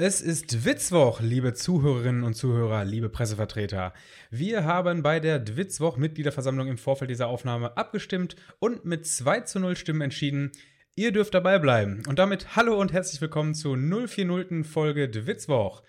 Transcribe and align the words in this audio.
Es 0.00 0.20
ist 0.20 0.52
Dwitzwoch, 0.52 1.20
liebe 1.20 1.54
Zuhörerinnen 1.54 2.22
und 2.22 2.34
Zuhörer, 2.34 2.84
liebe 2.84 3.08
Pressevertreter. 3.08 3.92
Wir 4.30 4.64
haben 4.64 5.02
bei 5.02 5.18
der 5.18 5.40
Dwitzwoch 5.40 5.96
Mitgliederversammlung 5.96 6.68
im 6.68 6.78
Vorfeld 6.78 7.10
dieser 7.10 7.26
Aufnahme 7.26 7.76
abgestimmt 7.76 8.36
und 8.60 8.84
mit 8.84 9.08
2 9.08 9.40
zu 9.40 9.58
0 9.58 9.74
Stimmen 9.74 10.02
entschieden, 10.02 10.52
ihr 10.94 11.10
dürft 11.10 11.34
dabei 11.34 11.58
bleiben. 11.58 12.04
Und 12.06 12.20
damit 12.20 12.54
hallo 12.54 12.80
und 12.80 12.92
herzlich 12.92 13.20
willkommen 13.20 13.56
zur 13.56 13.76
040. 13.76 14.64
Folge 14.64 15.08
Dwitzwoch. 15.08 15.82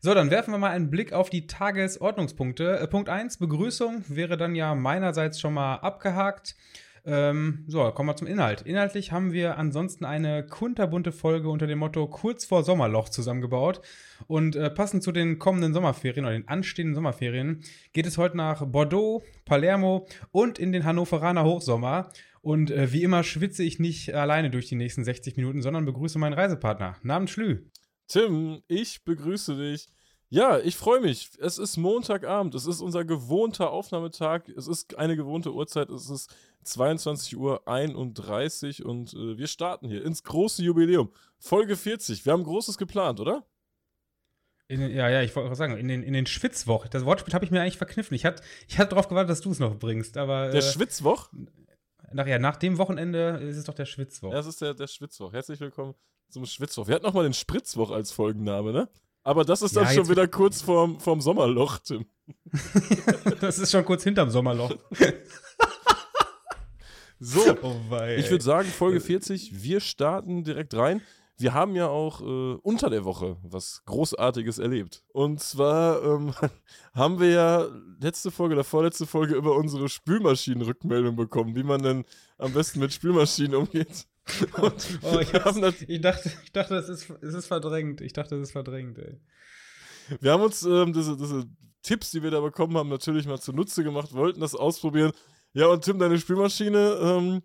So, 0.00 0.14
dann 0.14 0.30
werfen 0.30 0.54
wir 0.54 0.58
mal 0.58 0.70
einen 0.70 0.88
Blick 0.88 1.12
auf 1.12 1.28
die 1.28 1.46
Tagesordnungspunkte. 1.46 2.78
Äh, 2.78 2.88
Punkt 2.88 3.10
1, 3.10 3.36
Begrüßung 3.36 4.02
wäre 4.08 4.38
dann 4.38 4.54
ja 4.54 4.74
meinerseits 4.74 5.38
schon 5.38 5.52
mal 5.52 5.74
abgehakt. 5.74 6.56
Ähm, 7.04 7.64
so, 7.66 7.90
kommen 7.90 8.08
wir 8.08 8.16
zum 8.16 8.28
Inhalt. 8.28 8.62
Inhaltlich 8.62 9.10
haben 9.10 9.32
wir 9.32 9.58
ansonsten 9.58 10.04
eine 10.04 10.46
kunterbunte 10.46 11.10
Folge 11.10 11.48
unter 11.48 11.66
dem 11.66 11.80
Motto 11.80 12.06
kurz 12.06 12.44
vor 12.44 12.62
Sommerloch 12.62 13.08
zusammengebaut. 13.08 13.80
Und 14.28 14.54
äh, 14.54 14.70
passend 14.70 15.02
zu 15.02 15.10
den 15.10 15.38
kommenden 15.40 15.74
Sommerferien 15.74 16.24
oder 16.24 16.34
den 16.34 16.46
anstehenden 16.46 16.94
Sommerferien 16.94 17.64
geht 17.92 18.06
es 18.06 18.18
heute 18.18 18.36
nach 18.36 18.64
Bordeaux, 18.66 19.24
Palermo 19.44 20.06
und 20.30 20.60
in 20.60 20.70
den 20.70 20.84
Hannoveraner 20.84 21.44
Hochsommer. 21.44 22.10
Und 22.40 22.70
äh, 22.70 22.92
wie 22.92 23.02
immer 23.02 23.24
schwitze 23.24 23.64
ich 23.64 23.80
nicht 23.80 24.14
alleine 24.14 24.50
durch 24.50 24.68
die 24.68 24.76
nächsten 24.76 25.04
60 25.04 25.36
Minuten, 25.36 25.60
sondern 25.62 25.84
begrüße 25.84 26.18
meinen 26.18 26.34
Reisepartner. 26.34 26.96
Namen 27.02 27.26
Schlü. 27.26 27.66
Tim, 28.06 28.62
ich 28.68 29.04
begrüße 29.04 29.56
dich. 29.56 29.88
Ja, 30.32 30.58
ich 30.58 30.76
freue 30.76 31.02
mich. 31.02 31.28
Es 31.40 31.58
ist 31.58 31.76
Montagabend. 31.76 32.54
Es 32.54 32.64
ist 32.64 32.80
unser 32.80 33.04
gewohnter 33.04 33.70
Aufnahmetag. 33.70 34.48
Es 34.56 34.66
ist 34.66 34.96
eine 34.96 35.14
gewohnte 35.14 35.52
Uhrzeit. 35.52 35.90
Es 35.90 36.08
ist 36.08 36.34
22 36.64 37.36
Uhr 37.36 37.68
31 37.68 38.82
und 38.82 39.12
äh, 39.12 39.36
wir 39.36 39.46
starten 39.46 39.90
hier 39.90 40.02
ins 40.06 40.22
große 40.22 40.62
Jubiläum. 40.62 41.12
Folge 41.38 41.76
40. 41.76 42.24
Wir 42.24 42.32
haben 42.32 42.44
Großes 42.44 42.78
geplant, 42.78 43.20
oder? 43.20 43.44
In, 44.68 44.80
ja, 44.80 45.10
ja, 45.10 45.20
ich 45.20 45.36
wollte 45.36 45.54
sagen, 45.54 45.76
in 45.76 45.88
den, 45.88 46.02
in 46.02 46.14
den 46.14 46.24
Schwitzwoch. 46.24 46.88
Das 46.88 47.04
Wortspiel 47.04 47.34
habe 47.34 47.44
ich 47.44 47.50
mir 47.50 47.60
eigentlich 47.60 47.76
verkniffen. 47.76 48.14
Ich 48.14 48.24
hatte 48.24 48.42
ich 48.68 48.78
hat 48.78 48.90
darauf 48.90 49.08
gewartet, 49.08 49.28
dass 49.28 49.42
du 49.42 49.50
es 49.50 49.58
noch 49.58 49.78
bringst. 49.78 50.16
Aber, 50.16 50.48
der 50.48 50.60
äh, 50.60 50.62
Schwitzwoch? 50.62 51.28
Nach, 52.10 52.26
ja, 52.26 52.38
nach 52.38 52.56
dem 52.56 52.78
Wochenende 52.78 53.38
ist 53.42 53.58
es 53.58 53.64
doch 53.64 53.74
der 53.74 53.84
Schwitzwoch. 53.84 54.32
Ja, 54.32 54.38
es 54.38 54.46
ist 54.46 54.62
der, 54.62 54.72
der 54.72 54.86
Schwitzwoch. 54.86 55.34
Herzlich 55.34 55.60
willkommen 55.60 55.94
zum 56.30 56.46
Schwitzwoch. 56.46 56.88
Wir 56.88 56.94
hatten 56.94 57.04
noch 57.04 57.12
mal 57.12 57.24
den 57.24 57.34
Spritzwoch 57.34 57.90
als 57.90 58.12
Folgenname, 58.12 58.72
ne? 58.72 58.88
Aber 59.24 59.44
das 59.44 59.62
ist 59.62 59.76
dann 59.76 59.84
ja, 59.84 59.92
schon 59.92 60.08
wieder 60.08 60.26
kurz 60.26 60.62
vorm, 60.62 60.98
vorm 60.98 61.20
Sommerloch, 61.20 61.78
Tim. 61.78 62.06
das 63.40 63.58
ist 63.58 63.70
schon 63.70 63.84
kurz 63.84 64.02
hinterm 64.02 64.30
Sommerloch. 64.30 64.74
so, 67.20 67.40
oh 67.62 67.76
ich 68.16 68.30
würde 68.30 68.42
sagen, 68.42 68.68
Folge 68.68 69.00
40, 69.00 69.62
wir 69.62 69.80
starten 69.80 70.44
direkt 70.44 70.74
rein. 70.74 71.02
Wir 71.38 71.54
haben 71.54 71.74
ja 71.74 71.88
auch 71.88 72.20
äh, 72.20 72.54
unter 72.62 72.90
der 72.90 73.04
Woche 73.04 73.36
was 73.42 73.82
Großartiges 73.86 74.58
erlebt. 74.58 75.02
Und 75.12 75.40
zwar 75.40 76.02
ähm, 76.02 76.34
haben 76.94 77.20
wir 77.20 77.30
ja 77.30 77.68
letzte 78.00 78.30
Folge 78.30 78.54
oder 78.54 78.64
vorletzte 78.64 79.06
Folge 79.06 79.34
über 79.34 79.56
unsere 79.56 79.88
Spülmaschinenrückmeldung 79.88 81.16
bekommen, 81.16 81.54
wie 81.54 81.62
man 81.62 81.82
denn 81.82 82.04
am 82.38 82.52
besten 82.52 82.80
mit 82.80 82.92
Spülmaschinen 82.92 83.54
umgeht. 83.54 84.06
Und 84.60 84.98
oh, 85.02 85.18
ich, 85.18 85.32
ich, 85.88 86.00
dachte, 86.00 86.32
ich 86.44 86.52
dachte, 86.52 86.76
es 86.76 86.88
ist, 86.88 87.10
es 87.20 87.34
ist 87.34 87.46
verdrängt. 87.46 88.00
Ich 88.00 88.12
dachte, 88.12 88.36
es 88.36 88.48
ist 88.48 88.52
verdrängt, 88.52 88.98
ey. 88.98 89.18
Wir 90.20 90.32
haben 90.32 90.42
uns 90.42 90.62
ähm, 90.62 90.92
diese, 90.92 91.16
diese 91.16 91.44
Tipps, 91.82 92.10
die 92.10 92.22
wir 92.22 92.30
da 92.30 92.40
bekommen 92.40 92.76
haben, 92.76 92.88
natürlich 92.88 93.26
mal 93.26 93.40
zunutze 93.40 93.82
gemacht, 93.84 94.12
wollten 94.12 94.40
das 94.40 94.54
ausprobieren. 94.54 95.12
Ja, 95.52 95.66
und 95.66 95.84
Tim, 95.84 95.98
deine 95.98 96.18
Spülmaschine 96.18 96.98
ähm, 97.02 97.42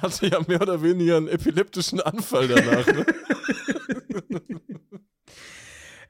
hatte 0.00 0.26
ja 0.28 0.40
mehr 0.46 0.62
oder 0.62 0.82
weniger 0.82 1.16
einen 1.16 1.28
epileptischen 1.28 2.00
Anfall 2.00 2.48
danach. 2.48 2.86
Ne? 2.86 3.06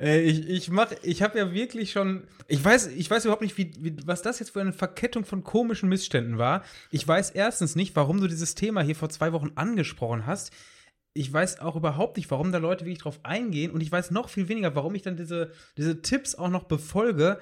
Äh, 0.00 0.20
ich 0.20 0.48
ich 0.48 0.70
mach, 0.70 0.90
ich 1.02 1.22
habe 1.22 1.38
ja 1.38 1.52
wirklich 1.52 1.92
schon, 1.92 2.24
ich 2.48 2.64
weiß, 2.64 2.88
ich 2.88 3.10
weiß 3.10 3.24
überhaupt 3.24 3.42
nicht, 3.42 3.58
wie, 3.58 3.72
wie, 3.78 3.96
was 4.06 4.22
das 4.22 4.38
jetzt 4.38 4.50
für 4.50 4.60
eine 4.60 4.72
Verkettung 4.72 5.24
von 5.24 5.44
komischen 5.44 5.88
Missständen 5.88 6.38
war. 6.38 6.64
Ich 6.90 7.06
weiß 7.06 7.30
erstens 7.30 7.76
nicht, 7.76 7.94
warum 7.94 8.20
du 8.20 8.26
dieses 8.26 8.54
Thema 8.54 8.82
hier 8.82 8.96
vor 8.96 9.10
zwei 9.10 9.32
Wochen 9.32 9.52
angesprochen 9.54 10.26
hast. 10.26 10.52
Ich 11.12 11.32
weiß 11.32 11.60
auch 11.60 11.76
überhaupt 11.76 12.16
nicht, 12.16 12.30
warum 12.30 12.52
da 12.52 12.58
Leute 12.58 12.84
wirklich 12.84 13.02
drauf 13.02 13.20
eingehen. 13.24 13.72
Und 13.72 13.82
ich 13.82 13.92
weiß 13.92 14.10
noch 14.12 14.28
viel 14.28 14.48
weniger, 14.48 14.74
warum 14.74 14.94
ich 14.94 15.02
dann 15.02 15.16
diese, 15.16 15.52
diese 15.76 16.02
Tipps 16.02 16.34
auch 16.34 16.48
noch 16.48 16.64
befolge. 16.64 17.38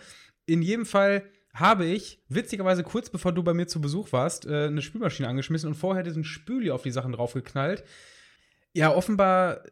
In 0.47 0.63
jedem 0.63 0.87
Fall 0.87 1.23
habe 1.55 1.85
ich, 1.85 2.23
witzigerweise 2.29 2.83
kurz 2.83 3.11
bevor 3.11 3.33
du 3.33 3.43
bei 3.43 3.53
mir 3.53 3.67
zu 3.67 3.81
Besuch 3.81 4.13
warst, 4.13 4.47
äh, 4.47 4.67
eine 4.67 4.83
Spülmaschine 4.83 5.29
angeschmissen 5.29 5.69
und 5.69 5.75
vorher 5.75 6.03
diesen 6.03 6.25
Spüli 6.25 6.71
auf 6.71 6.83
die 6.83 6.91
Sachen 6.91 7.13
draufgeknallt. 7.13 7.85
Ja, 8.73 8.95
offenbar 8.95 9.63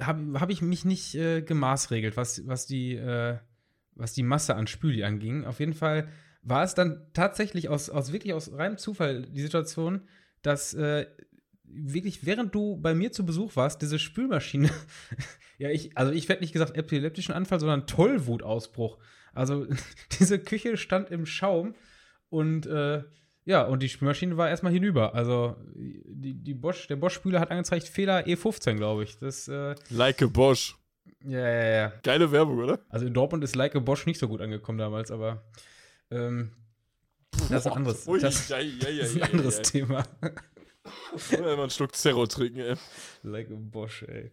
habe 0.00 0.40
hab 0.40 0.50
ich 0.50 0.62
mich 0.62 0.84
nicht 0.84 1.14
äh, 1.14 1.42
gemaßregelt, 1.42 2.16
was, 2.16 2.46
was, 2.46 2.66
die, 2.66 2.94
äh, 2.94 3.38
was 3.94 4.12
die 4.12 4.22
Masse 4.22 4.54
an 4.54 4.66
Spüli 4.66 5.04
anging. 5.04 5.44
Auf 5.44 5.60
jeden 5.60 5.74
Fall 5.74 6.08
war 6.42 6.62
es 6.62 6.74
dann 6.74 7.06
tatsächlich 7.12 7.68
aus, 7.68 7.90
aus 7.90 8.12
wirklich 8.12 8.32
aus 8.32 8.52
reinem 8.52 8.78
Zufall 8.78 9.22
die 9.22 9.42
Situation, 9.42 10.02
dass 10.42 10.74
äh, 10.74 11.06
wirklich, 11.64 12.24
während 12.24 12.54
du 12.54 12.76
bei 12.76 12.94
mir 12.94 13.12
zu 13.12 13.26
Besuch 13.26 13.56
warst, 13.56 13.82
diese 13.82 13.98
Spülmaschine, 13.98 14.70
ja, 15.58 15.70
ich, 15.70 15.96
also 15.96 16.12
ich 16.12 16.28
werde 16.28 16.42
nicht 16.42 16.52
gesagt 16.52 16.76
epileptischen 16.76 17.34
Anfall, 17.34 17.60
sondern 17.60 17.86
Tollwutausbruch. 17.86 18.98
Also 19.32 19.66
diese 20.18 20.38
Küche 20.38 20.76
stand 20.76 21.10
im 21.10 21.26
Schaum 21.26 21.74
und 22.28 22.66
äh, 22.66 23.02
ja, 23.46 23.62
und 23.62 23.80
die 23.80 23.88
Spülmaschine 23.88 24.36
war 24.36 24.48
erstmal 24.48 24.72
hinüber. 24.72 25.14
Also 25.14 25.56
die, 25.76 26.34
die 26.34 26.52
Bosch, 26.52 26.88
der 26.88 26.96
Bosch-Spüler 26.96 27.38
hat 27.38 27.52
angezeigt 27.52 27.86
Fehler 27.86 28.26
E15, 28.26 28.74
glaube 28.74 29.04
ich. 29.04 29.18
Das, 29.18 29.46
äh, 29.46 29.76
like 29.88 30.20
a 30.20 30.26
Bosch. 30.26 30.76
Ja, 31.24 31.48
ja, 31.48 31.66
ja. 31.66 31.92
Geile 32.02 32.32
Werbung, 32.32 32.58
oder? 32.58 32.80
Also 32.88 33.06
in 33.06 33.14
Dortmund 33.14 33.44
ist 33.44 33.54
Like 33.54 33.76
a 33.76 33.78
Bosch 33.78 34.04
nicht 34.04 34.18
so 34.18 34.26
gut 34.26 34.40
angekommen 34.40 34.78
damals, 34.78 35.12
aber 35.12 35.44
ähm, 36.10 36.50
das 37.48 37.50
ist 37.50 37.66
ein 37.66 37.72
anderes, 37.72 38.08
Ui, 38.08 38.18
das, 38.18 38.48
ja, 38.48 38.58
ja, 38.58 38.88
ja, 38.88 38.98
das 39.02 39.10
ist 39.10 39.22
ein 39.22 39.30
anderes 39.30 39.62
Thema. 39.62 40.04
Ich 41.16 41.38
mal 41.38 41.54
einen 41.54 41.70
Schluck 41.70 41.94
Zerro 41.94 42.26
trinken, 42.26 42.60
ey. 42.60 42.74
Like 43.22 43.50
a 43.50 43.56
Bosch, 43.56 44.02
ey. 44.02 44.32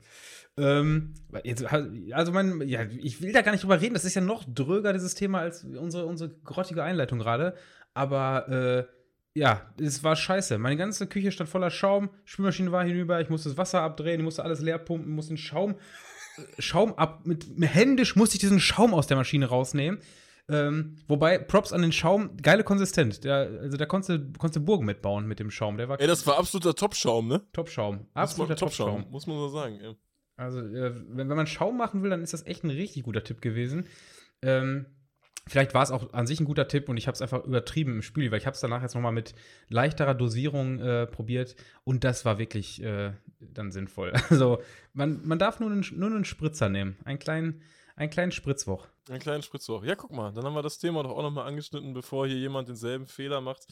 Ähm, 0.58 1.14
jetzt, 1.44 1.64
also 1.66 2.32
mein, 2.32 2.68
ja, 2.68 2.84
ich 2.84 3.22
will 3.22 3.32
da 3.32 3.42
gar 3.42 3.52
nicht 3.52 3.64
drüber 3.64 3.80
reden, 3.80 3.94
das 3.94 4.06
ist 4.06 4.16
ja 4.16 4.22
noch 4.22 4.44
dröger, 4.48 4.94
dieses 4.94 5.14
Thema, 5.14 5.40
als 5.40 5.64
unsere, 5.64 6.08
unsere 6.08 6.32
grottige 6.44 6.84
Einleitung 6.84 7.20
gerade. 7.20 7.56
Aber 7.94 8.50
äh, 8.50 9.03
ja, 9.36 9.74
es 9.80 10.04
war 10.04 10.16
scheiße. 10.16 10.58
Meine 10.58 10.78
ganze 10.78 11.08
Küche 11.08 11.32
stand 11.32 11.50
voller 11.50 11.70
Schaum, 11.72 12.10
Spülmaschine 12.26 12.72
war 12.72 12.84
hinüber, 12.84 13.20
ich 13.22 13.30
musste 13.30 13.50
das 13.50 13.58
Wasser 13.58 13.82
abdrehen, 13.82 14.20
ich 14.20 14.24
musste 14.24 14.44
alles 14.44 14.62
leer 14.62 14.78
pumpen, 14.78 15.14
musste 15.14 15.34
den 15.34 15.38
Schaum, 15.38 15.76
Schaum 16.60 16.94
ab, 16.96 17.26
mit, 17.26 17.58
mit 17.58 17.74
händisch 17.74 18.16
musste 18.16 18.36
ich 18.36 18.42
diesen 18.42 18.60
Schaum 18.60 18.94
aus 18.94 19.08
der 19.08 19.18
Maschine 19.18 19.48
rausnehmen. 19.48 20.00
Ähm, 20.50 20.98
wobei, 21.08 21.38
Props 21.38 21.72
an 21.72 21.82
den 21.82 21.94
Schaum, 21.94 22.36
geile 22.42 22.64
Konsistenz. 22.64 23.20
Der, 23.22 23.50
also 23.62 23.78
da 23.78 23.86
konntest 23.86 24.10
du, 24.10 24.34
konntest 24.38 24.58
du 24.58 24.66
Burgen 24.66 24.86
mitbauen 24.86 25.26
mit 25.26 25.40
dem 25.40 25.50
Schaum. 25.50 25.78
Der 25.78 25.88
war 25.88 26.00
Ey, 26.02 26.08
das 26.08 26.28
war 26.28 26.38
absoluter 26.38 26.76
Top-Schaum, 26.76 27.28
ne? 27.28 27.42
Top-Schaum. 27.54 28.08
Absoluter 28.14 28.56
Top-Schaum. 28.56 29.04
Top 29.04 29.12
muss 29.12 29.26
man 29.26 29.38
so 29.38 29.48
sagen, 29.48 29.80
ja. 29.82 29.94
Also, 30.36 30.60
äh, 30.60 30.94
wenn, 31.10 31.30
wenn 31.30 31.38
man 31.38 31.48
Schaum 31.48 31.78
machen 31.78 32.04
will, 32.04 32.10
dann 32.10 32.24
ist 32.24 32.34
das 32.34 32.46
echt 32.46 32.64
ein 32.64 32.72
richtig 32.72 33.04
guter 33.04 33.24
Tipp 33.24 33.42
gewesen. 33.42 33.88
Ähm, 34.42 34.88
Vielleicht 35.46 35.74
war 35.74 35.84
es 35.84 35.92
auch 35.92 36.14
an 36.14 36.26
sich 36.26 36.40
ein 36.40 36.46
guter 36.46 36.70
Tipp 36.70 36.88
und 36.88 36.96
ich 36.96 37.08
habe 37.08 37.16
es 37.16 37.22
einfach 37.22 37.44
übertrieben 37.44 37.96
im 37.96 38.02
Spiel, 38.02 38.32
weil 38.32 38.38
ich 38.38 38.46
habe 38.46 38.54
es 38.54 38.62
danach 38.62 38.82
jetzt 38.82 38.96
nochmal 38.96 39.12
mit 39.12 39.36
leichterer 39.68 40.14
Dosierung 40.14 40.80
äh, 40.80 41.06
probiert 41.06 41.58
und 41.84 42.06
das 42.06 42.24
war 42.24 42.38
wirklich 42.40 42.82
äh, 42.82 43.12
dann 43.40 43.72
sinnvoll. 43.72 44.14
Also 44.30 44.62
man, 44.94 45.26
man 45.26 45.40
darf 45.40 45.60
nur 45.60 45.70
einen, 45.70 45.86
nur 45.96 46.10
einen 46.10 46.26
Spritzer 46.26 46.70
nehmen, 46.70 46.98
einen 47.04 47.20
kleinen, 47.20 47.62
einen 47.96 48.10
kleinen 48.10 48.32
Spritzwoch. 48.32 48.88
Einen 49.10 49.20
kleinen 49.20 49.44
Spritzwoch. 49.44 49.84
Ja, 49.84 49.96
guck 49.96 50.12
mal, 50.12 50.32
dann 50.32 50.46
haben 50.46 50.56
wir 50.56 50.62
das 50.62 50.80
Thema 50.80 51.04
doch 51.04 51.12
auch 51.12 51.22
nochmal 51.22 51.46
angeschnitten, 51.46 51.94
bevor 51.94 52.26
hier 52.26 52.38
jemand 52.38 52.70
denselben 52.70 53.06
Fehler 53.06 53.42
macht. 53.42 53.68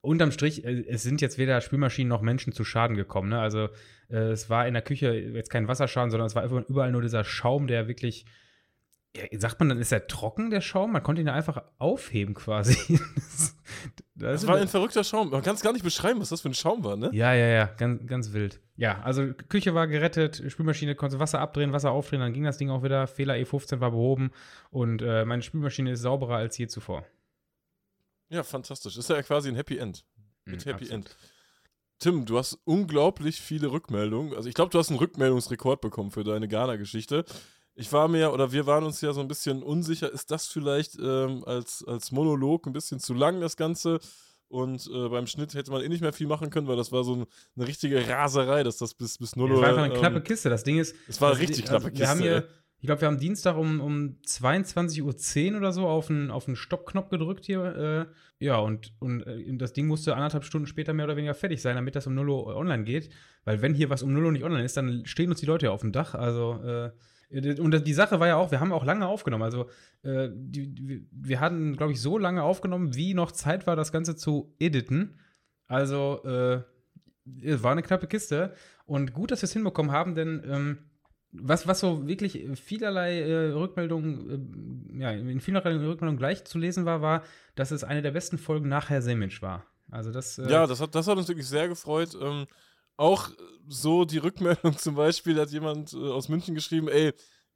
Unterm 0.00 0.32
Strich, 0.32 0.64
äh, 0.64 0.84
es 0.88 1.04
sind 1.04 1.20
jetzt 1.20 1.38
weder 1.38 1.60
Spülmaschinen 1.60 2.08
noch 2.08 2.20
Menschen 2.20 2.52
zu 2.52 2.64
Schaden 2.64 2.96
gekommen. 2.96 3.28
Ne? 3.28 3.40
Also 3.40 3.68
äh, 4.10 4.32
es 4.32 4.50
war 4.50 4.66
in 4.66 4.74
der 4.74 4.82
Küche 4.82 5.14
jetzt 5.14 5.50
kein 5.50 5.68
Wasserschaden, 5.68 6.10
sondern 6.10 6.26
es 6.26 6.34
war 6.34 6.44
überall 6.44 6.90
nur 6.90 7.02
dieser 7.02 7.22
Schaum, 7.22 7.68
der 7.68 7.86
wirklich 7.86 8.26
ja, 9.14 9.24
sagt 9.38 9.60
man 9.60 9.68
dann, 9.68 9.78
ist 9.78 9.92
er 9.92 10.06
trocken, 10.06 10.50
der 10.50 10.62
Schaum? 10.62 10.92
Man 10.92 11.02
konnte 11.02 11.20
ihn 11.20 11.26
ja 11.26 11.34
einfach 11.34 11.62
aufheben 11.78 12.34
quasi. 12.34 12.98
das, 14.14 14.42
das 14.42 14.46
war 14.46 14.56
ein 14.56 14.68
verrückter 14.68 15.04
Schaum. 15.04 15.30
Man 15.30 15.42
kann 15.42 15.54
es 15.54 15.60
gar 15.60 15.72
nicht 15.72 15.84
beschreiben, 15.84 16.20
was 16.20 16.30
das 16.30 16.40
für 16.40 16.48
ein 16.48 16.54
Schaum 16.54 16.82
war, 16.82 16.96
ne? 16.96 17.10
Ja, 17.12 17.34
ja, 17.34 17.46
ja, 17.46 17.66
ganz, 17.66 18.06
ganz 18.06 18.32
wild. 18.32 18.60
Ja, 18.76 19.02
also 19.02 19.34
Küche 19.48 19.74
war 19.74 19.86
gerettet, 19.86 20.42
Spülmaschine 20.48 20.94
konnte 20.94 21.20
Wasser 21.20 21.40
abdrehen, 21.40 21.72
Wasser 21.72 21.90
aufdrehen, 21.90 22.20
dann 22.20 22.32
ging 22.32 22.44
das 22.44 22.56
Ding 22.56 22.70
auch 22.70 22.82
wieder. 22.82 23.06
Fehler 23.06 23.34
E15 23.34 23.80
war 23.80 23.90
behoben 23.90 24.30
und 24.70 25.02
äh, 25.02 25.26
meine 25.26 25.42
Spülmaschine 25.42 25.92
ist 25.92 26.00
sauberer 26.00 26.36
als 26.36 26.56
je 26.56 26.66
zuvor. 26.66 27.04
Ja, 28.30 28.42
fantastisch. 28.42 28.96
Ist 28.96 29.10
ja 29.10 29.20
quasi 29.22 29.50
ein 29.50 29.56
Happy 29.56 29.76
End. 29.76 30.06
Mit 30.46 30.64
mm, 30.64 30.68
Happy 30.68 30.84
absolut. 30.84 30.90
End. 30.90 31.16
Tim, 31.98 32.24
du 32.24 32.38
hast 32.38 32.58
unglaublich 32.64 33.42
viele 33.42 33.70
Rückmeldungen. 33.70 34.34
Also 34.34 34.48
ich 34.48 34.54
glaube, 34.54 34.70
du 34.70 34.78
hast 34.78 34.88
einen 34.88 34.98
Rückmeldungsrekord 34.98 35.82
bekommen 35.82 36.10
für 36.10 36.24
deine 36.24 36.48
Ghana-Geschichte 36.48 37.26
ich 37.74 37.92
war 37.92 38.08
mir, 38.08 38.32
oder 38.32 38.52
wir 38.52 38.66
waren 38.66 38.84
uns 38.84 39.00
ja 39.00 39.12
so 39.12 39.20
ein 39.20 39.28
bisschen 39.28 39.62
unsicher, 39.62 40.12
ist 40.12 40.30
das 40.30 40.46
vielleicht 40.46 40.98
ähm, 40.98 41.44
als, 41.44 41.84
als 41.86 42.12
Monolog 42.12 42.66
ein 42.66 42.72
bisschen 42.72 43.00
zu 43.00 43.14
lang, 43.14 43.40
das 43.40 43.56
Ganze? 43.56 44.00
Und 44.48 44.86
äh, 44.92 45.08
beim 45.08 45.26
Schnitt 45.26 45.54
hätte 45.54 45.70
man 45.70 45.80
eh 45.80 45.88
nicht 45.88 46.02
mehr 46.02 46.12
viel 46.12 46.26
machen 46.26 46.50
können, 46.50 46.66
weil 46.68 46.76
das 46.76 46.92
war 46.92 47.04
so 47.04 47.16
ein, 47.16 47.24
eine 47.56 47.66
richtige 47.66 48.06
Raserei, 48.06 48.62
dass 48.62 48.76
das 48.76 48.92
bis, 48.92 49.16
bis 49.16 49.34
0 49.34 49.50
Uhr. 49.50 49.56
Es 49.56 49.62
war 49.62 49.68
einfach 49.70 49.82
eine 49.84 49.94
ähm, 49.94 50.00
knappe 50.00 50.20
Kiste. 50.20 50.50
Das 50.50 50.62
Ding 50.62 50.78
ist. 50.78 50.94
Es 51.08 51.22
war 51.22 51.30
eine 51.30 51.40
richtig 51.40 51.64
knappe 51.64 51.86
also, 51.86 51.88
Kiste. 51.88 52.02
Wir 52.02 52.08
haben, 52.08 52.20
hier, 52.20 52.48
Ich 52.80 52.86
glaube, 52.86 53.00
wir 53.00 53.08
haben 53.08 53.18
Dienstag 53.18 53.56
um, 53.56 53.80
um 53.80 54.18
22.10 54.26 55.52
Uhr 55.52 55.56
oder 55.56 55.72
so 55.72 55.86
auf 55.86 56.08
den, 56.08 56.30
auf 56.30 56.44
den 56.44 56.56
Stoppknopf 56.56 57.08
gedrückt 57.08 57.46
hier. 57.46 58.08
Äh, 58.40 58.44
ja, 58.44 58.58
und, 58.58 58.92
und 58.98 59.22
äh, 59.22 59.56
das 59.56 59.72
Ding 59.72 59.86
musste 59.86 60.14
anderthalb 60.16 60.44
Stunden 60.44 60.66
später 60.66 60.92
mehr 60.92 61.06
oder 61.06 61.16
weniger 61.16 61.32
fertig 61.32 61.62
sein, 61.62 61.76
damit 61.76 61.96
das 61.96 62.06
um 62.06 62.14
0 62.14 62.28
Uhr 62.28 62.54
online 62.54 62.84
geht. 62.84 63.08
Weil 63.44 63.62
wenn 63.62 63.72
hier 63.72 63.88
was 63.88 64.02
um 64.02 64.12
0 64.12 64.26
Uhr 64.26 64.32
nicht 64.32 64.44
online 64.44 64.64
ist, 64.64 64.76
dann 64.76 65.06
stehen 65.06 65.30
uns 65.30 65.40
die 65.40 65.46
Leute 65.46 65.64
ja 65.64 65.72
auf 65.72 65.80
dem 65.80 65.92
Dach. 65.92 66.14
Also, 66.14 66.62
äh, 66.62 66.90
und 67.32 67.86
die 67.86 67.94
Sache 67.94 68.20
war 68.20 68.26
ja 68.26 68.36
auch, 68.36 68.50
wir 68.50 68.60
haben 68.60 68.72
auch 68.72 68.84
lange 68.84 69.06
aufgenommen. 69.06 69.42
Also, 69.44 69.68
äh, 70.02 70.28
die, 70.32 70.74
die, 70.74 71.08
wir 71.10 71.40
hatten, 71.40 71.76
glaube 71.76 71.92
ich, 71.92 72.00
so 72.00 72.18
lange 72.18 72.42
aufgenommen, 72.42 72.94
wie 72.94 73.14
noch 73.14 73.32
Zeit 73.32 73.66
war, 73.66 73.76
das 73.76 73.92
Ganze 73.92 74.16
zu 74.16 74.54
editen. 74.58 75.18
Also, 75.66 76.22
äh, 76.24 76.62
es 77.42 77.62
war 77.62 77.72
eine 77.72 77.82
knappe 77.82 78.06
Kiste. 78.06 78.54
Und 78.84 79.14
gut, 79.14 79.30
dass 79.30 79.42
wir 79.42 79.46
es 79.46 79.52
hinbekommen 79.52 79.92
haben, 79.92 80.14
denn 80.14 80.42
ähm, 80.46 80.78
was, 81.32 81.66
was 81.66 81.80
so 81.80 82.06
wirklich 82.06 82.46
vielerlei 82.54 83.20
äh, 83.20 83.52
Rückmeldungen, 83.52 84.98
äh, 84.98 85.02
ja, 85.02 85.10
in 85.12 85.40
vielerlei 85.40 85.72
Rückmeldungen 85.72 86.18
gleich 86.18 86.44
zu 86.44 86.58
lesen 86.58 86.84
war, 86.84 87.00
war, 87.00 87.22
dass 87.54 87.70
es 87.70 87.84
eine 87.84 88.02
der 88.02 88.10
besten 88.10 88.36
Folgen 88.36 88.68
nach 88.68 88.90
Herr 88.90 89.00
Semic 89.00 89.40
war. 89.40 89.64
Also 89.90 90.10
das. 90.10 90.38
Äh 90.38 90.50
ja, 90.50 90.66
das 90.66 90.80
hat, 90.80 90.94
das 90.94 91.06
hat 91.06 91.16
uns 91.16 91.28
wirklich 91.28 91.48
sehr 91.48 91.68
gefreut. 91.68 92.16
Ähm, 92.20 92.46
auch 93.02 93.30
so 93.68 94.04
die 94.04 94.18
Rückmeldung 94.18 94.76
zum 94.78 94.94
Beispiel, 94.94 95.38
hat 95.38 95.50
jemand 95.50 95.92
äh, 95.92 95.96
aus 95.96 96.28
München 96.28 96.54
geschrieben, 96.54 96.88
ey, 96.88 97.12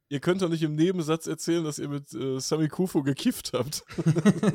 ihr 0.09 0.19
könnt 0.19 0.41
doch 0.41 0.49
nicht 0.49 0.63
im 0.63 0.75
Nebensatz 0.75 1.25
erzählen, 1.27 1.63
dass 1.63 1.79
ihr 1.79 1.89
mit 1.89 2.13
äh, 2.13 2.39
Sami 2.39 2.67
Kufo 2.67 3.01
gekifft 3.01 3.51
habt. 3.53 3.83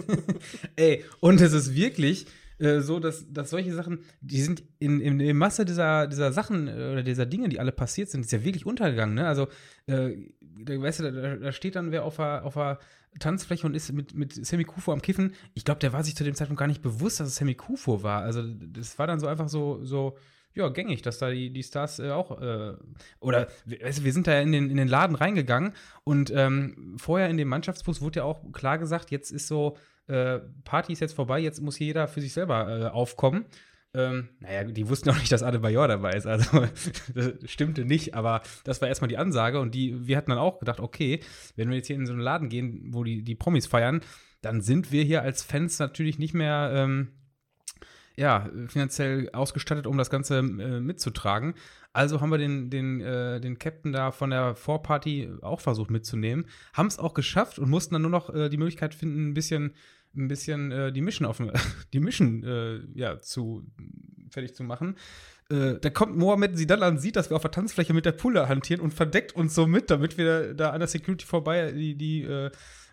ey, 0.77 1.05
und 1.21 1.41
es 1.41 1.53
ist 1.53 1.75
wirklich, 1.75 2.27
äh, 2.59 2.81
so, 2.81 3.01
dass, 3.01 3.31
dass 3.33 3.51
solche 3.51 3.75
Sachen, 3.75 4.01
die 4.21 4.41
sind 4.41 4.63
in, 4.79 5.01
in, 5.01 5.19
in 5.19 5.37
Masse 5.37 5.65
dieser, 5.65 6.07
dieser 6.07 6.33
Sachen 6.33 6.69
äh, 6.69 6.93
oder 6.93 7.03
dieser 7.03 7.27
Dinge, 7.27 7.49
die 7.49 7.59
alle 7.59 7.73
passiert 7.73 8.11
sind, 8.11 8.21
ist 8.21 8.33
ja 8.33 8.45
wirklich 8.45 8.67
untergegangen. 8.67 9.15
Ne? 9.15 9.27
Also, 9.27 9.49
äh, 9.87 10.11
weißt 10.41 11.01
du, 11.01 11.13
da, 11.13 11.37
da, 11.37 11.53
steht 11.53 11.77
dann 11.77 11.91
wer 11.91 12.05
auf 12.05 12.17
der, 12.17 12.45
auf 12.45 12.55
der 12.55 12.79
Tanzfläche 13.19 13.67
und 13.67 13.75
ist 13.75 13.93
mit, 13.93 14.15
mit 14.15 14.33
Sammy 14.47 14.65
Kufo 14.65 14.93
am 14.93 15.03
Kiffen. 15.03 15.35
Ich 15.55 15.65
glaube, 15.65 15.81
der 15.81 15.93
war 15.93 16.05
sich 16.05 16.17
zu 16.17 16.25
dem 16.25 16.35
Zeitpunkt 16.35 16.61
gar 16.61 16.67
nicht 16.67 16.83
bewusst, 16.83 17.19
dass 17.19 17.29
es 17.29 17.37
Sammy 17.37 17.55
Kufo 17.55 18.03
war. 18.03 18.23
Also, 18.23 18.43
das 18.47 18.99
war 18.99 19.07
dann 19.07 19.21
so 19.21 19.27
einfach 19.27 19.49
so, 19.49 19.85
so 19.85 20.17
ja, 20.55 20.69
gängig, 20.69 21.03
dass 21.03 21.19
da 21.19 21.31
die, 21.31 21.51
die 21.51 21.63
Stars 21.63 21.99
äh, 21.99 22.11
auch, 22.11 22.41
äh, 22.41 22.75
oder 23.21 23.49
weißt 23.65 24.05
wir 24.05 24.13
sind 24.13 24.27
da 24.27 24.39
in 24.41 24.53
den, 24.53 24.71
in 24.71 24.77
den 24.77 24.89
Laden 24.89 25.17
reingegangen 25.17 25.73
und 26.05 26.33
ähm, 26.35 26.97
vorher 26.99 27.29
in 27.31 27.37
dem 27.37 27.49
Mannschaftsbus 27.49 28.01
wurde 28.01 28.21
ja 28.21 28.25
auch 28.25 28.41
klar 28.53 28.79
gesagt, 28.79 29.11
jetzt 29.11 29.31
ist 29.31 29.49
so, 29.49 29.77
äh, 30.09 30.41
Party 30.65 30.93
ist 30.93 31.01
jetzt 31.01 31.15
vorbei, 31.15 31.41
jetzt 31.41 31.61
muss 31.61 31.79
jeder 31.79 32.09
für 32.09 32.21
sich 32.21 32.33
selber 32.33 32.69
äh, 32.69 32.85
aufkommen. 32.87 33.47
Ähm, 33.95 34.31
naja, 34.41 34.65
die 34.65 34.89
wussten 34.89 35.11
auch 35.11 35.19
nicht, 35.19 35.31
dass 35.31 35.43
Adebayor 35.43 35.87
dabei 35.87 36.13
ist. 36.13 36.27
Also, 36.27 36.67
das 37.15 37.33
stimmte 37.45 37.85
nicht, 37.85 38.15
aber 38.15 38.43
das 38.65 38.81
war 38.81 38.89
erstmal 38.89 39.09
die 39.09 39.19
Ansage. 39.19 39.61
Und 39.61 39.75
die, 39.75 40.07
wir 40.07 40.17
hatten 40.17 40.31
dann 40.31 40.39
auch 40.39 40.59
gedacht, 40.61 40.81
okay, 40.81 41.21
wenn 41.57 41.69
wir 41.69 41.77
jetzt 41.77 41.89
hier 41.89 41.97
in 41.97 42.07
so 42.07 42.13
einen 42.13 42.23
Laden 42.23 42.49
gehen, 42.49 42.89
wo 42.93 43.05
die, 43.05 43.23
die 43.23 43.35
Promis 43.35 43.67
feiern, 43.67 44.01
dann 44.41 44.63
sind 44.63 44.93
wir 44.93 45.05
hier 45.05 45.23
als 45.23 45.43
Fans 45.43 45.79
natürlich 45.79 46.19
nicht 46.19 46.35
mehr 46.35 46.73
ähm, 46.75 47.13
ja, 48.17 48.49
finanziell 48.69 49.31
ausgestattet, 49.33 49.87
um 49.87 49.97
das 49.97 50.11
Ganze 50.11 50.39
äh, 50.39 50.43
mitzutragen. 50.81 51.55
Also 51.93 52.21
haben 52.21 52.31
wir 52.31 52.39
den, 52.39 52.71
den, 52.71 53.01
äh, 53.01 53.41
den 53.41 53.59
Captain 53.59 53.93
da 53.93 54.13
von 54.13 54.31
der 54.31 54.55
Vorparty 54.55 55.31
auch 55.43 55.61
versucht 55.61 55.91
mitzunehmen. 55.91 56.47
Haben 56.73 56.87
es 56.87 56.99
auch 56.99 57.15
geschafft 57.15 57.59
und 57.59 57.69
mussten 57.69 57.95
dann 57.95 58.03
nur 58.03 58.11
noch 58.11 58.35
äh, 58.35 58.49
die 58.49 58.57
Möglichkeit 58.57 58.95
finden, 58.95 59.29
ein 59.29 59.35
bisschen, 59.35 59.75
ein 60.17 60.29
bisschen 60.29 60.73
äh, 60.73 60.93
die 60.93 61.03
Mission 61.03 61.27
auf 61.27 61.39
die 61.93 62.01
Mission 62.01 62.45
äh, 62.45 62.81
ja, 62.95 63.19
zu 63.19 63.67
fertig 64.31 64.55
zu 64.55 64.65
machen. 64.65 64.97
Äh, 65.51 65.75
da 65.81 65.91
kommt 65.91 66.17
Mohammed 66.17 66.57
Sidalan, 66.57 66.99
sieht, 66.99 67.17
dass 67.17 67.31
wir 67.31 67.37
auf 67.37 67.43
der 67.43 67.51
Tanzfläche 67.51 67.93
mit 67.93 68.07
der 68.07 68.13
Pulle 68.13 68.49
hantieren 68.49 68.83
und 68.83 68.95
verdeckt 68.95 69.35
uns 69.35 69.55
so 69.55 69.67
mit, 69.67 69.91
damit 69.91 70.17
wir 70.17 70.55
da 70.55 70.71
an 70.71 70.81
der 70.81 70.89
Security 70.89 71.27
vorbei 71.27 71.73
die, 71.73 71.95
die 71.95 72.27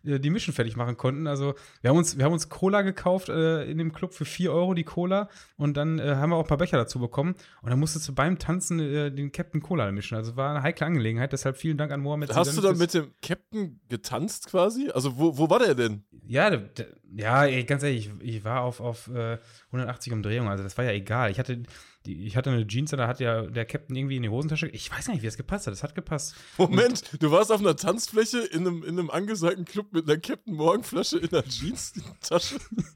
äh, 0.03 0.19
die 0.19 0.29
Mission 0.29 0.53
fertig 0.53 0.75
machen 0.75 0.97
konnten. 0.97 1.27
Also 1.27 1.55
wir 1.81 1.89
haben 1.89 1.97
uns, 1.97 2.17
wir 2.17 2.25
haben 2.25 2.33
uns 2.33 2.49
Cola 2.49 2.81
gekauft 2.81 3.29
äh, 3.29 3.63
in 3.63 3.77
dem 3.77 3.93
Club 3.93 4.13
für 4.13 4.25
4 4.25 4.51
Euro 4.51 4.73
die 4.73 4.83
Cola 4.83 5.29
und 5.57 5.77
dann 5.77 5.99
äh, 5.99 6.15
haben 6.15 6.29
wir 6.31 6.35
auch 6.35 6.43
ein 6.43 6.47
paar 6.47 6.57
Becher 6.57 6.77
dazu 6.77 6.99
bekommen 6.99 7.35
und 7.61 7.69
dann 7.69 7.79
musstest 7.79 8.07
du 8.07 8.13
beim 8.13 8.39
Tanzen 8.39 8.79
äh, 8.79 9.11
den 9.11 9.31
Captain 9.31 9.61
Cola 9.61 9.91
mischen. 9.91 10.15
Also 10.15 10.35
war 10.35 10.51
eine 10.51 10.63
heikle 10.63 10.85
Angelegenheit, 10.85 11.33
deshalb 11.33 11.57
vielen 11.57 11.77
Dank 11.77 11.91
an 11.91 12.01
Mohammed. 12.01 12.35
Hast 12.35 12.57
du 12.57 12.61
dann 12.61 12.77
mit 12.77 12.93
dem 12.93 13.11
Captain 13.21 13.79
getanzt 13.89 14.47
quasi? 14.47 14.89
Also 14.93 15.17
wo, 15.17 15.37
wo 15.37 15.49
war 15.49 15.59
der 15.59 15.75
denn? 15.75 16.03
Ja, 16.25 16.49
der, 16.49 16.59
der, 16.59 16.87
ja, 17.15 17.45
ey, 17.45 17.63
ganz 17.63 17.83
ehrlich, 17.83 18.11
ich, 18.21 18.35
ich 18.37 18.43
war 18.43 18.61
auf, 18.61 18.79
auf 18.79 19.09
180 19.09 20.11
äh, 20.11 20.15
Umdrehungen, 20.15 20.49
also 20.49 20.63
das 20.63 20.77
war 20.77 20.85
ja 20.85 20.91
egal. 20.91 21.31
Ich 21.31 21.39
hatte 21.39 21.63
die, 22.05 22.25
ich 22.25 22.37
hatte 22.37 22.49
eine 22.49 22.65
Jeans, 22.65 22.91
da 22.91 23.07
hat 23.07 23.19
ja 23.19 23.41
der 23.43 23.65
Captain 23.65 23.95
irgendwie 23.95 24.15
in 24.15 24.23
die 24.23 24.29
Hosentasche. 24.29 24.67
Ich 24.67 24.89
weiß 24.89 25.07
gar 25.07 25.13
nicht, 25.13 25.21
wie 25.21 25.27
das 25.27 25.35
gepasst 25.35 25.67
hat. 25.67 25.73
Das 25.73 25.83
hat 25.83 25.95
gepasst. 25.95 26.35
Moment, 26.57 27.03
und 27.11 27.21
du 27.21 27.31
warst 27.31 27.51
auf 27.51 27.59
einer 27.59 27.75
Tanzfläche 27.75 28.39
in 28.39 28.65
einem, 28.65 28.83
in 28.83 28.97
einem 28.97 29.09
angesagten 29.09 29.65
Club 29.65 29.91
mit 29.91 30.09
einer 30.09 30.17
Captain 30.17 30.53
Morgenflasche 30.53 31.17
in 31.17 31.27
der 31.27 31.43
Jeans-Tasche? 31.43 32.55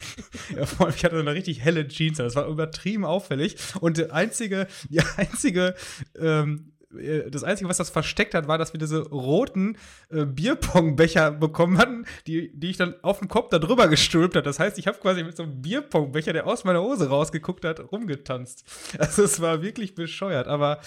ja, 0.55 0.65
vor 0.65 0.85
allem, 0.85 0.95
ich 0.95 1.03
hatte 1.03 1.19
eine 1.19 1.33
richtig 1.33 1.61
helle 1.61 1.88
Jeans. 1.88 2.17
Das 2.17 2.35
war 2.35 2.47
übertrieben 2.47 3.03
auffällig. 3.03 3.57
Und 3.81 3.97
der 3.97 4.13
einzige, 4.13 4.67
die 4.89 5.01
einzige 5.17 5.75
ähm, 6.17 6.71
äh, 6.71 6.73
das 7.30 7.44
Einzige, 7.44 7.69
was 7.69 7.78
das 7.78 7.90
versteckt 7.90 8.34
hat, 8.34 8.48
war, 8.48 8.57
dass 8.57 8.74
wir 8.74 8.80
diese 8.80 9.01
roten 9.10 9.78
äh, 10.10 10.25
Bierpongbecher 10.25 11.31
bekommen 11.31 11.78
hatten, 11.78 12.06
die, 12.28 12.51
die 12.54 12.69
ich 12.69 12.78
dann 12.78 12.95
auf 13.01 13.19
dem 13.19 13.28
Kopf 13.28 13.50
da 13.50 13.60
drüber 13.60 13.88
gestülpt 13.88 14.36
habe. 14.36 14.44
Das 14.44 14.60
heißt, 14.60 14.78
ich 14.78 14.88
habe 14.88 14.98
quasi 15.00 15.24
mit 15.24 15.36
so 15.36 15.44
einem 15.44 15.62
Bierpongbecher, 15.62 16.34
der 16.34 16.48
aus 16.48 16.63
meiner 16.63 16.81
Hose 16.81 17.10
rausgeguckt 17.10 17.66
hat, 17.66 17.92
rumgetanzt. 17.92 18.63
Also 19.04 19.24
es 19.24 19.42
war 19.42 19.62
wirklich 19.62 19.95
bescheuert. 19.95 20.48
Aber 20.48 20.80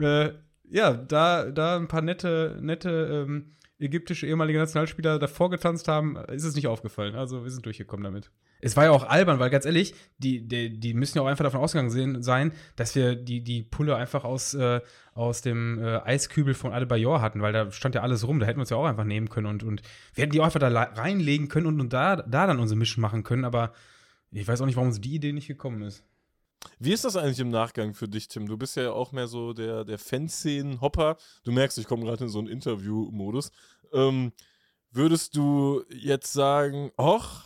äh, 0.00 0.30
ja, 0.70 0.92
da, 0.92 1.50
da 1.50 1.76
ein 1.76 1.88
paar 1.88 2.02
nette, 2.02 2.58
nette 2.60 3.24
ähm, 3.26 3.54
ägyptische 3.78 4.26
ehemalige 4.26 4.58
Nationalspieler 4.58 5.18
davor 5.18 5.50
getanzt 5.50 5.88
haben, 5.88 6.16
ist 6.28 6.44
es 6.44 6.54
nicht 6.54 6.68
aufgefallen. 6.68 7.14
Also 7.14 7.42
wir 7.44 7.50
sind 7.50 7.66
durchgekommen 7.66 8.04
damit. 8.04 8.30
Es 8.60 8.76
war 8.76 8.84
ja 8.84 8.92
auch 8.92 9.04
albern, 9.04 9.40
weil 9.40 9.50
ganz 9.50 9.66
ehrlich, 9.66 9.94
die, 10.18 10.46
die, 10.46 10.78
die 10.78 10.94
müssen 10.94 11.18
ja 11.18 11.22
auch 11.22 11.26
einfach 11.26 11.44
davon 11.44 11.60
ausgegangen 11.60 12.22
sein, 12.22 12.52
dass 12.76 12.94
wir 12.94 13.14
die, 13.16 13.42
die 13.42 13.62
Pulle 13.62 13.96
einfach 13.96 14.24
aus, 14.24 14.54
äh, 14.54 14.80
aus 15.12 15.42
dem 15.42 15.78
äh, 15.78 15.98
Eiskübel 15.98 16.54
von 16.54 16.72
Adebayor 16.72 17.20
hatten, 17.20 17.42
weil 17.42 17.52
da 17.52 17.70
stand 17.70 17.94
ja 17.94 18.02
alles 18.02 18.26
rum, 18.26 18.40
da 18.40 18.46
hätten 18.46 18.58
wir 18.58 18.62
uns 18.62 18.70
ja 18.70 18.76
auch 18.76 18.86
einfach 18.86 19.04
nehmen 19.04 19.28
können 19.28 19.48
und, 19.48 19.64
und 19.64 19.82
wir 20.14 20.22
hätten 20.22 20.32
die 20.32 20.40
auch 20.40 20.46
einfach 20.46 20.60
da 20.60 20.68
reinlegen 20.68 21.48
können 21.48 21.66
und, 21.66 21.80
und 21.80 21.92
da, 21.92 22.16
da 22.16 22.46
dann 22.46 22.60
unsere 22.60 22.78
Mission 22.78 23.02
machen 23.02 23.22
können, 23.22 23.44
aber 23.44 23.72
ich 24.30 24.48
weiß 24.48 24.60
auch 24.60 24.66
nicht, 24.66 24.76
warum 24.76 24.88
uns 24.88 25.00
die 25.00 25.14
Idee 25.14 25.32
nicht 25.32 25.48
gekommen 25.48 25.82
ist. 25.82 26.04
Wie 26.78 26.92
ist 26.92 27.04
das 27.04 27.16
eigentlich 27.16 27.40
im 27.40 27.50
Nachgang 27.50 27.94
für 27.94 28.08
dich, 28.08 28.28
Tim? 28.28 28.46
Du 28.46 28.56
bist 28.56 28.76
ja 28.76 28.92
auch 28.92 29.12
mehr 29.12 29.26
so 29.26 29.52
der, 29.52 29.84
der 29.84 29.98
Fanszenen-Hopper. 29.98 31.16
Du 31.44 31.52
merkst, 31.52 31.78
ich 31.78 31.86
komme 31.86 32.04
gerade 32.04 32.24
in 32.24 32.30
so 32.30 32.38
einen 32.38 32.48
Interview-Modus. 32.48 33.50
Ähm, 33.92 34.32
würdest 34.90 35.36
du 35.36 35.84
jetzt 35.90 36.32
sagen, 36.32 36.90
ach, 36.96 37.44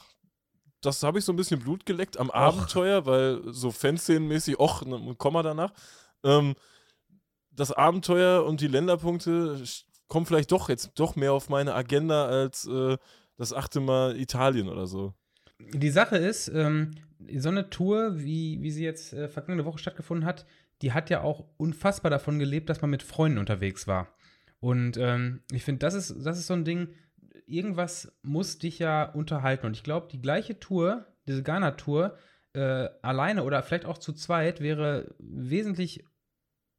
das 0.81 1.03
habe 1.03 1.19
ich 1.19 1.25
so 1.25 1.33
ein 1.33 1.37
bisschen 1.37 1.61
Blut 1.61 1.87
geleckt 1.87 2.19
am 2.19 2.29
och. 2.29 2.35
Abenteuer, 2.35 3.07
weil 3.07 3.43
so 3.53 3.71
Fanszenen-mäßig, 3.71 4.59
och, 4.59 4.83
ein 4.83 5.19
Komma 5.19 5.43
danach. 5.43 5.73
Ähm, 6.23 6.55
das 7.51 7.73
Abenteuer 7.73 8.45
und 8.45 8.61
die 8.61 8.69
Länderpunkte 8.69 9.63
kommen 10.07 10.27
vielleicht 10.27 10.53
doch 10.53 10.69
jetzt 10.69 10.93
doch 10.95 11.17
mehr 11.17 11.33
auf 11.33 11.49
meine 11.49 11.75
Agenda 11.75 12.27
als 12.27 12.67
äh, 12.67 12.97
das 13.37 13.53
achte 13.53 13.81
Mal 13.81 14.17
Italien 14.19 14.69
oder 14.69 14.87
so. 14.87 15.15
Die 15.59 15.91
Sache 15.91 16.17
ist, 16.17 16.49
ähm, 16.49 16.95
so 17.37 17.49
eine 17.49 17.71
Tour, 17.71 18.19
wie, 18.19 18.63
wie 18.63 18.71
sie 18.71 18.85
jetzt 18.85 19.13
äh, 19.13 19.29
vergangene 19.29 19.65
Woche 19.65 19.79
stattgefunden 19.79 20.27
hat, 20.27 20.47
die 20.83 20.93
hat 20.93 21.11
ja 21.11 21.23
auch 21.23 21.45
unfassbar 21.57 22.11
davon 22.11 22.39
gelebt, 22.39 22.69
dass 22.69 22.81
man 22.81 22.91
mit 22.91 23.03
Freunden 23.03 23.39
unterwegs 23.39 23.87
war. 23.87 24.15
Und 24.61 24.97
ähm, 24.97 25.43
ich 25.53 25.65
finde, 25.65 25.81
das 25.81 25.95
ist, 25.95 26.15
das 26.25 26.39
ist 26.39 26.47
so 26.47 26.55
ein 26.55 26.65
Ding, 26.65 26.89
irgendwas 27.47 28.13
muss 28.23 28.59
dich 28.59 28.79
ja 28.79 29.05
unterhalten. 29.05 29.67
Und 29.67 29.77
ich 29.77 29.83
glaube, 29.83 30.09
die 30.11 30.21
gleiche 30.21 30.59
Tour, 30.59 31.07
diese 31.27 31.43
Ghana-Tour, 31.43 32.17
äh, 32.55 32.89
alleine 33.03 33.45
oder 33.45 33.63
vielleicht 33.63 33.85
auch 33.85 33.99
zu 33.99 34.13
zweit, 34.13 34.61
wäre 34.61 35.15
wesentlich 35.19 36.05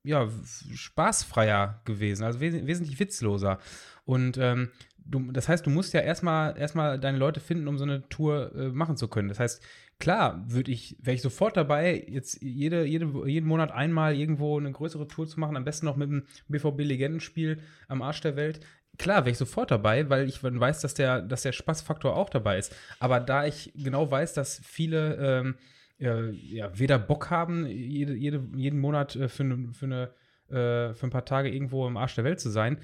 ja, 0.04 0.30
spaßfreier 0.74 1.82
gewesen, 1.86 2.24
also 2.24 2.40
wes 2.40 2.66
wesentlich 2.66 3.00
witzloser. 3.00 3.60
Und 4.06 4.38
ähm, 4.38 4.72
du, 5.10 5.32
das 5.32 5.50
heißt, 5.50 5.66
du 5.66 5.70
musst 5.70 5.94
ja 5.94 6.02
erstmal 6.02 6.58
erstmal 6.58 7.00
deine 7.00 7.18
Leute 7.18 7.40
finden, 7.40 7.68
um 7.68 7.78
so 7.78 7.84
eine 7.84 8.08
Tour 8.10 8.54
äh, 8.56 8.70
machen 8.70 8.98
zu 8.98 9.08
können. 9.08 9.30
Das 9.30 9.40
heißt, 9.40 9.64
klar, 10.00 10.44
würde 10.48 10.72
ich, 10.72 10.96
wäre 11.02 11.16
ich 11.16 11.22
sofort 11.22 11.58
dabei, 11.58 12.06
jetzt 12.08 12.42
jede, 12.42 12.86
jede, 12.86 13.28
jeden 13.28 13.48
Monat 13.48 13.72
einmal 13.72 14.16
irgendwo 14.16 14.58
eine 14.58 14.72
größere 14.72 15.08
Tour 15.08 15.28
zu 15.28 15.40
machen, 15.40 15.58
am 15.58 15.66
besten 15.66 15.86
noch 15.86 15.98
mit 15.98 16.10
dem 16.10 16.24
BVB-Legendenspiel 16.48 17.60
am 17.88 18.02
Arsch 18.02 18.22
der 18.22 18.36
Welt. 18.36 18.60
Klar, 18.98 19.22
wäre 19.22 19.32
ich 19.32 19.38
sofort 19.38 19.72
dabei, 19.72 20.10
weil 20.10 20.28
ich 20.28 20.44
weiß, 20.44 20.82
dass 20.82 20.94
der, 20.94 21.22
dass 21.22 21.44
der 21.44 21.54
Spaßfaktor 21.54 22.16
auch 22.16 22.30
dabei 22.30 22.58
ist. 22.58 22.76
Aber 23.00 23.20
da 23.20 23.46
ich 23.46 23.72
genau 23.76 24.10
weiß, 24.12 24.34
dass 24.34 24.62
viele 24.64 25.16
ähm, 25.16 25.56
ja, 26.00 26.22
ja, 26.30 26.80
weder 26.80 26.98
Bock 26.98 27.30
haben, 27.30 27.66
jede, 27.68 28.14
jede, 28.14 28.48
jeden 28.56 28.80
Monat 28.80 29.16
äh, 29.16 29.28
für, 29.28 29.44
für, 29.74 29.86
eine, 29.86 30.04
äh, 30.48 30.94
für 30.94 31.08
ein 31.08 31.12
paar 31.12 31.26
Tage 31.26 31.50
irgendwo 31.50 31.88
im 31.88 31.98
Arsch 31.98 32.16
der 32.16 32.24
Welt 32.24 32.40
zu 32.40 32.50
sein, 32.50 32.78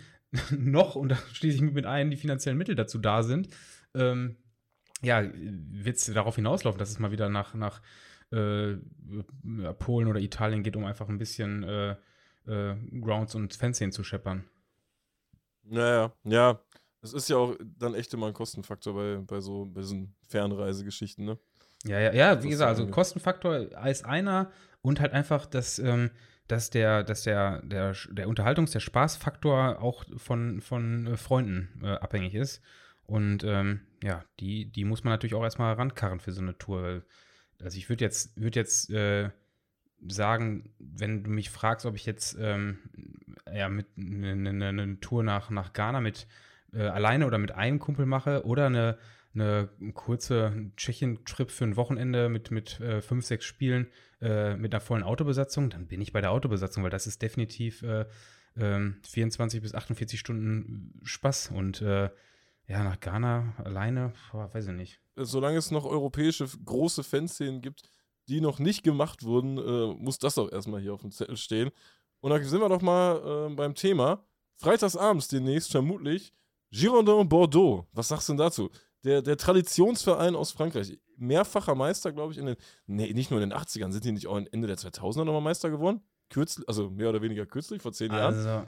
noch, 0.57 0.95
und 0.95 1.09
da 1.09 1.17
schließe 1.33 1.57
ich 1.57 1.61
mit 1.61 1.85
ein, 1.85 2.09
die 2.09 2.17
finanziellen 2.17 2.57
Mittel 2.57 2.75
dazu 2.75 2.97
da 2.97 3.23
sind, 3.23 3.49
ähm, 3.93 4.37
ja, 5.01 5.23
wird 5.33 5.97
es 5.97 6.05
darauf 6.05 6.35
hinauslaufen, 6.35 6.79
dass 6.79 6.89
es 6.89 6.99
mal 6.99 7.11
wieder 7.11 7.29
nach, 7.29 7.53
nach 7.53 7.81
äh, 8.31 8.75
Polen 9.79 10.07
oder 10.07 10.19
Italien 10.19 10.63
geht, 10.63 10.75
um 10.75 10.85
einfach 10.85 11.09
ein 11.09 11.17
bisschen 11.17 11.63
äh, 11.63 11.95
äh, 12.47 12.75
Grounds 13.01 13.35
und 13.35 13.53
Fanszenen 13.53 13.91
zu 13.91 14.03
scheppern. 14.03 14.45
Naja, 15.63 16.13
ja. 16.23 16.59
Es 17.01 17.13
ist 17.13 17.29
ja 17.29 17.37
auch 17.37 17.55
dann 17.77 17.93
echt 17.93 18.13
immer 18.15 18.27
ein 18.27 18.33
Kostenfaktor 18.33 18.95
bei, 18.95 19.17
bei 19.17 19.39
so 19.39 19.65
bei 19.65 19.81
diesen 19.81 20.15
Fernreisegeschichten, 20.27 21.23
ne? 21.23 21.37
Ja, 21.85 21.99
ja, 21.99 22.13
ja, 22.13 22.41
wie 22.41 22.49
gesagt, 22.49 22.69
also 22.69 22.87
Kostenfaktor 22.87 23.57
ist 23.85 24.05
einer 24.05 24.51
und 24.81 24.99
halt 24.99 25.13
einfach, 25.13 25.45
dass, 25.45 25.77
ähm, 25.77 26.09
dass 26.47 26.69
der, 26.69 27.03
dass 27.03 27.23
der, 27.23 27.61
der, 27.63 27.95
der 28.11 28.27
Unterhaltungs-, 28.27 28.71
der 28.71 28.79
Spaßfaktor 28.79 29.81
auch 29.81 30.05
von, 30.17 30.61
von 30.61 31.07
äh, 31.07 31.17
Freunden 31.17 31.81
äh, 31.83 31.93
abhängig 31.95 32.35
ist. 32.35 32.61
Und 33.05 33.43
ähm, 33.43 33.81
ja, 34.03 34.23
die, 34.39 34.65
die 34.65 34.85
muss 34.85 35.03
man 35.03 35.13
natürlich 35.13 35.35
auch 35.35 35.43
erstmal 35.43 35.73
rankarren 35.73 36.19
für 36.19 36.31
so 36.31 36.41
eine 36.41 36.57
Tour. 36.57 37.03
Also 37.61 37.77
ich 37.77 37.89
würde 37.89 38.03
jetzt, 38.03 38.39
würd 38.39 38.55
jetzt 38.55 38.89
äh, 38.89 39.29
sagen, 40.07 40.73
wenn 40.79 41.23
du 41.23 41.29
mich 41.29 41.49
fragst, 41.49 41.85
ob 41.85 41.95
ich 41.95 42.05
jetzt 42.05 42.37
ähm, 42.39 42.79
ja, 43.51 43.69
mit 43.69 43.87
eine 43.97 44.35
ne, 44.35 44.53
ne, 44.53 44.73
ne 44.73 44.99
Tour 44.99 45.23
nach, 45.23 45.49
nach 45.49 45.73
Ghana 45.73 46.01
mit 46.01 46.27
äh, 46.73 46.81
alleine 46.81 47.25
oder 47.27 47.37
mit 47.37 47.51
einem 47.51 47.79
Kumpel 47.79 48.05
mache 48.05 48.45
oder 48.45 48.67
eine, 48.67 48.97
eine 49.33 49.69
kurze 49.93 50.71
Tschechien-Trip 50.75 51.49
für 51.51 51.65
ein 51.65 51.75
Wochenende 51.75 52.29
mit, 52.29 52.51
mit 52.51 52.79
äh, 52.79 53.01
fünf, 53.01 53.25
sechs 53.25 53.45
Spielen 53.45 53.87
äh, 54.25 54.57
mit 54.57 54.73
einer 54.73 54.81
vollen 54.81 55.03
Autobesatzung, 55.03 55.69
dann 55.69 55.87
bin 55.87 56.01
ich 56.01 56.11
bei 56.11 56.19
der 56.19 56.31
Autobesatzung, 56.31 56.83
weil 56.83 56.89
das 56.89 57.05
ist 57.05 57.21
definitiv 57.21 57.85
24 58.55 58.57
äh, 58.57 59.57
ähm, 59.57 59.61
bis 59.61 59.75
48 59.75 60.19
Stunden 60.19 60.99
Spaß 61.03 61.51
und 61.51 61.81
äh, 61.81 62.09
ja, 62.67 62.83
nach 62.83 62.99
Ghana 62.99 63.53
alleine, 63.63 64.13
boah, 64.31 64.51
weiß 64.51 64.67
ich 64.67 64.73
nicht. 64.73 64.99
Solange 65.15 65.57
es 65.57 65.69
noch 65.69 65.85
europäische 65.85 66.47
große 66.65 67.03
Fanszenen 67.03 67.61
gibt, 67.61 67.83
die 68.27 68.41
noch 68.41 68.57
nicht 68.57 68.83
gemacht 68.83 69.23
wurden, 69.23 69.59
äh, 69.59 69.93
muss 70.01 70.17
das 70.17 70.39
auch 70.39 70.51
erstmal 70.51 70.81
hier 70.81 70.95
auf 70.95 71.01
dem 71.01 71.11
Zettel 71.11 71.37
stehen. 71.37 71.69
Und 72.21 72.31
da 72.31 72.41
sind 72.41 72.59
wir 72.59 72.69
doch 72.69 72.81
mal 72.81 73.51
äh, 73.51 73.53
beim 73.53 73.75
Thema. 73.75 74.25
Freitagsabends 74.55 75.27
demnächst 75.27 75.69
vermutlich 75.69 76.33
Girondin 76.71 77.29
Bordeaux. 77.29 77.85
Was 77.93 78.07
sagst 78.07 78.27
du 78.27 78.33
denn 78.33 78.39
dazu? 78.39 78.71
Der, 79.03 79.21
der 79.21 79.37
Traditionsverein 79.37 80.35
aus 80.35 80.51
Frankreich. 80.51 80.97
Mehrfacher 81.17 81.75
Meister, 81.75 82.11
glaube 82.11 82.33
ich, 82.33 82.39
in 82.39 82.45
den. 82.45 82.55
Nee, 82.87 83.13
nicht 83.13 83.31
nur 83.31 83.41
in 83.41 83.49
den 83.49 83.57
80ern. 83.57 83.91
Sind 83.91 84.05
die 84.05 84.11
nicht 84.11 84.27
auch 84.27 84.37
Ende 84.37 84.67
der 84.67 84.77
2000er 84.77 85.23
nochmal 85.23 85.41
Meister 85.41 85.69
geworden? 85.69 86.01
Kürzlich, 86.29 86.67
also 86.67 86.89
mehr 86.89 87.09
oder 87.09 87.21
weniger 87.21 87.45
kürzlich, 87.45 87.81
vor 87.81 87.93
zehn 87.93 88.11
Jahren. 88.11 88.33
Also, 88.33 88.65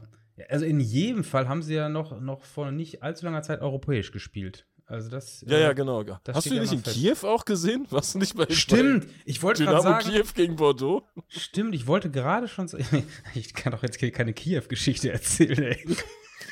also 0.50 0.66
in 0.66 0.80
jedem 0.80 1.24
Fall 1.24 1.48
haben 1.48 1.64
sie 1.64 1.76
ja 1.76 1.90
noch, 1.90 2.20
noch 2.20 2.44
vor 2.44 2.72
nicht 2.72 3.02
allzu 3.04 3.26
langer 3.26 3.42
Zeit 3.42 3.62
europäisch 3.62 4.12
gespielt. 4.12 4.68
Also 4.88 5.10
das. 5.10 5.44
Ja, 5.46 5.58
ja, 5.58 5.72
äh, 5.72 5.76
genau. 5.76 6.04
Hast 6.30 6.50
du 6.50 6.54
ihn 6.54 6.62
nicht 6.62 6.72
in 6.72 6.82
fest. 6.82 6.96
Kiew 6.96 7.18
auch 7.24 7.44
gesehen? 7.44 7.86
Warst 7.90 8.16
du 8.16 8.20
nicht 8.20 8.38
bei 8.38 8.46
Stimmt, 8.50 9.08
ich 9.26 9.44
wollte 9.44 9.66
gerade 9.66 9.82
sagen. 9.82 10.10
Kiew 10.10 10.28
gegen 10.34 10.56
Bordeaux? 10.56 11.04
Stimmt, 11.28 11.76
ich 11.76 11.88
wollte 11.88 12.10
gerade 12.10 12.48
schon 12.48 12.70
Ich 13.36 13.54
kann 13.54 13.74
doch 13.74 13.84
jetzt 13.84 14.00
keine 14.00 14.34
Kiew-Geschichte 14.34 15.12
erzählen, 15.12 15.62
ey. 15.64 15.86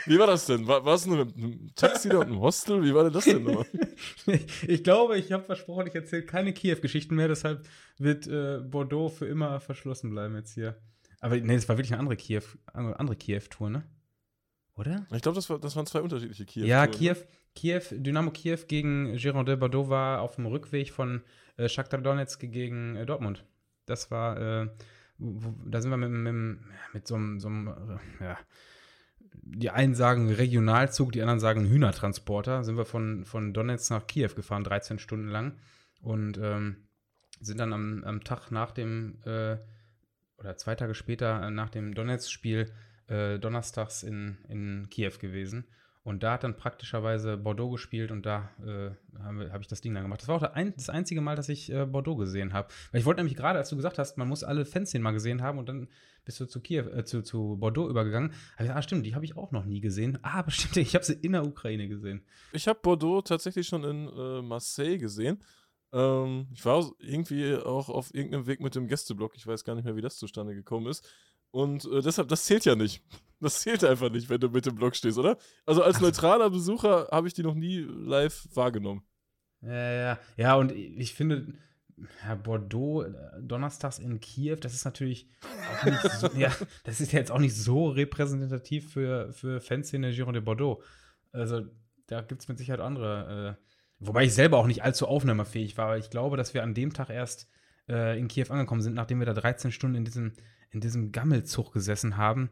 Wie 0.06 0.20
war 0.20 0.28
das 0.28 0.46
denn? 0.46 0.68
War, 0.68 0.86
war 0.86 0.96
es 0.96 1.06
nur 1.06 1.26
mit 1.26 1.36
einem 1.36 1.76
Taxi 1.76 2.10
da 2.10 2.20
und 2.20 2.28
einem 2.28 2.40
Hostel? 2.40 2.84
Wie 2.84 2.94
war 2.94 3.04
denn 3.04 3.14
das 3.14 3.26
denn 3.26 3.44
nochmal? 3.44 3.66
ich 4.68 4.84
glaube, 4.84 5.18
ich 5.18 5.32
habe 5.32 5.44
versprochen, 5.44 5.88
ich 5.88 5.96
erzähle 5.96 6.24
keine 6.24 6.54
Kiew-Geschichten 6.54 7.16
mehr, 7.16 7.28
deshalb 7.28 7.68
wird 7.98 8.28
äh, 8.28 8.60
Bordeaux 8.60 9.10
für 9.10 9.26
immer 9.26 9.60
verschlossen 9.60 10.10
bleiben 10.10 10.36
jetzt 10.36 10.54
hier. 10.54 10.76
Aber 11.22 11.38
nee, 11.38 11.56
es 11.56 11.68
war 11.68 11.78
wirklich 11.78 11.94
eine 11.94 12.00
andere 12.00 12.18
Kiew, 12.18 12.44
andere 12.74 13.16
Kiew-Tour, 13.16 13.70
ne? 13.70 13.84
Oder? 14.78 15.08
Ich 15.14 15.22
glaube, 15.22 15.36
das, 15.36 15.50
war, 15.50 15.58
das 15.60 15.76
waren 15.76 15.86
zwei 15.86 16.02
unterschiedliche 16.02 16.46
Kiew. 16.46 16.66
Ja, 16.66 16.86
Kiew, 16.86 17.16
Kiew, 17.56 17.82
Dynamo 17.92 18.32
Kiew 18.32 18.60
gegen 18.68 19.16
Girondin 19.16 19.58
Bordeaux 19.58 19.90
war 19.90 20.22
auf 20.22 20.36
dem 20.36 20.46
Rückweg 20.46 20.92
von 20.92 21.24
äh, 21.58 21.70
Shakhtar 21.70 22.02
Donetsk 22.02 22.42
gegen 22.42 22.96
äh, 22.98 23.06
Dortmund. 23.06 23.46
Das 23.86 24.12
war, 24.12 24.38
äh, 24.38 24.70
wo, 25.18 25.56
da 25.66 25.82
sind 25.82 25.92
wir 25.92 25.98
mit, 25.98 26.12
mit, 26.12 26.60
mit 26.94 27.08
so 27.08 27.16
einem, 27.16 27.68
äh, 28.20 28.24
ja, 28.24 28.38
die 29.46 29.70
einen 29.70 29.96
sagen 29.96 30.32
Regionalzug, 30.32 31.12
die 31.12 31.22
anderen 31.22 31.40
sagen 31.40 31.70
Hühnertransporter, 31.70 32.64
sind 32.64 32.78
wir 32.78 32.86
von, 32.86 33.26
von 33.26 33.54
Donetsk 33.54 33.92
nach 33.92 34.08
Kiew 34.08 34.32
gefahren, 34.36 34.64
13 34.64 35.00
Stunden 35.00 35.30
lang. 35.30 35.54
Und 36.02 36.38
ähm, 36.42 36.88
sind 37.40 37.60
dann 37.60 37.74
am, 37.74 38.04
am 38.04 38.24
Tag 38.24 38.52
nach 38.52 38.72
dem, 38.72 39.20
äh, 39.26 39.58
oder 40.38 40.58
zwei 40.58 40.76
Tage 40.76 40.96
später 40.96 41.50
nach 41.52 41.70
dem 41.70 41.94
Donetsk-Spiel 41.94 42.72
äh, 43.08 43.38
donnerstags 43.40 44.04
in, 44.04 44.38
in 44.50 44.90
Kiew 44.90 45.14
gewesen. 45.20 45.68
Und 46.06 46.22
da 46.22 46.34
hat 46.34 46.44
dann 46.44 46.56
praktischerweise 46.56 47.36
Bordeaux 47.36 47.72
gespielt 47.72 48.12
und 48.12 48.28
da 48.28 48.52
äh, 48.64 48.92
habe 49.24 49.52
hab 49.52 49.62
ich 49.62 49.68
das 49.68 49.82
Ding 49.82 49.96
dann 49.96 50.04
gemacht. 50.04 50.22
Das 50.22 50.28
war 50.28 50.36
auch 50.36 50.44
ein, 50.44 50.72
das 50.76 50.88
einzige 50.88 51.20
Mal, 51.20 51.36
dass 51.36 51.50
ich 51.50 51.72
äh, 51.72 51.88
Bordeaux 51.88 52.16
gesehen 52.16 52.54
habe. 52.54 52.68
Weil 52.92 53.00
ich 53.00 53.08
wollte 53.08 53.22
nämlich 53.22 53.36
gerade, 53.36 53.58
als 53.58 53.70
du 53.70 53.76
gesagt 53.76 53.98
hast, 53.98 54.16
man 54.16 54.28
muss 54.28 54.44
alle 54.44 54.66
Fanszenen 54.66 55.02
mal 55.02 55.14
gesehen 55.14 55.42
haben 55.42 55.58
und 55.58 55.68
dann 55.68 55.88
bist 56.24 56.40
du 56.40 56.46
zu 56.46 56.62
Kiew, 56.62 56.90
äh, 56.90 57.06
zu, 57.06 57.24
zu 57.24 57.58
Bordeaux 57.60 57.90
übergegangen. 57.90 58.34
Ich, 58.60 58.70
ah, 58.70 58.84
stimmt, 58.84 59.04
die 59.08 59.16
habe 59.16 59.26
ich 59.26 59.36
auch 59.36 59.52
noch 59.52 59.66
nie 59.66 59.82
gesehen. 59.82 60.20
Ah, 60.22 60.44
bestimmt, 60.44 60.78
ich 60.78 60.94
habe 60.94 61.04
sie 61.04 61.14
in 61.14 61.32
der 61.32 61.44
Ukraine 61.44 61.88
gesehen. 61.88 62.24
Ich 62.52 62.68
habe 62.68 62.80
Bordeaux 62.84 63.24
tatsächlich 63.24 63.68
schon 63.68 63.84
in 63.84 64.08
äh, 64.08 64.42
Marseille 64.44 65.00
gesehen. 65.00 65.40
Ähm, 65.92 66.50
ich 66.54 66.64
war 66.66 66.88
irgendwie 67.00 67.56
auch 67.56 67.90
auf 67.90 68.14
irgendeinem 68.14 68.46
Weg 68.46 68.60
mit 68.60 68.76
dem 68.76 68.88
Gästeblock. 68.88 69.36
Ich 69.38 69.48
weiß 69.48 69.64
gar 69.64 69.74
nicht 69.74 69.86
mehr, 69.86 69.96
wie 69.96 70.02
das 70.02 70.18
zustande 70.18 70.54
gekommen 70.54 70.86
ist. 70.86 71.10
Und 71.50 71.86
äh, 71.86 72.02
deshalb, 72.02 72.28
das 72.28 72.46
zählt 72.46 72.66
ja 72.66 72.76
nicht. 72.76 73.02
Das 73.40 73.62
zählt 73.62 73.84
einfach 73.84 74.10
nicht, 74.10 74.30
wenn 74.30 74.40
du 74.40 74.50
mit 74.50 74.66
dem 74.66 74.76
Blog 74.76 74.96
stehst, 74.96 75.18
oder? 75.18 75.38
Also 75.66 75.84
als 75.84 76.00
neutraler 76.00 76.50
Besucher 76.50 77.10
habe 77.12 77.28
ich 77.28 77.34
die 77.34 77.44
noch 77.44 77.56
nie 77.56 77.80
live 77.80 78.48
wahrgenommen. 78.54 79.04
Ja, 79.62 79.92
ja. 79.92 80.20
Ja, 80.38 80.56
und 80.56 80.72
ich 80.72 81.14
finde, 81.14 81.54
ja, 82.24 82.36
Bordeaux, 82.36 83.04
äh, 83.04 83.14
donnerstags 83.42 84.00
in 84.00 84.20
Kiew, 84.20 84.58
das 84.58 84.74
ist 84.74 84.86
natürlich 84.86 85.28
auch 85.72 85.86
nicht 85.86 86.02
so, 86.02 86.28
ja, 86.38 86.52
das 86.84 87.02
ist 87.02 87.12
ja 87.12 87.20
jetzt 87.20 87.32
auch 87.32 87.40
nicht 87.40 87.56
so 87.56 87.90
repräsentativ 87.90 88.92
für, 88.94 89.32
für 89.34 89.60
Fanszene 89.60 90.12
Giron 90.12 90.34
de 90.34 90.42
Bordeaux. 90.42 90.82
Also, 91.32 91.62
da 92.08 92.22
gibt 92.22 92.42
es 92.42 92.48
mit 92.48 92.58
Sicherheit 92.58 92.82
andere. 92.82 93.58
Äh, 93.60 93.66
wobei 94.00 94.26
ich 94.26 94.34
selber 94.34 94.58
auch 94.58 94.68
nicht 94.68 94.84
allzu 94.84 95.08
aufnahmefähig 95.08 95.78
war, 95.78 95.88
aber 95.88 95.98
ich 95.98 96.10
glaube, 96.10 96.38
dass 96.38 96.54
wir 96.54 96.64
an 96.64 96.74
dem 96.74 96.94
Tag 96.94 97.10
erst 97.10 97.50
äh, 97.90 98.20
in 98.20 98.28
Kiew 98.28 98.48
angekommen 98.50 98.82
sind, 98.82 98.94
nachdem 98.94 99.20
wir 99.20 99.26
da 99.26 99.34
13 99.34 99.72
Stunden 99.72 99.98
in 99.98 100.06
diesem 100.06 100.34
in 100.76 100.82
diesem 100.82 101.12
Gammelzug 101.14 101.72
gesessen 101.72 102.18
haben. 102.18 102.50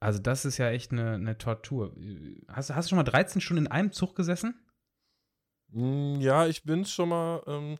Also 0.00 0.18
das 0.18 0.44
ist 0.44 0.58
ja 0.58 0.70
echt 0.70 0.92
eine, 0.92 1.14
eine 1.14 1.38
Tortur. 1.38 1.94
Hast, 2.48 2.74
hast 2.74 2.86
du 2.86 2.90
schon 2.90 2.96
mal 2.96 3.04
13 3.04 3.40
Stunden 3.40 3.66
in 3.66 3.72
einem 3.72 3.92
Zug 3.92 4.14
gesessen? 4.14 4.54
Mm, 5.68 6.20
ja, 6.20 6.46
ich 6.46 6.64
bin 6.64 6.84
schon 6.84 7.08
mal 7.08 7.42
ähm, 7.46 7.76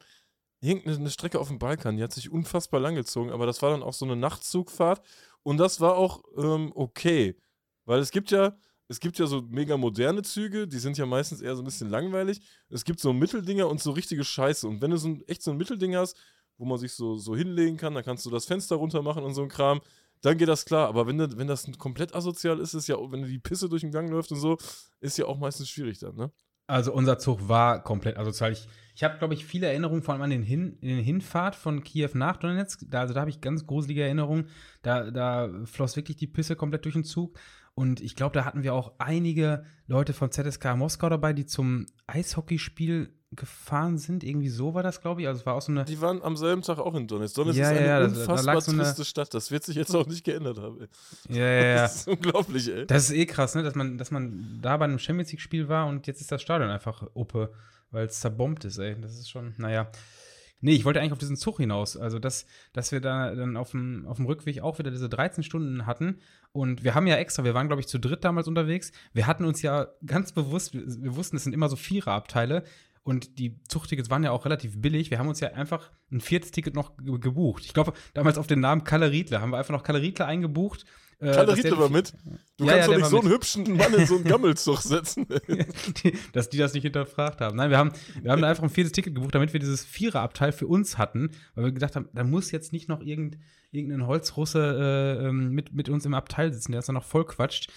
irgendeine 0.60 1.10
Strecke 1.10 1.38
auf 1.38 1.48
dem 1.48 1.58
Balkan, 1.58 1.96
die 1.96 2.02
hat 2.02 2.12
sich 2.12 2.30
unfassbar 2.30 2.80
lang 2.80 2.94
gezogen, 2.94 3.30
aber 3.30 3.46
das 3.46 3.62
war 3.62 3.70
dann 3.70 3.82
auch 3.82 3.92
so 3.92 4.04
eine 4.04 4.16
Nachtzugfahrt 4.16 5.02
und 5.42 5.58
das 5.58 5.80
war 5.80 5.96
auch 5.96 6.22
ähm, 6.36 6.72
okay, 6.74 7.36
weil 7.84 8.00
es 8.00 8.10
gibt 8.10 8.30
ja, 8.30 8.56
es 8.88 9.00
gibt 9.00 9.18
ja 9.18 9.26
so 9.26 9.42
mega 9.42 9.76
moderne 9.76 10.22
Züge, 10.22 10.66
die 10.66 10.78
sind 10.78 10.98
ja 10.98 11.06
meistens 11.06 11.40
eher 11.40 11.54
so 11.56 11.62
ein 11.62 11.64
bisschen 11.64 11.90
langweilig. 11.90 12.40
Es 12.68 12.84
gibt 12.84 13.00
so 13.00 13.12
Mitteldinger 13.12 13.68
und 13.68 13.80
so 13.80 13.90
richtige 13.92 14.24
Scheiße 14.24 14.66
und 14.66 14.80
wenn 14.80 14.90
du 14.90 14.96
so 14.96 15.08
ein, 15.08 15.22
echt 15.28 15.42
so 15.42 15.50
ein 15.50 15.56
Mittelding 15.56 15.96
hast, 15.96 16.16
wo 16.58 16.64
man 16.64 16.78
sich 16.78 16.92
so, 16.92 17.16
so 17.16 17.36
hinlegen 17.36 17.76
kann, 17.76 17.94
dann 17.94 18.04
kannst 18.04 18.24
du 18.26 18.30
das 18.30 18.46
Fenster 18.46 18.76
runter 18.76 19.02
machen 19.02 19.24
und 19.24 19.34
so 19.34 19.42
ein 19.42 19.48
Kram. 19.48 19.80
Dann 20.22 20.38
geht 20.38 20.48
das 20.48 20.64
klar. 20.64 20.88
Aber 20.88 21.06
wenn, 21.06 21.18
wenn 21.38 21.46
das 21.46 21.70
komplett 21.78 22.14
asozial 22.14 22.58
ist, 22.60 22.74
ist 22.74 22.88
ja, 22.88 22.96
wenn 23.10 23.24
die 23.24 23.38
Pisse 23.38 23.68
durch 23.68 23.82
den 23.82 23.92
Gang 23.92 24.10
läuft 24.10 24.32
und 24.32 24.38
so, 24.38 24.58
ist 25.00 25.18
ja 25.18 25.26
auch 25.26 25.38
meistens 25.38 25.68
schwierig 25.68 25.98
dann, 25.98 26.16
ne? 26.16 26.30
Also 26.68 26.92
unser 26.92 27.18
Zug 27.18 27.48
war 27.48 27.82
komplett 27.84 28.16
asozial. 28.16 28.50
Ich, 28.50 28.66
ich 28.94 29.04
habe, 29.04 29.18
glaube 29.18 29.34
ich, 29.34 29.44
viele 29.44 29.68
Erinnerungen, 29.68 30.02
vor 30.02 30.14
allem 30.14 30.22
an 30.22 30.30
den, 30.30 30.42
Hin, 30.42 30.80
den 30.80 30.98
Hinfahrt 30.98 31.54
von 31.54 31.84
Kiew 31.84 32.10
nach 32.14 32.38
Donetsk. 32.38 32.82
Da, 32.88 33.00
also 33.00 33.14
da 33.14 33.20
habe 33.20 33.30
ich 33.30 33.40
ganz 33.40 33.66
gruselige 33.66 34.02
Erinnerungen. 34.02 34.48
Da, 34.82 35.10
da 35.10 35.48
floss 35.64 35.94
wirklich 35.96 36.16
die 36.16 36.26
Pisse 36.26 36.56
komplett 36.56 36.84
durch 36.84 36.94
den 36.94 37.04
Zug. 37.04 37.38
Und 37.74 38.00
ich 38.00 38.16
glaube, 38.16 38.32
da 38.32 38.44
hatten 38.44 38.62
wir 38.62 38.74
auch 38.74 38.94
einige 38.98 39.64
Leute 39.86 40.12
von 40.12 40.32
ZSK 40.32 40.76
Moskau 40.76 41.08
dabei, 41.08 41.34
die 41.34 41.46
zum 41.46 41.86
Eishockeyspiel 42.06 43.15
gefahren 43.32 43.98
sind. 43.98 44.22
Irgendwie 44.22 44.48
so 44.48 44.74
war 44.74 44.82
das, 44.82 45.00
glaube 45.00 45.20
ich. 45.20 45.28
Also 45.28 45.40
es 45.40 45.46
war 45.46 45.54
auch 45.54 45.62
so 45.62 45.72
eine. 45.72 45.84
Die 45.84 46.00
waren 46.00 46.22
am 46.22 46.36
selben 46.36 46.62
Tag 46.62 46.78
auch 46.78 46.94
in 46.94 47.08
Donetsk. 47.08 47.34
Donetsk 47.34 47.58
ja, 47.58 47.70
ist 47.70 47.78
eine 47.78 47.86
ja, 47.86 48.04
unfassbar 48.04 48.54
da 48.54 48.60
so 48.60 48.72
triste 48.72 49.04
Stadt. 49.04 49.34
Das 49.34 49.50
wird 49.50 49.64
sich 49.64 49.76
jetzt 49.76 49.94
auch 49.94 50.06
nicht 50.06 50.24
geändert 50.24 50.58
haben. 50.58 50.86
Ja, 51.28 51.36
ja, 51.36 51.64
ja. 51.64 51.76
Das 51.82 51.96
ist 51.96 52.08
unglaublich, 52.08 52.68
ey. 52.68 52.86
Das 52.86 53.10
ist 53.10 53.16
eh 53.16 53.26
krass, 53.26 53.54
ne? 53.54 53.62
Dass 53.62 53.74
man, 53.74 53.98
dass 53.98 54.10
man 54.10 54.58
da 54.62 54.76
bei 54.76 54.84
einem 54.84 54.98
Champions 54.98 55.32
League-Spiel 55.32 55.68
war 55.68 55.86
und 55.86 56.06
jetzt 56.06 56.20
ist 56.20 56.30
das 56.30 56.42
Stadion 56.42 56.70
einfach 56.70 57.02
Uppe, 57.14 57.52
weil 57.90 58.06
es 58.06 58.20
zerbombt 58.20 58.64
ist, 58.64 58.78
ey. 58.78 58.96
Das 59.00 59.12
ist 59.12 59.28
schon, 59.28 59.54
naja. 59.58 59.90
Nee, 60.62 60.72
ich 60.72 60.84
wollte 60.84 61.00
eigentlich 61.00 61.12
auf 61.12 61.18
diesen 61.18 61.36
Zug 61.36 61.58
hinaus. 61.58 61.96
Also, 61.96 62.18
dass, 62.18 62.46
dass 62.72 62.90
wir 62.90 63.00
da 63.00 63.34
dann 63.34 63.56
auf 63.56 63.72
dem, 63.72 64.06
auf 64.06 64.16
dem 64.16 64.26
Rückweg 64.26 64.60
auch 64.62 64.78
wieder 64.78 64.90
diese 64.90 65.08
13 65.08 65.44
Stunden 65.44 65.84
hatten. 65.84 66.18
Und 66.52 66.82
wir 66.82 66.94
haben 66.94 67.06
ja 67.06 67.16
extra, 67.16 67.44
wir 67.44 67.52
waren, 67.52 67.66
glaube 67.66 67.80
ich, 67.80 67.88
zu 67.88 67.98
dritt 67.98 68.24
damals 68.24 68.48
unterwegs. 68.48 68.90
Wir 69.12 69.26
hatten 69.26 69.44
uns 69.44 69.60
ja 69.60 69.88
ganz 70.04 70.32
bewusst, 70.32 70.72
wir, 70.72 70.82
wir 70.86 71.14
wussten, 71.14 71.36
es 71.36 71.44
sind 71.44 71.52
immer 71.52 71.68
so 71.68 71.76
Viererabteile. 71.76 72.64
Und 73.06 73.38
die 73.38 73.62
Zugtickets 73.68 74.10
waren 74.10 74.24
ja 74.24 74.32
auch 74.32 74.44
relativ 74.44 74.82
billig. 74.82 75.12
Wir 75.12 75.20
haben 75.20 75.28
uns 75.28 75.38
ja 75.38 75.52
einfach 75.52 75.92
ein 76.10 76.20
viertes 76.20 76.50
Ticket 76.50 76.74
noch 76.74 76.96
gebucht. 76.96 77.64
Ich 77.64 77.72
glaube, 77.72 77.92
damals 78.14 78.36
auf 78.36 78.48
den 78.48 78.58
Namen 78.58 78.82
Kalle 78.82 79.12
Riedler 79.12 79.40
haben 79.40 79.50
wir 79.50 79.58
einfach 79.58 79.72
noch 79.72 79.84
Kalle 79.84 80.02
Riedler 80.02 80.26
eingebucht. 80.26 80.84
Äh, 81.20 81.30
Kalle 81.30 81.56
Riedler 81.56 81.78
war 81.78 81.88
mit? 81.88 82.14
Du 82.56 82.64
ja, 82.64 82.72
kannst 82.72 82.88
ja, 82.88 82.94
doch 82.94 82.98
nicht 82.98 83.10
so 83.10 83.20
einen 83.20 83.28
hübschen 83.28 83.76
Mann 83.76 83.94
in 83.94 84.06
so 84.06 84.16
einen 84.16 84.24
Gammelzug 84.28 84.80
setzen. 84.80 85.24
die, 86.02 86.18
dass 86.32 86.50
die 86.50 86.58
das 86.58 86.74
nicht 86.74 86.82
hinterfragt 86.82 87.40
haben. 87.40 87.56
Nein, 87.56 87.70
wir 87.70 87.78
haben, 87.78 87.92
wir 88.20 88.32
haben 88.32 88.42
einfach 88.42 88.64
ein 88.64 88.70
viertes 88.70 88.90
Ticket 88.90 89.14
gebucht, 89.14 89.36
damit 89.36 89.52
wir 89.52 89.60
dieses 89.60 89.84
Viererabteil 89.84 90.50
für 90.50 90.66
uns 90.66 90.98
hatten, 90.98 91.30
weil 91.54 91.66
wir 91.66 91.72
gedacht 91.72 91.94
haben, 91.94 92.08
da 92.12 92.24
muss 92.24 92.50
jetzt 92.50 92.72
nicht 92.72 92.88
noch 92.88 93.02
irgend, 93.02 93.38
irgendein 93.70 94.08
Holzrusse 94.08 95.18
äh, 95.20 95.28
ähm, 95.28 95.52
mit, 95.52 95.72
mit 95.72 95.88
uns 95.88 96.04
im 96.06 96.14
Abteil 96.14 96.52
sitzen, 96.52 96.72
der 96.72 96.80
ist 96.80 96.88
dann 96.88 96.94
noch 96.94 97.04
voll 97.04 97.24
quatscht. 97.24 97.70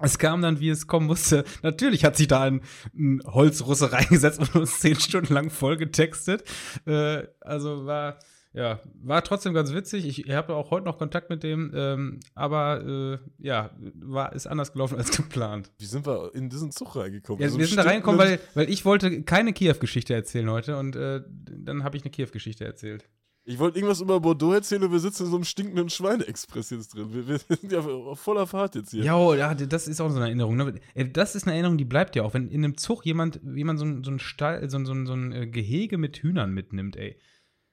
Es 0.00 0.18
kam 0.18 0.42
dann, 0.42 0.58
wie 0.58 0.70
es 0.70 0.86
kommen 0.86 1.06
musste. 1.06 1.44
Natürlich 1.62 2.04
hat 2.04 2.16
sich 2.16 2.26
da 2.26 2.42
ein, 2.42 2.62
ein 2.94 3.22
Holzrusse 3.24 3.92
reingesetzt 3.92 4.40
und 4.40 4.54
uns 4.56 4.80
zehn 4.80 4.98
Stunden 4.98 5.32
lang 5.32 5.50
voll 5.50 5.76
getextet. 5.76 6.44
Äh, 6.86 7.24
also 7.40 7.86
war, 7.86 8.18
ja, 8.52 8.80
war 9.02 9.22
trotzdem 9.22 9.54
ganz 9.54 9.72
witzig. 9.72 10.06
Ich 10.06 10.30
habe 10.30 10.54
auch 10.54 10.70
heute 10.72 10.86
noch 10.86 10.98
Kontakt 10.98 11.30
mit 11.30 11.44
dem, 11.44 11.72
ähm, 11.74 12.20
aber 12.34 13.20
äh, 13.20 13.44
ja, 13.44 13.70
war, 13.94 14.32
ist 14.32 14.48
anders 14.48 14.72
gelaufen 14.72 14.98
als 14.98 15.16
geplant. 15.16 15.70
Wie 15.78 15.86
sind 15.86 16.06
wir 16.06 16.34
in 16.34 16.50
diesen 16.50 16.72
Zug 16.72 16.96
reingekommen? 16.96 17.40
Ja, 17.40 17.48
So 17.48 17.58
wir 17.58 17.66
sind 17.66 17.78
da 17.78 17.82
reingekommen, 17.82 18.18
weil, 18.18 18.40
weil 18.54 18.68
ich 18.68 18.84
wollte 18.84 19.22
keine 19.22 19.52
Kiew-Geschichte 19.52 20.12
erzählen 20.12 20.50
heute 20.50 20.76
und 20.76 20.96
äh, 20.96 21.20
dann 21.26 21.84
habe 21.84 21.96
ich 21.96 22.02
eine 22.02 22.10
Kiew-Geschichte 22.10 22.64
erzählt. 22.64 23.08
Ich 23.46 23.58
wollte 23.58 23.78
irgendwas 23.78 24.00
über 24.00 24.20
Bordeaux 24.20 24.54
erzählen 24.54 24.82
und 24.84 24.92
wir 24.92 24.98
sitzen 24.98 25.24
in 25.24 25.30
so 25.30 25.36
einem 25.36 25.44
stinkenden 25.44 25.90
Schweineexpress 25.90 26.70
jetzt 26.70 26.94
drin. 26.94 27.12
Wir, 27.12 27.28
wir 27.28 27.38
sind 27.38 27.70
ja 27.70 27.80
auf 27.80 28.18
voller 28.18 28.46
Fahrt 28.46 28.74
jetzt 28.74 28.92
hier. 28.92 29.04
Ja, 29.04 29.16
oh, 29.18 29.34
ja, 29.34 29.54
das 29.54 29.86
ist 29.86 30.00
auch 30.00 30.08
so 30.08 30.16
eine 30.16 30.26
Erinnerung. 30.26 30.56
Ne? 30.56 30.80
Das 31.12 31.34
ist 31.34 31.44
eine 31.46 31.52
Erinnerung, 31.52 31.76
die 31.76 31.84
bleibt 31.84 32.16
ja 32.16 32.22
auch. 32.22 32.32
Wenn 32.32 32.48
in 32.48 32.64
einem 32.64 32.78
Zug 32.78 33.04
jemand, 33.04 33.40
jemand 33.54 33.78
so 33.78 33.84
ein, 33.84 34.02
so 34.02 34.10
ein 34.10 34.18
Stall, 34.18 34.70
so 34.70 34.78
ein, 34.78 34.86
so 34.86 34.94
ein, 34.94 35.04
so 35.06 35.12
ein 35.12 35.32
äh, 35.32 35.46
Gehege 35.46 35.98
mit 35.98 36.16
Hühnern 36.16 36.52
mitnimmt, 36.52 36.96
ey. 36.96 37.18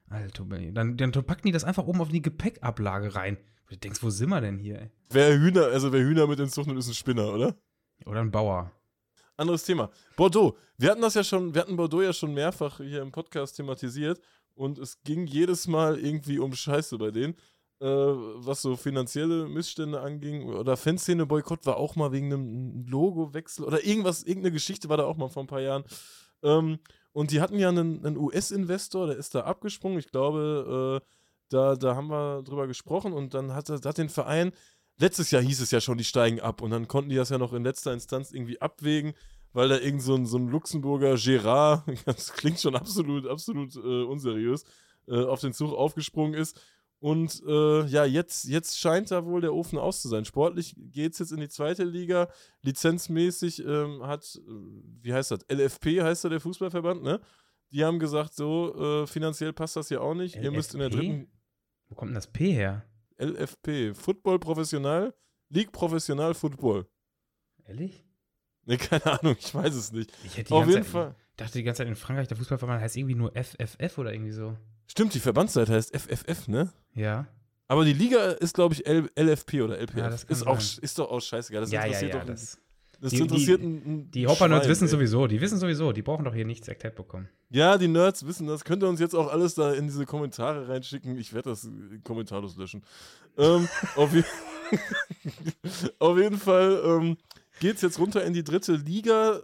Alter, 0.09 0.45
dann, 0.73 0.97
dann 0.97 1.11
packen 1.13 1.43
die 1.45 1.53
das 1.53 1.63
einfach 1.63 1.87
oben 1.87 2.01
auf 2.01 2.09
die 2.09 2.21
Gepäckablage 2.21 3.15
rein. 3.15 3.37
Du 3.69 3.77
denkst, 3.77 4.03
wo 4.03 4.09
sind 4.09 4.27
wir 4.27 4.41
denn 4.41 4.57
hier, 4.57 4.81
ey? 4.81 4.91
Wer 5.09 5.39
Hühner, 5.39 5.67
also 5.67 5.93
wer 5.93 6.01
Hühner 6.01 6.27
mit 6.27 6.41
ins 6.41 6.51
Zug 6.51 6.67
nimmt, 6.67 6.79
ist 6.79 6.89
ein 6.89 6.93
Spinner, 6.93 7.33
oder? 7.33 7.55
Oder 8.05 8.19
ein 8.19 8.31
Bauer. 8.31 8.73
Anderes 9.37 9.63
Thema. 9.63 9.89
Bordeaux. 10.17 10.57
Wir 10.77 10.91
hatten 10.91 11.01
das 11.01 11.13
ja 11.13 11.23
schon, 11.23 11.53
wir 11.53 11.61
hatten 11.61 11.77
Bordeaux 11.77 12.01
ja 12.01 12.11
schon 12.11 12.33
mehrfach 12.33 12.77
hier 12.79 13.01
im 13.01 13.13
Podcast 13.13 13.55
thematisiert 13.55 14.19
und 14.55 14.77
es 14.77 15.01
ging 15.03 15.27
jedes 15.27 15.67
Mal 15.67 15.99
irgendwie 15.99 16.39
um 16.39 16.53
Scheiße 16.53 16.97
bei 16.97 17.11
denen. 17.11 17.35
Äh, 17.79 17.85
was 17.87 18.61
so 18.61 18.75
finanzielle 18.75 19.47
Missstände 19.47 20.01
anging 20.01 20.49
oder 20.49 20.77
Fanszene-Boykott 20.77 21.65
war 21.65 21.77
auch 21.77 21.95
mal 21.95 22.11
wegen 22.11 22.31
einem 22.31 22.85
Logowechsel 22.85 23.65
oder 23.65 23.83
irgendwas, 23.83 24.21
irgendeine 24.21 24.51
Geschichte 24.51 24.87
war 24.87 24.97
da 24.97 25.05
auch 25.05 25.17
mal 25.17 25.29
vor 25.29 25.43
ein 25.43 25.47
paar 25.47 25.61
Jahren. 25.61 25.83
Ähm, 26.43 26.77
und 27.11 27.31
die 27.31 27.41
hatten 27.41 27.57
ja 27.57 27.69
einen, 27.69 28.05
einen 28.05 28.17
US-Investor, 28.17 29.07
der 29.07 29.17
ist 29.17 29.33
da 29.33 29.41
abgesprungen. 29.41 29.97
Ich 29.97 30.11
glaube, 30.11 31.01
äh, 31.01 31.07
da, 31.49 31.75
da 31.75 31.95
haben 31.95 32.09
wir 32.09 32.43
drüber 32.43 32.67
gesprochen 32.67 33.13
und 33.13 33.33
dann 33.33 33.53
hat, 33.53 33.69
hat 33.69 33.97
den 33.97 34.09
Verein, 34.09 34.51
letztes 34.99 35.31
Jahr 35.31 35.41
hieß 35.41 35.59
es 35.61 35.71
ja 35.71 35.81
schon, 35.81 35.97
die 35.97 36.03
steigen 36.03 36.39
ab 36.39 36.61
und 36.61 36.69
dann 36.71 36.87
konnten 36.87 37.09
die 37.09 37.15
das 37.15 37.29
ja 37.29 37.37
noch 37.37 37.53
in 37.53 37.63
letzter 37.63 37.93
Instanz 37.93 38.31
irgendwie 38.31 38.61
abwägen, 38.61 39.13
weil 39.53 39.69
da 39.69 39.77
irgend 39.77 40.01
so 40.01 40.15
ein, 40.15 40.25
so 40.25 40.37
ein 40.37 40.47
Luxemburger 40.47 41.15
Gerard, 41.15 41.83
das 42.05 42.33
klingt 42.33 42.59
schon 42.59 42.75
absolut, 42.75 43.27
absolut 43.27 43.75
äh, 43.75 44.03
unseriös, 44.03 44.63
äh, 45.07 45.23
auf 45.23 45.41
den 45.41 45.53
Zug 45.53 45.73
aufgesprungen 45.73 46.33
ist. 46.33 46.59
Und 46.99 47.41
äh, 47.47 47.85
ja, 47.87 48.05
jetzt, 48.05 48.45
jetzt 48.45 48.79
scheint 48.79 49.09
da 49.09 49.25
wohl 49.25 49.41
der 49.41 49.55
Ofen 49.55 49.79
aus 49.79 50.03
zu 50.03 50.07
sein. 50.07 50.23
Sportlich 50.23 50.75
geht 50.77 51.13
es 51.13 51.19
jetzt 51.19 51.31
in 51.31 51.39
die 51.39 51.49
zweite 51.49 51.83
Liga. 51.83 52.29
Lizenzmäßig 52.61 53.65
ähm, 53.65 54.03
hat, 54.03 54.35
äh, 54.35 54.51
wie 55.01 55.11
heißt 55.11 55.31
das? 55.31 55.39
LFP 55.51 56.01
heißt 56.01 56.25
da 56.25 56.29
der 56.29 56.39
Fußballverband, 56.39 57.01
ne? 57.01 57.19
Die 57.71 57.83
haben 57.83 57.97
gesagt, 57.97 58.35
so, 58.35 58.75
äh, 58.75 59.07
finanziell 59.07 59.51
passt 59.51 59.77
das 59.77 59.87
hier 59.87 60.03
auch 60.03 60.13
nicht. 60.13 60.35
Ihr 60.35 60.51
müsst 60.51 60.75
in 60.75 60.79
der 60.79 60.89
LFP? 60.89 60.97
dritten 60.97 61.31
Wo 61.89 61.95
kommt 61.95 62.09
denn 62.09 62.15
das 62.15 62.27
P 62.27 62.51
her? 62.51 62.85
LFP, 63.17 63.95
Football 63.95 64.37
Professional, 64.37 65.15
League 65.49 65.71
Professional 65.71 66.35
Football. 66.35 66.87
Ehrlich? 67.65 68.05
Ne, 68.71 68.77
keine 68.77 69.05
Ahnung, 69.19 69.35
ich 69.39 69.53
weiß 69.53 69.75
es 69.75 69.91
nicht. 69.91 70.11
Ich 70.23 70.37
hätte 70.37 70.47
die 70.49 70.53
Auf 70.53 70.61
ganze 70.61 70.71
jeden 70.77 70.83
Zeit, 70.83 70.91
Fall. 70.91 71.15
dachte 71.37 71.53
die 71.57 71.63
ganze 71.63 71.79
Zeit 71.79 71.87
in 71.87 71.95
Frankreich, 71.95 72.27
der 72.27 72.37
Fußballverband 72.37 72.81
heißt 72.81 72.95
irgendwie 72.95 73.15
nur 73.15 73.31
FFF 73.35 73.97
oder 73.97 74.13
irgendwie 74.13 74.31
so. 74.31 74.55
Stimmt, 74.87 75.13
die 75.13 75.19
Verbandsseite 75.19 75.73
heißt 75.73 75.95
FFF, 75.95 76.47
ne? 76.47 76.71
Ja. 76.93 77.27
Aber 77.67 77.85
die 77.85 77.93
Liga 77.93 78.31
ist, 78.31 78.53
glaube 78.53 78.73
ich, 78.73 78.85
L 78.85 79.09
LFP 79.17 79.61
oder 79.61 79.77
LPF. 79.77 79.95
Ja, 79.97 80.07
ist, 80.09 80.45
auch, 80.47 80.57
ist 80.59 80.99
doch 80.99 81.09
auch 81.09 81.21
scheißegal. 81.21 81.61
Das 81.61 81.71
ja, 81.71 81.81
ja, 81.81 81.85
interessiert 81.87 82.13
ja. 82.13 82.19
doch. 82.19 82.25
Das, 82.27 82.57
das 82.99 83.11
die- 83.11 83.19
interessiert 83.19 83.61
die- 83.61 84.05
die 84.11 84.27
Hopper-Nerds 84.27 84.67
wissen 84.67 84.83
ey. 84.85 84.89
sowieso, 84.89 85.27
die 85.27 85.39
wissen 85.41 85.57
sowieso, 85.57 85.91
die 85.91 86.01
brauchen 86.01 86.23
doch 86.25 86.33
hier 86.35 86.45
nichts 86.45 86.67
erklärt 86.67 86.95
bekommen. 86.95 87.29
Ja, 87.49 87.77
die 87.77 87.87
Nerds 87.87 88.25
wissen 88.25 88.47
das. 88.47 88.63
Könnt 88.63 88.83
ihr 88.83 88.89
uns 88.89 88.99
jetzt 88.99 89.15
auch 89.15 89.31
alles 89.31 89.55
da 89.55 89.73
in 89.73 89.87
diese 89.87 90.05
Kommentare 90.05 90.67
reinschicken? 90.69 91.17
Ich 91.17 91.33
werde 91.33 91.49
das 91.49 91.65
äh, 91.65 91.69
kommentarlos 92.03 92.55
löschen. 92.57 92.83
ähm, 93.37 93.67
auf, 93.95 94.13
je 94.13 94.23
auf 95.99 96.17
jeden 96.17 96.37
Fall 96.37 96.81
ähm, 96.85 97.17
geht 97.59 97.75
es 97.75 97.81
jetzt 97.81 97.99
runter 97.99 98.23
in 98.23 98.33
die 98.33 98.43
dritte 98.43 98.73
Liga. 98.73 99.41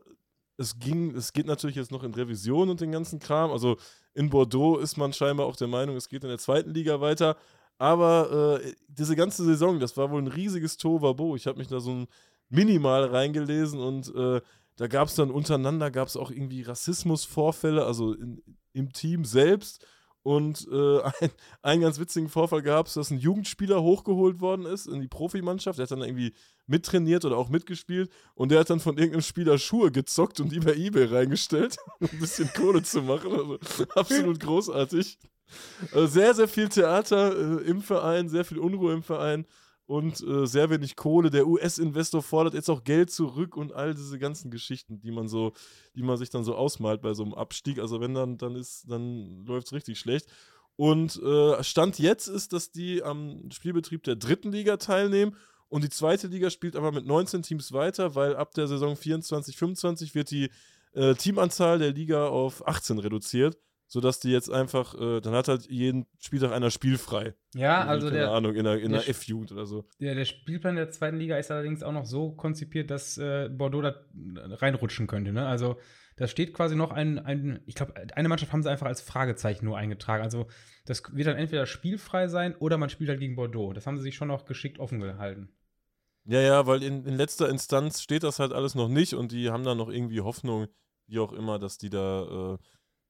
Es, 0.57 0.79
ging, 0.79 1.15
es 1.15 1.33
geht 1.33 1.45
natürlich 1.45 1.75
jetzt 1.75 1.91
noch 1.91 2.03
in 2.03 2.13
Revision 2.13 2.69
und 2.69 2.81
den 2.81 2.91
ganzen 2.91 3.19
Kram. 3.19 3.51
Also 3.51 3.77
in 4.13 4.29
Bordeaux 4.29 4.77
ist 4.77 4.97
man 4.97 5.13
scheinbar 5.13 5.45
auch 5.45 5.55
der 5.55 5.67
Meinung, 5.67 5.95
es 5.95 6.09
geht 6.09 6.23
in 6.23 6.29
der 6.29 6.39
zweiten 6.39 6.73
Liga 6.73 6.99
weiter. 7.01 7.37
Aber 7.77 8.59
äh, 8.63 8.73
diese 8.87 9.15
ganze 9.15 9.43
Saison, 9.45 9.79
das 9.79 9.95
war 9.97 10.09
wohl 10.09 10.21
ein 10.21 10.27
riesiges 10.27 10.77
Tovabo. 10.77 11.35
Ich 11.35 11.45
habe 11.45 11.59
mich 11.59 11.67
da 11.67 11.79
so 11.79 11.91
ein 11.91 12.07
minimal 12.49 13.05
reingelesen 13.05 13.79
und 13.79 14.13
äh, 14.15 14.41
da 14.77 14.87
gab 14.87 15.07
es 15.07 15.15
dann 15.15 15.31
untereinander 15.31 15.91
gab 15.91 16.07
es 16.07 16.17
auch 16.17 16.31
irgendwie 16.31 16.61
Rassismusvorfälle, 16.61 17.85
also 17.85 18.13
in, 18.13 18.41
im 18.73 18.93
Team 18.93 19.25
selbst. 19.25 19.85
Und 20.27 20.67
äh, 20.69 21.01
ein, 21.21 21.31
einen 21.61 21.81
ganz 21.83 21.99
witzigen 21.99 22.27
Vorfall 22.27 22.61
gab 22.61 22.87
es, 22.87 22.95
dass 22.95 23.11
ein 23.11 23.17
Jugendspieler 23.17 23.81
hochgeholt 23.81 24.41
worden 24.41 24.65
ist 24.65 24.85
in 24.85 24.99
die 24.99 25.07
Profimannschaft. 25.07 25.79
Der 25.79 25.83
hat 25.83 25.91
dann 25.91 26.01
irgendwie 26.01 26.33
mittrainiert 26.65 27.23
oder 27.23 27.37
auch 27.37 27.47
mitgespielt. 27.47 28.11
Und 28.35 28.51
der 28.51 28.59
hat 28.59 28.69
dann 28.69 28.81
von 28.81 28.97
irgendeinem 28.97 29.21
Spieler 29.21 29.57
Schuhe 29.57 29.89
gezockt 29.89 30.41
und 30.41 30.51
die 30.51 30.59
bei 30.59 30.75
Ebay 30.75 31.05
reingestellt, 31.05 31.77
um 32.01 32.09
ein 32.11 32.19
bisschen 32.19 32.51
Kohle 32.53 32.83
zu 32.83 33.03
machen. 33.03 33.31
Also 33.31 33.57
absolut 33.95 34.41
großartig. 34.41 35.17
Also 35.93 36.07
sehr, 36.07 36.33
sehr 36.33 36.49
viel 36.49 36.67
Theater 36.67 37.61
äh, 37.61 37.63
im 37.63 37.81
Verein, 37.81 38.27
sehr 38.27 38.43
viel 38.43 38.59
Unruhe 38.59 38.91
im 38.91 39.03
Verein 39.03 39.45
und 39.87 40.21
äh, 40.21 40.45
sehr 40.45 40.69
wenig 40.69 40.95
Kohle. 40.95 41.31
Der 41.31 41.47
US-Investor 41.47 42.21
fordert 42.21 42.53
jetzt 42.53 42.69
auch 42.69 42.83
Geld 42.83 43.09
zurück 43.09 43.57
und 43.57 43.73
all 43.73 43.95
diese 43.95 44.19
ganzen 44.19 44.51
Geschichten, 44.51 44.99
die 44.99 45.11
man 45.11 45.27
so, 45.27 45.53
die 45.95 46.03
man 46.03 46.17
sich 46.17 46.29
dann 46.29 46.43
so 46.43 46.55
ausmalt 46.55 47.01
bei 47.01 47.13
so 47.13 47.23
einem 47.23 47.33
Abstieg. 47.33 47.79
Also 47.79 47.99
wenn 47.99 48.13
dann, 48.13 48.37
dann 48.37 48.55
ist, 48.55 48.85
dann 48.89 49.45
läuft 49.45 49.67
es 49.67 49.73
richtig 49.73 49.97
schlecht. 49.97 50.27
Und 50.75 51.21
äh, 51.23 51.63
Stand 51.63 51.97
jetzt 51.97 52.27
ist, 52.27 52.53
dass 52.53 52.69
die 52.71 53.01
am 53.01 53.49
Spielbetrieb 53.49 54.03
der 54.03 54.15
dritten 54.15 54.51
Liga 54.51 54.77
teilnehmen 54.77 55.35
und 55.69 55.83
die 55.83 55.89
zweite 55.89 56.27
Liga 56.27 56.49
spielt 56.49 56.75
aber 56.75 56.91
mit 56.91 57.05
19 57.05 57.41
Teams 57.41 57.71
weiter, 57.73 58.15
weil 58.15 58.35
ab 58.35 58.53
der 58.53 58.67
Saison 58.67 58.95
24, 58.95 59.57
25 59.57 60.15
wird 60.15 60.31
die 60.31 60.49
äh, 60.93 61.13
Teamanzahl 61.15 61.79
der 61.79 61.91
Liga 61.91 62.27
auf 62.27 62.65
18 62.67 62.99
reduziert, 62.99 63.57
sodass 63.87 64.19
die 64.19 64.31
jetzt 64.31 64.51
einfach, 64.51 64.93
äh, 64.99 65.21
dann 65.21 65.33
hat 65.33 65.47
halt 65.47 65.67
jeden 65.69 66.05
Spieltag 66.19 66.51
einer 66.51 66.71
spielfrei. 66.71 67.33
Ja, 67.55 67.79
Irgendwie, 67.79 67.89
also 67.89 68.07
keine 68.07 68.19
der, 68.19 68.31
Ahnung, 68.31 68.55
in 68.55 68.63
der, 68.65 68.79
in 68.79 68.91
der 68.91 69.01
der 69.01 69.09
F-Jugend 69.09 69.51
oder 69.51 69.65
so. 69.65 69.87
der, 69.99 70.13
der 70.15 70.25
Spielplan 70.25 70.75
der 70.75 70.91
zweiten 70.91 71.17
Liga 71.17 71.37
ist 71.37 71.51
allerdings 71.51 71.83
auch 71.83 71.93
noch 71.93 72.05
so 72.05 72.31
konzipiert, 72.31 72.91
dass 72.91 73.17
äh, 73.17 73.49
Bordeaux 73.49 73.81
da 73.81 73.95
reinrutschen 74.15 75.07
könnte. 75.07 75.31
Ne? 75.31 75.47
Also 75.47 75.77
da 76.17 76.27
steht 76.27 76.53
quasi 76.53 76.75
noch 76.75 76.91
ein, 76.91 77.19
ein 77.19 77.61
ich 77.65 77.75
glaube, 77.75 77.93
eine 78.15 78.27
Mannschaft 78.27 78.51
haben 78.51 78.63
sie 78.63 78.69
einfach 78.69 78.87
als 78.87 79.01
Fragezeichen 79.01 79.65
nur 79.65 79.77
eingetragen. 79.77 80.23
Also 80.23 80.47
das 80.85 81.03
wird 81.13 81.27
dann 81.27 81.37
entweder 81.37 81.65
spielfrei 81.65 82.27
sein 82.27 82.55
oder 82.55 82.77
man 82.77 82.89
spielt 82.89 83.09
halt 83.09 83.19
gegen 83.19 83.35
Bordeaux. 83.35 83.73
Das 83.73 83.87
haben 83.87 83.97
sie 83.97 84.03
sich 84.03 84.15
schon 84.15 84.27
noch 84.27 84.45
geschickt 84.45 84.79
offen 84.79 84.99
gehalten. 84.99 85.49
Ja, 86.25 86.41
ja, 86.41 86.67
weil 86.67 86.83
in, 86.83 87.05
in 87.05 87.15
letzter 87.15 87.47
Instanz 87.47 88.01
steht 88.01 88.23
das 88.23 88.39
halt 88.39 88.51
alles 88.51 88.75
noch 88.75 88.89
nicht 88.89 89.13
und 89.13 89.31
die 89.31 89.49
haben 89.49 89.63
da 89.63 89.75
noch 89.75 89.89
irgendwie 89.89 90.19
Hoffnung, 90.19 90.67
wie 91.05 91.19
auch 91.19 91.31
immer, 91.31 91.57
dass 91.57 91.77
die 91.77 91.89
da 91.89 92.55
äh, 92.55 92.57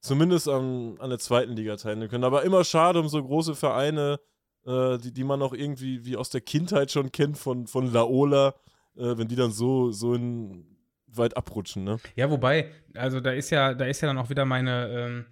zumindest 0.00 0.48
an, 0.48 0.96
an 0.98 1.10
der 1.10 1.18
zweiten 1.18 1.52
Liga 1.52 1.76
teilnehmen 1.76 2.10
können. 2.10 2.24
Aber 2.24 2.44
immer 2.44 2.64
schade 2.64 3.00
um 3.00 3.08
so 3.08 3.22
große 3.22 3.54
Vereine, 3.54 4.20
äh, 4.66 4.98
die, 4.98 5.12
die 5.12 5.24
man 5.24 5.42
auch 5.42 5.52
irgendwie 5.52 6.04
wie 6.04 6.16
aus 6.16 6.30
der 6.30 6.40
Kindheit 6.40 6.90
schon 6.90 7.12
kennt 7.12 7.38
von, 7.38 7.66
von 7.66 7.92
Laola, 7.92 8.54
äh, 8.96 9.16
wenn 9.16 9.28
die 9.28 9.36
dann 9.36 9.52
so, 9.52 9.90
so 9.90 10.14
in, 10.14 10.64
weit 11.06 11.36
abrutschen, 11.36 11.84
ne? 11.84 11.98
Ja, 12.16 12.30
wobei, 12.30 12.70
also 12.94 13.20
da 13.20 13.32
ist 13.32 13.50
ja, 13.50 13.74
da 13.74 13.86
ist 13.86 14.00
ja 14.00 14.08
dann 14.08 14.18
auch 14.18 14.30
wieder 14.30 14.44
meine, 14.44 15.24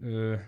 ähm, 0.00 0.34
äh, 0.34 0.38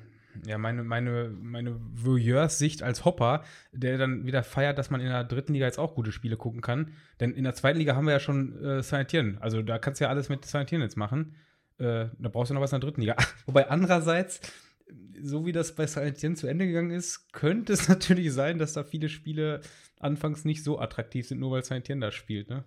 ja, 0.47 0.57
meine, 0.59 0.83
meine, 0.83 1.29
meine 1.29 1.79
Voyeurs-Sicht 1.79 2.83
als 2.83 3.05
Hopper, 3.05 3.45
der 3.73 3.99
dann 3.99 4.25
wieder 4.25 4.43
feiert, 4.43 4.79
dass 4.79 4.91
man 4.91 5.01
in 5.01 5.09
der 5.09 5.25
dritten 5.25 5.53
Liga 5.53 5.67
jetzt 5.67 5.79
auch 5.79 5.95
gute 5.95 6.11
Spiele 6.11 6.37
gucken 6.37 6.63
kann. 6.63 6.93
Denn 7.21 7.33
in 7.33 7.45
der 7.45 7.55
zweiten 7.55 7.79
Liga 7.79 7.95
haben 7.95 8.07
wir 8.07 8.13
ja 8.13 8.21
schon 8.21 8.59
äh, 8.65 8.83
Saint-Étienne. 8.83 9.39
Also 9.41 9.63
da 9.63 9.79
kannst 9.79 10.01
du 10.01 10.05
ja 10.05 10.11
alles 10.11 10.31
mit 10.31 10.45
Saint-Étienne 10.47 10.83
jetzt 10.83 10.97
machen. 10.97 11.35
Äh, 11.83 12.11
da 12.19 12.29
brauchst 12.29 12.51
du 12.51 12.55
noch 12.55 12.61
was 12.61 12.73
in 12.73 12.81
der 12.81 12.89
dritten 12.89 13.01
Liga. 13.01 13.17
Wobei 13.47 13.69
andererseits, 13.69 14.41
so 15.21 15.45
wie 15.45 15.53
das 15.53 15.75
bei 15.75 15.85
Saint-Étienne 15.85 16.35
zu 16.37 16.47
Ende 16.47 16.67
gegangen 16.67 16.91
ist, 16.91 17.33
könnte 17.33 17.73
es 17.73 17.89
natürlich 17.89 18.33
sein, 18.33 18.59
dass 18.59 18.73
da 18.73 18.85
viele 18.85 19.09
Spiele 19.09 19.61
anfangs 19.99 20.45
nicht 20.45 20.65
so 20.65 20.79
attraktiv 20.79 21.27
sind, 21.27 21.41
nur 21.41 21.51
weil 21.51 21.63
Saint-Étienne 21.63 22.01
da 22.01 22.13
spielt, 22.13 22.51
ne? 22.51 22.65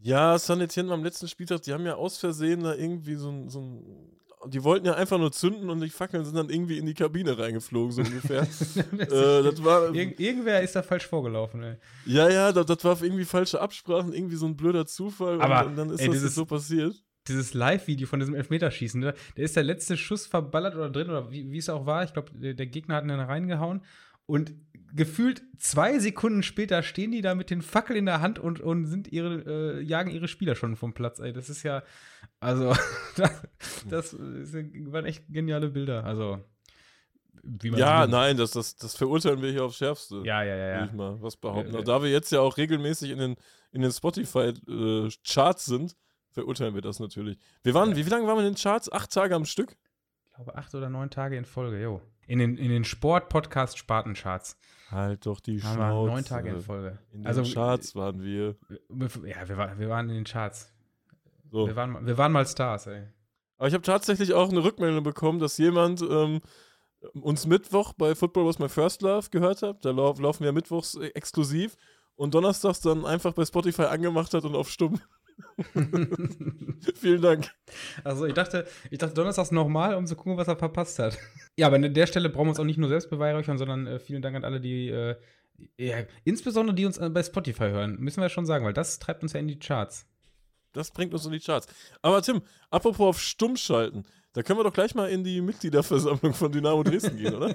Ja, 0.00 0.36
San 0.38 0.60
Etienne 0.60 0.92
am 0.92 1.04
letzten 1.04 1.28
Spieltag, 1.28 1.62
die 1.62 1.72
haben 1.72 1.86
ja 1.86 1.94
aus 1.94 2.18
Versehen 2.18 2.64
da 2.64 2.74
irgendwie 2.74 3.14
so 3.14 3.30
ein, 3.30 3.48
so 3.48 3.60
ein 3.60 4.12
die 4.48 4.64
wollten 4.64 4.86
ja 4.86 4.94
einfach 4.94 5.18
nur 5.18 5.30
zünden 5.30 5.70
und 5.70 5.80
die 5.80 5.90
Fackeln 5.90 6.24
sind 6.24 6.36
dann 6.36 6.50
irgendwie 6.50 6.78
in 6.78 6.86
die 6.86 6.94
Kabine 6.94 7.38
reingeflogen, 7.38 7.92
so 7.92 8.02
ungefähr. 8.02 8.42
äh, 8.98 9.42
das 9.42 9.62
war, 9.62 9.94
Irg 9.94 10.18
irgendwer 10.18 10.60
ist 10.62 10.74
da 10.74 10.82
falsch 10.82 11.06
vorgelaufen, 11.06 11.62
ey. 11.62 11.76
Ja, 12.06 12.28
ja, 12.28 12.52
das, 12.52 12.66
das 12.66 12.82
war 12.84 13.00
irgendwie 13.02 13.24
falsche 13.24 13.60
Absprachen, 13.60 14.12
irgendwie 14.12 14.36
so 14.36 14.46
ein 14.46 14.56
blöder 14.56 14.86
Zufall 14.86 15.40
Aber, 15.40 15.66
und 15.66 15.76
dann, 15.76 15.88
dann 15.88 15.90
ist 15.94 16.00
ey, 16.00 16.06
das 16.08 16.16
dieses- 16.16 16.34
so 16.34 16.44
passiert. 16.44 16.94
Dieses 17.28 17.54
Live-Video 17.54 18.06
von 18.06 18.18
diesem 18.20 18.34
Elfmeterschießen, 18.34 19.00
ne? 19.00 19.14
der 19.36 19.44
ist 19.44 19.56
der 19.56 19.62
letzte 19.62 19.96
Schuss 19.96 20.26
verballert 20.26 20.74
oder 20.74 20.90
drin, 20.90 21.08
oder 21.08 21.30
wie 21.30 21.50
wie 21.52 21.58
es 21.58 21.68
auch 21.68 21.86
war. 21.86 22.02
Ich 22.04 22.12
glaube, 22.12 22.32
der, 22.34 22.66
Gegner 22.66 22.96
hat 22.96 23.04
ihn 23.04 23.08
dann 23.08 23.20
reingehauen. 23.20 23.82
Und 24.26 24.54
gefühlt 24.94 25.42
zwei 25.58 25.98
Sekunden 25.98 26.42
später 26.42 26.82
stehen 26.82 27.12
die 27.12 27.22
da 27.22 27.34
mit 27.34 27.50
den 27.50 27.62
Fackeln 27.62 27.98
in 27.98 28.06
der 28.06 28.20
Hand 28.20 28.38
und, 28.38 28.60
und 28.60 28.86
sind 28.86 29.08
ihre, 29.08 29.78
äh, 29.78 29.82
jagen 29.82 30.10
ihre 30.10 30.28
Spieler 30.28 30.54
schon 30.54 30.76
vom 30.76 30.94
Platz. 30.94 31.18
Ey, 31.18 31.32
das 31.32 31.50
ist 31.50 31.62
ja, 31.62 31.82
also, 32.40 32.74
das, 33.16 33.46
das 33.88 34.14
waren 34.14 35.04
echt 35.04 35.24
geniale 35.28 35.68
Bilder. 35.68 36.04
Also, 36.04 36.40
ja, 37.62 38.06
nein, 38.06 38.36
das, 38.36 38.52
das, 38.52 38.76
das 38.76 38.94
verurteilen 38.94 39.42
wir 39.42 39.50
hier 39.50 39.64
aufs 39.64 39.76
Schärfste. 39.76 40.22
Ja, 40.24 40.42
ja, 40.42 40.56
ja. 40.56 40.68
ja. 40.68 40.84
ich 40.84 40.92
mal 40.92 41.20
was 41.20 41.36
behaupten. 41.36 41.74
Äh, 41.74 41.82
da 41.82 42.00
wir 42.02 42.10
jetzt 42.10 42.30
ja 42.30 42.40
auch 42.40 42.56
regelmäßig 42.56 43.10
in 43.10 43.18
den, 43.18 43.36
in 43.72 43.82
den 43.82 43.90
Spotify-Charts 43.90 45.66
äh, 45.66 45.70
sind, 45.70 45.96
verurteilen 46.32 46.74
wir 46.74 46.82
das 46.82 47.00
natürlich. 47.00 47.38
Wir 47.62 47.74
waren, 47.74 47.90
ja. 47.90 47.96
wie, 47.96 48.06
wie 48.06 48.10
lange 48.10 48.26
waren 48.26 48.36
wir 48.36 48.46
in 48.46 48.52
den 48.52 48.60
Charts? 48.60 48.90
Acht 48.90 49.12
Tage 49.12 49.34
am 49.34 49.44
Stück? 49.44 49.76
Ich 50.26 50.34
glaube, 50.34 50.56
acht 50.56 50.74
oder 50.74 50.88
neun 50.88 51.10
Tage 51.10 51.36
in 51.36 51.44
Folge, 51.44 51.80
jo. 51.80 52.00
In 52.26 52.38
den, 52.38 52.56
in 52.56 52.70
den 52.70 52.84
Sport-Podcast-Spartencharts. 52.84 54.56
Halt 54.90 55.26
doch 55.26 55.40
die 55.40 55.60
Schnauze. 55.60 55.78
Haben 55.78 56.04
wir 56.06 56.12
neun 56.12 56.24
Tage 56.24 56.50
in 56.50 56.60
Folge. 56.60 56.98
In 57.12 57.20
den 57.20 57.26
also, 57.26 57.42
Charts 57.42 57.94
waren 57.94 58.22
wir. 58.22 58.56
Ja, 59.24 59.48
wir, 59.48 59.56
war, 59.56 59.78
wir 59.78 59.88
waren 59.88 60.08
in 60.08 60.16
den 60.16 60.24
Charts. 60.24 60.72
So. 61.50 61.66
Wir, 61.66 61.76
waren, 61.76 62.06
wir 62.06 62.16
waren 62.16 62.32
mal 62.32 62.46
Stars, 62.46 62.86
ey. 62.86 63.06
Aber 63.58 63.68
ich 63.68 63.74
habe 63.74 63.84
tatsächlich 63.84 64.32
auch 64.32 64.50
eine 64.50 64.64
Rückmeldung 64.64 65.04
bekommen, 65.04 65.38
dass 65.38 65.58
jemand 65.58 66.02
ähm, 66.02 66.40
uns 67.12 67.46
Mittwoch 67.46 67.92
bei 67.92 68.14
Football 68.14 68.46
Was 68.46 68.58
My 68.58 68.68
First 68.68 69.02
Love 69.02 69.28
gehört 69.30 69.62
hat. 69.62 69.84
Da 69.84 69.90
lau 69.90 70.14
laufen 70.14 70.44
wir 70.44 70.52
mittwochs 70.52 70.94
äh, 70.94 71.08
exklusiv 71.08 71.76
und 72.16 72.34
donnerstags 72.34 72.80
dann 72.80 73.04
einfach 73.04 73.34
bei 73.34 73.44
Spotify 73.44 73.82
angemacht 73.82 74.34
hat 74.34 74.44
und 74.44 74.54
auf 74.54 74.70
Stumm. 74.70 75.00
Vielen 76.96 77.22
Dank. 77.22 77.50
Also 78.04 78.26
ich 78.26 78.34
dachte, 78.34 78.66
ich 78.90 78.98
dachte 78.98 79.14
donnerstags 79.14 79.50
nochmal, 79.50 79.94
um 79.94 80.06
zu 80.06 80.16
gucken, 80.16 80.36
was 80.36 80.48
er 80.48 80.56
verpasst 80.56 80.98
hat. 80.98 81.18
Ja, 81.58 81.66
aber 81.66 81.76
an 81.76 81.92
der 81.92 82.06
Stelle 82.06 82.30
brauchen 82.30 82.46
wir 82.46 82.50
uns 82.50 82.60
auch 82.60 82.64
nicht 82.64 82.78
nur 82.78 82.88
selbst 82.88 83.10
beweihräuchern, 83.10 83.58
sondern 83.58 83.86
äh, 83.86 83.98
vielen 83.98 84.22
Dank 84.22 84.34
an 84.36 84.44
alle, 84.44 84.58
die 84.58 84.88
äh, 84.88 85.16
ja, 85.78 85.98
insbesondere 86.24 86.74
die 86.74 86.86
uns 86.86 86.98
äh, 86.98 87.10
bei 87.10 87.22
Spotify 87.22 87.64
hören, 87.64 87.96
müssen 87.98 88.22
wir 88.22 88.28
schon 88.28 88.46
sagen, 88.46 88.64
weil 88.64 88.72
das 88.72 88.98
treibt 88.98 89.22
uns 89.22 89.34
ja 89.34 89.40
in 89.40 89.48
die 89.48 89.58
Charts. 89.58 90.06
Das 90.72 90.90
bringt 90.90 91.12
uns 91.12 91.26
in 91.26 91.32
die 91.32 91.40
Charts. 91.40 91.66
Aber 92.00 92.22
Tim, 92.22 92.42
apropos 92.70 93.06
auf 93.06 93.20
Stumm 93.20 93.56
schalten, 93.56 94.04
da 94.32 94.42
können 94.42 94.58
wir 94.58 94.64
doch 94.64 94.72
gleich 94.72 94.94
mal 94.94 95.10
in 95.10 95.24
die 95.24 95.42
Mitgliederversammlung 95.42 96.32
von 96.32 96.50
Dynamo 96.50 96.82
Dresden 96.82 97.18
gehen, 97.18 97.34
oder? 97.34 97.54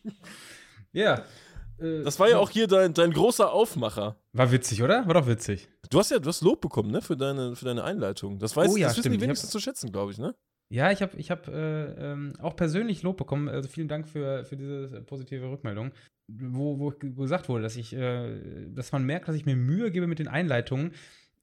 ja. 0.92 1.24
Äh, 1.80 2.02
das 2.02 2.18
war 2.18 2.28
ja 2.28 2.38
auch 2.38 2.50
hier 2.50 2.66
dein, 2.66 2.94
dein 2.94 3.12
großer 3.12 3.52
Aufmacher. 3.52 4.16
War 4.32 4.52
witzig, 4.52 4.82
oder? 4.82 5.06
War 5.06 5.14
doch 5.14 5.26
witzig. 5.26 5.68
Du 5.90 5.98
hast 5.98 6.10
ja 6.10 6.18
du 6.18 6.28
hast 6.28 6.42
Lob 6.42 6.60
bekommen, 6.60 6.90
ne, 6.90 7.00
für 7.00 7.16
deine, 7.16 7.56
für 7.56 7.64
deine 7.64 7.84
Einleitung. 7.84 8.38
Das, 8.38 8.56
weiß, 8.56 8.70
oh, 8.70 8.76
ja, 8.76 8.88
das 8.88 8.98
wissen 8.98 9.12
die 9.12 9.20
wenigstens 9.20 9.50
zu 9.50 9.60
schätzen, 9.60 9.92
glaube 9.92 10.12
ich, 10.12 10.18
ne? 10.18 10.34
Ja, 10.70 10.90
ich 10.90 11.00
habe 11.00 11.16
ich 11.16 11.30
hab, 11.30 11.48
äh, 11.48 12.12
ähm, 12.12 12.34
auch 12.40 12.54
persönlich 12.54 13.02
Lob 13.02 13.16
bekommen. 13.16 13.48
Also 13.48 13.68
vielen 13.68 13.88
Dank 13.88 14.06
für, 14.06 14.44
für 14.44 14.56
diese 14.56 15.02
positive 15.02 15.50
Rückmeldung, 15.50 15.92
wo, 16.28 16.78
wo 16.78 16.90
gesagt 16.90 17.48
wurde, 17.48 17.62
dass 17.62 17.76
ich, 17.76 17.94
äh, 17.94 18.66
dass 18.68 18.92
man 18.92 19.04
merkt, 19.04 19.28
dass 19.28 19.36
ich 19.36 19.46
mir 19.46 19.56
Mühe 19.56 19.90
gebe 19.90 20.06
mit 20.06 20.18
den 20.18 20.28
Einleitungen 20.28 20.92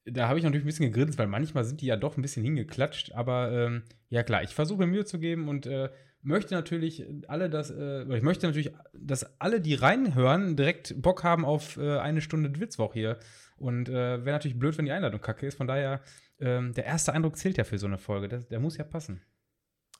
da 0.05 0.27
habe 0.27 0.37
ich 0.37 0.43
natürlich 0.43 0.63
ein 0.63 0.67
bisschen 0.67 0.91
gegrinst, 0.91 1.17
weil 1.17 1.27
manchmal 1.27 1.63
sind 1.65 1.81
die 1.81 1.87
ja 1.87 1.97
doch 1.97 2.15
ein 2.15 2.21
bisschen 2.21 2.43
hingeklatscht. 2.43 3.13
Aber 3.13 3.51
ähm, 3.51 3.83
ja 4.09 4.23
klar, 4.23 4.43
ich 4.43 4.53
versuche 4.53 4.85
Mühe 4.85 5.05
zu 5.05 5.19
geben 5.19 5.49
und 5.49 5.65
äh, 5.65 5.89
möchte 6.25 6.53
natürlich 6.53 7.05
alle 7.27 7.49
das, 7.49 7.71
äh, 7.71 8.03
ich 8.15 8.23
möchte 8.23 8.47
natürlich, 8.47 8.71
dass 8.93 9.39
alle, 9.39 9.61
die 9.61 9.75
reinhören, 9.75 10.55
direkt 10.55 11.01
Bock 11.01 11.23
haben 11.23 11.45
auf 11.45 11.77
äh, 11.77 11.97
eine 11.97 12.21
Stunde 12.21 12.59
Witzwoch 12.59 12.93
hier. 12.93 13.19
Und 13.57 13.87
äh, 13.87 13.93
wäre 14.25 14.35
natürlich 14.35 14.59
blöd, 14.59 14.77
wenn 14.77 14.85
die 14.85 14.91
Einladung 14.91 15.21
kacke 15.21 15.47
ist. 15.47 15.55
Von 15.55 15.67
daher, 15.67 16.01
ähm, 16.39 16.73
der 16.73 16.85
erste 16.85 17.13
Eindruck 17.13 17.37
zählt 17.37 17.57
ja 17.57 17.63
für 17.63 17.77
so 17.77 17.87
eine 17.87 17.97
Folge. 17.97 18.27
Das, 18.27 18.47
der 18.47 18.59
muss 18.59 18.77
ja 18.77 18.83
passen. 18.83 19.21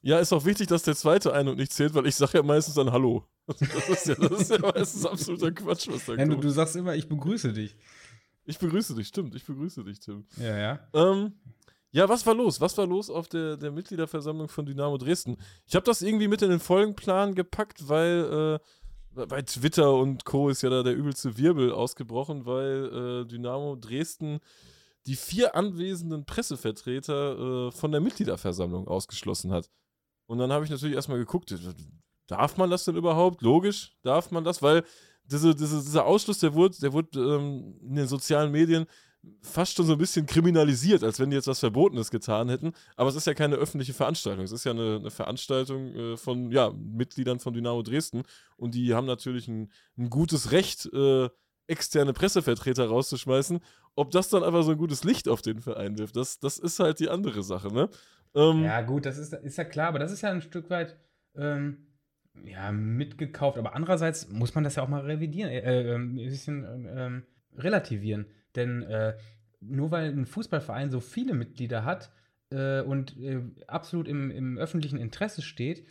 Ja, 0.01 0.19
ist 0.19 0.33
auch 0.33 0.45
wichtig, 0.45 0.67
dass 0.67 0.83
der 0.83 0.95
zweite 0.95 1.33
Eindruck 1.33 1.57
nicht 1.57 1.71
zählt, 1.71 1.93
weil 1.93 2.05
ich 2.05 2.15
sage 2.15 2.37
ja 2.37 2.43
meistens 2.43 2.75
dann 2.75 2.91
Hallo. 2.91 3.27
Das 3.47 3.89
ist 3.89 4.07
ja, 4.07 4.15
das 4.15 4.41
ist 4.41 4.51
ja 4.51 4.59
meistens 4.59 5.05
absoluter 5.05 5.51
Quatsch, 5.51 5.87
was 5.87 6.05
da 6.05 6.13
ja, 6.13 6.25
kommt. 6.25 6.33
Du, 6.33 6.41
du 6.41 6.49
sagst 6.49 6.75
immer, 6.75 6.95
ich 6.95 7.07
begrüße 7.07 7.53
dich. 7.53 7.75
Ich 8.45 8.59
begrüße 8.59 8.95
dich, 8.95 9.07
stimmt. 9.07 9.35
Ich 9.35 9.45
begrüße 9.45 9.83
dich, 9.83 9.99
Tim. 9.99 10.25
Ja, 10.37 10.57
ja. 10.57 10.79
Ähm, 10.93 11.33
ja, 11.95 12.09
was 12.09 12.25
war 12.25 12.35
los? 12.35 12.59
Was 12.59 12.77
war 12.77 12.85
los 12.85 13.09
auf 13.09 13.29
der, 13.29 13.55
der 13.55 13.71
Mitgliederversammlung 13.71 14.49
von 14.49 14.65
Dynamo 14.65 14.97
Dresden? 14.97 15.37
Ich 15.65 15.75
habe 15.75 15.85
das 15.85 16.01
irgendwie 16.01 16.27
mit 16.27 16.41
in 16.41 16.49
den 16.49 16.59
Folgenplan 16.59 17.35
gepackt, 17.35 17.87
weil 17.87 18.59
äh, 19.15 19.25
bei 19.25 19.41
Twitter 19.43 19.93
und 19.93 20.25
Co. 20.25 20.49
ist 20.49 20.61
ja 20.61 20.69
da 20.69 20.83
der 20.83 20.93
übelste 20.93 21.37
Wirbel 21.37 21.71
ausgebrochen, 21.71 22.45
weil 22.45 23.23
äh, 23.23 23.25
Dynamo 23.25 23.77
Dresden 23.77 24.41
die 25.05 25.15
vier 25.15 25.55
anwesenden 25.55 26.25
Pressevertreter 26.25 27.67
äh, 27.67 27.71
von 27.71 27.93
der 27.93 28.01
Mitgliederversammlung 28.01 28.89
ausgeschlossen 28.89 29.53
hat. 29.53 29.69
Und 30.25 30.39
dann 30.39 30.51
habe 30.51 30.65
ich 30.65 30.71
natürlich 30.71 30.95
erstmal 30.95 31.19
geguckt, 31.19 31.55
darf 32.27 32.57
man 32.57 32.69
das 32.69 32.83
denn 32.83 32.97
überhaupt? 32.97 33.41
Logisch, 33.41 33.95
darf 34.01 34.31
man 34.31 34.43
das? 34.43 34.61
Weil 34.61 34.83
diese, 35.23 35.55
diese, 35.55 35.81
dieser 35.81 36.05
Ausschluss, 36.05 36.39
der 36.39 36.55
wurde, 36.55 36.75
der 36.77 36.91
wurde 36.91 37.17
ähm, 37.19 37.79
in 37.81 37.95
den 37.95 38.07
sozialen 38.07 38.51
Medien 38.51 38.85
fast 39.41 39.75
schon 39.75 39.85
so 39.85 39.93
ein 39.93 39.97
bisschen 39.97 40.25
kriminalisiert, 40.25 41.03
als 41.03 41.19
wenn 41.19 41.29
die 41.29 41.35
jetzt 41.35 41.47
was 41.47 41.59
Verbotenes 41.59 42.11
getan 42.11 42.49
hätten. 42.49 42.73
Aber 42.95 43.09
es 43.09 43.15
ist 43.15 43.27
ja 43.27 43.33
keine 43.33 43.55
öffentliche 43.55 43.93
Veranstaltung. 43.93 44.43
Es 44.43 44.51
ist 44.51 44.63
ja 44.63 44.71
eine, 44.71 44.97
eine 44.97 45.11
Veranstaltung 45.11 45.95
äh, 45.95 46.17
von 46.17 46.51
ja, 46.51 46.71
Mitgliedern 46.71 47.39
von 47.39 47.53
Dynamo 47.53 47.81
Dresden. 47.83 48.23
Und 48.57 48.75
die 48.75 48.93
haben 48.93 49.07
natürlich 49.07 49.47
ein, 49.47 49.71
ein 49.97 50.09
gutes 50.09 50.51
Recht, 50.51 50.89
äh, 50.93 51.29
externe 51.67 52.13
Pressevertreter 52.13 52.87
rauszuschmeißen. 52.87 53.59
Ob 53.95 54.11
das 54.11 54.29
dann 54.29 54.43
aber 54.43 54.63
so 54.63 54.71
ein 54.71 54.77
gutes 54.77 55.03
Licht 55.03 55.27
auf 55.27 55.41
den 55.41 55.61
Verein 55.61 55.97
wirft, 55.97 56.15
das, 56.15 56.39
das 56.39 56.57
ist 56.57 56.79
halt 56.79 56.99
die 56.99 57.09
andere 57.09 57.43
Sache. 57.43 57.73
Ne? 57.73 57.89
Ähm, 58.35 58.63
ja, 58.63 58.81
gut, 58.81 59.05
das 59.05 59.17
ist, 59.17 59.33
ist 59.33 59.57
ja 59.57 59.63
klar, 59.63 59.87
aber 59.87 59.99
das 59.99 60.11
ist 60.11 60.21
ja 60.21 60.31
ein 60.31 60.41
Stück 60.41 60.69
weit. 60.69 60.97
Ähm 61.35 61.85
ja, 62.43 62.71
mitgekauft. 62.71 63.57
Aber 63.57 63.75
andererseits 63.75 64.29
muss 64.29 64.55
man 64.55 64.63
das 64.63 64.75
ja 64.75 64.83
auch 64.83 64.87
mal 64.87 65.01
revidieren, 65.01 65.49
äh, 65.49 65.91
äh, 65.91 65.95
ein 65.95 66.15
bisschen 66.15 66.85
äh, 66.85 67.21
relativieren. 67.57 68.27
Denn 68.55 68.83
äh, 68.83 69.15
nur 69.59 69.91
weil 69.91 70.11
ein 70.11 70.25
Fußballverein 70.25 70.91
so 70.91 70.99
viele 70.99 71.33
Mitglieder 71.33 71.85
hat 71.85 72.11
äh, 72.49 72.81
und 72.81 73.17
äh, 73.17 73.41
absolut 73.67 74.07
im, 74.07 74.31
im 74.31 74.57
öffentlichen 74.57 74.97
Interesse 74.97 75.41
steht, 75.41 75.85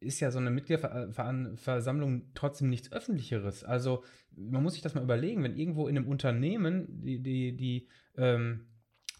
ist 0.00 0.20
ja 0.20 0.30
so 0.30 0.38
eine 0.38 0.50
Mitgliederversammlung 0.50 2.32
trotzdem 2.34 2.70
nichts 2.70 2.90
Öffentlicheres. 2.90 3.64
Also 3.64 4.02
man 4.34 4.62
muss 4.62 4.72
sich 4.72 4.82
das 4.82 4.94
mal 4.94 5.04
überlegen, 5.04 5.42
wenn 5.42 5.56
irgendwo 5.56 5.88
in 5.88 5.96
einem 5.96 6.08
Unternehmen 6.08 7.02
die, 7.04 7.22
die, 7.22 7.56
die 7.56 7.88
ähm, 8.16 8.66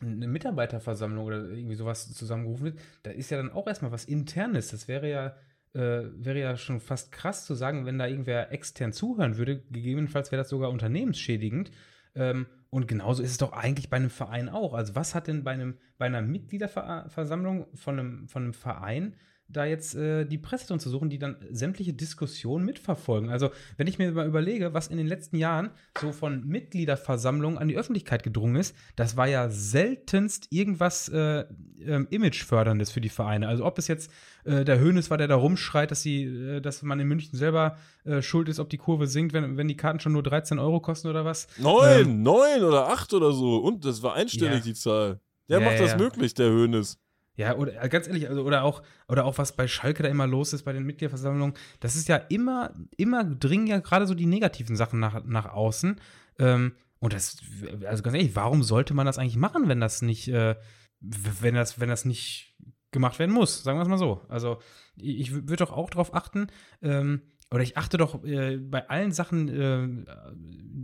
eine 0.00 0.26
Mitarbeiterversammlung 0.26 1.24
oder 1.24 1.44
irgendwie 1.50 1.74
sowas 1.74 2.10
zusammengerufen 2.14 2.64
wird, 2.64 2.78
da 3.02 3.10
ist 3.10 3.30
ja 3.30 3.36
dann 3.36 3.52
auch 3.52 3.66
erstmal 3.66 3.92
was 3.92 4.06
Internes. 4.06 4.68
Das 4.68 4.88
wäre 4.88 5.10
ja 5.10 5.36
äh, 5.74 6.08
wäre 6.14 6.40
ja 6.40 6.56
schon 6.56 6.80
fast 6.80 7.12
krass 7.12 7.44
zu 7.44 7.54
sagen, 7.54 7.86
wenn 7.86 7.98
da 7.98 8.06
irgendwer 8.06 8.52
extern 8.52 8.92
zuhören 8.92 9.36
würde. 9.36 9.60
Gegebenenfalls 9.70 10.32
wäre 10.32 10.40
das 10.40 10.48
sogar 10.48 10.70
unternehmensschädigend. 10.70 11.70
Ähm, 12.14 12.46
und 12.70 12.86
genauso 12.86 13.22
ist 13.22 13.32
es 13.32 13.38
doch 13.38 13.52
eigentlich 13.52 13.90
bei 13.90 13.96
einem 13.96 14.10
Verein 14.10 14.48
auch. 14.48 14.74
Also 14.74 14.94
was 14.94 15.14
hat 15.14 15.26
denn 15.26 15.42
bei, 15.42 15.52
einem, 15.52 15.76
bei 15.98 16.06
einer 16.06 16.22
Mitgliederversammlung 16.22 17.66
von 17.74 17.98
einem, 17.98 18.28
von 18.28 18.44
einem 18.44 18.54
Verein 18.54 19.16
da 19.52 19.64
jetzt 19.64 19.94
äh, 19.94 20.24
die 20.24 20.38
Presse 20.38 20.68
drin 20.68 20.80
zu 20.80 20.90
suchen, 20.90 21.10
die 21.10 21.18
dann 21.18 21.36
sämtliche 21.50 21.92
Diskussionen 21.92 22.64
mitverfolgen. 22.64 23.30
Also, 23.30 23.50
wenn 23.76 23.86
ich 23.86 23.98
mir 23.98 24.12
mal 24.12 24.26
überlege, 24.26 24.74
was 24.74 24.88
in 24.88 24.96
den 24.96 25.06
letzten 25.06 25.36
Jahren 25.36 25.70
so 26.00 26.12
von 26.12 26.46
Mitgliederversammlungen 26.46 27.58
an 27.58 27.68
die 27.68 27.76
Öffentlichkeit 27.76 28.22
gedrungen 28.22 28.56
ist, 28.56 28.74
das 28.96 29.16
war 29.16 29.26
ja 29.26 29.50
seltenst 29.50 30.46
irgendwas 30.50 31.08
äh, 31.08 31.40
äh, 31.40 32.04
Imageförderndes 32.10 32.90
für 32.90 33.00
die 33.00 33.08
Vereine. 33.08 33.48
Also, 33.48 33.64
ob 33.64 33.78
es 33.78 33.88
jetzt 33.88 34.10
äh, 34.44 34.64
der 34.64 34.80
Hönes 34.80 35.10
war, 35.10 35.18
der 35.18 35.28
da 35.28 35.36
rumschreit, 35.36 35.90
dass, 35.90 36.02
sie, 36.02 36.24
äh, 36.24 36.60
dass 36.60 36.82
man 36.82 37.00
in 37.00 37.08
München 37.08 37.36
selber 37.36 37.76
äh, 38.04 38.22
schuld 38.22 38.48
ist, 38.48 38.60
ob 38.60 38.70
die 38.70 38.78
Kurve 38.78 39.06
sinkt, 39.06 39.32
wenn, 39.32 39.56
wenn 39.56 39.68
die 39.68 39.76
Karten 39.76 40.00
schon 40.00 40.12
nur 40.12 40.22
13 40.22 40.58
Euro 40.58 40.80
kosten 40.80 41.08
oder 41.08 41.24
was. 41.24 41.46
Neun, 41.58 42.00
ähm, 42.00 42.22
neun 42.22 42.62
oder 42.62 42.88
acht 42.88 43.12
oder 43.12 43.32
so. 43.32 43.58
Und 43.58 43.84
das 43.84 44.02
war 44.02 44.14
einstellig, 44.14 44.58
ja. 44.58 44.60
die 44.60 44.74
Zahl. 44.74 45.20
Der 45.48 45.60
ja, 45.60 45.66
macht 45.66 45.80
das 45.80 45.92
ja. 45.92 45.98
möglich, 45.98 46.34
der 46.34 46.48
Hönes. 46.48 46.98
Ja, 47.40 47.56
oder 47.56 47.82
äh, 47.82 47.88
ganz 47.88 48.06
ehrlich, 48.06 48.28
also, 48.28 48.42
oder 48.42 48.64
auch, 48.64 48.82
oder 49.08 49.24
auch 49.24 49.38
was 49.38 49.56
bei 49.56 49.66
Schalke 49.66 50.02
da 50.02 50.10
immer 50.10 50.26
los 50.26 50.52
ist 50.52 50.64
bei 50.64 50.74
den 50.74 50.84
Mitgliederversammlungen, 50.84 51.54
das 51.80 51.96
ist 51.96 52.06
ja 52.06 52.16
immer, 52.16 52.74
immer 52.98 53.24
dringen 53.24 53.66
ja 53.66 53.78
gerade 53.78 54.06
so 54.06 54.14
die 54.14 54.26
negativen 54.26 54.76
Sachen 54.76 55.00
nach, 55.00 55.24
nach 55.24 55.46
außen. 55.46 55.98
Ähm, 56.38 56.72
und 56.98 57.14
das, 57.14 57.38
also 57.86 58.02
ganz 58.02 58.14
ehrlich, 58.14 58.36
warum 58.36 58.62
sollte 58.62 58.92
man 58.92 59.06
das 59.06 59.16
eigentlich 59.16 59.38
machen, 59.38 59.68
wenn 59.68 59.80
das 59.80 60.02
nicht, 60.02 60.28
äh, 60.28 60.54
wenn 61.00 61.54
das, 61.54 61.80
wenn 61.80 61.88
das 61.88 62.04
nicht 62.04 62.58
gemacht 62.90 63.18
werden 63.18 63.32
muss, 63.32 63.62
sagen 63.62 63.78
wir 63.78 63.84
es 63.84 63.88
mal 63.88 63.96
so. 63.96 64.20
Also 64.28 64.58
ich 64.96 65.32
würde 65.32 65.56
doch 65.56 65.72
auch 65.72 65.88
darauf 65.88 66.12
achten, 66.12 66.48
ähm, 66.82 67.22
oder 67.52 67.62
ich 67.62 67.76
achte 67.76 67.96
doch 67.96 68.24
äh, 68.24 68.56
bei 68.58 68.88
allen 68.88 69.12
Sachen, 69.12 69.48
äh, 69.48 69.82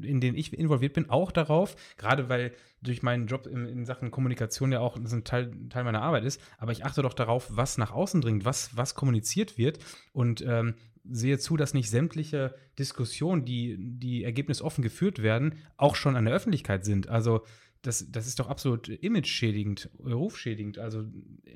in 0.07 0.21
denen 0.21 0.37
ich 0.37 0.53
involviert 0.53 0.95
bin, 0.95 1.11
auch 1.11 1.31
darauf, 1.31 1.77
gerade 1.97 2.29
weil 2.29 2.53
durch 2.83 3.03
meinen 3.03 3.27
Job 3.27 3.47
in, 3.47 3.67
in, 3.67 3.87
Sachen 3.87 4.11
Kommunikation 4.11 4.73
ja 4.73 4.81
auch 4.81 4.97
ein 4.97 5.25
Teil, 5.25 5.53
Teil 5.69 5.85
meiner 5.85 6.03
Arbeit 6.03 6.25
ist, 6.25 6.41
aber 6.59 6.73
ich 6.73 6.85
achte 6.85 7.03
doch 7.03 7.15
darauf, 7.15 7.49
was 7.51 7.79
nach 7.79 7.93
außen 7.93 8.21
dringt, 8.21 8.45
was, 8.45 8.77
was 8.77 8.95
kommuniziert 8.95 9.59
wird 9.59 9.79
und 10.13 10.43
ähm, 10.43 10.75
sehe 11.09 11.39
zu, 11.39 11.57
dass 11.57 11.75
nicht 11.75 11.89
sämtliche 11.89 12.55
Diskussionen, 12.79 13.45
die, 13.45 13.77
die 13.79 14.25
ergebnisoffen 14.25 14.83
geführt 14.83 15.23
werden, 15.23 15.55
auch 15.77 15.95
schon 15.95 16.17
an 16.17 16.25
der 16.25 16.35
Öffentlichkeit 16.35 16.85
sind. 16.85 17.09
Also 17.09 17.45
das, 17.83 18.11
das 18.11 18.27
ist 18.27 18.41
doch 18.41 18.49
absolut 18.49 18.89
image-schädigend, 18.89 19.91
rufschädigend, 20.05 20.79
also 20.79 21.05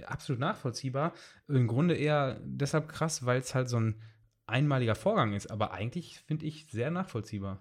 absolut 0.06 0.38
nachvollziehbar. 0.38 1.14
Im 1.48 1.66
Grunde 1.66 1.96
eher 1.96 2.40
deshalb 2.44 2.88
krass, 2.88 3.26
weil 3.26 3.40
es 3.40 3.54
halt 3.56 3.68
so 3.68 3.78
ein 3.78 3.96
einmaliger 4.50 4.94
Vorgang 4.94 5.32
ist, 5.32 5.50
aber 5.50 5.72
eigentlich 5.72 6.20
finde 6.20 6.46
ich 6.46 6.66
sehr 6.70 6.90
nachvollziehbar. 6.90 7.60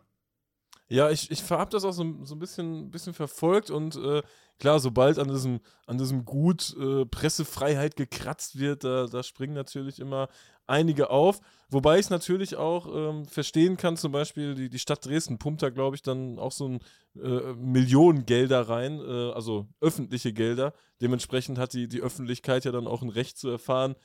Ja, 0.91 1.11
ich, 1.11 1.29
ich 1.29 1.47
habe 1.51 1.69
das 1.69 1.83
auch 1.83 1.91
so, 1.91 2.25
so 2.25 2.33
ein 2.33 2.39
bisschen, 2.39 2.89
bisschen 2.89 3.13
verfolgt 3.13 3.69
und 3.69 3.95
äh, 3.95 4.23
klar, 4.57 4.79
sobald 4.79 5.19
an 5.19 5.27
diesem, 5.27 5.59
an 5.85 5.99
diesem 5.99 6.25
Gut 6.25 6.75
äh, 6.79 7.05
Pressefreiheit 7.05 7.95
gekratzt 7.95 8.57
wird, 8.57 8.83
da, 8.83 9.05
da 9.05 9.21
springen 9.21 9.53
natürlich 9.53 9.99
immer 9.99 10.29
einige 10.65 11.11
auf. 11.11 11.41
Wobei 11.69 11.99
ich 11.99 12.05
es 12.05 12.09
natürlich 12.09 12.55
auch 12.55 12.87
ähm, 12.91 13.25
verstehen 13.25 13.77
kann, 13.77 13.97
zum 13.97 14.11
Beispiel 14.11 14.55
die, 14.55 14.69
die 14.69 14.79
Stadt 14.79 15.05
Dresden 15.05 15.37
pumpt 15.37 15.61
da, 15.61 15.69
glaube 15.69 15.95
ich, 15.95 16.01
dann 16.01 16.39
auch 16.39 16.51
so 16.51 16.67
ein 16.67 16.79
äh, 17.21 17.53
Millionen 17.53 18.25
Gelder 18.25 18.67
rein, 18.67 18.99
äh, 18.99 19.31
also 19.33 19.67
öffentliche 19.81 20.33
Gelder. 20.33 20.73
Dementsprechend 21.01 21.59
hat 21.59 21.73
die, 21.73 21.87
die 21.87 22.01
Öffentlichkeit 22.01 22.65
ja 22.65 22.71
dann 22.71 22.87
auch 22.87 23.03
ein 23.03 23.09
Recht 23.09 23.37
zu 23.37 23.49
erfahren, 23.49 23.95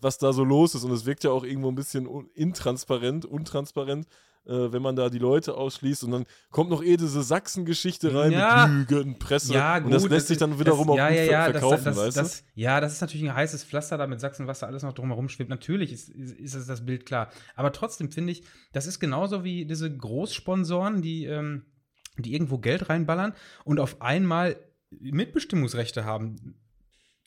was 0.00 0.18
da 0.18 0.32
so 0.32 0.44
los 0.44 0.74
ist. 0.74 0.84
Und 0.84 0.92
es 0.92 1.06
wirkt 1.06 1.24
ja 1.24 1.30
auch 1.30 1.44
irgendwo 1.44 1.68
ein 1.70 1.74
bisschen 1.74 2.06
intransparent, 2.34 3.24
untransparent, 3.24 4.06
äh, 4.46 4.72
wenn 4.72 4.82
man 4.82 4.94
da 4.94 5.08
die 5.08 5.18
Leute 5.18 5.54
ausschließt. 5.56 6.04
Und 6.04 6.10
dann 6.12 6.26
kommt 6.50 6.70
noch 6.70 6.82
eh 6.82 6.96
diese 6.96 7.22
Sachsen-Geschichte 7.22 8.14
rein 8.14 8.32
Ja. 8.32 8.66
mit 8.68 8.90
Lügen, 8.90 9.18
Presse. 9.18 9.54
Ja, 9.54 9.78
gut. 9.78 9.86
und 9.86 9.92
das 9.92 10.08
lässt 10.08 10.28
sich 10.28 10.38
dann 10.38 10.58
wiederum 10.60 10.86
das, 10.86 10.94
auch 10.94 10.96
ja, 10.98 11.08
gut 11.08 11.16
ja, 11.18 11.24
ver- 11.24 11.30
ja, 11.32 11.44
verkaufen, 11.50 11.84
das, 11.84 11.96
das, 11.96 12.06
weißt 12.06 12.16
das, 12.18 12.44
Ja, 12.54 12.80
das 12.80 12.92
ist 12.92 13.00
natürlich 13.00 13.28
ein 13.28 13.34
heißes 13.34 13.64
Pflaster, 13.64 13.98
da 13.98 14.06
mit 14.06 14.20
Sachsenwasser 14.20 14.66
alles 14.68 14.82
noch 14.84 14.92
drumherum 14.92 15.28
schwebt. 15.28 15.50
Natürlich 15.50 15.92
ist, 15.92 16.08
ist, 16.10 16.54
ist 16.54 16.68
das 16.68 16.84
Bild 16.86 17.06
klar. 17.06 17.30
Aber 17.56 17.72
trotzdem 17.72 18.10
finde 18.12 18.32
ich, 18.32 18.44
das 18.72 18.86
ist 18.86 19.00
genauso 19.00 19.42
wie 19.44 19.66
diese 19.66 19.94
Großsponsoren, 19.96 21.02
die, 21.02 21.24
ähm, 21.24 21.64
die 22.18 22.32
irgendwo 22.34 22.58
Geld 22.58 22.88
reinballern 22.88 23.32
und 23.64 23.80
auf 23.80 24.00
einmal 24.00 24.56
Mitbestimmungsrechte 24.90 26.04
haben. 26.04 26.54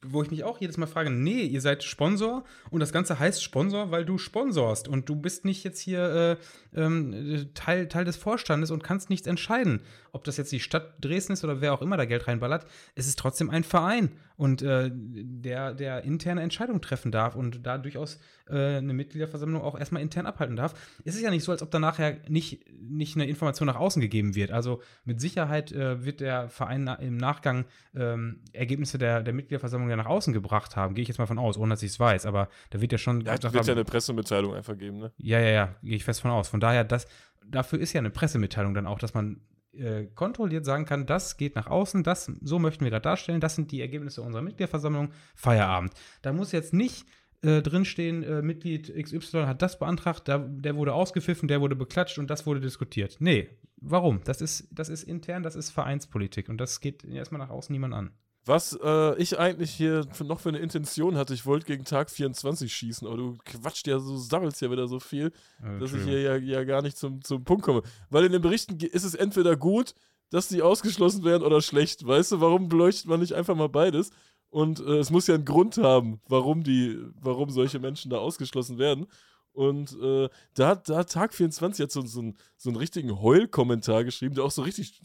Wo 0.02 0.24
ich 0.24 0.32
mich 0.32 0.46
auch 0.46 0.62
jedes 0.62 0.78
Mal 0.78 0.88
frage, 0.88 1.10
nee, 1.10 1.44
ihr 1.44 1.60
seid 1.60 1.84
Sponsor 1.84 2.46
und 2.70 2.80
das 2.80 2.94
Ganze 2.94 3.20
heißt 3.20 3.44
Sponsor, 3.44 3.92
weil 3.92 4.06
du 4.06 4.18
sponsorst 4.18 4.88
und 4.88 5.10
du 5.10 5.16
bist 5.16 5.44
nicht 5.44 5.66
jetzt 5.66 5.82
hier 5.82 6.38
äh, 6.74 6.80
ähm, 6.80 7.50
Teil, 7.54 7.90
Teil 7.90 8.06
des 8.06 8.16
Vorstandes 8.16 8.72
und 8.72 8.82
kannst 8.82 9.10
nichts 9.10 9.28
entscheiden. 9.28 9.82
Ob 10.14 10.24
das 10.24 10.38
jetzt 10.38 10.54
die 10.54 10.62
Stadt 10.62 10.94
Dresden 11.04 11.34
ist 11.34 11.44
oder 11.44 11.60
wer 11.60 11.74
auch 11.74 11.82
immer 11.82 11.98
da 11.98 12.06
Geld 12.06 12.28
reinballert, 12.28 12.66
es 12.96 13.08
ist 13.08 13.20
trotzdem 13.20 13.50
ein 13.50 13.66
Verein 13.66 14.12
und 14.40 14.62
äh, 14.62 14.90
der, 14.94 15.74
der 15.74 16.06
interne 16.06 16.42
Entscheidungen 16.42 16.82
treffen 16.82 17.12
darf 17.12 17.36
und 17.36 17.66
da 17.66 17.78
durchaus 17.78 18.20
äh, 18.48 18.78
eine 18.78 18.94
Mitgliederversammlung 18.94 19.62
auch 19.62 19.78
erstmal 19.78 20.02
intern 20.02 20.26
abhalten 20.26 20.56
darf. 20.56 20.76
Es 21.04 21.16
ist 21.16 21.22
ja 21.22 21.30
nicht 21.30 21.44
so, 21.44 21.52
als 21.52 21.62
ob 21.62 21.72
da 21.72 21.80
nachher 21.80 22.20
nicht, 22.30 22.64
nicht 22.72 23.18
eine 23.18 23.28
Information 23.28 23.66
nach 23.66 23.76
außen 23.76 24.02
gegeben 24.02 24.36
wird. 24.36 24.52
Also 24.52 24.82
mit 25.04 25.20
Sicherheit 25.20 25.74
äh, 25.74 26.06
wird 26.06 26.22
der 26.22 26.48
Verein 26.48 26.86
na 26.86 26.94
im 26.96 27.18
Nachgang 27.18 27.66
ähm, 27.94 28.40
Ergebnisse 28.54 28.98
der, 28.98 29.24
der 29.24 29.34
Mitgliederversammlung 29.34 29.90
ja 29.90 29.98
nach 29.98 30.06
außen 30.06 30.32
gebracht 30.32 30.78
haben. 30.78 30.96
Gehe 30.96 31.02
ich 31.02 31.10
jetzt 31.10 31.18
mal 31.18 31.26
von 31.26 31.38
aus, 31.38 31.58
ohne 31.58 31.72
dass 31.72 31.84
ich 31.84 31.92
es 31.92 32.00
weiß. 32.00 32.26
Aber 32.26 32.48
da 32.70 32.80
wird 32.80 32.94
ja 32.94 32.98
schon 32.98 33.20
Ja, 33.20 33.36
gesagt 33.36 33.54
wird 33.54 33.68
ja 33.68 33.74
eine 33.74 33.84
Pressemitteilung 33.84 34.56
einfach 34.56 34.78
geben, 34.78 35.00
ne? 35.00 35.12
ja, 35.18 35.42
ja, 35.42 35.50
ja, 35.50 35.76
gehe 35.84 35.98
ich 35.98 36.06
fest 36.06 36.22
von 36.22 36.32
aus. 36.32 36.48
Von 36.48 36.62
daher, 36.62 36.86
das, 36.86 37.08
dafür 37.46 37.78
ist 37.78 37.92
ja 37.92 38.00
eine 38.00 38.10
Pressemitteilung 38.10 38.74
dann 38.74 38.88
auch, 38.88 39.00
dass 39.00 39.14
man 39.14 39.42
äh, 39.80 40.08
kontrolliert 40.14 40.66
sagen 40.66 40.86
kann, 40.86 41.06
das 41.06 41.38
geht 41.38 41.56
nach 41.56 41.68
außen, 41.68 42.04
das, 42.04 42.32
so 42.42 42.60
möchten 42.60 42.84
wir 42.84 42.92
gerade 42.92 43.04
darstellen, 43.04 43.42
das 43.42 43.56
sind 43.56 43.72
die 43.72 43.82
Ergebnisse 43.82 44.22
unserer 44.22 44.42
Mitgliederversammlung, 44.42 45.12
Feierabend. 45.36 45.94
Da 46.22 46.34
muss 46.34 46.52
jetzt 46.52 46.74
nicht 46.74 47.06
äh, 47.42 47.62
drinstehen, 47.62 48.24
äh, 48.24 48.42
Mitglied 48.42 48.94
XY 48.94 49.46
hat 49.46 49.62
das 49.62 49.80
beantragt, 49.80 50.28
da, 50.28 50.40
der 50.40 50.76
wurde 50.76 50.94
ausgepfiffen, 50.94 51.48
der 51.48 51.62
wurde 51.62 51.76
beklatscht 51.76 52.20
und 52.20 52.30
das 52.30 52.46
wurde 52.46 52.60
diskutiert. 52.60 53.18
Nee, 53.20 53.50
warum? 53.78 54.22
Das 54.26 54.42
ist, 54.42 54.68
das 54.72 54.90
ist 54.90 55.04
intern, 55.04 55.44
das 55.44 55.56
ist 55.56 55.70
Vereinspolitik 55.70 56.50
und 56.50 56.58
das 56.58 56.82
geht 56.82 57.06
erstmal 57.06 57.40
nach 57.40 57.50
außen 57.50 57.72
niemand 57.72 57.94
an. 57.94 58.12
Was 58.46 58.78
äh, 58.82 59.16
ich 59.22 59.38
eigentlich 59.38 59.72
hier 59.72 60.06
für, 60.12 60.24
noch 60.24 60.40
für 60.40 60.50
eine 60.50 60.60
Intention 60.60 61.18
hatte, 61.18 61.34
ich 61.34 61.46
wollte 61.46 61.66
gegen 61.68 61.84
Tag 61.86 62.10
24 62.10 62.74
schießen, 62.74 63.08
aber 63.08 63.18
du 63.18 63.38
quatscht 63.46 63.86
ja 63.88 64.00
so, 64.00 64.18
sabbelst 64.18 64.62
ja 64.62 64.72
wieder 64.72 64.88
so 64.88 65.00
viel, 65.00 65.32
Äh, 65.62 65.80
dass 65.80 65.94
ich 65.94 66.04
hier 66.04 66.22
ja, 66.22 66.36
ja 66.38 66.64
gar 66.64 66.82
nicht 66.82 66.98
zum, 66.98 67.24
zum 67.24 67.44
Punkt 67.44 67.64
komme. 67.64 67.84
Weil 68.10 68.26
in 68.26 68.32
den 68.32 68.42
Berichten 68.42 68.78
ist 68.80 69.04
es 69.04 69.14
entweder 69.14 69.56
gut, 69.56 69.94
dass 70.32 70.48
die 70.48 70.62
ausgeschlossen 70.62 71.24
werden 71.24 71.44
oder 71.44 71.62
schlecht. 71.62 72.06
Weißt 72.08 72.32
du, 72.32 72.42
warum 72.42 72.70
beleuchtet 72.70 73.08
man 73.08 73.20
nicht 73.20 73.34
einfach 73.34 73.56
mal 73.56 73.70
beides? 73.70 74.10
Und 74.50 74.80
äh, 74.80 74.98
es 74.98 75.12
muss 75.12 75.28
ja 75.28 75.36
einen 75.36 75.46
Grund 75.46 75.78
haben, 75.78 76.22
warum 76.28 76.64
die, 76.64 76.98
warum 77.22 77.50
solche 77.52 77.78
Menschen 77.80 78.10
da 78.10 78.18
ausgeschlossen 78.18 78.78
werden. 78.80 79.06
Und 79.52 79.96
äh, 80.02 80.30
da, 80.56 80.70
hat- 80.70 80.88
da 80.90 80.98
hat 80.98 81.12
Tag 81.12 81.34
24 81.34 81.80
jetzt 81.84 81.94
so, 81.94 82.02
so, 82.06 82.22
einen- 82.22 82.38
so 82.58 82.70
einen 82.70 82.78
richtigen 82.78 83.20
Heulkommentar 83.22 84.04
geschrieben, 84.06 84.34
der 84.36 84.44
auch 84.46 84.52
so 84.52 84.62
richtig 84.62 85.02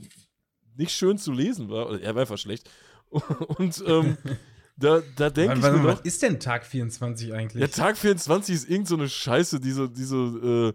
nicht 0.77 0.92
schön 0.92 1.18
zu 1.18 1.33
lesen 1.33 1.68
war. 1.68 2.01
Er 2.01 2.14
war 2.14 2.23
einfach 2.23 2.38
schlecht. 2.38 2.68
Und 3.59 3.83
ähm, 3.87 4.16
da, 4.77 5.03
da 5.16 5.31
denke 5.31 5.55
ich 5.55 5.62
mir 5.62 5.72
doch, 5.72 5.85
was 5.85 6.00
ist 6.00 6.22
denn 6.22 6.40
Tag 6.40 6.64
24 6.66 7.33
eigentlich? 7.33 7.61
ja, 7.61 7.68
Tag 7.68 7.96
24 7.96 8.55
ist 8.55 8.68
irgend 8.68 8.88
so 8.88 8.96
eine 8.96 9.09
Scheiße, 9.09 9.61
diese, 9.61 9.88
diese, 9.88 10.16
äh, 10.16 10.72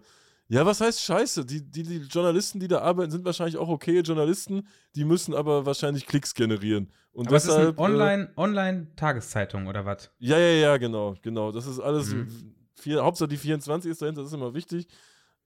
ja, 0.48 0.66
was 0.66 0.80
heißt 0.80 1.00
Scheiße? 1.02 1.44
Die, 1.44 1.62
die, 1.62 1.84
die 1.84 1.98
Journalisten, 1.98 2.58
die 2.58 2.66
da 2.66 2.80
arbeiten, 2.80 3.10
sind 3.10 3.24
wahrscheinlich 3.24 3.56
auch 3.56 3.68
okay 3.68 4.00
Journalisten, 4.00 4.66
die 4.96 5.04
müssen 5.04 5.34
aber 5.34 5.64
wahrscheinlich 5.64 6.06
Klicks 6.06 6.34
generieren. 6.34 6.90
Und 7.12 7.28
Aber 7.28 7.36
es 7.36 7.44
ist 7.44 7.50
deshalb. 7.50 7.78
eine 7.78 7.94
Online- 7.94 8.32
Online-Tageszeitung 8.36 9.66
oder 9.66 9.84
was? 9.84 10.06
Äh, 10.06 10.10
ja, 10.18 10.38
ja, 10.38 10.52
ja, 10.52 10.76
genau, 10.76 11.14
genau. 11.22 11.52
Das 11.52 11.66
ist 11.66 11.78
alles. 11.80 12.14
Mhm. 12.14 12.54
Vier, 12.74 13.02
Hauptsache 13.04 13.28
die 13.28 13.36
24 13.36 13.90
ist 13.90 14.00
dahinter, 14.00 14.22
das 14.22 14.30
ist 14.30 14.34
immer 14.34 14.54
wichtig. 14.54 14.86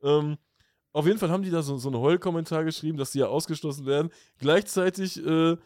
Ähm, 0.03 0.37
auf 0.93 1.07
jeden 1.07 1.19
Fall 1.19 1.31
haben 1.31 1.43
die 1.43 1.51
da 1.51 1.63
so, 1.63 1.77
so 1.77 1.89
einen 1.89 1.99
Heulkommentar 1.99 2.63
geschrieben, 2.65 2.97
dass 2.97 3.11
die 3.11 3.19
ja 3.19 3.27
ausgeschlossen 3.27 3.85
werden. 3.87 4.11
Gleichzeitig 4.39 5.25
äh, 5.27 5.57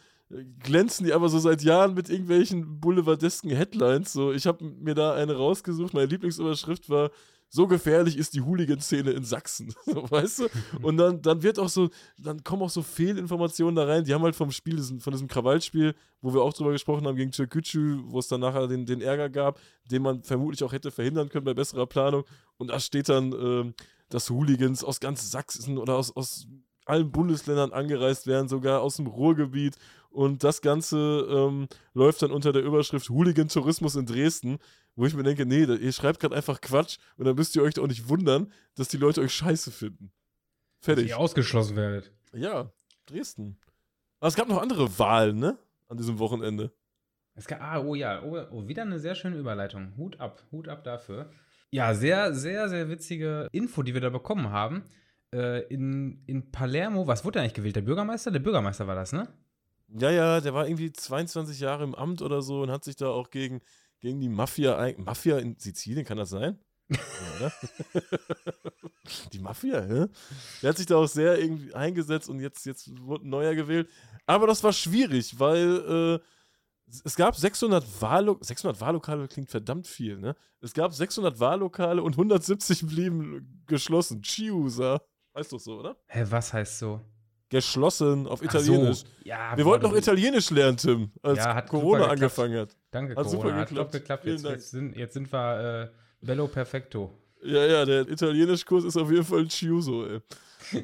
glänzen 0.58 1.06
die 1.06 1.12
aber 1.12 1.28
so 1.28 1.38
seit 1.38 1.62
Jahren 1.62 1.94
mit 1.94 2.10
irgendwelchen 2.10 2.80
boulevardesken 2.80 3.50
Headlines. 3.50 4.12
So, 4.12 4.32
ich 4.32 4.46
habe 4.46 4.64
mir 4.64 4.94
da 4.94 5.14
eine 5.14 5.34
rausgesucht. 5.34 5.94
Meine 5.94 6.06
Lieblingsüberschrift 6.06 6.90
war: 6.90 7.10
So 7.48 7.66
gefährlich 7.66 8.18
ist 8.18 8.34
die 8.34 8.42
Hooligan-Szene 8.42 9.10
in 9.12 9.24
Sachsen. 9.24 9.74
so, 9.86 10.10
weißt 10.10 10.40
du? 10.40 10.48
Und 10.82 10.98
dann, 10.98 11.22
dann 11.22 11.42
wird 11.42 11.58
auch 11.58 11.70
so, 11.70 11.88
dann 12.18 12.44
kommen 12.44 12.62
auch 12.62 12.70
so 12.70 12.82
Fehlinformationen 12.82 13.74
da 13.74 13.84
rein. 13.84 14.04
Die 14.04 14.12
haben 14.12 14.22
halt 14.22 14.36
vom 14.36 14.50
Spiel, 14.50 14.82
von 15.00 15.12
diesem 15.12 15.28
Krawallspiel, 15.28 15.94
wo 16.20 16.34
wir 16.34 16.42
auch 16.42 16.52
drüber 16.52 16.72
gesprochen 16.72 17.06
haben, 17.06 17.16
gegen 17.16 17.32
Türkgücü, 17.32 18.00
wo 18.04 18.18
es 18.18 18.28
dann 18.28 18.40
nachher 18.40 18.66
den, 18.66 18.84
den 18.84 19.00
Ärger 19.00 19.30
gab, 19.30 19.58
den 19.90 20.02
man 20.02 20.22
vermutlich 20.22 20.62
auch 20.62 20.72
hätte 20.72 20.90
verhindern 20.90 21.30
können 21.30 21.44
bei 21.44 21.54
besserer 21.54 21.86
Planung. 21.86 22.24
Und 22.58 22.68
da 22.68 22.80
steht 22.80 23.08
dann, 23.08 23.32
ähm, 23.32 23.74
dass 24.10 24.28
Hooligans 24.28 24.84
aus 24.84 25.00
ganz 25.00 25.30
Sachsen 25.30 25.78
oder 25.78 25.94
aus, 25.94 26.14
aus 26.14 26.46
allen 26.88 27.10
Bundesländern 27.12 27.72
angereist 27.72 28.26
werden, 28.26 28.48
sogar 28.48 28.80
aus 28.80 28.96
dem 28.96 29.06
Ruhrgebiet. 29.06 29.76
Und 30.18 30.42
das 30.42 30.62
Ganze 30.62 30.98
ähm, 31.30 31.68
läuft 31.94 32.22
dann 32.22 32.32
unter 32.32 32.52
der 32.52 32.64
Überschrift 32.64 33.08
Hooligan-Tourismus 33.08 33.94
in 33.94 34.04
Dresden, 34.04 34.58
wo 34.96 35.06
ich 35.06 35.14
mir 35.14 35.22
denke, 35.22 35.46
nee, 35.46 35.62
ihr 35.62 35.92
schreibt 35.92 36.18
gerade 36.18 36.34
einfach 36.34 36.60
Quatsch 36.60 36.98
und 37.16 37.24
dann 37.24 37.36
müsst 37.36 37.54
ihr 37.54 37.62
euch 37.62 37.74
doch 37.74 37.86
nicht 37.86 38.08
wundern, 38.08 38.52
dass 38.74 38.88
die 38.88 38.96
Leute 38.96 39.20
euch 39.20 39.32
scheiße 39.32 39.70
finden. 39.70 40.10
Dass 40.80 40.86
Fertig. 40.86 41.10
ihr 41.10 41.18
ausgeschlossen 41.18 41.76
werdet. 41.76 42.10
Ja, 42.32 42.72
Dresden. 43.06 43.60
Aber 44.18 44.26
es 44.26 44.34
gab 44.34 44.48
noch 44.48 44.60
andere 44.60 44.98
Wahlen, 44.98 45.38
ne? 45.38 45.56
An 45.86 45.96
diesem 45.96 46.18
Wochenende. 46.18 46.72
Es 47.36 47.46
kann, 47.46 47.60
ah, 47.62 47.78
oh 47.78 47.94
ja, 47.94 48.20
oh, 48.24 48.44
oh, 48.50 48.66
wieder 48.66 48.82
eine 48.82 48.98
sehr 48.98 49.14
schöne 49.14 49.36
Überleitung. 49.36 49.92
Hut 49.96 50.18
ab, 50.18 50.42
Hut 50.50 50.66
ab 50.66 50.82
dafür. 50.82 51.30
Ja, 51.70 51.94
sehr, 51.94 52.34
sehr, 52.34 52.68
sehr 52.68 52.88
witzige 52.88 53.48
Info, 53.52 53.84
die 53.84 53.94
wir 53.94 54.00
da 54.00 54.10
bekommen 54.10 54.50
haben. 54.50 54.82
Äh, 55.32 55.60
in, 55.72 56.24
in 56.26 56.50
Palermo, 56.50 57.06
was 57.06 57.24
wurde 57.24 57.38
eigentlich 57.38 57.54
gewählt? 57.54 57.76
Der 57.76 57.82
Bürgermeister? 57.82 58.32
Der 58.32 58.40
Bürgermeister 58.40 58.88
war 58.88 58.96
das, 58.96 59.12
ne? 59.12 59.28
Ja, 59.88 60.10
ja, 60.10 60.40
der 60.40 60.54
war 60.54 60.66
irgendwie 60.66 60.92
22 60.92 61.60
Jahre 61.60 61.84
im 61.84 61.94
Amt 61.94 62.22
oder 62.22 62.42
so 62.42 62.62
und 62.62 62.70
hat 62.70 62.84
sich 62.84 62.96
da 62.96 63.08
auch 63.08 63.30
gegen, 63.30 63.60
gegen 64.00 64.20
die 64.20 64.28
Mafia. 64.28 64.92
Mafia 64.98 65.38
in 65.38 65.56
Sizilien, 65.58 66.04
kann 66.04 66.18
das 66.18 66.30
sein? 66.30 66.58
Ja, 67.40 67.52
die 69.32 69.38
Mafia, 69.38 69.82
hä? 69.82 70.06
Der 70.62 70.70
hat 70.70 70.76
sich 70.78 70.86
da 70.86 70.96
auch 70.96 71.06
sehr 71.06 71.38
irgendwie 71.38 71.74
eingesetzt 71.74 72.28
und 72.28 72.40
jetzt, 72.40 72.64
jetzt 72.66 72.90
wurde 73.00 73.26
ein 73.26 73.30
neuer 73.30 73.54
gewählt. 73.54 73.90
Aber 74.26 74.46
das 74.46 74.62
war 74.64 74.72
schwierig, 74.72 75.38
weil 75.38 76.20
äh, 76.20 76.24
es 77.04 77.16
gab 77.16 77.36
600 77.36 77.84
Wahllokale. 78.00 78.44
600 78.44 78.80
Wahllokale 78.80 79.28
klingt 79.28 79.50
verdammt 79.50 79.86
viel, 79.86 80.18
ne? 80.18 80.34
Es 80.60 80.72
gab 80.72 80.94
600 80.94 81.38
Wahllokale 81.38 82.02
und 82.02 82.12
170 82.12 82.86
blieben 82.86 83.62
geschlossen. 83.66 84.22
Chiusa. 84.22 85.00
Heißt 85.36 85.52
doch 85.52 85.60
so, 85.60 85.78
oder? 85.78 85.96
Hä, 86.06 86.24
was 86.28 86.52
heißt 86.52 86.78
so? 86.78 87.00
Geschlossen 87.50 88.26
auf 88.26 88.42
Italienisch. 88.42 88.98
So. 89.00 89.06
Ja, 89.24 89.56
Wir 89.56 89.64
wollten 89.64 89.84
noch 89.84 89.94
Italienisch 89.96 90.50
lernen, 90.50 90.76
Tim, 90.76 91.10
als 91.22 91.38
Ja, 91.38 91.54
hat 91.54 91.68
Corona 91.68 92.06
angefangen 92.08 92.58
hat. 92.58 92.76
Danke, 92.90 93.16
Hat 93.16 93.24
Corona. 93.24 93.30
super 93.42 93.54
Hat 93.54 93.68
geklappt. 93.68 93.92
geklappt. 93.92 94.24
Jetzt, 94.26 94.44
jetzt, 94.44 94.70
sind, 94.70 94.96
jetzt 94.96 95.14
sind 95.14 95.32
wir 95.32 95.90
äh, 95.90 96.26
bello 96.26 96.46
perfecto. 96.48 97.12
Ja, 97.42 97.64
ja, 97.64 97.84
der 97.84 98.08
Italienischkurs 98.08 98.84
ist 98.84 98.96
auf 98.96 99.10
jeden 99.10 99.24
Fall 99.24 99.40
ein 99.40 99.48
Chiuso, 99.48 100.06
ey. 100.06 100.20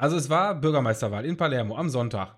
Also 0.00 0.16
es 0.16 0.30
war 0.30 0.54
Bürgermeisterwahl 0.54 1.24
in 1.24 1.36
Palermo 1.36 1.76
am 1.76 1.88
Sonntag. 1.88 2.36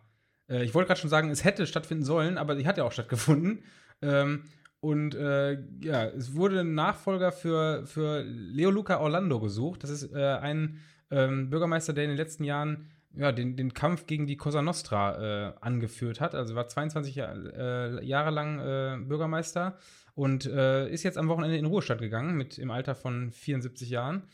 Äh, 0.49 0.65
ich 0.65 0.75
wollte 0.75 0.89
gerade 0.89 1.01
schon 1.01 1.11
sagen, 1.11 1.31
es 1.31 1.45
hätte 1.45 1.67
stattfinden 1.67 2.05
sollen, 2.05 2.39
aber 2.39 2.55
die 2.55 2.67
hat 2.67 2.79
ja 2.79 2.85
auch 2.85 2.93
stattgefunden. 2.93 3.65
Ähm, 4.01 4.45
und 4.81 5.15
äh, 5.15 5.59
ja, 5.83 6.07
es 6.07 6.35
wurde 6.35 6.61
ein 6.61 6.75
Nachfolger 6.75 7.33
für, 7.33 7.85
für 7.87 8.23
Leo 8.23 8.71
Luca 8.71 8.99
Orlando 9.01 9.39
gesucht. 9.41 9.83
Das 9.85 9.91
ist 9.91 10.11
äh, 10.15 10.39
ein 10.41 10.79
ähm, 11.11 11.51
Bürgermeister, 11.51 11.93
der 11.93 12.05
in 12.05 12.11
den 12.11 12.17
letzten 12.17 12.45
Jahren 12.45 12.91
ja, 13.15 13.33
den, 13.33 13.57
den 13.57 13.75
Kampf 13.75 14.07
gegen 14.07 14.27
die 14.27 14.37
Cosa 14.37 14.63
Nostra 14.63 15.49
äh, 15.49 15.53
angeführt 15.61 16.21
hat. 16.21 16.35
Also 16.35 16.55
war 16.55 16.69
22 16.69 17.15
Jahr, 17.15 17.35
äh, 17.35 18.05
Jahre 18.05 18.31
lang 18.31 18.59
äh, 18.61 18.99
Bürgermeister 19.05 19.77
und 20.15 20.47
äh, 20.47 20.89
ist 20.91 21.03
jetzt 21.03 21.19
am 21.19 21.29
Wochenende 21.29 21.57
in 21.57 21.67
Ruhestand 21.67 22.01
gegangen 22.01 22.37
mit 22.37 22.59
im 22.59 22.71
Alter 22.71 22.95
von 22.95 23.33
74 23.33 23.91
Jahren. 23.91 24.29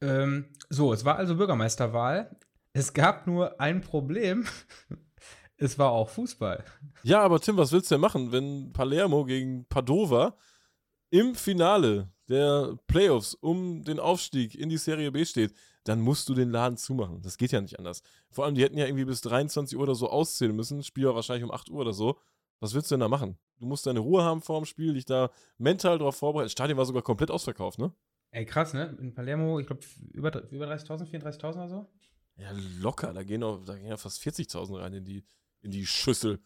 Ähm, 0.00 0.46
so, 0.68 0.92
es 0.92 1.04
war 1.04 1.16
also 1.16 1.36
Bürgermeisterwahl. 1.36 2.36
Es 2.72 2.92
gab 2.92 3.26
nur 3.26 3.60
ein 3.60 3.80
Problem. 3.80 4.46
es 5.56 5.78
war 5.78 5.90
auch 5.90 6.08
Fußball. 6.08 6.64
Ja, 7.02 7.20
aber 7.20 7.40
Tim, 7.40 7.56
was 7.56 7.72
willst 7.72 7.90
du 7.90 7.94
denn 7.94 8.02
machen, 8.02 8.32
wenn 8.32 8.72
Palermo 8.72 9.24
gegen 9.24 9.66
Padova 9.66 10.36
im 11.10 11.34
Finale 11.34 12.10
der 12.28 12.76
Playoffs 12.86 13.34
um 13.34 13.84
den 13.84 14.00
Aufstieg 14.00 14.54
in 14.54 14.68
die 14.68 14.78
Serie 14.78 15.12
B 15.12 15.24
steht? 15.24 15.54
Dann 15.88 16.00
musst 16.00 16.28
du 16.28 16.34
den 16.34 16.50
Laden 16.50 16.76
zumachen. 16.76 17.22
Das 17.22 17.38
geht 17.38 17.52
ja 17.52 17.60
nicht 17.60 17.78
anders. 17.78 18.02
Vor 18.30 18.44
allem, 18.44 18.56
die 18.56 18.62
hätten 18.62 18.76
ja 18.76 18.86
irgendwie 18.86 19.04
bis 19.04 19.20
23 19.20 19.76
Uhr 19.76 19.84
oder 19.84 19.94
so 19.94 20.10
auszählen 20.10 20.54
müssen. 20.54 20.82
Spiel 20.82 21.06
war 21.06 21.14
wahrscheinlich 21.14 21.44
um 21.44 21.52
8 21.52 21.70
Uhr 21.70 21.80
oder 21.80 21.92
so. 21.92 22.18
Was 22.58 22.74
willst 22.74 22.90
du 22.90 22.94
denn 22.94 23.00
da 23.00 23.08
machen? 23.08 23.38
Du 23.58 23.66
musst 23.66 23.86
deine 23.86 24.00
Ruhe 24.00 24.24
haben 24.24 24.42
vor 24.42 24.60
dem 24.60 24.64
Spiel, 24.64 24.94
dich 24.94 25.04
da 25.04 25.30
mental 25.58 25.98
drauf 25.98 26.16
vorbereiten. 26.16 26.46
Das 26.46 26.52
Stadion 26.52 26.76
war 26.76 26.86
sogar 26.86 27.02
komplett 27.02 27.30
ausverkauft, 27.30 27.78
ne? 27.78 27.92
Ey, 28.32 28.44
krass, 28.44 28.74
ne? 28.74 28.96
In 29.00 29.14
Palermo, 29.14 29.60
ich 29.60 29.66
glaube, 29.66 29.82
über, 30.12 30.50
über 30.50 30.66
30.000, 30.66 31.08
34.000 31.08 31.54
oder 31.54 31.68
so? 31.68 31.86
Ja, 32.36 32.50
locker. 32.80 33.12
Da 33.12 33.22
gehen, 33.22 33.42
auch, 33.44 33.64
da 33.64 33.76
gehen 33.76 33.86
ja 33.86 33.96
fast 33.96 34.20
40.000 34.22 34.80
rein 34.80 34.92
in 34.92 35.04
die, 35.04 35.24
in 35.62 35.70
die 35.70 35.86
Schüssel. 35.86 36.40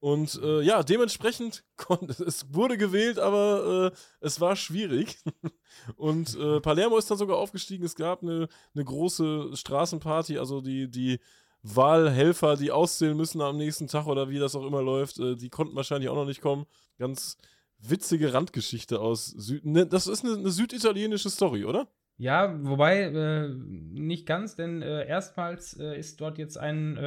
Und 0.00 0.40
äh, 0.42 0.62
ja, 0.62 0.82
dementsprechend 0.82 1.62
konnte 1.76 2.24
es 2.24 2.52
wurde 2.54 2.78
gewählt, 2.78 3.18
aber 3.18 3.92
äh, 3.92 3.98
es 4.20 4.40
war 4.40 4.56
schwierig. 4.56 5.18
Und 5.96 6.36
äh, 6.36 6.60
Palermo 6.60 6.96
ist 6.96 7.10
dann 7.10 7.18
sogar 7.18 7.36
aufgestiegen. 7.36 7.84
Es 7.84 7.94
gab 7.94 8.22
eine, 8.22 8.48
eine 8.74 8.84
große 8.84 9.54
Straßenparty, 9.54 10.38
also 10.38 10.62
die, 10.62 10.90
die 10.90 11.20
Wahlhelfer, 11.62 12.56
die 12.56 12.72
auszählen 12.72 13.16
müssen 13.16 13.42
am 13.42 13.58
nächsten 13.58 13.88
Tag 13.88 14.06
oder 14.06 14.30
wie 14.30 14.38
das 14.38 14.56
auch 14.56 14.66
immer 14.66 14.82
läuft, 14.82 15.18
äh, 15.18 15.36
die 15.36 15.50
konnten 15.50 15.76
wahrscheinlich 15.76 16.08
auch 16.08 16.16
noch 16.16 16.24
nicht 16.24 16.40
kommen. 16.40 16.64
Ganz 16.98 17.36
witzige 17.78 18.32
Randgeschichte 18.32 19.00
aus 19.00 19.26
Süden. 19.26 19.72
Ne, 19.72 19.86
das 19.86 20.06
ist 20.06 20.24
eine, 20.24 20.34
eine 20.34 20.50
süditalienische 20.50 21.28
Story, 21.28 21.66
oder? 21.66 21.88
Ja, 22.16 22.58
wobei 22.62 23.02
äh, 23.02 23.48
nicht 23.48 24.26
ganz, 24.26 24.56
denn 24.56 24.80
äh, 24.80 25.06
erstmals 25.06 25.74
ist 25.74 26.20
dort 26.20 26.38
jetzt 26.38 26.58
ein 26.58 26.98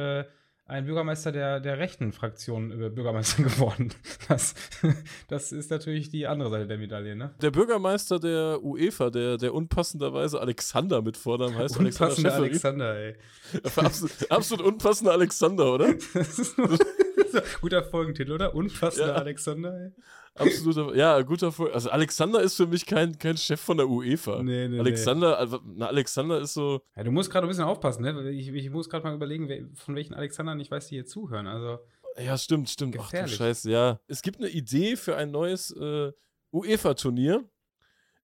ein 0.66 0.86
Bürgermeister 0.86 1.30
der, 1.30 1.60
der 1.60 1.78
rechten 1.78 2.12
Fraktion 2.12 2.70
äh, 2.72 2.88
Bürgermeister 2.88 3.42
geworden. 3.42 3.92
Das, 4.28 4.54
das 5.28 5.52
ist 5.52 5.70
natürlich 5.70 6.08
die 6.08 6.26
andere 6.26 6.50
Seite 6.50 6.66
der 6.66 6.78
Medaille, 6.78 7.14
ne? 7.16 7.34
Der 7.42 7.50
Bürgermeister 7.50 8.18
der 8.18 8.62
UEFA, 8.62 9.10
der, 9.10 9.36
der 9.36 9.52
unpassenderweise 9.52 10.40
Alexander 10.40 11.02
mit 11.02 11.16
Vornamen 11.16 11.56
heißt. 11.56 11.76
Unpassender 11.76 12.34
Alexander, 12.34 12.86
Alexander 12.86 12.96
ey. 12.96 13.16
Absolut, 13.76 14.30
absolut 14.30 14.66
unpassender 14.66 15.12
Alexander, 15.12 15.74
oder? 15.74 15.88
Guter 17.60 17.82
Folgentitel, 17.82 18.32
oder? 18.32 18.54
Unpassender 18.54 19.14
ja. 19.14 19.14
Alexander, 19.14 19.78
ey. 19.78 19.92
Absoluter, 20.36 20.96
ja, 20.96 21.20
guter 21.22 21.52
Folge. 21.52 21.74
Also 21.74 21.90
Alexander 21.90 22.40
ist 22.42 22.56
für 22.56 22.66
mich 22.66 22.84
kein, 22.86 23.16
kein 23.16 23.36
Chef 23.36 23.60
von 23.60 23.76
der 23.76 23.88
UEFA. 23.88 24.42
Nee, 24.42 24.66
nee, 24.66 24.80
Alexander, 24.80 25.46
nee. 25.46 25.58
na, 25.76 25.86
Alexander 25.86 26.40
ist 26.40 26.54
so. 26.54 26.82
Ja, 26.96 27.04
du 27.04 27.12
musst 27.12 27.30
gerade 27.30 27.46
ein 27.46 27.48
bisschen 27.48 27.64
aufpassen, 27.64 28.02
ne? 28.02 28.30
Ich, 28.30 28.48
ich 28.48 28.70
muss 28.70 28.88
gerade 28.88 29.04
mal 29.04 29.14
überlegen, 29.14 29.72
von 29.76 29.94
welchen 29.94 30.14
Alexandern 30.14 30.58
ich 30.58 30.70
weiß, 30.70 30.88
die 30.88 30.96
hier 30.96 31.06
zuhören. 31.06 31.46
Also. 31.46 31.78
Ja, 32.18 32.36
stimmt, 32.36 32.68
stimmt. 32.68 32.92
Gefährlich. 32.94 33.34
Ach 33.34 33.38
du 33.38 33.44
Scheiße, 33.44 33.70
ja. 33.70 34.00
Es 34.08 34.22
gibt 34.22 34.38
eine 34.38 34.48
Idee 34.48 34.96
für 34.96 35.16
ein 35.16 35.30
neues 35.30 35.70
äh, 35.70 36.12
UEFA-Turnier. 36.52 37.44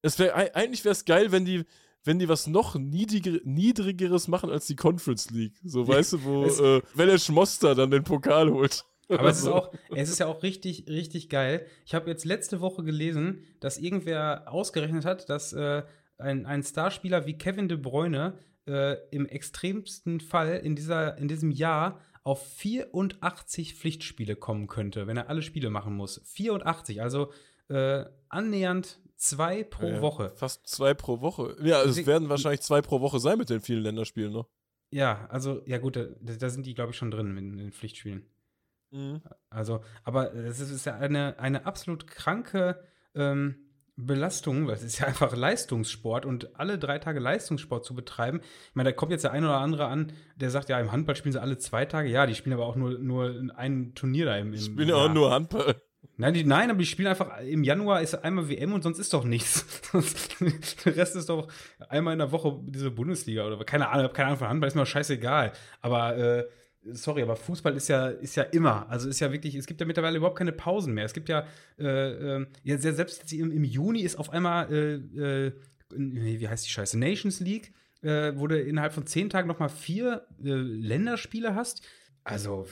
Es 0.03 0.19
wär, 0.19 0.35
eigentlich 0.57 0.85
wäre 0.85 0.93
es 0.93 1.05
geil, 1.05 1.31
wenn 1.31 1.45
die, 1.45 1.65
wenn 2.05 2.19
die 2.19 2.29
was 2.29 2.47
noch 2.47 2.77
niedriger, 2.77 3.39
niedrigeres 3.45 4.29
machen 4.29 4.51
als 4.51 4.67
die 4.67 4.77
Conference 4.77 5.31
League. 5.31 5.55
So, 5.65 5.87
weißt 5.87 6.15
du, 6.15 6.25
wo, 6.25 6.45
äh, 6.45 6.83
wenn 6.95 7.09
der 7.09 7.19
Schmoster 7.19 7.75
dann 7.75 7.91
den 7.91 8.05
Pokal 8.05 8.51
holt. 8.51 8.85
Aber 9.09 9.29
es 9.29 9.41
ist 9.41 9.49
auch, 9.49 9.73
es 9.95 10.09
ist 10.09 10.21
ja 10.21 10.27
auch 10.27 10.43
richtig, 10.43 10.87
richtig 10.89 11.29
geil. 11.29 11.67
Ich 11.85 11.95
habe 11.95 12.09
jetzt 12.09 12.25
letzte 12.25 12.61
Woche 12.61 12.85
gelesen, 12.85 13.45
dass 13.59 13.79
irgendwer 13.79 14.45
ausgerechnet 14.47 15.05
hat, 15.05 15.29
dass 15.29 15.53
äh, 15.53 15.83
ein, 16.19 16.47
ein 16.47 16.63
Starspieler 16.63 17.27
wie 17.27 17.37
Kevin 17.37 17.69
De 17.69 17.77
Bruyne 17.77 18.39
äh, 18.67 18.97
im 19.11 19.27
extremsten 19.27 20.21
Fall 20.21 20.61
in, 20.63 20.77
dieser, 20.77 21.19
in 21.19 21.29
diesem 21.29 21.51
Jahr 21.51 22.01
auf 22.23 22.47
84 22.59 23.75
Pflichtspiele 23.75 24.37
kommen 24.37 24.69
könnte, 24.69 25.07
wenn 25.07 25.17
er 25.17 25.29
alle 25.29 25.43
Spiele 25.43 25.71
machen 25.71 25.97
muss. 25.97 26.21
84, 26.27 27.03
also 27.03 27.33
äh, 27.69 28.05
annähernd 28.29 29.00
zwei 29.21 29.65
pro 29.65 29.87
ja, 29.87 30.01
Woche. 30.01 30.33
Fast 30.35 30.67
zwei 30.67 30.95
pro 30.95 31.21
Woche. 31.21 31.57
Ja, 31.63 31.83
es 31.83 32.07
werden 32.07 32.29
wahrscheinlich 32.29 32.63
zwei 32.63 32.83
pro 32.83 33.01
Woche 33.01 33.21
sein 33.21 33.39
mit 33.39 33.51
den 33.51 33.61
vielen 33.61 33.83
Länderspielen 33.83 34.33
noch. 34.33 34.49
Ja, 34.91 35.27
also, 35.31 35.63
ja 35.67 35.79
gut, 35.79 35.97
da, 35.97 36.07
da 36.21 36.51
sind 36.51 36.67
die, 36.67 36.75
glaube 36.75 36.91
ich, 36.91 36.97
schon 36.97 37.11
drin 37.11 37.37
in 37.37 37.57
den 37.57 37.73
Pflichtspielen. 37.73 38.27
Mhm. 38.91 39.21
Also, 39.49 39.83
aber 40.03 40.35
es 40.35 40.59
ist 40.59 40.85
ja 40.85 40.97
eine, 40.97 41.39
eine 41.39 41.65
absolut 41.65 42.09
kranke 42.09 42.83
ähm, 43.15 43.55
Belastung, 43.95 44.67
weil 44.67 44.75
es 44.75 44.83
ist 44.83 44.99
ja 44.99 45.07
einfach 45.07 45.37
Leistungssport 45.37 46.25
und 46.25 46.59
alle 46.59 46.79
drei 46.79 46.99
Tage 46.99 47.21
Leistungssport 47.21 47.85
zu 47.85 47.95
betreiben. 47.95 48.41
Ich 48.43 48.75
meine, 48.75 48.91
da 48.91 48.97
kommt 48.97 49.13
jetzt 49.13 49.23
der 49.23 49.33
ein 49.33 49.45
oder 49.45 49.59
andere 49.59 49.87
an, 49.87 50.13
der 50.37 50.51
sagt, 50.51 50.71
ja, 50.71 50.81
im 50.81 50.91
Handball 50.91 51.15
spielen 51.15 51.33
sie 51.33 51.43
alle 51.43 51.59
zwei 51.59 51.85
Tage. 51.85 52.09
Ja, 52.09 52.27
die 52.27 52.35
spielen 52.35 52.55
aber 52.55 52.67
auch 52.67 52.77
nur, 52.77 52.99
nur 52.99 53.53
ein 53.55 53.95
Turnier 53.95 54.25
da 54.25 54.37
im, 54.37 54.49
im 54.49 54.53
Die 54.53 54.59
spielen 54.59 54.89
ja 54.89 54.97
auch 54.97 55.13
nur 55.13 55.31
Handball. 55.31 55.77
Nein, 56.17 56.35
die, 56.35 56.45
nein, 56.45 56.71
aber 56.71 56.79
die 56.79 56.87
spielen 56.87 57.09
einfach, 57.09 57.41
im 57.41 57.65
Januar 57.65 58.03
ist 58.03 58.15
einmal 58.15 58.49
WM 58.49 58.73
und 58.75 58.83
sonst 58.83 58.99
ist 58.99 59.13
doch 59.13 59.25
nichts. 59.25 59.65
der 60.85 60.97
Rest 60.97 61.17
ist 61.17 61.29
doch 61.29 61.51
einmal 61.89 62.13
in 62.13 62.19
der 62.19 62.31
Woche 62.31 62.59
diese 62.65 62.91
Bundesliga 62.91 63.47
oder 63.47 63.65
keine 63.65 63.89
Ahnung, 63.89 64.13
keine 64.13 64.29
Ahnung 64.29 64.39
von 64.39 64.49
Handball, 64.49 64.69
ist 64.69 64.75
mir 64.75 64.85
scheißegal. 64.85 65.53
Aber 65.81 66.17
äh, 66.17 66.45
sorry, 66.93 67.23
aber 67.23 67.37
Fußball 67.37 67.77
ist 67.77 67.89
ja, 67.89 68.09
ist 68.09 68.37
ja 68.37 68.43
immer. 68.45 68.89
Also 68.89 69.09
ist 69.09 69.21
ja 69.21 69.33
wirklich, 69.33 69.55
es 69.55 69.67
gibt 69.67 69.81
ja 69.81 69.87
mittlerweile 69.87 70.17
überhaupt 70.17 70.39
keine 70.39 70.53
Pausen 70.53 70.95
mehr. 70.95 71.05
Es 71.05 71.13
gibt 71.13 71.29
ja, 71.29 71.47
äh, 71.79 71.85
äh, 71.85 72.47
ja 72.65 72.79
selbst 72.79 73.33
im, 73.33 73.51
im, 73.51 73.65
Juni 73.65 74.01
ist 74.01 74.17
auf 74.17 74.31
einmal, 74.31 74.73
äh, 74.73 75.47
äh 75.47 75.53
wie 75.93 76.49
heißt 76.49 76.67
die 76.67 76.71
Scheiße, 76.71 76.99
Nations 76.99 77.41
League, 77.41 77.73
äh, 78.03 78.33
wo 78.37 78.47
du 78.47 78.61
innerhalb 78.61 78.93
von 78.93 79.07
zehn 79.07 79.29
Tagen 79.29 79.49
nochmal 79.49 79.69
vier 79.69 80.27
äh, 80.43 80.51
Länderspiele 80.51 81.55
hast. 81.55 81.83
Also, 82.23 82.69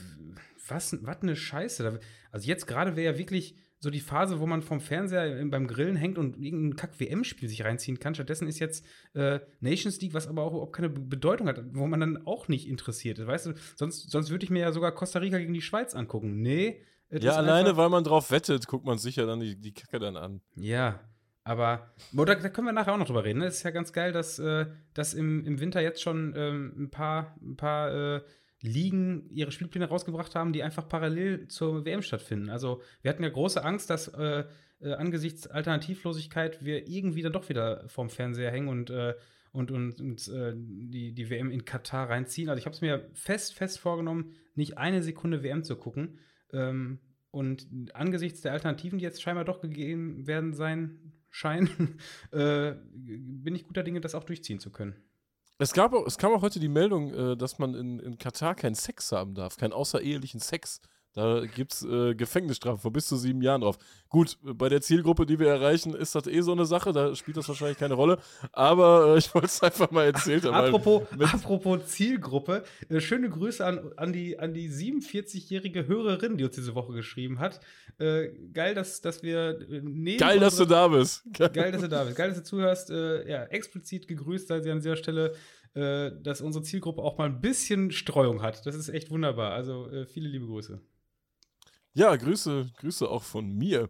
was, 0.69 0.97
was 1.03 1.23
eine 1.23 1.37
Scheiße. 1.37 2.01
Also 2.31 2.47
jetzt 2.47 2.67
gerade 2.67 2.97
wäre 2.97 3.13
ja 3.13 3.19
wirklich 3.19 3.57
so 3.81 3.91
die 3.91 4.01
Phase, 4.01 4.41
wo 4.41 4.47
man 4.47 4.63
vom 4.63 4.81
Fernseher 4.81 5.45
beim 5.47 5.69
Grillen 5.69 5.95
hängt 5.95 6.19
und 6.19 6.37
irgendein 6.37 6.77
Kack-WM-Spiel 6.77 7.49
sich 7.49 7.65
reinziehen 7.65 8.01
kann. 8.01 8.15
Stattdessen 8.15 8.49
ist 8.49 8.59
jetzt 8.59 8.85
äh, 9.15 9.39
Nations 9.61 10.01
League, 10.01 10.15
was 10.15 10.27
aber 10.27 10.43
auch 10.43 10.51
überhaupt 10.51 10.75
keine 10.75 10.89
Bedeutung 10.89 11.47
hat, 11.47 11.63
wo 11.73 11.87
man 11.87 12.01
dann 12.01 12.27
auch 12.27 12.49
nicht 12.49 12.69
interessiert 12.69 13.19
ist. 13.21 13.29
Weißt 13.29 13.47
du, 13.47 13.55
sonst, 13.77 14.11
sonst 14.11 14.31
würde 14.31 14.45
ich 14.45 14.51
mir 14.51 14.61
ja 14.61 14.73
sogar 14.73 14.93
Costa 14.93 15.21
Rica 15.21 15.39
gegen 15.39 15.55
die 15.55 15.63
Schweiz 15.63 15.95
angucken. 15.95 16.43
Nee. 16.43 16.83
Ja, 17.11 17.37
alleine, 17.37 17.77
weil 17.77 17.89
man 17.89 18.05
drauf 18.05 18.31
wettet, 18.31 18.67
guckt 18.67 18.85
man 18.85 18.99
sich 18.99 19.17
ja 19.17 19.27
dann 19.27 19.41
die, 19.41 19.57
die 19.57 19.73
Kacke 19.73 19.99
dann 19.99 20.17
an. 20.17 20.41
Ja, 20.57 21.01
aber 21.45 21.95
da, 22.13 22.25
da, 22.35 22.49
können 22.51 22.67
wir 22.67 22.73
nachher 22.73 22.93
auch 22.93 22.99
noch 22.99 23.07
drüber 23.07 23.25
reden. 23.25 23.41
Es 23.41 23.45
ne? 23.45 23.49
ist 23.49 23.63
ja 23.63 23.71
ganz 23.71 23.95
geil, 23.95 24.13
dass, 24.13 24.39
äh, 24.39 24.67
dass 24.93 25.15
im, 25.15 25.47
im 25.47 25.61
Winter 25.61 25.81
jetzt 25.81 26.03
schon 26.03 26.35
ähm, 26.37 26.75
ein 26.77 26.91
paar, 26.91 27.39
ein 27.41 27.57
paar 27.57 28.17
äh, 28.17 28.21
Ligen 28.61 29.29
ihre 29.31 29.53
Spielpläne 29.53 29.87
rausgebracht 29.87 30.35
haben, 30.35 30.53
die 30.53 30.63
einfach 30.63 30.89
parallel 30.89 31.49
zur 31.49 31.85
WM 31.85 32.03
stattfinden. 32.03 32.51
Also 32.51 32.83
wir 33.03 33.11
hatten 33.11 33.23
ja 33.23 33.29
große 33.29 33.65
Angst, 33.65 33.89
dass 33.91 34.09
äh, 34.09 34.45
äh, 34.81 34.93
angesichts 34.93 35.47
Alternativlosigkeit 35.47 36.65
wir 36.65 36.89
irgendwie 36.89 37.23
dann 37.23 37.33
doch 37.33 37.49
wieder 37.49 37.89
vorm 37.89 38.11
Fernseher 38.11 38.51
hängen 38.51 38.69
und, 38.69 38.91
äh, 38.91 39.15
und, 39.53 39.71
und, 39.71 40.01
und 40.01 40.29
äh, 40.29 40.55
die, 40.57 41.13
die 41.13 41.31
WM 41.31 41.51
in 41.51 41.65
Katar 41.65 42.11
reinziehen. 42.11 42.49
Also 42.49 42.59
ich 42.59 42.67
habe 42.67 42.75
es 42.75 42.81
mir 42.81 43.09
fest, 43.15 43.55
fest 43.55 43.79
vorgenommen, 43.79 44.33
nicht 44.55 44.79
eine 44.79 45.03
Sekunde 45.03 45.43
WM 45.43 45.63
zu 45.65 45.77
gucken. 45.77 46.19
Ähm, 46.53 47.01
und 47.31 47.69
angesichts 47.95 48.41
der 48.41 48.53
Alternativen, 48.53 48.99
die 48.99 49.05
jetzt 49.05 49.23
scheinbar 49.23 49.45
doch 49.45 49.61
gegeben 49.61 50.27
werden 50.27 50.55
sein 50.55 51.13
scheinen, 51.31 51.99
äh, 52.33 52.75
bin 52.93 53.55
ich 53.55 53.67
guter 53.67 53.83
Dinge, 53.83 54.01
das 54.01 54.15
auch 54.15 54.25
durchziehen 54.25 54.61
zu 54.61 54.71
können. 54.71 54.97
Es, 55.59 55.73
gab 55.73 55.93
auch, 55.93 56.07
es 56.07 56.19
kam 56.19 56.33
auch 56.33 56.43
heute 56.43 56.61
die 56.61 56.69
Meldung, 56.69 57.13
äh, 57.13 57.37
dass 57.37 57.59
man 57.59 57.75
in, 57.75 57.99
in 57.99 58.19
Katar 58.19 58.55
keinen 58.55 58.77
Sex 58.77 59.11
haben 59.13 59.35
darf, 59.35 59.57
keinen 59.57 59.73
außerehelichen 59.73 60.41
Sex. 60.41 60.81
Da 61.15 61.45
gibt 61.47 61.73
es 61.73 61.85
äh, 61.85 62.15
Gefängnisstrafen 62.15 62.81
von 62.81 62.93
bis 62.93 63.09
zu 63.09 63.17
sieben 63.17 63.43
Jahren 63.43 63.63
drauf. 63.63 63.79
Gut, 64.09 64.39
bei 64.43 64.69
der 64.69 64.81
Zielgruppe, 64.81 65.27
die 65.27 65.39
wir 65.39 65.49
erreichen, 65.49 65.95
ist 65.95 66.15
das 66.15 66.27
eh 66.27 66.41
so 66.43 66.53
eine 66.53 66.65
Sache, 66.65 66.93
da 66.93 67.15
spielt 67.15 67.37
das 67.37 67.49
wahrscheinlich 67.49 67.79
keine 67.79 67.95
Rolle. 67.95 68.19
Aber 68.53 69.15
äh, 69.15 69.19
ich 69.19 69.35
wollte 69.35 69.49
es 69.49 69.61
einfach 69.63 69.91
mal 69.91 70.05
erzählt 70.05 70.45
haben. 70.45 70.55
apropos, 70.55 71.03
apropos 71.21 71.87
Zielgruppe, 71.87 72.63
äh, 72.89 73.01
schöne 73.01 73.31
Grüße 73.31 73.65
an, 73.65 73.93
an 73.97 74.13
die, 74.13 74.39
an 74.39 74.55
die 74.55 74.71
47-jährige 74.71 75.89
Hörerin, 75.89 76.37
die 76.37 76.45
uns 76.45 76.55
diese 76.55 76.75
Woche 76.75 76.93
geschrieben 76.93 77.41
hat. 77.41 77.61
Äh, 77.99 78.29
geil, 78.53 78.75
dass, 78.75 79.01
dass 79.01 79.23
wir 79.23 79.61
äh, 79.61 79.81
neben 79.83 80.19
Geil, 80.19 80.39
dass 80.39 80.57
du 80.57 80.67
da 80.67 80.89
bist. 80.89 81.25
Geil, 81.33 81.73
dass 81.73 81.83
du 81.83 81.89
da 81.89 82.05
bist. 82.05 82.17
Geil, 82.17 82.29
dass 82.29 82.39
du 82.39 82.45
zuhörst. 82.45 82.91
Äh, 82.91 83.29
ja, 83.29 83.45
explizit 83.45 84.07
gegrüßt 84.07 84.49
sei 84.49 84.61
sie 84.61 84.71
an 84.71 84.79
dieser 84.79 84.97
Stelle 84.97 85.35
dass 85.75 86.41
unsere 86.41 86.65
Zielgruppe 86.65 87.03
auch 87.03 87.19
mal 87.19 87.27
ein 87.29 87.41
bisschen 87.41 87.93
Streuung 87.93 88.43
hat. 88.43 88.67
Das 88.67 88.75
ist 88.75 88.89
echt 88.89 89.11
wunderbar. 89.11 89.53
Also 89.53 89.89
viele 90.07 90.29
liebe 90.29 90.47
Grüße. 90.47 90.81
Ja, 91.99 92.15
Grüße, 92.15 92.71
Grüße 92.79 93.09
auch 93.09 93.25
von 93.25 93.53
mir. 93.53 93.89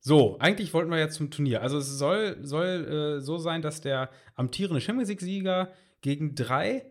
so, 0.00 0.38
eigentlich 0.38 0.72
wollten 0.72 0.90
wir 0.90 0.98
jetzt 0.98 1.16
zum 1.16 1.30
Turnier. 1.30 1.62
Also 1.62 1.78
es 1.78 1.98
soll, 1.98 2.38
soll 2.42 3.18
äh, 3.18 3.20
so 3.20 3.38
sein, 3.38 3.60
dass 3.60 3.80
der 3.82 4.10
amtierende 4.34 4.80
Champions 4.80 5.10
League-Sieger 5.10 5.70
gegen 6.00 6.34
drei 6.34 6.86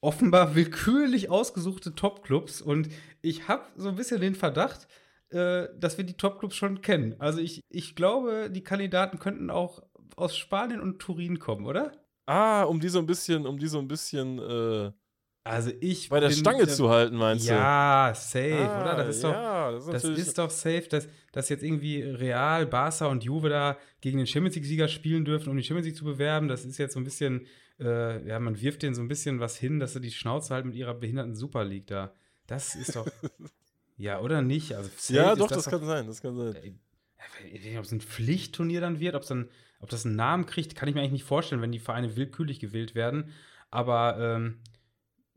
offenbar 0.00 0.54
willkürlich 0.54 1.30
ausgesuchte 1.30 1.94
Top-Clubs 1.94 2.60
und 2.62 2.88
ich 3.22 3.48
habe 3.48 3.64
so 3.76 3.88
ein 3.88 3.96
bisschen 3.96 4.20
den 4.20 4.34
Verdacht, 4.34 4.86
äh, 5.30 5.68
dass 5.78 5.98
wir 5.98 6.04
die 6.04 6.16
Top-Clubs 6.16 6.56
schon 6.56 6.80
kennen. 6.80 7.16
Also 7.18 7.38
ich, 7.38 7.60
ich 7.68 7.96
glaube, 7.96 8.50
die 8.50 8.64
Kandidaten 8.64 9.18
könnten 9.18 9.50
auch 9.50 9.82
aus 10.16 10.36
Spanien 10.36 10.80
und 10.80 10.98
Turin 11.00 11.38
kommen, 11.38 11.66
oder? 11.66 11.92
Ah, 12.26 12.62
um 12.62 12.80
die 12.80 12.88
so 12.88 12.98
ein 12.98 13.06
bisschen, 13.06 13.46
um 13.46 13.58
die 13.58 13.66
so 13.66 13.78
ein 13.78 13.88
bisschen 13.88 14.38
äh, 14.38 14.92
Also 15.46 15.70
ich 15.80 16.08
bei 16.08 16.20
der 16.20 16.28
bin 16.28 16.36
Stange 16.38 16.64
der- 16.64 16.74
zu 16.74 16.88
halten, 16.88 17.16
meinst 17.16 17.46
du? 17.46 17.52
Ja, 17.52 18.12
safe, 18.16 18.54
Ah, 18.66 18.80
oder? 18.80 18.96
Das 19.04 19.16
ist 19.16 19.24
doch, 19.24 19.32
ja, 19.32 19.72
das 19.72 19.84
ist, 19.86 19.92
das 19.92 20.04
ist 20.18 20.38
doch 20.38 20.48
safe, 20.50 20.86
dass, 20.88 21.06
dass 21.32 21.50
jetzt 21.50 21.62
irgendwie 21.62 22.00
Real, 22.00 22.64
Barca 22.66 23.06
und 23.06 23.24
Juve 23.24 23.50
da 23.50 23.76
gegen 24.00 24.16
den 24.16 24.26
Champions 24.26 24.54
League-Sieger 24.56 24.88
spielen 24.88 25.26
dürfen, 25.26 25.50
um 25.50 25.56
die 25.58 25.62
Champions 25.62 25.86
League 25.86 25.96
zu 25.98 26.04
bewerben. 26.04 26.48
Das 26.48 26.64
ist 26.64 26.78
jetzt 26.78 26.94
so 26.94 27.00
ein 27.00 27.04
bisschen, 27.04 27.46
äh, 27.78 28.26
ja, 28.26 28.38
man 28.40 28.58
wirft 28.58 28.82
denen 28.82 28.94
so 28.94 29.02
ein 29.02 29.08
bisschen 29.08 29.38
was 29.38 29.56
hin, 29.58 29.78
dass 29.80 29.92
sie 29.92 30.00
die 30.00 30.10
Schnauze 30.12 30.54
halt 30.54 30.64
mit 30.64 30.76
ihrer 30.76 30.94
behinderten 30.94 31.34
Super 31.36 31.62
League 31.64 31.88
da. 31.88 32.14
Das 32.46 32.74
ist 32.74 32.96
doch. 32.96 33.06
ja, 33.98 34.20
oder 34.20 34.40
nicht? 34.40 34.74
Also, 34.74 34.88
Ja, 35.12 35.34
doch, 35.36 35.48
das, 35.48 35.66
kann 35.66 35.84
sein, 35.84 36.06
das 36.06 36.22
kann 36.22 36.36
sein. 36.38 36.78
Nicht, 37.52 37.76
ob 37.78 37.84
es 37.84 37.92
ein 37.92 38.00
Pflichtturnier 38.00 38.80
dann 38.80 38.98
wird, 38.98 39.14
ob 39.14 39.26
dann, 39.26 39.50
ob 39.80 39.90
das 39.90 40.06
einen 40.06 40.16
Namen 40.16 40.46
kriegt, 40.46 40.74
kann 40.74 40.88
ich 40.88 40.94
mir 40.94 41.02
eigentlich 41.02 41.12
nicht 41.12 41.24
vorstellen, 41.24 41.60
wenn 41.60 41.72
die 41.72 41.78
Vereine 41.80 42.16
willkürlich 42.16 42.60
gewählt 42.60 42.94
werden. 42.94 43.30
Aber 43.70 44.16
ähm, 44.18 44.60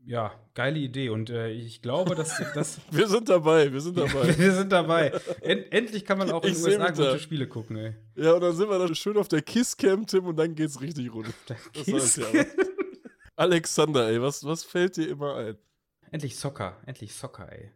ja, 0.08 0.32
geile 0.54 0.78
Idee. 0.78 1.10
Und 1.10 1.28
äh, 1.28 1.50
ich 1.50 1.82
glaube, 1.82 2.14
dass, 2.14 2.42
dass 2.54 2.80
Wir 2.90 3.06
sind 3.06 3.28
dabei, 3.28 3.70
wir 3.70 3.80
sind 3.80 3.98
dabei. 3.98 4.38
wir 4.38 4.52
sind 4.52 4.72
dabei. 4.72 5.12
End, 5.42 5.70
endlich 5.70 6.04
kann 6.06 6.16
man 6.16 6.30
auch 6.30 6.42
in 6.44 6.54
den 6.54 6.64
USA 6.64 6.90
gute 6.90 7.18
Spiele 7.18 7.46
gucken, 7.46 7.76
ey. 7.76 7.94
ja, 8.16 8.32
und 8.32 8.40
dann 8.40 8.56
sind 8.56 8.70
wir 8.70 8.78
dann 8.78 8.94
schön 8.94 9.18
auf 9.18 9.28
der 9.28 9.42
Kiss-Cam, 9.42 10.06
Tim, 10.06 10.24
und 10.24 10.36
dann 10.36 10.54
geht's 10.54 10.80
richtig 10.80 11.12
rund. 11.12 11.28
Das 11.74 12.16
ja. 12.16 12.24
Alexander, 13.36 14.08
ey, 14.08 14.20
was, 14.20 14.44
was 14.44 14.64
fällt 14.64 14.96
dir 14.96 15.08
immer 15.08 15.36
ein? 15.36 15.58
endlich 16.10 16.38
Soccer, 16.38 16.78
endlich 16.86 17.14
Soccer, 17.14 17.52
ey. 17.52 17.70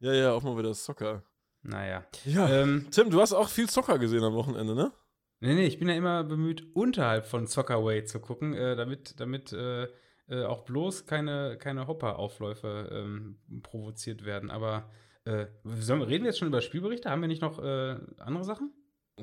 Ja, 0.00 0.14
ja, 0.14 0.32
auch 0.32 0.42
mal 0.42 0.56
wieder 0.56 0.72
Soccer. 0.72 1.22
Naja. 1.62 2.06
Ja. 2.24 2.48
Ähm, 2.48 2.86
Tim, 2.90 3.10
du 3.10 3.20
hast 3.20 3.34
auch 3.34 3.50
viel 3.50 3.68
Soccer 3.68 3.98
gesehen 3.98 4.24
am 4.24 4.34
Wochenende, 4.34 4.74
ne? 4.74 4.92
nee, 5.40 5.54
nee, 5.54 5.66
ich 5.66 5.78
bin 5.78 5.88
ja 5.88 5.94
immer 5.94 6.24
bemüht, 6.24 6.66
unterhalb 6.74 7.26
von 7.26 7.46
Soccerway 7.46 8.04
zu 8.04 8.18
gucken, 8.18 8.54
äh, 8.54 8.76
damit, 8.76 9.20
damit 9.20 9.52
äh, 9.52 9.88
äh, 10.28 10.44
auch 10.44 10.64
bloß 10.64 11.06
keine, 11.06 11.56
keine 11.58 11.86
Hopper-Aufläufe 11.86 12.88
ähm, 12.92 13.38
provoziert 13.62 14.24
werden. 14.24 14.50
Aber 14.50 14.90
äh, 15.24 15.46
sollen, 15.64 16.02
reden 16.02 16.24
wir 16.24 16.30
jetzt 16.30 16.38
schon 16.38 16.48
über 16.48 16.60
Spielberichte? 16.60 17.10
Haben 17.10 17.22
wir 17.22 17.28
nicht 17.28 17.42
noch 17.42 17.58
äh, 17.58 17.96
andere 18.18 18.44
Sachen? 18.44 18.72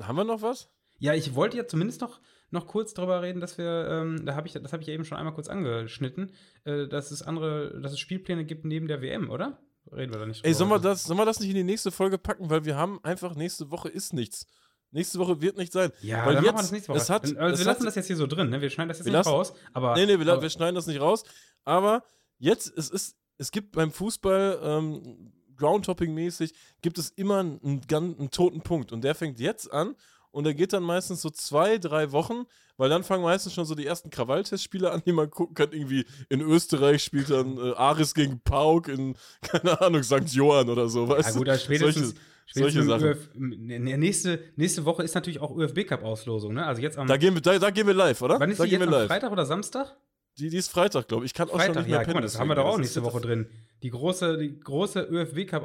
Haben 0.00 0.16
wir 0.16 0.24
noch 0.24 0.42
was? 0.42 0.70
Ja, 0.98 1.14
ich 1.14 1.34
wollte 1.34 1.56
ja 1.56 1.66
zumindest 1.66 2.00
noch, 2.00 2.20
noch 2.50 2.66
kurz 2.66 2.94
darüber 2.94 3.22
reden, 3.22 3.40
dass 3.40 3.58
wir, 3.58 3.88
ähm, 3.90 4.24
da 4.24 4.34
habe 4.34 4.46
ich, 4.46 4.54
das 4.54 4.72
habe 4.72 4.82
ich 4.82 4.86
ja 4.86 4.94
eben 4.94 5.04
schon 5.04 5.18
einmal 5.18 5.34
kurz 5.34 5.48
angeschnitten, 5.48 6.32
äh, 6.64 6.86
dass 6.88 7.10
es 7.10 7.22
andere, 7.22 7.80
dass 7.80 7.92
es 7.92 8.00
Spielpläne 8.00 8.44
gibt 8.44 8.64
neben 8.64 8.88
der 8.88 9.02
WM, 9.02 9.30
oder? 9.30 9.58
Reden 9.92 10.12
wir 10.12 10.18
da 10.18 10.26
nicht 10.26 10.38
drüber? 10.38 10.48
Ey, 10.48 10.54
sollen 10.54 10.70
wir, 10.70 10.78
das, 10.78 11.04
sollen 11.04 11.18
wir 11.18 11.26
das 11.26 11.40
nicht 11.40 11.50
in 11.50 11.56
die 11.56 11.64
nächste 11.64 11.90
Folge 11.90 12.16
packen? 12.16 12.48
Weil 12.48 12.64
wir 12.64 12.76
haben 12.76 13.00
einfach, 13.02 13.34
nächste 13.34 13.70
Woche 13.70 13.88
ist 13.88 14.12
nichts. 14.12 14.46
Nächste 14.94 15.18
Woche 15.18 15.40
wird 15.42 15.56
nicht 15.58 15.72
sein. 15.72 15.90
Ja, 16.02 16.24
weil 16.24 16.36
dann 16.36 16.44
jetzt, 16.44 16.52
machen 16.52 16.56
wir 16.58 16.62
das 16.62 16.72
nächste 16.72 16.88
Woche. 16.90 16.98
Es 16.98 17.10
hat, 17.10 17.22
also 17.24 17.34
es 17.34 17.40
wir 17.40 17.48
hat, 17.50 17.64
lassen 17.66 17.84
das 17.84 17.94
jetzt 17.96 18.06
hier 18.06 18.16
so 18.16 18.26
drin, 18.28 18.48
ne? 18.48 18.60
Wir 18.60 18.70
schneiden 18.70 18.88
das 18.88 18.98
jetzt 18.98 19.06
nicht 19.06 19.12
lassen- 19.12 19.28
raus, 19.28 19.52
aber. 19.72 19.94
Nee, 19.96 20.06
nee, 20.06 20.18
wir, 20.18 20.32
aber, 20.32 20.40
wir 20.40 20.50
schneiden 20.50 20.76
das 20.76 20.86
nicht 20.86 21.00
raus. 21.00 21.24
Aber 21.64 22.04
jetzt, 22.38 22.72
es 22.78 22.90
ist, 22.90 23.16
es 23.36 23.50
gibt 23.50 23.72
beim 23.72 23.90
Fußball, 23.90 24.60
ähm, 24.62 25.32
Groundtopping-mäßig, 25.56 26.52
gibt 26.82 26.98
es 26.98 27.10
immer 27.10 27.38
einen, 27.40 27.60
einen, 27.64 27.82
einen 28.18 28.30
toten 28.30 28.60
Punkt. 28.60 28.92
Und 28.92 29.02
der 29.04 29.14
fängt 29.14 29.40
jetzt 29.40 29.72
an 29.72 29.94
und 30.30 30.44
der 30.44 30.54
geht 30.54 30.72
dann 30.72 30.82
meistens 30.82 31.22
so 31.22 31.30
zwei, 31.30 31.78
drei 31.78 32.12
Wochen, 32.12 32.44
weil 32.76 32.88
dann 32.90 33.04
fangen 33.04 33.22
meistens 33.22 33.54
schon 33.54 33.64
so 33.64 33.74
die 33.74 33.86
ersten 33.86 34.10
Krawalltestspiele 34.10 34.90
an, 34.90 35.02
die 35.06 35.12
man 35.12 35.30
gucken 35.30 35.54
kann. 35.54 35.72
Irgendwie 35.72 36.04
in 36.28 36.40
Österreich 36.40 37.02
spielt 37.04 37.30
dann 37.30 37.56
äh, 37.58 37.72
Aris 37.74 38.14
gegen 38.14 38.40
Pauk 38.40 38.88
in, 38.88 39.16
keine 39.42 39.80
Ahnung, 39.80 40.02
St. 40.02 40.28
Johann 40.32 40.68
oder 40.68 40.88
so. 40.88 41.04
ja, 41.06 41.10
Weißt 41.18 41.36
gut, 41.36 41.46
du? 41.46 41.52
also 41.52 41.64
spätestens. 41.64 41.94
Solche, 41.94 42.00
spätestens 42.00 42.33
solche 42.52 42.82
Sachen. 42.82 43.06
ÖF, 43.08 43.30
ne- 43.34 43.78
ne- 43.78 43.96
nächste, 43.98 44.40
nächste 44.56 44.84
Woche 44.84 45.02
ist 45.02 45.14
natürlich 45.14 45.40
auch 45.40 45.56
ÖFB-Cup-Auslosung, 45.56 46.54
ne? 46.54 46.66
Also 46.66 46.82
jetzt 46.82 46.98
am. 46.98 47.06
Da 47.06 47.16
gehen, 47.16 47.34
wir, 47.34 47.40
da, 47.40 47.58
da 47.58 47.70
gehen 47.70 47.86
wir 47.86 47.94
live, 47.94 48.20
oder? 48.22 48.38
wann 48.40 48.50
ist 48.50 48.60
da 48.60 48.64
die 48.64 48.70
gehen 48.70 48.80
jetzt 48.80 48.90
wir 48.90 48.98
live. 48.98 49.08
Freitag 49.08 49.32
oder 49.32 49.46
Samstag? 49.46 49.96
Die, 50.38 50.48
die 50.50 50.56
ist 50.56 50.68
Freitag, 50.70 51.06
glaube 51.08 51.24
ich. 51.24 51.30
Ich 51.30 51.34
kann 51.34 51.48
auch 51.48 51.52
schon 51.52 51.60
Freitag, 51.60 51.76
nicht 51.76 51.86
mehr 51.88 51.98
ja, 51.98 52.04
guck 52.04 52.08
mal, 52.08 52.12
pennen, 52.14 52.22
das 52.24 52.38
haben 52.38 52.48
wir 52.48 52.54
doch 52.56 52.64
auch 52.66 52.78
nächste 52.78 53.00
Das- 53.00 53.12
Woche 53.12 53.20
drin. 53.20 53.46
Die 53.82 53.90
große, 53.90 54.36
die 54.38 54.58
große 54.60 55.00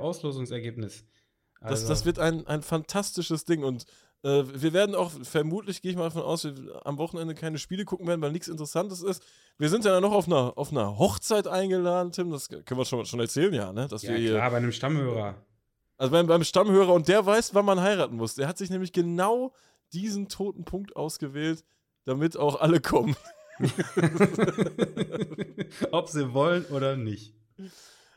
ÖFB-Cup-Auslosungsergebnis. 0.03 1.05
Das, 1.61 1.71
Also- 1.71 1.87
das 1.89 2.05
wird 2.05 2.19
ein, 2.19 2.45
ein 2.47 2.61
fantastisches 2.61 3.45
Ding 3.45 3.63
und 3.63 3.85
äh, 4.23 4.43
wir 4.53 4.73
werden 4.73 4.95
auch, 4.95 5.11
vermutlich 5.23 5.81
gehe 5.81 5.91
ich 5.91 5.97
mal 5.97 6.03
davon 6.03 6.21
aus, 6.23 6.43
wir 6.43 6.53
am 6.85 6.97
Wochenende 6.97 7.35
keine 7.35 7.57
Spiele 7.57 7.85
gucken 7.85 8.05
werden, 8.07 8.21
weil 8.21 8.31
nichts 8.33 8.47
Interessantes 8.49 9.01
ist. 9.01 9.23
Wir 9.57 9.69
sind 9.69 9.85
ja 9.85 9.99
noch 10.01 10.11
auf 10.11 10.27
einer, 10.27 10.57
auf 10.57 10.71
einer 10.71 10.97
Hochzeit 10.97 11.47
eingeladen, 11.47 12.11
Tim, 12.11 12.29
das 12.29 12.49
können 12.49 12.63
wir 12.77 12.85
schon, 12.85 13.05
schon 13.05 13.19
erzählen, 13.21 13.53
ja, 13.53 13.71
ne? 13.73 13.87
Dass 13.87 14.03
Ja, 14.03 14.11
wir 14.11 14.17
hier, 14.17 14.33
klar, 14.35 14.51
bei 14.51 14.57
einem 14.57 14.71
Stammhörer. 14.73 15.45
Also 15.99 16.11
beim, 16.11 16.25
beim 16.25 16.43
Stammhörer 16.43 16.93
und 16.93 17.07
der 17.07 17.23
weiß, 17.25 17.53
wann 17.53 17.65
man 17.65 17.79
heiraten 17.81 18.15
muss. 18.15 18.33
Der 18.33 18.47
hat 18.47 18.57
sich 18.57 18.71
nämlich 18.71 18.91
genau 18.93 19.53
diesen 19.93 20.27
toten 20.29 20.65
Punkt 20.65 20.95
ausgewählt, 20.95 21.63
damit 22.05 22.37
auch 22.37 22.59
alle 22.59 22.79
kommen. 22.81 23.15
Ob 25.91 26.07
sie 26.07 26.33
wollen 26.33 26.65
oder 26.65 26.95
nicht. 26.95 27.33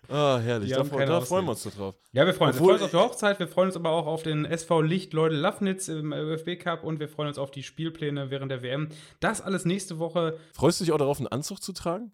Ah, 0.08 0.38
herrlich, 0.38 0.70
da, 0.70 0.82
da 0.82 1.20
freuen 1.20 1.44
wir 1.46 1.50
uns 1.50 1.62
drauf. 1.64 1.94
Ja, 2.12 2.26
wir 2.26 2.34
freuen 2.34 2.50
uns. 2.50 2.58
Wir 2.58 2.62
Obwohl- 2.62 2.78
freuen 2.78 2.82
uns 2.82 2.82
auf 2.82 2.90
die 2.90 2.96
Hochzeit, 2.96 3.38
wir 3.40 3.48
freuen 3.48 3.68
uns 3.68 3.76
aber 3.76 3.90
auch 3.90 4.06
auf 4.06 4.22
den 4.22 4.44
SV 4.44 4.82
Licht 4.82 5.12
Leute 5.12 5.34
Lafnitz 5.36 5.88
im 5.88 6.12
ÖFB 6.12 6.58
Cup 6.60 6.84
und 6.84 7.00
wir 7.00 7.08
freuen 7.08 7.28
uns 7.28 7.38
auf 7.38 7.50
die 7.50 7.62
Spielpläne 7.62 8.30
während 8.30 8.50
der 8.50 8.62
WM. 8.62 8.88
Das 9.20 9.40
alles 9.40 9.64
nächste 9.64 9.98
Woche. 9.98 10.38
Freust 10.52 10.80
du 10.80 10.84
dich 10.84 10.92
auch 10.92 10.98
darauf, 10.98 11.18
einen 11.18 11.28
Anzug 11.28 11.62
zu 11.62 11.72
tragen? 11.72 12.12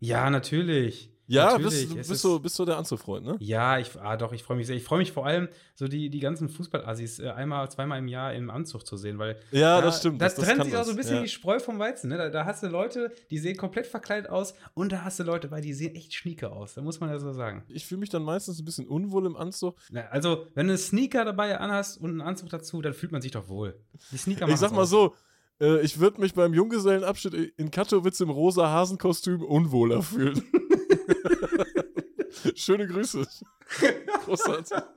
Ja, 0.00 0.30
natürlich. 0.30 1.10
Ja, 1.28 1.52
natürlich. 1.52 1.88
bist, 1.94 2.24
du 2.24 2.32
bist, 2.34 2.42
bist 2.42 2.54
so 2.56 2.64
der 2.64 2.78
Anzugfreund, 2.78 3.26
ne? 3.26 3.36
Ja, 3.38 3.78
ich, 3.78 3.90
ah, 4.00 4.16
doch, 4.16 4.32
ich 4.32 4.42
freue 4.42 4.56
mich 4.56 4.66
sehr. 4.66 4.76
Ich 4.76 4.84
freue 4.84 4.98
mich 4.98 5.12
vor 5.12 5.26
allem, 5.26 5.48
so 5.74 5.86
die, 5.86 6.08
die 6.08 6.20
ganzen 6.20 6.48
Fußballassis 6.48 7.18
äh, 7.20 7.28
einmal, 7.28 7.70
zweimal 7.70 7.98
im 7.98 8.08
Jahr 8.08 8.32
im 8.32 8.48
Anzug 8.48 8.86
zu 8.86 8.96
sehen, 8.96 9.18
weil 9.18 9.36
Ja, 9.50 9.76
da, 9.76 9.86
das 9.86 9.98
stimmt. 9.98 10.22
Das, 10.22 10.34
das 10.34 10.46
trennt 10.46 10.64
sich 10.64 10.74
auch 10.74 10.84
so 10.84 10.92
ein 10.92 10.96
bisschen 10.96 11.16
ja. 11.16 11.22
die 11.22 11.28
Spreu 11.28 11.60
vom 11.60 11.78
Weizen. 11.78 12.08
Ne? 12.08 12.16
Da, 12.16 12.30
da 12.30 12.46
hast 12.46 12.62
du 12.62 12.68
Leute, 12.68 13.12
die 13.30 13.38
sehen 13.38 13.58
komplett 13.58 13.86
verkleidet 13.86 14.30
aus 14.30 14.54
und 14.72 14.90
da 14.90 15.04
hast 15.04 15.18
du 15.18 15.22
Leute 15.22 15.48
bei, 15.48 15.60
die 15.60 15.74
sehen 15.74 15.94
echt 15.94 16.14
schnieke 16.14 16.50
aus. 16.50 16.74
Da 16.74 16.80
muss 16.80 16.98
man 16.98 17.10
ja 17.10 17.18
so 17.18 17.30
sagen. 17.32 17.62
Ich 17.68 17.84
fühle 17.84 18.00
mich 18.00 18.10
dann 18.10 18.22
meistens 18.22 18.58
ein 18.58 18.64
bisschen 18.64 18.88
unwohl 18.88 19.26
im 19.26 19.36
Anzug. 19.36 19.76
Na, 19.90 20.06
also, 20.08 20.46
wenn 20.54 20.66
du 20.66 20.72
einen 20.72 20.78
Sneaker 20.78 21.26
dabei 21.26 21.58
anhast 21.58 22.00
und 22.00 22.10
einen 22.10 22.22
Anzug 22.22 22.48
dazu, 22.48 22.80
dann 22.80 22.94
fühlt 22.94 23.12
man 23.12 23.20
sich 23.20 23.32
doch 23.32 23.48
wohl. 23.48 23.78
Die 24.12 24.16
Sneaker 24.16 24.48
Ich 24.48 24.56
sag 24.56 24.72
mal 24.72 24.82
aus. 24.82 24.90
so, 24.90 25.14
äh, 25.60 25.82
ich 25.82 26.00
würde 26.00 26.20
mich 26.20 26.32
beim 26.32 26.54
Junggesellenabschied 26.54 27.34
in 27.56 27.70
Katowice 27.70 28.20
im 28.20 28.30
rosa 28.30 28.70
Hasenkostüm 28.70 29.42
unwohler 29.42 30.02
fühlen. 30.02 30.42
Schöne 32.54 32.86
Grüße. 32.86 33.26
Großartig. 34.24 34.78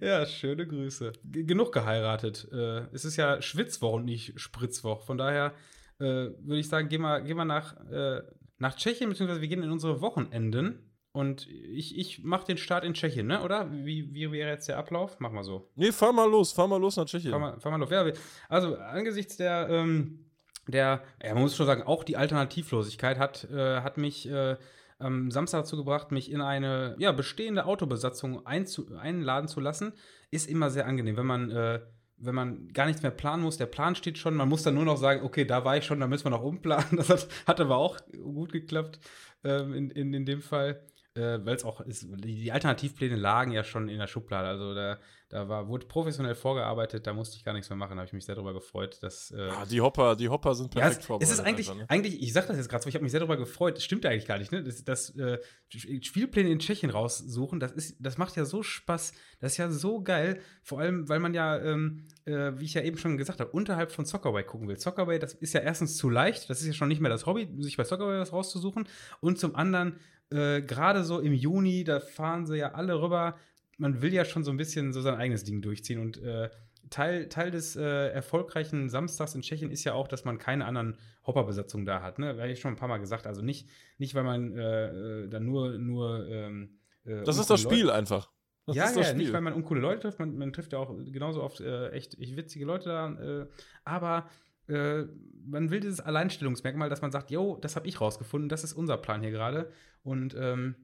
Ja, 0.00 0.26
schöne 0.26 0.66
Grüße. 0.66 1.12
G 1.24 1.44
genug 1.44 1.72
geheiratet. 1.72 2.48
Äh, 2.52 2.86
es 2.92 3.04
ist 3.04 3.16
ja 3.16 3.40
Schwitzwoch 3.40 3.92
und 3.92 4.04
nicht 4.04 4.38
Spritzwoch. 4.40 5.02
Von 5.02 5.18
daher 5.18 5.54
äh, 6.00 6.04
würde 6.04 6.58
ich 6.58 6.68
sagen, 6.68 6.88
gehen 6.88 7.02
wir, 7.02 7.20
gehen 7.20 7.36
wir 7.36 7.44
nach, 7.44 7.76
äh, 7.90 8.22
nach 8.58 8.74
Tschechien, 8.74 9.08
beziehungsweise 9.08 9.40
wir 9.40 9.48
gehen 9.48 9.62
in 9.62 9.70
unsere 9.70 10.00
Wochenenden. 10.00 10.90
Und 11.12 11.48
ich, 11.48 11.96
ich 11.96 12.24
mache 12.24 12.46
den 12.46 12.56
Start 12.56 12.84
in 12.84 12.94
Tschechien, 12.94 13.28
ne? 13.28 13.42
Oder? 13.42 13.70
Wie, 13.70 14.12
wie 14.12 14.32
wäre 14.32 14.50
jetzt 14.50 14.68
der 14.68 14.78
Ablauf? 14.78 15.20
Mach 15.20 15.30
mal 15.30 15.44
so. 15.44 15.70
Nee, 15.76 15.92
fahr 15.92 16.12
mal 16.12 16.28
los, 16.28 16.52
fahr 16.52 16.66
mal 16.66 16.80
los 16.80 16.96
nach 16.96 17.04
Tschechien. 17.04 17.30
Fahr 17.30 17.38
mal, 17.38 17.60
fahr 17.60 17.70
mal 17.70 17.78
los. 17.78 17.90
Ja, 17.90 18.04
also 18.48 18.76
angesichts 18.76 19.36
der, 19.36 19.68
ähm, 19.70 20.24
der, 20.68 21.02
ja, 21.22 21.34
man 21.34 21.42
muss 21.42 21.56
schon 21.56 21.66
sagen, 21.66 21.82
auch 21.82 22.04
die 22.04 22.16
Alternativlosigkeit 22.16 23.18
hat, 23.18 23.48
äh, 23.50 23.80
hat 23.80 23.98
mich 23.98 24.28
äh, 24.28 24.56
am 24.98 25.30
Samstag 25.30 25.60
dazu 25.60 25.76
gebracht, 25.76 26.12
mich 26.12 26.30
in 26.30 26.40
eine 26.40 26.96
ja, 26.98 27.12
bestehende 27.12 27.66
Autobesatzung 27.66 28.46
einladen 28.46 29.48
zu 29.48 29.60
lassen. 29.60 29.92
Ist 30.30 30.48
immer 30.48 30.70
sehr 30.70 30.86
angenehm, 30.86 31.16
wenn 31.16 31.26
man, 31.26 31.50
äh, 31.50 31.80
wenn 32.16 32.34
man 32.34 32.68
gar 32.72 32.86
nichts 32.86 33.02
mehr 33.02 33.10
planen 33.10 33.42
muss. 33.42 33.58
Der 33.58 33.66
Plan 33.66 33.94
steht 33.94 34.18
schon, 34.18 34.34
man 34.34 34.48
muss 34.48 34.62
dann 34.62 34.74
nur 34.74 34.84
noch 34.84 34.96
sagen, 34.96 35.22
okay, 35.22 35.44
da 35.44 35.64
war 35.64 35.76
ich 35.76 35.84
schon, 35.84 36.00
da 36.00 36.06
müssen 36.06 36.24
wir 36.24 36.30
noch 36.30 36.42
umplanen. 36.42 36.86
Das 36.96 37.08
hat, 37.10 37.28
hat 37.46 37.60
aber 37.60 37.76
auch 37.76 37.98
gut 38.12 38.52
geklappt 38.52 39.00
ähm, 39.42 39.74
in, 39.74 39.90
in, 39.90 40.14
in 40.14 40.24
dem 40.24 40.40
Fall 40.40 40.80
äh, 41.16 41.38
weil 41.44 41.56
es 41.56 41.64
auch 41.64 41.80
ist, 41.80 42.06
die 42.24 42.52
Alternativpläne 42.52 43.16
lagen 43.16 43.52
ja 43.52 43.64
schon 43.64 43.88
in 43.88 43.98
der 43.98 44.06
Schublade. 44.06 44.48
Also 44.48 44.74
da, 44.74 44.98
da 45.34 45.48
war, 45.48 45.66
wurde 45.66 45.84
professionell 45.86 46.36
vorgearbeitet, 46.36 47.08
da 47.08 47.12
musste 47.12 47.36
ich 47.36 47.42
gar 47.42 47.54
nichts 47.54 47.68
mehr 47.68 47.76
machen, 47.76 47.96
da 47.96 48.02
habe 48.02 48.06
ich 48.06 48.12
mich 48.12 48.24
sehr 48.24 48.36
darüber 48.36 48.54
gefreut. 48.54 49.02
Dass, 49.02 49.32
äh, 49.32 49.48
ja, 49.48 49.66
die 49.66 49.80
Hopper, 49.80 50.14
die 50.14 50.28
Hopper 50.28 50.54
sind 50.54 50.70
perfekt 50.70 50.94
ja, 50.94 51.00
es, 51.00 51.06
vorbereitet. 51.06 51.34
Es 51.34 51.40
ist 51.40 51.44
eigentlich, 51.44 51.70
einfach, 51.70 51.80
ne? 51.82 51.90
eigentlich 51.90 52.22
ich 52.22 52.32
sage 52.32 52.46
das 52.46 52.56
jetzt 52.56 52.68
gerade 52.68 52.84
so, 52.84 52.88
ich 52.88 52.94
habe 52.94 53.02
mich 53.02 53.10
sehr 53.10 53.18
darüber 53.18 53.36
gefreut, 53.36 53.76
das 53.76 53.82
stimmt 53.82 54.06
eigentlich 54.06 54.28
gar 54.28 54.38
nicht, 54.38 54.52
ne? 54.52 54.62
Das, 54.62 54.84
das 54.84 55.10
äh, 55.16 55.40
Spielpläne 55.68 56.50
in 56.50 56.60
Tschechien 56.60 56.90
raussuchen, 56.90 57.58
das, 57.58 57.72
ist, 57.72 57.96
das 57.98 58.16
macht 58.16 58.36
ja 58.36 58.44
so 58.44 58.62
Spaß, 58.62 59.12
das 59.40 59.52
ist 59.52 59.58
ja 59.58 59.72
so 59.72 60.02
geil, 60.04 60.38
vor 60.62 60.78
allem, 60.78 61.08
weil 61.08 61.18
man 61.18 61.34
ja, 61.34 61.58
ähm, 61.58 62.06
äh, 62.26 62.52
wie 62.54 62.66
ich 62.66 62.74
ja 62.74 62.82
eben 62.82 62.96
schon 62.96 63.16
gesagt 63.16 63.40
habe, 63.40 63.50
unterhalb 63.50 63.90
von 63.90 64.04
Soccerway 64.04 64.44
gucken 64.44 64.68
will. 64.68 64.78
Soccerway, 64.78 65.18
das 65.18 65.34
ist 65.34 65.52
ja 65.52 65.62
erstens 65.62 65.96
zu 65.96 66.10
leicht, 66.10 66.48
das 66.48 66.60
ist 66.60 66.68
ja 66.68 66.74
schon 66.74 66.86
nicht 66.86 67.00
mehr 67.00 67.10
das 67.10 67.26
Hobby, 67.26 67.48
sich 67.58 67.76
bei 67.76 67.82
Soccerway 67.82 68.20
was 68.20 68.32
rauszusuchen 68.32 68.86
und 69.20 69.40
zum 69.40 69.56
anderen 69.56 69.98
äh, 70.30 70.62
gerade 70.62 71.02
so 71.02 71.18
im 71.18 71.32
Juni, 71.32 71.82
da 71.82 71.98
fahren 71.98 72.46
sie 72.46 72.58
ja 72.58 72.72
alle 72.72 73.00
rüber. 73.00 73.36
Man 73.78 74.02
will 74.02 74.12
ja 74.12 74.24
schon 74.24 74.44
so 74.44 74.50
ein 74.50 74.56
bisschen 74.56 74.92
so 74.92 75.00
sein 75.00 75.14
eigenes 75.14 75.44
Ding 75.44 75.62
durchziehen. 75.62 76.00
Und 76.00 76.22
äh, 76.22 76.50
Teil, 76.90 77.28
Teil 77.28 77.50
des 77.50 77.76
äh, 77.76 78.08
erfolgreichen 78.08 78.88
Samstags 78.88 79.34
in 79.34 79.42
Tschechien 79.42 79.70
ist 79.70 79.84
ja 79.84 79.94
auch, 79.94 80.08
dass 80.08 80.24
man 80.24 80.38
keine 80.38 80.66
anderen 80.66 80.96
Hopperbesatzungen 81.26 81.86
da 81.86 82.02
hat. 82.02 82.18
Ne? 82.18 82.28
Habe 82.28 82.48
ich 82.48 82.60
schon 82.60 82.74
ein 82.74 82.76
paar 82.76 82.88
Mal 82.88 82.98
gesagt. 82.98 83.26
Also 83.26 83.42
nicht, 83.42 83.68
nicht 83.98 84.14
weil 84.14 84.24
man 84.24 84.56
äh, 84.56 84.86
äh 85.24 85.28
da 85.28 85.40
nur. 85.40 85.78
nur 85.78 86.28
ähm, 86.28 86.78
äh, 87.04 87.22
das 87.24 87.38
ist 87.38 87.50
das 87.50 87.60
Spiel 87.60 87.86
Leute 87.86 87.94
einfach. 87.94 88.30
Das 88.66 88.76
ja, 88.76 88.90
ja, 88.92 89.12
nicht, 89.12 89.32
weil 89.32 89.42
man 89.42 89.52
uncoole 89.52 89.80
Leute 89.80 90.00
trifft. 90.00 90.18
Man, 90.18 90.38
man 90.38 90.52
trifft 90.52 90.72
ja 90.72 90.78
auch 90.78 90.94
genauso 91.12 91.42
oft 91.42 91.60
echt, 91.60 92.18
echt 92.18 92.34
witzige 92.34 92.64
Leute 92.64 92.88
da. 92.88 93.46
aber 93.84 94.26
äh, 94.68 95.04
man 95.46 95.70
will 95.70 95.80
dieses 95.80 96.00
Alleinstellungsmerkmal, 96.00 96.88
dass 96.88 97.02
man 97.02 97.12
sagt, 97.12 97.30
yo, 97.30 97.58
das 97.60 97.76
habe 97.76 97.86
ich 97.86 98.00
rausgefunden, 98.00 98.48
das 98.48 98.64
ist 98.64 98.72
unser 98.72 98.96
Plan 98.96 99.20
hier 99.20 99.30
gerade. 99.30 99.70
Und, 100.02 100.34
ähm, 100.38 100.74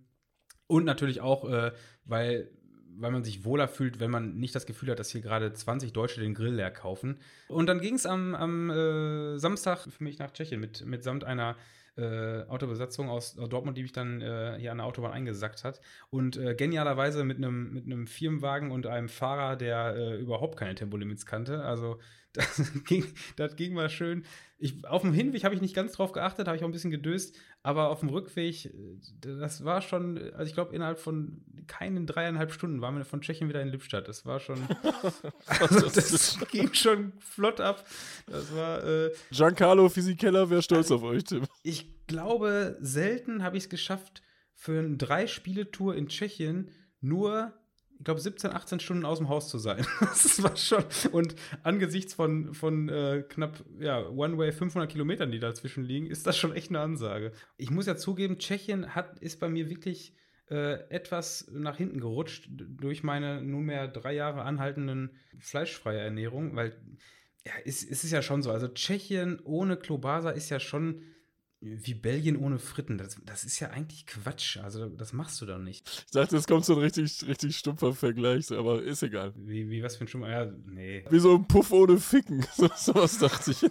und 0.67 0.85
natürlich 0.85 1.21
auch, 1.21 1.49
äh, 1.49 1.73
weil, 2.05 2.51
weil 3.01 3.11
man 3.11 3.25
sich 3.25 3.45
wohler 3.45 3.69
fühlt, 3.69 4.01
wenn 4.01 4.11
man 4.11 4.37
nicht 4.37 4.55
das 4.55 4.67
Gefühl 4.67 4.91
hat, 4.91 4.99
dass 4.99 5.11
hier 5.11 5.21
gerade 5.21 5.53
20 5.53 5.93
Deutsche 5.93 6.21
den 6.21 6.35
Grill 6.35 6.55
leer 6.55 6.71
kaufen. 6.71 7.19
Und 7.49 7.67
dann 7.67 7.81
ging 7.81 7.95
es 7.95 8.07
am, 8.07 8.35
am 8.35 8.71
äh, 8.71 9.39
Samstag 9.39 9.87
für 9.91 10.05
mich 10.05 10.19
nach 10.19 10.33
Tschechien 10.33 10.61
mit, 10.61 10.85
mitsamt 10.85 11.25
einer 11.25 11.57
äh, 11.97 12.43
Autobesatzung 12.49 13.09
aus, 13.09 13.35
Dortmund, 13.35 13.77
die 13.77 13.83
mich 13.83 13.93
dann 13.93 14.21
äh, 14.21 14.57
hier 14.59 14.73
an 14.73 14.79
der 14.79 14.87
Autobahn 14.87 15.13
eingesackt 15.13 15.65
hat. 15.65 15.81
Und 16.11 16.37
äh, 16.37 16.55
genialerweise 16.55 17.25
mit 17.25 17.39
einem 17.39 17.83
mit 17.85 18.09
Firmenwagen 18.09 18.71
und 18.71 18.87
einem 18.87 19.09
Fahrer, 19.09 19.57
der 19.57 19.97
äh, 19.97 20.17
überhaupt 20.17 20.59
keine 20.59 20.75
Tempolimits 20.75 21.27
kannte. 21.27 21.65
Also 21.65 21.99
das 22.33 22.73
ging, 22.87 23.05
das 23.37 23.57
ging 23.57 23.75
mal 23.75 23.91
schön. 23.91 24.25
Ich, 24.59 24.87
auf 24.87 25.03
dem 25.03 25.13
Hinweg 25.13 25.45
habe 25.45 25.55
ich 25.55 25.61
nicht 25.61 25.75
ganz 25.75 25.93
drauf 25.93 26.13
geachtet, 26.13 26.47
habe 26.47 26.57
ich 26.57 26.63
auch 26.63 26.69
ein 26.69 26.73
bisschen 26.73 26.91
gedöst, 26.91 27.35
aber 27.63 27.89
auf 27.89 28.01
dem 28.01 28.11
Rückweg, 28.11 28.67
äh, 28.67 28.71
das 29.21 29.65
war 29.65 29.81
schon, 29.81 30.19
also 30.33 30.45
ich 30.45 30.55
glaube, 30.55 30.75
innerhalb 30.75 30.99
von 30.99 31.43
keinen 31.67 32.07
dreieinhalb 32.07 32.53
Stunden 32.53 32.81
waren 32.81 32.97
wir 32.97 33.05
von 33.05 33.21
Tschechien 33.21 33.49
wieder 33.49 33.63
in 33.63 33.69
Lippstadt. 33.69 34.07
Das 34.07 34.27
war 34.27 34.39
schon, 34.41 34.59
also 35.47 35.89
das 35.89 36.39
ging 36.51 36.75
schon 36.75 37.13
flott 37.21 37.61
ab. 37.61 37.87
Das 38.27 38.55
war. 38.55 38.85
Äh, 38.85 39.13
Giancarlo 39.31 39.89
Fisichella 39.89 40.51
wäre 40.51 40.63
stolz 40.63 40.91
also, 40.91 40.97
auf 40.97 41.03
euch, 41.05 41.25
Tim. 41.25 41.45
Ich 41.63 42.07
glaube, 42.07 42.77
selten 42.81 43.43
habe 43.43 43.57
ich 43.57 43.65
es 43.65 43.71
geschafft, 43.71 44.23
für 44.55 44.79
eine 44.79 44.99
Drei-Spiele-Tour 44.99 45.95
in 45.95 46.09
Tschechien 46.09 46.71
nur 47.01 47.55
ich 48.01 48.05
glaube, 48.05 48.19
17, 48.19 48.51
18 48.51 48.81
Stunden 48.81 49.05
aus 49.05 49.19
dem 49.19 49.29
Haus 49.29 49.51
zu 49.51 49.59
sein. 49.59 49.87
das 50.01 50.43
war 50.43 50.57
schon. 50.57 50.83
Und 51.13 51.35
angesichts 51.63 52.15
von, 52.15 52.55
von 52.55 52.89
äh, 52.89 53.23
knapp, 53.29 53.63
ja, 53.79 54.09
One-Way 54.09 54.53
500 54.53 54.91
Kilometern, 54.91 55.31
die 55.31 55.39
dazwischen 55.39 55.85
liegen, 55.85 56.07
ist 56.07 56.27
das 56.27 56.39
schon 56.39 56.55
echt 56.55 56.71
eine 56.71 56.81
Ansage. 56.81 57.33
Ich 57.59 57.71
muss 57.71 57.85
ja 57.85 57.97
zugeben, 57.97 58.39
Tschechien 58.39 58.95
hat, 58.95 59.19
ist 59.19 59.39
bei 59.39 59.51
mir 59.51 59.69
wirklich 59.69 60.17
äh, 60.49 60.81
etwas 60.89 61.51
nach 61.53 61.77
hinten 61.77 62.01
gerutscht 62.01 62.49
durch 62.51 63.03
meine 63.03 63.43
nunmehr 63.43 63.87
drei 63.87 64.15
Jahre 64.15 64.45
anhaltenden 64.45 65.11
fleischfreie 65.39 66.01
Ernährung, 66.01 66.57
weil 66.57 66.73
ja, 67.45 67.53
es, 67.67 67.85
es 67.85 68.03
ist 68.03 68.13
ja 68.13 68.23
schon 68.23 68.41
so. 68.41 68.51
Also 68.51 68.69
Tschechien 68.69 69.41
ohne 69.45 69.77
Klobasa 69.77 70.31
ist 70.31 70.49
ja 70.49 70.59
schon 70.59 71.03
wie 71.61 71.95
Belgien 71.95 72.37
ohne 72.37 72.59
Fritten. 72.59 72.97
Das, 72.97 73.19
das 73.25 73.45
ist 73.45 73.61
ja 73.61 73.71
eigentlich 73.71 74.07
Quatsch. 74.07 74.57
Also, 74.59 74.89
das 74.89 75.13
machst 75.13 75.41
du 75.41 75.47
doch 75.47 75.59
nicht. 75.59 76.05
Ich 76.07 76.13
dachte, 76.13 76.37
es 76.37 76.47
kommt 76.47 76.65
so 76.65 76.75
ein 76.75 76.81
richtig, 76.81 77.27
richtig 77.27 77.57
stumpfer 77.57 77.93
Vergleich, 77.93 78.51
aber 78.51 78.83
ist 78.83 79.03
egal. 79.03 79.33
Wie, 79.37 79.69
wie 79.69 79.83
was 79.83 79.97
für 79.97 80.05
ein 80.05 80.09
stumpfer? 80.09 80.31
Ja, 80.31 80.53
nee. 80.67 81.05
Wie 81.11 81.19
so 81.19 81.35
ein 81.35 81.47
Puff 81.47 81.73
ohne 81.73 81.99
Ficken. 81.99 82.47
So, 82.57 82.69
sowas 82.77 83.19
dachte 83.19 83.53
ich. 83.53 83.65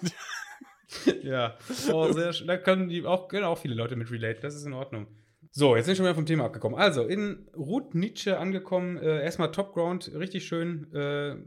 ja. 1.24 1.58
Oh, 1.92 2.12
sehr 2.12 2.32
Da 2.32 2.58
können, 2.58 2.90
die 2.90 3.06
auch, 3.06 3.28
können 3.28 3.44
auch 3.44 3.58
viele 3.58 3.76
Leute 3.76 3.96
mit 3.96 4.10
relate. 4.12 4.40
Das 4.40 4.56
ist 4.56 4.66
in 4.66 4.74
Ordnung. 4.74 5.08
So, 5.52 5.76
jetzt 5.76 5.86
sind 5.86 5.94
wir 5.94 5.96
schon 5.98 6.06
wieder 6.06 6.16
vom 6.16 6.26
Thema 6.26 6.46
abgekommen. 6.46 6.78
Also, 6.78 7.06
in 7.06 7.48
Ruth 7.56 7.96
Nietzsche 7.96 8.38
angekommen. 8.38 8.98
Äh, 8.98 9.24
erstmal 9.24 9.52
Top 9.52 9.74
Ground, 9.74 10.12
richtig 10.14 10.48
schön. 10.48 10.92
Äh, 10.94 11.38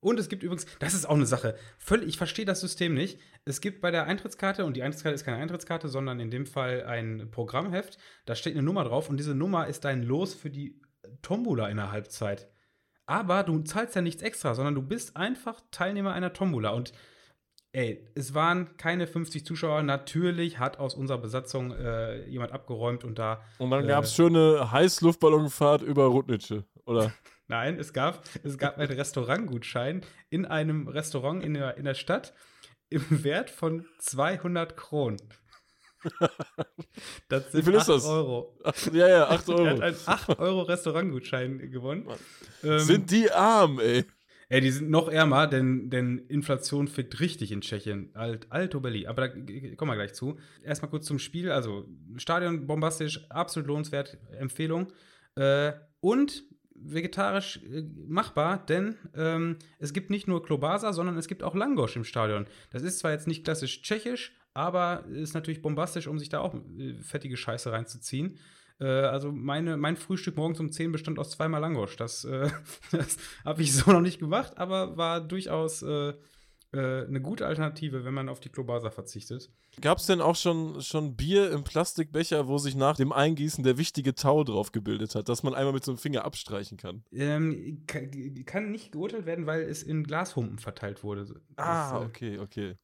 und 0.00 0.18
es 0.18 0.28
gibt 0.28 0.42
übrigens, 0.42 0.66
das 0.78 0.94
ist 0.94 1.06
auch 1.06 1.14
eine 1.14 1.26
Sache, 1.26 1.56
völlig, 1.78 2.08
ich 2.08 2.16
verstehe 2.16 2.46
das 2.46 2.60
System 2.60 2.94
nicht. 2.94 3.20
Es 3.44 3.60
gibt 3.60 3.80
bei 3.80 3.90
der 3.90 4.06
Eintrittskarte, 4.06 4.64
und 4.64 4.76
die 4.76 4.82
Eintrittskarte 4.82 5.14
ist 5.14 5.24
keine 5.24 5.36
Eintrittskarte, 5.36 5.88
sondern 5.88 6.20
in 6.20 6.30
dem 6.30 6.46
Fall 6.46 6.84
ein 6.84 7.30
Programmheft, 7.30 7.98
da 8.24 8.34
steht 8.34 8.54
eine 8.54 8.62
Nummer 8.62 8.84
drauf 8.84 9.10
und 9.10 9.18
diese 9.18 9.34
Nummer 9.34 9.66
ist 9.66 9.84
dein 9.84 10.02
Los 10.02 10.34
für 10.34 10.50
die 10.50 10.80
Tombola 11.22 11.68
in 11.68 11.76
der 11.76 11.92
Halbzeit. 11.92 12.48
Aber 13.06 13.42
du 13.42 13.58
zahlst 13.60 13.94
ja 13.96 14.02
nichts 14.02 14.22
extra, 14.22 14.54
sondern 14.54 14.74
du 14.74 14.82
bist 14.82 15.16
einfach 15.16 15.60
Teilnehmer 15.72 16.12
einer 16.12 16.32
Tombola. 16.32 16.70
Und 16.70 16.92
ey, 17.72 18.06
es 18.14 18.34
waren 18.34 18.76
keine 18.76 19.06
50 19.06 19.44
Zuschauer. 19.44 19.82
Natürlich 19.82 20.58
hat 20.58 20.78
aus 20.78 20.94
unserer 20.94 21.18
Besatzung 21.18 21.72
äh, 21.72 22.24
jemand 22.28 22.52
abgeräumt 22.52 23.02
und 23.02 23.18
da. 23.18 23.42
Und 23.58 23.70
dann 23.70 23.84
äh, 23.84 23.88
gab 23.88 24.04
es 24.04 24.14
schöne 24.14 24.70
Heißluftballonfahrt 24.70 25.82
über 25.82 26.06
Rudnitsche, 26.06 26.64
oder? 26.84 27.12
Nein, 27.50 27.80
es 27.80 27.92
gab, 27.92 28.22
es 28.44 28.58
gab 28.58 28.78
einen 28.78 28.92
Restaurantgutschein 28.92 30.02
in 30.28 30.46
einem 30.46 30.86
Restaurant 30.86 31.42
in 31.42 31.54
der, 31.54 31.76
in 31.78 31.84
der 31.84 31.94
Stadt 31.94 32.32
im 32.90 33.24
Wert 33.24 33.50
von 33.50 33.84
200 33.98 34.76
Kronen. 34.76 35.18
Das 37.28 37.50
sind 37.50 37.66
Wie 37.66 37.70
viel 37.70 37.78
8 37.78 37.80
ist 37.80 37.88
das? 37.88 38.04
Euro. 38.06 38.56
Ach, 38.64 38.74
ja, 38.92 39.08
ja, 39.08 39.28
8 39.28 39.48
Euro. 39.48 39.64
er 39.64 39.72
hat 39.74 39.82
einen 39.82 39.96
8 40.06 40.38
Euro 40.38 40.62
Restaurantgutschein 40.62 41.70
gewonnen. 41.70 42.08
Ähm, 42.62 42.78
sind 42.78 43.10
die 43.10 43.30
arm, 43.32 43.80
ey. 43.80 44.04
Ey, 44.48 44.60
die 44.60 44.70
sind 44.70 44.88
noch 44.88 45.08
ärmer, 45.08 45.46
denn, 45.46 45.90
denn 45.90 46.18
Inflation 46.18 46.88
fickt 46.88 47.20
richtig 47.20 47.52
in 47.52 47.62
Tschechien. 47.62 48.10
Alt, 48.14 48.46
Alto 48.50 48.80
Belli. 48.80 49.08
Aber 49.08 49.28
da 49.28 49.34
kommen 49.76 49.90
wir 49.90 49.96
gleich 49.96 50.14
zu. 50.14 50.38
Erstmal 50.62 50.90
kurz 50.90 51.06
zum 51.06 51.18
Spiel. 51.18 51.50
Also, 51.50 51.88
Stadion 52.16 52.66
bombastisch, 52.66 53.28
absolut 53.28 53.66
lohnenswert, 53.66 54.18
Empfehlung. 54.38 54.92
Äh, 55.34 55.72
und 56.00 56.44
vegetarisch 56.82 57.60
äh, 57.64 57.82
machbar, 58.08 58.64
denn 58.66 58.96
ähm, 59.14 59.56
es 59.78 59.92
gibt 59.92 60.10
nicht 60.10 60.28
nur 60.28 60.42
Klobasa, 60.42 60.92
sondern 60.92 61.16
es 61.16 61.28
gibt 61.28 61.42
auch 61.42 61.54
Langosch 61.54 61.96
im 61.96 62.04
Stadion. 62.04 62.46
Das 62.70 62.82
ist 62.82 62.98
zwar 62.98 63.12
jetzt 63.12 63.26
nicht 63.26 63.44
klassisch 63.44 63.82
tschechisch, 63.82 64.36
aber 64.54 65.04
ist 65.06 65.34
natürlich 65.34 65.62
bombastisch, 65.62 66.06
um 66.06 66.18
sich 66.18 66.28
da 66.28 66.40
auch 66.40 66.54
äh, 66.54 66.94
fettige 66.94 67.36
Scheiße 67.36 67.70
reinzuziehen. 67.72 68.38
Äh, 68.80 68.86
also 68.86 69.30
meine, 69.32 69.76
mein 69.76 69.96
Frühstück 69.96 70.36
morgens 70.36 70.60
um 70.60 70.72
10 70.72 70.92
bestand 70.92 71.18
aus 71.18 71.30
zweimal 71.30 71.60
Langosch. 71.60 71.96
Das, 71.96 72.24
äh, 72.24 72.50
das 72.90 73.18
habe 73.44 73.62
ich 73.62 73.74
so 73.74 73.92
noch 73.92 74.00
nicht 74.00 74.18
gemacht, 74.18 74.58
aber 74.58 74.96
war 74.96 75.20
durchaus 75.20 75.84
äh, 76.72 76.78
äh, 76.80 77.06
eine 77.06 77.20
gute 77.20 77.46
Alternative, 77.46 78.04
wenn 78.04 78.14
man 78.14 78.28
auf 78.28 78.38
die 78.38 78.48
Klobasa 78.48 78.90
verzichtet. 78.90 79.50
Gab 79.80 79.98
es 79.98 80.06
denn 80.06 80.20
auch 80.20 80.36
schon, 80.36 80.80
schon 80.80 81.16
Bier 81.16 81.50
im 81.50 81.64
Plastikbecher, 81.64 82.46
wo 82.46 82.58
sich 82.58 82.76
nach 82.76 82.96
dem 82.96 83.12
Eingießen 83.12 83.64
der 83.64 83.76
wichtige 83.76 84.14
Tau 84.14 84.44
drauf 84.44 84.70
gebildet 84.70 85.16
hat, 85.16 85.28
dass 85.28 85.42
man 85.42 85.54
einmal 85.54 85.72
mit 85.72 85.84
so 85.84 85.90
einem 85.90 85.98
Finger 85.98 86.24
abstreichen 86.24 86.78
kann? 86.78 87.02
Ähm, 87.12 87.82
kann, 87.86 88.10
kann, 88.46 88.70
nicht 88.70 88.92
geurteilt 88.92 89.26
werden, 89.26 89.46
weil 89.46 89.62
es 89.62 89.82
in 89.82 90.04
Glashumpen 90.04 90.58
verteilt 90.58 91.02
wurde. 91.02 91.24
Das, 91.24 91.40
ah, 91.56 92.02
äh, 92.02 92.04
okay, 92.04 92.38
okay. 92.38 92.76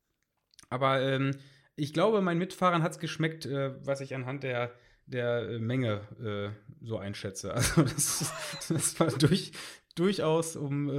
Aber 0.69 1.01
ähm, 1.01 1.37
ich 1.77 1.93
glaube, 1.93 2.21
meinen 2.23 2.39
Mitfahrern 2.39 2.83
hat 2.83 2.93
es 2.93 2.99
geschmeckt, 2.99 3.47
äh, 3.47 3.75
was 3.85 4.01
ich 4.01 4.17
anhand 4.17 4.43
der, 4.43 4.73
der 5.07 5.49
äh, 5.49 5.59
Menge 5.61 6.01
äh, 6.21 6.85
so 6.85 6.99
einschätze. 6.99 7.55
Also 7.55 7.83
das, 7.83 8.33
das 8.69 8.99
war 8.99 9.09
durch, 9.13 9.53
durchaus 9.95 10.57
um 10.57 10.91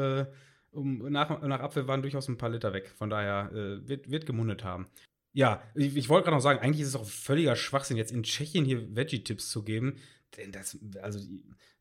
um, 0.78 1.12
nach, 1.12 1.42
nach 1.42 1.60
Apfel 1.60 1.88
waren 1.88 2.02
durchaus 2.02 2.28
ein 2.28 2.38
paar 2.38 2.50
Liter 2.50 2.72
weg. 2.74 2.94
Von 2.98 3.10
daher 3.10 3.52
äh, 3.52 3.88
wird, 3.88 4.10
wird 4.12 4.26
gemundet 4.26 4.64
haben. 4.64 4.88
Ja, 5.34 5.62
ich, 5.76 5.96
ich 5.98 6.10
wollte 6.10 6.26
gerade 6.26 6.38
noch 6.38 6.42
sagen, 6.42 6.60
eigentlich 6.60 6.82
ist 6.82 6.90
es 6.90 6.96
auch 6.96 7.06
völliger 7.06 7.56
Schwachsinn, 7.56 7.98
jetzt 7.98 8.12
in 8.12 8.24
Tschechien 8.24 8.66
hier 8.66 8.96
Veggie-Tipps 8.96 9.50
zu 9.50 9.64
geben. 9.64 9.98
Denn 10.38 10.52
das, 10.52 10.78
also, 11.02 11.20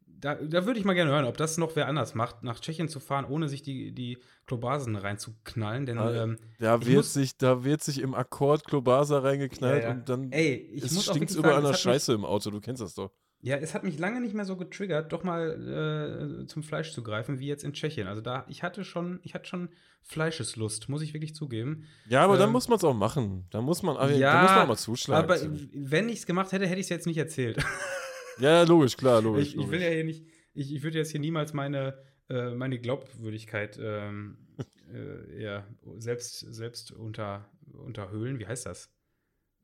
da, 0.06 0.34
da 0.34 0.66
würde 0.66 0.78
ich 0.78 0.84
mal 0.84 0.94
gerne 0.94 1.10
hören, 1.10 1.24
ob 1.26 1.36
das 1.36 1.58
noch 1.58 1.76
wer 1.76 1.88
anders 1.88 2.14
macht, 2.14 2.42
nach 2.42 2.60
Tschechien 2.60 2.88
zu 2.88 3.00
fahren, 3.00 3.24
ohne 3.26 3.48
sich 3.48 3.62
die, 3.62 3.92
die 3.92 4.18
Klobasen 4.46 4.96
reinzuknallen. 4.96 5.86
Denn, 5.86 5.98
Ah, 5.98 6.22
ähm, 6.24 6.38
Da 6.58 6.84
wird, 6.84 6.96
muss- 6.96 7.12
sich, 7.14 7.36
da 7.36 7.64
wird 7.64 7.82
sich 7.82 8.00
im 8.00 8.14
Akkord 8.14 8.64
Klobasa 8.64 9.18
reingeknallt 9.20 9.82
Ja, 9.82 9.88
ja. 9.90 9.94
und 9.94 10.08
dann 10.08 10.32
ey, 10.32 10.54
ich 10.54 10.84
es 10.84 11.04
stinkt 11.04 11.34
überall 11.34 11.62
nach 11.62 11.76
Scheiße 11.76 12.12
im 12.12 12.24
Auto, 12.24 12.50
du 12.50 12.60
kennst 12.60 12.82
das 12.82 12.94
doch. 12.94 13.12
Ja, 13.42 13.56
es 13.56 13.74
hat 13.74 13.84
mich 13.84 13.98
lange 13.98 14.20
nicht 14.20 14.34
mehr 14.34 14.44
so 14.44 14.56
getriggert, 14.56 15.12
doch 15.12 15.22
mal 15.22 16.42
äh, 16.42 16.46
zum 16.46 16.62
Fleisch 16.62 16.92
zu 16.92 17.02
greifen, 17.02 17.38
wie 17.38 17.46
jetzt 17.46 17.64
in 17.64 17.74
Tschechien. 17.74 18.08
Also 18.08 18.20
da, 18.20 18.44
ich 18.48 18.62
hatte 18.62 18.84
schon, 18.84 19.20
ich 19.22 19.34
hatte 19.34 19.46
schon 19.46 19.68
Fleischeslust, 20.02 20.88
muss 20.88 21.02
ich 21.02 21.12
wirklich 21.14 21.34
zugeben. 21.34 21.84
Ja, 22.08 22.22
aber 22.24 22.38
dann 22.38 22.48
Ähm, 22.48 22.52
muss 22.52 22.68
man 22.68 22.78
es 22.78 22.84
auch 22.84 22.94
machen. 22.94 23.46
Da 23.50 23.60
muss 23.60 23.82
man, 23.82 23.96
aber 23.96 24.12
ja, 24.12 24.32
da 24.32 24.42
muss 24.42 24.50
man 24.52 24.60
auch 24.60 24.68
mal 24.68 24.76
zuschlagen. 24.76 25.24
Aber 25.24 25.38
wenn 25.72 26.08
ich 26.08 26.20
es 26.20 26.26
gemacht 26.26 26.52
hätte, 26.52 26.66
hätte 26.66 26.80
ich 26.80 26.86
es 26.86 26.90
jetzt 26.90 27.06
nicht 27.06 27.18
erzählt. 27.18 27.58
ja, 28.38 28.50
ja, 28.50 28.62
logisch, 28.62 28.96
klar, 28.96 29.20
logisch. 29.20 29.48
ich, 29.48 29.54
ich 29.54 29.58
will 29.58 29.64
logisch. 29.64 29.82
ja 29.82 29.90
hier 29.90 30.04
nicht, 30.04 30.24
ich, 30.54 30.74
ich 30.74 30.82
würde 30.82 30.98
jetzt 30.98 31.10
hier 31.10 31.20
niemals 31.20 31.52
meine, 31.52 31.98
äh, 32.28 32.50
meine 32.50 32.78
Glaubwürdigkeit 32.78 33.78
ähm, 33.80 34.38
äh, 34.92 35.42
ja, 35.42 35.66
selbst, 35.98 36.38
selbst 36.40 36.92
unter, 36.92 37.48
unterhöhlen. 37.72 38.38
Wie 38.38 38.46
heißt 38.46 38.66
das? 38.66 38.90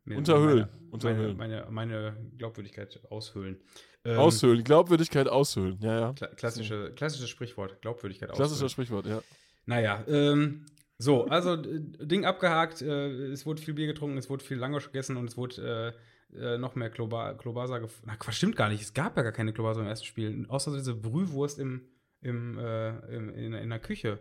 Mir- 0.04 0.16
Unterhöhlen, 0.18 0.68
Meine, 0.68 0.90
unterhöhlen. 0.90 1.36
Meine, 1.36 1.66
meine, 1.70 2.10
meine 2.10 2.30
Glaubwürdigkeit 2.36 3.00
aushöhlen. 3.10 3.60
Ähm, 4.04 4.18
Aushöhlen, 4.18 4.64
Glaubwürdigkeit 4.64 5.28
aushöhlen. 5.28 5.78
Ja, 5.80 6.00
ja. 6.00 6.12
Kla 6.12 6.26
klassische, 6.28 6.92
klassisches 6.94 7.30
Sprichwort, 7.30 7.80
Glaubwürdigkeit 7.82 8.30
aushöhlen. 8.30 8.68
Sprichwort, 8.68 9.06
ja. 9.06 9.22
Naja, 9.66 10.04
ähm, 10.08 10.66
so, 10.98 11.26
also 11.26 11.54
äh, 11.54 11.80
Ding 12.06 12.24
abgehakt, 12.24 12.82
äh, 12.82 13.26
es 13.30 13.46
wurde 13.46 13.62
viel 13.62 13.74
Bier 13.74 13.86
getrunken, 13.86 14.18
es 14.18 14.28
wurde 14.28 14.44
viel 14.44 14.56
Langosch 14.58 14.86
gegessen 14.86 15.16
und 15.16 15.26
es 15.28 15.36
wurde 15.36 15.94
äh, 16.34 16.36
äh, 16.36 16.58
noch 16.58 16.74
mehr 16.74 16.90
Kloba 16.90 17.34
Klobasa 17.34 17.80
Na, 18.04 18.16
Quatsch, 18.16 18.36
stimmt 18.36 18.56
gar 18.56 18.68
nicht. 18.70 18.82
Es 18.82 18.92
gab 18.94 19.16
ja 19.16 19.22
gar 19.22 19.32
keine 19.32 19.52
Klobasa 19.52 19.80
im 19.82 19.86
ersten 19.86 20.06
Spiel. 20.06 20.46
Außer 20.48 20.72
diese 20.74 20.94
Brühwurst 20.94 21.58
im, 21.60 21.82
im, 22.22 22.58
äh, 22.58 22.88
im, 23.14 23.28
in, 23.34 23.52
in 23.52 23.70
der 23.70 23.78
Küche. 23.78 24.18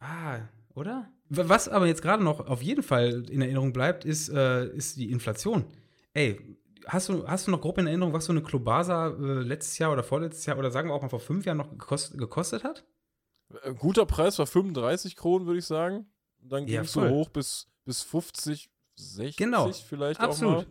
Ah, 0.00 0.40
oder? 0.74 1.08
Was 1.36 1.68
aber 1.68 1.86
jetzt 1.86 2.02
gerade 2.02 2.22
noch 2.22 2.46
auf 2.46 2.62
jeden 2.62 2.82
Fall 2.82 3.24
in 3.30 3.42
Erinnerung 3.42 3.72
bleibt, 3.72 4.04
ist, 4.04 4.28
äh, 4.28 4.66
ist 4.74 4.96
die 4.96 5.10
Inflation. 5.10 5.64
Ey, 6.12 6.40
hast 6.86 7.08
du, 7.08 7.26
hast 7.26 7.46
du 7.46 7.50
noch 7.50 7.60
grob 7.60 7.78
in 7.78 7.86
Erinnerung, 7.86 8.12
was 8.12 8.24
so 8.26 8.32
eine 8.32 8.42
Klobasa 8.42 9.08
äh, 9.08 9.42
letztes 9.42 9.78
Jahr 9.78 9.92
oder 9.92 10.02
vorletztes 10.02 10.46
Jahr 10.46 10.58
oder 10.58 10.70
sagen 10.70 10.88
wir 10.88 10.94
auch 10.94 11.02
mal 11.02 11.08
vor 11.08 11.20
fünf 11.20 11.44
Jahren 11.46 11.58
noch 11.58 11.70
gekostet, 11.70 12.18
gekostet 12.18 12.64
hat? 12.64 12.84
Äh, 13.62 13.74
Guter 13.74 14.06
Preis 14.06 14.38
war 14.38 14.46
35 14.46 15.16
Kronen, 15.16 15.46
würde 15.46 15.58
ich 15.58 15.66
sagen. 15.66 16.06
Dann 16.38 16.66
ging 16.66 16.74
Ja, 16.74 16.82
es 16.82 16.92
so 16.92 17.00
voll. 17.00 17.10
hoch 17.10 17.28
bis, 17.30 17.68
bis 17.84 18.02
50, 18.02 18.70
60 18.96 19.36
Genau, 19.36 19.72
vielleicht 19.72 20.20
auch 20.20 20.24
Absolut. 20.24 20.56
mal. 20.58 20.66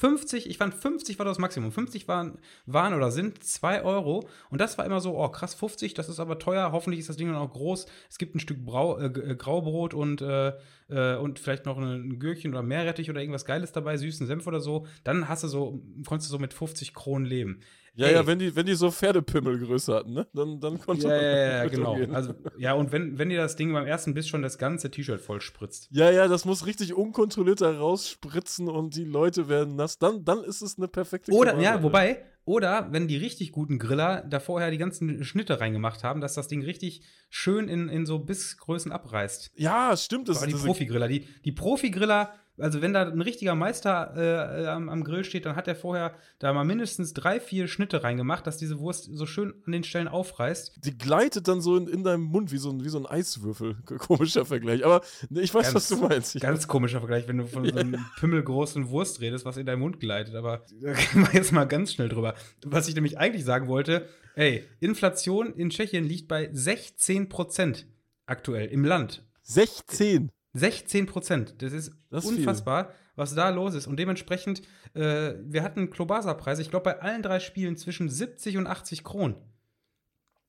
50, 0.00 0.48
ich 0.48 0.56
fand 0.56 0.72
50 0.74 1.18
war 1.18 1.26
das 1.26 1.38
Maximum. 1.38 1.70
50 1.70 2.08
waren, 2.08 2.38
waren 2.64 2.94
oder 2.94 3.10
sind 3.10 3.44
2 3.44 3.82
Euro. 3.82 4.26
Und 4.48 4.58
das 4.58 4.78
war 4.78 4.86
immer 4.86 4.98
so, 5.02 5.18
oh 5.18 5.28
krass, 5.28 5.52
50, 5.52 5.92
das 5.92 6.08
ist 6.08 6.20
aber 6.20 6.38
teuer. 6.38 6.72
Hoffentlich 6.72 7.00
ist 7.00 7.10
das 7.10 7.18
Ding 7.18 7.28
dann 7.28 7.36
auch 7.36 7.52
groß. 7.52 7.84
Es 8.08 8.16
gibt 8.16 8.34
ein 8.34 8.40
Stück 8.40 8.64
Brau, 8.64 8.96
äh, 8.96 9.06
äh, 9.08 9.36
Graubrot 9.36 9.92
und, 9.92 10.22
äh, 10.22 10.54
äh, 10.88 11.16
und 11.16 11.38
vielleicht 11.38 11.66
noch 11.66 11.76
ein, 11.76 11.84
ein 11.84 12.18
Gürkchen 12.18 12.52
oder 12.52 12.62
Meerrettich 12.62 13.10
oder 13.10 13.20
irgendwas 13.20 13.44
Geiles 13.44 13.72
dabei, 13.72 13.98
süßen 13.98 14.26
Senf 14.26 14.46
oder 14.46 14.60
so. 14.60 14.86
Dann 15.04 15.28
hast 15.28 15.44
du 15.44 15.48
so, 15.48 15.82
konntest 16.06 16.30
du 16.30 16.32
so 16.32 16.38
mit 16.38 16.54
50 16.54 16.94
Kronen 16.94 17.26
leben. 17.26 17.60
Ja, 17.94 18.06
Ey. 18.06 18.14
ja, 18.14 18.26
wenn 18.26 18.38
die, 18.38 18.54
wenn 18.54 18.66
die 18.66 18.74
so 18.74 18.90
Pferdepimmelgröße 18.90 19.94
hatten, 19.94 20.12
ne? 20.14 20.26
Dann, 20.32 20.60
dann 20.60 20.80
konnte 20.80 21.08
Ja, 21.08 21.14
man 21.14 21.22
ja, 21.24 21.36
ja, 21.36 21.58
damit 21.58 21.72
genau. 21.74 22.14
Also, 22.14 22.34
ja, 22.56 22.74
und 22.74 22.92
wenn, 22.92 23.18
wenn 23.18 23.28
dir 23.28 23.38
das 23.38 23.56
Ding 23.56 23.72
beim 23.72 23.86
ersten 23.86 24.14
Biss 24.14 24.28
schon 24.28 24.42
das 24.42 24.58
ganze 24.58 24.90
T-Shirt 24.90 25.20
voll 25.20 25.40
spritzt. 25.40 25.88
Ja, 25.90 26.10
ja, 26.10 26.28
das 26.28 26.44
muss 26.44 26.66
richtig 26.66 26.94
unkontrolliert 26.94 27.60
da 27.60 27.70
rausspritzen 27.76 28.68
und 28.68 28.94
die 28.96 29.04
Leute 29.04 29.48
werden 29.48 29.76
nass. 29.76 29.98
Dann, 29.98 30.24
dann 30.24 30.44
ist 30.44 30.62
es 30.62 30.78
eine 30.78 30.88
perfekte 30.88 31.32
Oder, 31.32 31.52
Klobasa. 31.52 31.74
ja, 31.76 31.82
wobei, 31.82 32.22
oder 32.44 32.88
wenn 32.90 33.08
die 33.08 33.16
richtig 33.16 33.52
guten 33.52 33.78
Griller 33.78 34.24
da 34.28 34.40
vorher 34.40 34.70
die 34.70 34.78
ganzen 34.78 35.24
Schnitte 35.24 35.60
reingemacht 35.60 36.04
haben, 36.04 36.20
dass 36.20 36.34
das 36.34 36.48
Ding 36.48 36.62
richtig 36.62 37.02
schön 37.28 37.68
in, 37.68 37.88
in 37.88 38.06
so 38.06 38.18
Bissgrößen 38.18 38.92
abreißt. 38.92 39.52
Ja, 39.54 39.96
stimmt. 39.96 40.28
Das 40.28 40.38
Aber 40.38 40.46
die 40.46 40.54
Profi-Griller, 40.54 41.08
die, 41.08 41.26
die 41.44 41.52
Profi-Griller, 41.52 42.32
also 42.60 42.82
wenn 42.82 42.92
da 42.92 43.02
ein 43.02 43.20
richtiger 43.20 43.54
Meister 43.54 44.12
äh, 44.16 44.66
am, 44.66 44.88
am 44.88 45.04
Grill 45.04 45.24
steht, 45.24 45.46
dann 45.46 45.56
hat 45.56 45.68
er 45.68 45.74
vorher 45.74 46.14
da 46.38 46.52
mal 46.52 46.64
mindestens 46.64 47.14
drei, 47.14 47.40
vier 47.40 47.68
Schnitte 47.68 48.02
reingemacht, 48.02 48.46
dass 48.46 48.58
diese 48.58 48.78
Wurst 48.78 49.08
so 49.12 49.26
schön 49.26 49.54
an 49.66 49.72
den 49.72 49.84
Stellen 49.84 50.08
aufreißt. 50.08 50.84
Die 50.84 50.96
gleitet 50.96 51.48
dann 51.48 51.60
so 51.60 51.76
in, 51.76 51.88
in 51.88 52.04
deinem 52.04 52.22
Mund 52.22 52.52
wie 52.52 52.58
so, 52.58 52.70
ein, 52.70 52.84
wie 52.84 52.88
so 52.88 52.98
ein 52.98 53.06
Eiswürfel. 53.06 53.76
Komischer 53.84 54.44
Vergleich. 54.44 54.84
Aber 54.84 55.02
ich 55.30 55.52
weiß, 55.52 55.74
was 55.74 55.88
du 55.88 55.96
meinst. 55.96 56.36
Ich, 56.36 56.42
Ganz 56.42 56.68
komischer 56.68 56.98
Vergleich, 56.98 57.26
wenn 57.28 57.38
du 57.38 57.46
von 57.46 57.64
so 57.64 57.76
einem 57.76 57.96
pimmelgroßen 58.20 58.90
Wurst 58.90 59.20
redest, 59.20 59.44
was 59.44 59.56
in 59.56 59.66
deinen 59.66 59.80
Mund 59.80 60.00
gleitet. 60.00 60.34
Aber 60.34 60.64
da 60.80 60.92
gehen 61.12 61.22
wir 61.22 61.32
jetzt 61.32 61.52
mal 61.52 61.64
ganz 61.64 61.92
schnell 61.92 62.08
drüber. 62.08 62.29
Was 62.64 62.88
ich 62.88 62.94
nämlich 62.94 63.18
eigentlich 63.18 63.44
sagen 63.44 63.68
wollte, 63.68 64.08
ey, 64.34 64.64
Inflation 64.80 65.52
in 65.54 65.70
Tschechien 65.70 66.04
liegt 66.04 66.28
bei 66.28 66.48
16 66.52 67.28
Prozent 67.28 67.86
aktuell 68.26 68.66
im 68.68 68.84
Land. 68.84 69.24
16. 69.42 70.30
16 70.52 71.06
Prozent. 71.06 71.54
Das 71.62 71.72
ist 71.72 71.92
Das 72.10 72.24
ist 72.24 72.30
viel. 72.30 72.38
unfassbar, 72.40 72.92
was 73.16 73.34
da 73.34 73.48
los 73.50 73.74
ist. 73.74 73.86
Und 73.86 73.98
dementsprechend, 73.98 74.62
äh, 74.94 75.34
wir 75.42 75.62
hatten 75.62 75.90
Klobasa-Preise, 75.90 76.62
ich 76.62 76.70
glaube, 76.70 76.84
bei 76.84 77.00
allen 77.00 77.22
drei 77.22 77.38
Spielen 77.40 77.76
zwischen 77.76 78.08
70 78.08 78.56
und 78.56 78.66
80 78.66 79.04
Kronen. 79.04 79.36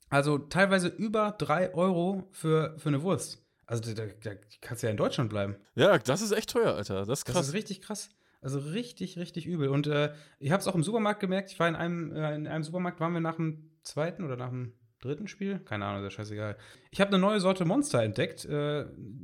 Also 0.09 0.37
teilweise 0.37 0.87
über 0.89 1.35
3 1.37 1.73
Euro 1.73 2.27
für, 2.31 2.75
für 2.77 2.89
eine 2.89 3.01
Wurst. 3.01 3.43
Also 3.65 3.93
da, 3.93 4.05
da 4.05 4.31
kannst 4.59 4.83
du 4.83 4.87
ja 4.87 4.91
in 4.91 4.97
Deutschland 4.97 5.29
bleiben. 5.29 5.55
Ja, 5.75 5.97
das 5.97 6.21
ist 6.21 6.33
echt 6.33 6.49
teuer, 6.49 6.75
Alter. 6.75 7.05
Das 7.05 7.19
ist 7.19 7.27
Das 7.29 7.35
krass. 7.35 7.47
ist 7.49 7.53
richtig 7.53 7.81
krass. 7.81 8.09
Also 8.41 8.59
richtig, 8.59 9.17
richtig 9.17 9.45
übel. 9.45 9.69
Und 9.69 9.87
äh, 9.87 10.13
ich 10.39 10.51
habe 10.51 10.61
es 10.61 10.67
auch 10.67 10.75
im 10.75 10.83
Supermarkt 10.83 11.19
gemerkt. 11.19 11.51
Ich 11.51 11.59
war 11.59 11.67
in 11.67 11.75
einem, 11.75 12.11
äh, 12.15 12.35
in 12.35 12.47
einem 12.47 12.63
Supermarkt, 12.63 12.99
waren 12.99 13.13
wir 13.13 13.21
nach 13.21 13.35
dem 13.35 13.71
zweiten 13.83 14.23
oder 14.23 14.35
nach 14.35 14.49
dem 14.49 14.73
dritten 14.99 15.27
Spiel? 15.27 15.59
Keine 15.59 15.85
Ahnung, 15.85 16.03
ist 16.03 16.13
ja 16.13 16.17
scheißegal. 16.17 16.57
Ich 16.89 17.01
habe 17.01 17.09
eine 17.09 17.19
neue 17.19 17.39
Sorte 17.39 17.65
Monster 17.65 18.01
entdeckt, 18.01 18.45
äh, 18.45 18.81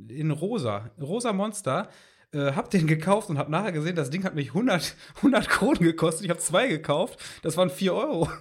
in 0.08 0.30
rosa. 0.30 0.90
Rosa 1.00 1.32
Monster. 1.32 1.88
Äh, 2.30 2.52
hab 2.52 2.70
den 2.70 2.86
gekauft 2.86 3.30
und 3.30 3.38
hab 3.38 3.48
nachher 3.48 3.72
gesehen, 3.72 3.96
das 3.96 4.10
Ding 4.10 4.22
hat 4.22 4.34
mich 4.34 4.48
100, 4.48 4.94
100 5.16 5.48
Kronen 5.48 5.82
gekostet. 5.82 6.24
Ich 6.24 6.30
habe 6.30 6.40
zwei 6.40 6.68
gekauft. 6.68 7.18
Das 7.42 7.56
waren 7.56 7.70
4 7.70 7.94
Euro. 7.94 8.28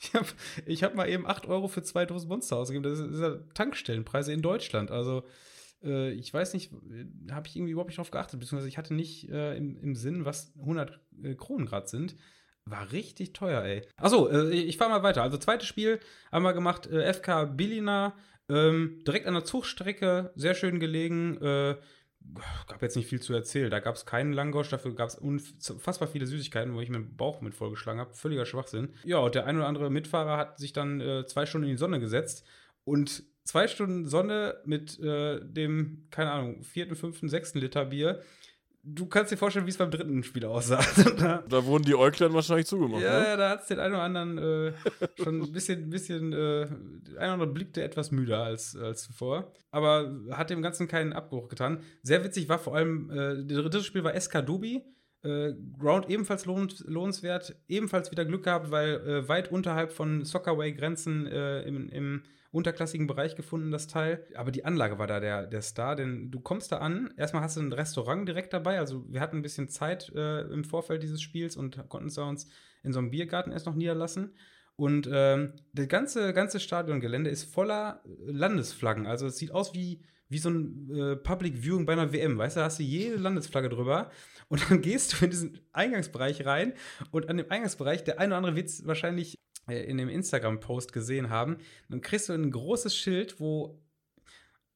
Ich 0.00 0.14
habe 0.14 0.26
ich 0.66 0.82
hab 0.82 0.94
mal 0.96 1.08
eben 1.08 1.24
8 1.26 1.46
Euro 1.46 1.68
für 1.68 1.82
zwei 1.82 2.04
Dosen 2.04 2.28
Monster 2.28 2.56
ausgegeben. 2.56 2.82
Das 2.82 2.98
ist, 2.98 3.20
ist 3.20 3.54
Tankstellenpreise 3.54 4.32
in 4.32 4.42
Deutschland. 4.42 4.90
Also, 4.90 5.22
äh, 5.82 6.10
ich 6.12 6.32
weiß 6.32 6.54
nicht, 6.54 6.72
habe 7.30 7.46
ich 7.46 7.56
irgendwie 7.56 7.72
überhaupt 7.72 7.88
nicht 7.88 7.98
drauf 7.98 8.10
geachtet, 8.10 8.40
beziehungsweise 8.40 8.68
ich 8.68 8.78
hatte 8.78 8.94
nicht 8.94 9.28
äh, 9.30 9.56
im, 9.56 9.76
im 9.76 9.94
Sinn, 9.94 10.24
was 10.24 10.52
100 10.58 11.00
äh, 11.22 11.34
Kronen 11.34 11.66
gerade 11.66 11.88
sind. 11.88 12.16
War 12.64 12.92
richtig 12.92 13.32
teuer, 13.32 13.62
ey. 13.62 13.82
Achso, 13.96 14.28
äh, 14.28 14.50
ich 14.50 14.76
fahre 14.76 14.90
mal 14.90 15.02
weiter. 15.02 15.22
Also, 15.22 15.38
zweites 15.38 15.66
Spiel 15.66 16.00
haben 16.30 16.42
wir 16.42 16.52
gemacht, 16.52 16.86
äh, 16.86 17.12
FK 17.12 17.46
Bilina, 17.46 18.14
ähm, 18.48 19.02
direkt 19.06 19.26
an 19.26 19.34
der 19.34 19.44
Zugstrecke, 19.44 20.32
sehr 20.34 20.54
schön 20.54 20.80
gelegen. 20.80 21.40
Äh, 21.40 21.76
gab 22.66 22.82
jetzt 22.82 22.96
nicht 22.96 23.08
viel 23.08 23.20
zu 23.20 23.32
erzählen. 23.32 23.70
Da 23.70 23.80
gab 23.80 23.94
es 23.94 24.06
keinen 24.06 24.32
Langosch, 24.32 24.68
dafür 24.68 24.94
gab 24.94 25.08
es 25.08 25.14
unfassbar 25.16 26.08
viele 26.08 26.26
Süßigkeiten, 26.26 26.74
wo 26.74 26.80
ich 26.80 26.90
mir 26.90 26.98
den 26.98 27.16
Bauch 27.16 27.40
mit 27.40 27.54
vollgeschlagen 27.54 28.00
habe. 28.00 28.14
Völliger 28.14 28.44
Schwachsinn. 28.44 28.94
Ja, 29.04 29.18
und 29.18 29.34
der 29.34 29.46
ein 29.46 29.56
oder 29.56 29.66
andere 29.66 29.90
Mitfahrer 29.90 30.36
hat 30.36 30.58
sich 30.58 30.72
dann 30.72 31.00
äh, 31.00 31.26
zwei 31.26 31.46
Stunden 31.46 31.66
in 31.66 31.74
die 31.74 31.78
Sonne 31.78 32.00
gesetzt 32.00 32.44
und 32.84 33.22
zwei 33.48 33.66
Stunden 33.66 34.06
Sonne 34.06 34.56
mit 34.66 35.00
äh, 35.00 35.40
dem, 35.42 36.06
keine 36.10 36.30
Ahnung, 36.32 36.62
vierten, 36.62 36.94
fünften, 36.94 37.30
sechsten 37.30 37.58
Liter 37.58 37.86
Bier. 37.86 38.20
Du 38.82 39.06
kannst 39.06 39.32
dir 39.32 39.38
vorstellen, 39.38 39.64
wie 39.66 39.70
es 39.70 39.78
beim 39.78 39.90
dritten 39.90 40.22
Spiel 40.22 40.44
aussah. 40.44 40.84
da, 41.48 41.64
wurden 41.64 41.84
die 41.84 41.94
Äuglein 41.94 42.32
wahrscheinlich 42.34 42.66
zugemacht. 42.66 43.02
ja, 43.02 43.20
Ne? 43.20 43.26
ja, 43.26 43.36
da 43.36 43.50
hat 43.50 43.62
es 43.62 43.68
den 43.68 43.80
einen 43.80 43.94
oder 43.94 44.02
anderen 44.02 44.38
äh, 44.38 44.72
schon 45.22 45.42
ein 45.42 45.52
bisschen, 45.52 45.88
bisschen 45.88 46.32
äh, 46.32 46.36
der 46.36 46.68
eine 46.68 47.16
oder 47.16 47.32
andere 47.32 47.52
blickte 47.52 47.82
etwas 47.82 48.10
müder 48.10 48.42
als, 48.42 48.76
als 48.76 49.04
zuvor. 49.04 49.50
Aber 49.70 50.14
hat 50.30 50.50
dem 50.50 50.60
Ganzen 50.62 50.86
keinen 50.86 51.14
Abbruch 51.14 51.48
getan. 51.48 51.80
Sehr 52.02 52.22
witzig 52.24 52.48
war 52.50 52.58
vor 52.58 52.76
allem, 52.76 53.10
äh, 53.10 53.44
das 53.44 53.58
dritte 53.58 53.82
Spiel 53.82 54.04
war 54.04 54.18
SK 54.18 54.44
Dubi. 54.44 54.84
Äh, 55.28 55.54
Ground 55.78 56.08
ebenfalls 56.08 56.46
lohnenswert, 56.46 57.54
ebenfalls 57.68 58.10
wieder 58.10 58.24
Glück 58.24 58.44
gehabt, 58.44 58.70
weil 58.70 58.94
äh, 58.94 59.28
weit 59.28 59.52
unterhalb 59.52 59.92
von 59.92 60.24
Soccerway-Grenzen 60.24 61.26
äh, 61.26 61.62
im, 61.62 61.88
im 61.90 62.22
unterklassigen 62.50 63.06
Bereich 63.06 63.36
gefunden, 63.36 63.70
das 63.70 63.88
Teil. 63.88 64.26
Aber 64.34 64.50
die 64.50 64.64
Anlage 64.64 64.98
war 64.98 65.06
da 65.06 65.20
der, 65.20 65.46
der 65.46 65.62
Star, 65.62 65.96
denn 65.96 66.30
du 66.30 66.40
kommst 66.40 66.72
da 66.72 66.78
an, 66.78 67.12
erstmal 67.16 67.42
hast 67.42 67.56
du 67.56 67.60
ein 67.60 67.72
Restaurant 67.72 68.26
direkt 68.26 68.52
dabei, 68.52 68.78
also 68.78 69.04
wir 69.08 69.20
hatten 69.20 69.36
ein 69.36 69.42
bisschen 69.42 69.68
Zeit 69.68 70.10
äh, 70.14 70.40
im 70.42 70.64
Vorfeld 70.64 71.02
dieses 71.02 71.20
Spiels 71.20 71.56
und 71.56 71.88
konnten 71.88 72.08
uns 72.20 72.48
in 72.82 72.92
so 72.92 72.98
einem 73.00 73.10
Biergarten 73.10 73.52
erst 73.52 73.66
noch 73.66 73.74
niederlassen. 73.74 74.34
Und 74.76 75.08
ähm, 75.12 75.54
das 75.72 75.88
ganze, 75.88 76.32
ganze 76.32 76.60
Stadiongelände 76.60 77.30
ist 77.30 77.52
voller 77.52 78.00
Landesflaggen. 78.24 79.06
Also 79.06 79.26
es 79.26 79.36
sieht 79.36 79.50
aus 79.50 79.74
wie, 79.74 80.04
wie 80.28 80.38
so 80.38 80.50
ein 80.50 80.90
äh, 80.94 81.16
Public 81.16 81.62
Viewing 81.62 81.86
bei 81.86 81.94
einer 81.94 82.12
WM. 82.12 82.38
Weißt 82.38 82.56
du, 82.56 82.60
da 82.60 82.66
hast 82.66 82.78
du 82.78 82.82
jede 82.82 83.16
Landesflagge 83.16 83.68
drüber. 83.68 84.10
Und 84.48 84.70
dann 84.70 84.80
gehst 84.82 85.12
du 85.20 85.24
in 85.24 85.30
diesen 85.30 85.60
Eingangsbereich 85.72 86.44
rein. 86.44 86.74
Und 87.10 87.28
an 87.28 87.36
dem 87.36 87.50
Eingangsbereich, 87.50 88.04
der 88.04 88.18
eine 88.20 88.28
oder 88.28 88.36
andere 88.38 88.56
wird 88.56 88.68
es 88.68 88.86
wahrscheinlich 88.86 89.38
äh, 89.68 89.84
in 89.84 89.98
dem 89.98 90.08
Instagram-Post 90.08 90.92
gesehen 90.92 91.30
haben, 91.30 91.58
dann 91.88 92.00
kriegst 92.00 92.28
du 92.28 92.32
ein 92.32 92.50
großes 92.50 92.96
Schild, 92.96 93.40
wo 93.40 93.82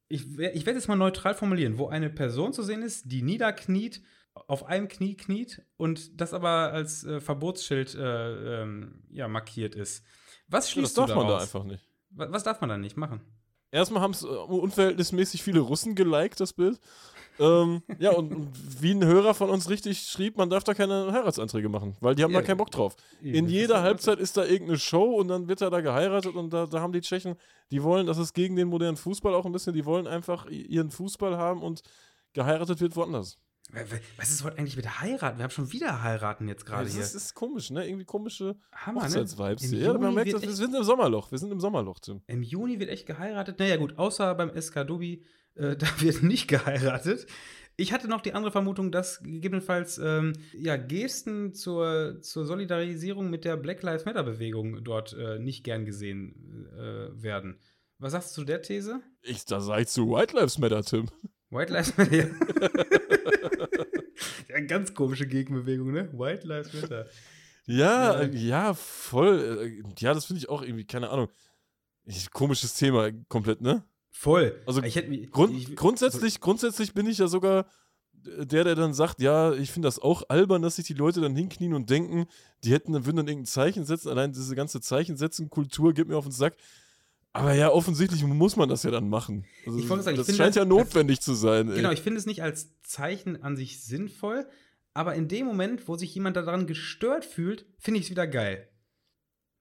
ich, 0.08 0.38
ich 0.38 0.66
werde 0.66 0.78
es 0.78 0.88
mal 0.88 0.96
neutral 0.96 1.34
formulieren, 1.34 1.78
wo 1.78 1.88
eine 1.88 2.10
Person 2.10 2.52
zu 2.52 2.62
sehen 2.62 2.82
ist, 2.82 3.10
die 3.10 3.22
niederkniet, 3.22 4.02
auf 4.34 4.66
einem 4.66 4.88
Knie 4.88 5.14
kniet 5.14 5.62
und 5.76 6.20
das 6.20 6.34
aber 6.34 6.72
als 6.72 7.04
äh, 7.04 7.20
Verbotsschild 7.20 7.94
äh, 7.94 8.62
ähm, 8.62 9.02
ja, 9.10 9.28
markiert 9.28 9.74
ist. 9.74 10.04
Was 10.48 10.70
schließt 10.70 10.96
ja, 10.96 11.02
das 11.02 11.10
du 11.10 11.14
darf 11.14 11.24
man 11.24 11.28
da 11.28 11.38
einfach 11.38 11.64
nicht. 11.64 11.86
Was, 12.10 12.32
was 12.32 12.42
darf 12.42 12.60
man 12.60 12.70
da 12.70 12.78
nicht 12.78 12.96
machen? 12.96 13.20
Erstmal 13.72 14.02
haben 14.02 14.12
es 14.12 14.22
äh, 14.22 14.26
unverhältnismäßig 14.26 15.42
viele 15.42 15.60
Russen 15.60 15.94
geliked, 15.94 16.38
das 16.38 16.52
Bild. 16.52 16.78
ähm, 17.40 17.82
ja, 17.98 18.12
und, 18.12 18.52
wie 18.80 18.92
ein 18.92 19.02
Hörer 19.04 19.32
von 19.32 19.48
uns 19.48 19.70
richtig 19.70 20.00
schrieb, 20.02 20.36
man 20.36 20.50
darf 20.50 20.62
da 20.62 20.74
keine 20.74 21.10
Heiratsanträge 21.10 21.70
machen, 21.70 21.96
weil 22.00 22.14
die 22.14 22.22
haben 22.22 22.32
Ja, 22.32 22.40
da 22.40 22.46
keinen 22.46 22.58
Bock 22.58 22.70
drauf. 22.70 22.94
Eben, 23.22 23.34
In 23.34 23.48
jeder 23.48 23.80
Halbzeit 23.82 24.18
ist 24.18 24.36
da 24.36 24.44
irgendeine 24.44 24.78
Show 24.78 25.14
und 25.14 25.28
dann 25.28 25.48
wird 25.48 25.62
er 25.62 25.70
da 25.70 25.80
geheiratet 25.80 26.36
und 26.36 26.52
da, 26.52 26.66
da 26.66 26.80
haben 26.80 26.92
die 26.92 27.00
Tschechen, 27.00 27.34
die 27.70 27.82
wollen, 27.82 28.06
das 28.06 28.18
ist 28.18 28.34
gegen 28.34 28.54
den 28.54 28.68
modernen 28.68 28.98
Fußball 28.98 29.34
auch 29.34 29.46
ein 29.46 29.52
bisschen, 29.52 29.72
die 29.72 29.86
wollen 29.86 30.06
einfach 30.06 30.46
ihren 30.50 30.90
Fußball 30.90 31.38
haben 31.38 31.62
und 31.62 31.82
geheiratet 32.34 32.80
wird 32.82 32.94
woanders. 32.94 33.38
Wa- 33.70 33.80
wa- 33.80 34.00
Was 34.16 34.30
ist 34.30 34.44
heute 34.44 34.58
eigentlich 34.58 34.76
mit 34.76 35.00
heiraten? 35.00 35.38
Wir 35.38 35.44
haben 35.44 35.50
schon 35.50 35.72
wieder 35.72 36.02
heiraten 36.02 36.48
jetzt 36.48 36.66
gerade 36.66 36.84
das 36.84 36.94
hier. 36.94 37.02
ist, 37.02 37.14
ist 37.14 37.34
komisch, 37.34 37.70
ne? 37.70 37.86
Irgendwie 37.86 38.04
komische 38.04 38.56
ne? 38.86 38.94
Hochzeitsvibes 38.94 39.62
hier. 39.70 39.78
Ja, 39.80 39.98
man 39.98 40.14
merkt, 40.14 40.32
das, 40.34 40.42
wir 40.42 40.52
sind 40.52 40.74
im 40.74 40.82
Sommerloch. 40.84 41.30
Wir 41.30 41.38
sind 41.38 41.50
im 41.52 41.60
Sommerloch, 41.60 41.98
Tim. 42.00 42.20
Im 42.26 42.42
Juni 42.42 42.78
wird 42.80 42.90
echt 42.90 43.06
geheiratet. 43.06 43.58
Naja, 43.58 43.76
gut, 43.76 43.96
außer 43.98 44.34
beim 44.34 44.50
SK 44.60 44.84
Dubi, 44.86 45.24
äh, 45.54 45.76
da 45.76 45.86
wird 46.00 46.22
nicht 46.22 46.48
geheiratet. 46.48 47.26
Ich 47.76 47.92
hatte 47.94 48.06
noch 48.08 48.20
die 48.20 48.34
andere 48.34 48.52
Vermutung, 48.52 48.92
dass 48.92 49.22
gegebenenfalls 49.22 49.96
ähm, 49.96 50.34
ja, 50.52 50.76
Gesten 50.76 51.54
zur, 51.54 52.20
zur 52.20 52.44
Solidarisierung 52.44 53.30
mit 53.30 53.46
der 53.46 53.56
Black 53.56 53.82
Lives 53.82 54.04
Matter-Bewegung 54.04 54.84
dort 54.84 55.14
äh, 55.14 55.38
nicht 55.38 55.64
gern 55.64 55.86
gesehen 55.86 56.68
äh, 56.76 57.22
werden. 57.22 57.58
Was 57.98 58.12
sagst 58.12 58.36
du 58.36 58.42
zu 58.42 58.44
der 58.44 58.60
These? 58.60 59.00
Ich, 59.22 59.46
da 59.46 59.60
sag 59.62 59.80
ich 59.80 59.88
zu 59.88 60.10
White 60.10 60.36
Lives 60.36 60.58
Matter, 60.58 60.82
Tim. 60.82 61.08
White 61.52 61.72
Lives 61.72 61.96
Matter. 61.96 62.16
ja. 62.16 62.26
ja, 64.48 64.60
ganz 64.66 64.94
komische 64.94 65.26
Gegenbewegung, 65.26 65.92
ne? 65.92 66.08
White 66.12 66.46
Lives 66.46 66.72
Matter. 66.74 67.06
Ja, 67.66 68.14
Ja. 68.14 68.20
äh, 68.22 68.36
ja, 68.36 68.74
voll. 68.74 69.82
äh, 69.86 69.92
Ja, 69.98 70.14
das 70.14 70.24
finde 70.26 70.38
ich 70.38 70.48
auch 70.48 70.62
irgendwie, 70.62 70.84
keine 70.84 71.10
Ahnung. 71.10 71.28
Ich, 72.04 72.30
komisches 72.32 72.74
Thema 72.74 73.10
komplett, 73.28 73.60
ne? 73.60 73.84
Voll. 74.10 74.60
Also 74.66 74.82
ich 74.82 74.96
hätte 74.96 75.08
mich- 75.10 75.30
Grund, 75.30 75.56
ich- 75.56 75.76
grundsätzlich, 75.76 76.40
grundsätzlich 76.40 76.94
bin 76.94 77.06
ich 77.06 77.18
ja 77.18 77.28
sogar 77.28 77.66
der, 78.14 78.62
der 78.64 78.74
dann 78.76 78.94
sagt, 78.94 79.20
ja, 79.20 79.52
ich 79.52 79.72
finde 79.72 79.88
das 79.88 79.98
auch 79.98 80.22
albern, 80.28 80.62
dass 80.62 80.76
sich 80.76 80.86
die 80.86 80.94
Leute 80.94 81.20
dann 81.20 81.34
hinknien 81.34 81.74
und 81.74 81.90
denken, 81.90 82.26
die 82.62 82.70
hätten, 82.72 82.92
würden 82.92 83.16
dann 83.16 83.26
irgendein 83.26 83.46
Zeichen 83.46 83.84
setzen. 83.84 84.10
Allein 84.10 84.32
diese 84.32 84.54
ganze 84.54 84.80
Zeichensetzen-Kultur 84.80 85.92
geht 85.92 86.06
mir 86.06 86.16
auf 86.16 86.24
den 86.24 86.30
Sack. 86.32 86.54
Aber 87.34 87.54
ja, 87.54 87.70
offensichtlich 87.70 88.22
muss 88.24 88.56
man 88.56 88.68
das 88.68 88.82
ja 88.82 88.90
dann 88.90 89.08
machen. 89.08 89.46
Also, 89.66 89.78
Ich 89.78 89.86
sagen, 89.86 90.00
ich 90.10 90.16
das 90.16 90.26
finde 90.26 90.36
scheint 90.36 90.48
das- 90.50 90.56
ja 90.56 90.64
notwendig 90.64 91.20
zu 91.20 91.34
sein. 91.34 91.70
Ey. 91.70 91.76
Genau, 91.76 91.90
ich 91.90 92.02
finde 92.02 92.18
es 92.18 92.26
nicht 92.26 92.42
als 92.42 92.80
Zeichen 92.82 93.42
an 93.42 93.56
sich 93.56 93.82
sinnvoll, 93.82 94.46
aber 94.92 95.14
in 95.14 95.28
dem 95.28 95.46
Moment, 95.46 95.88
wo 95.88 95.96
sich 95.96 96.14
jemand 96.14 96.36
daran 96.36 96.66
gestört 96.66 97.24
fühlt, 97.24 97.64
finde 97.78 98.00
ich 98.00 98.06
es 98.06 98.10
wieder 98.10 98.26
geil. 98.26 98.68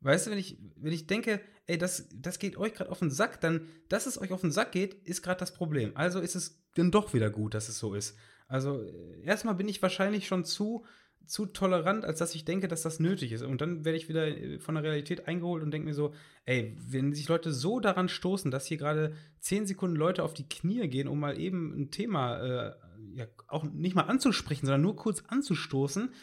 Weißt 0.01 0.27
du, 0.27 0.31
wenn 0.31 0.37
ich, 0.39 0.57
wenn 0.75 0.91
ich 0.91 1.07
denke, 1.07 1.39
ey, 1.67 1.77
das, 1.77 2.09
das 2.13 2.39
geht 2.39 2.57
euch 2.57 2.73
gerade 2.73 2.91
auf 2.91 2.99
den 2.99 3.11
Sack, 3.11 3.39
dann, 3.39 3.67
dass 3.87 4.05
es 4.05 4.19
euch 4.19 4.31
auf 4.31 4.41
den 4.41 4.51
Sack 4.51 4.71
geht, 4.71 4.95
ist 5.05 5.21
gerade 5.21 5.39
das 5.39 5.53
Problem. 5.53 5.91
Also 5.95 6.19
ist 6.19 6.35
es 6.35 6.61
dann 6.75 6.91
doch 6.91 7.13
wieder 7.13 7.29
gut, 7.29 7.53
dass 7.53 7.69
es 7.69 7.77
so 7.77 7.93
ist. 7.93 8.17
Also 8.47 8.81
äh, 8.81 9.23
erstmal 9.23 9.55
bin 9.55 9.69
ich 9.69 9.81
wahrscheinlich 9.81 10.27
schon 10.27 10.43
zu, 10.43 10.85
zu 11.25 11.45
tolerant, 11.45 12.03
als 12.05 12.19
dass 12.19 12.35
ich 12.35 12.45
denke, 12.45 12.67
dass 12.67 12.81
das 12.81 12.99
nötig 12.99 13.31
ist. 13.31 13.41
Und 13.43 13.61
dann 13.61 13.85
werde 13.85 13.97
ich 13.97 14.09
wieder 14.09 14.27
äh, 14.27 14.59
von 14.59 14.75
der 14.75 14.83
Realität 14.83 15.27
eingeholt 15.27 15.63
und 15.63 15.71
denke 15.71 15.87
mir 15.87 15.93
so, 15.93 16.13
ey, 16.45 16.75
wenn 16.79 17.13
sich 17.13 17.27
Leute 17.29 17.51
so 17.53 17.79
daran 17.79 18.09
stoßen, 18.09 18.51
dass 18.51 18.65
hier 18.65 18.77
gerade 18.77 19.13
zehn 19.39 19.65
Sekunden 19.65 19.95
Leute 19.95 20.23
auf 20.23 20.33
die 20.33 20.47
Knie 20.49 20.87
gehen, 20.87 21.07
um 21.07 21.19
mal 21.19 21.39
eben 21.39 21.73
ein 21.79 21.91
Thema 21.91 22.39
äh, 22.69 22.73
ja, 23.15 23.25
auch 23.47 23.63
nicht 23.63 23.95
mal 23.95 24.03
anzusprechen, 24.03 24.65
sondern 24.65 24.81
nur 24.81 24.95
kurz 24.95 25.23
anzustoßen, 25.27 26.13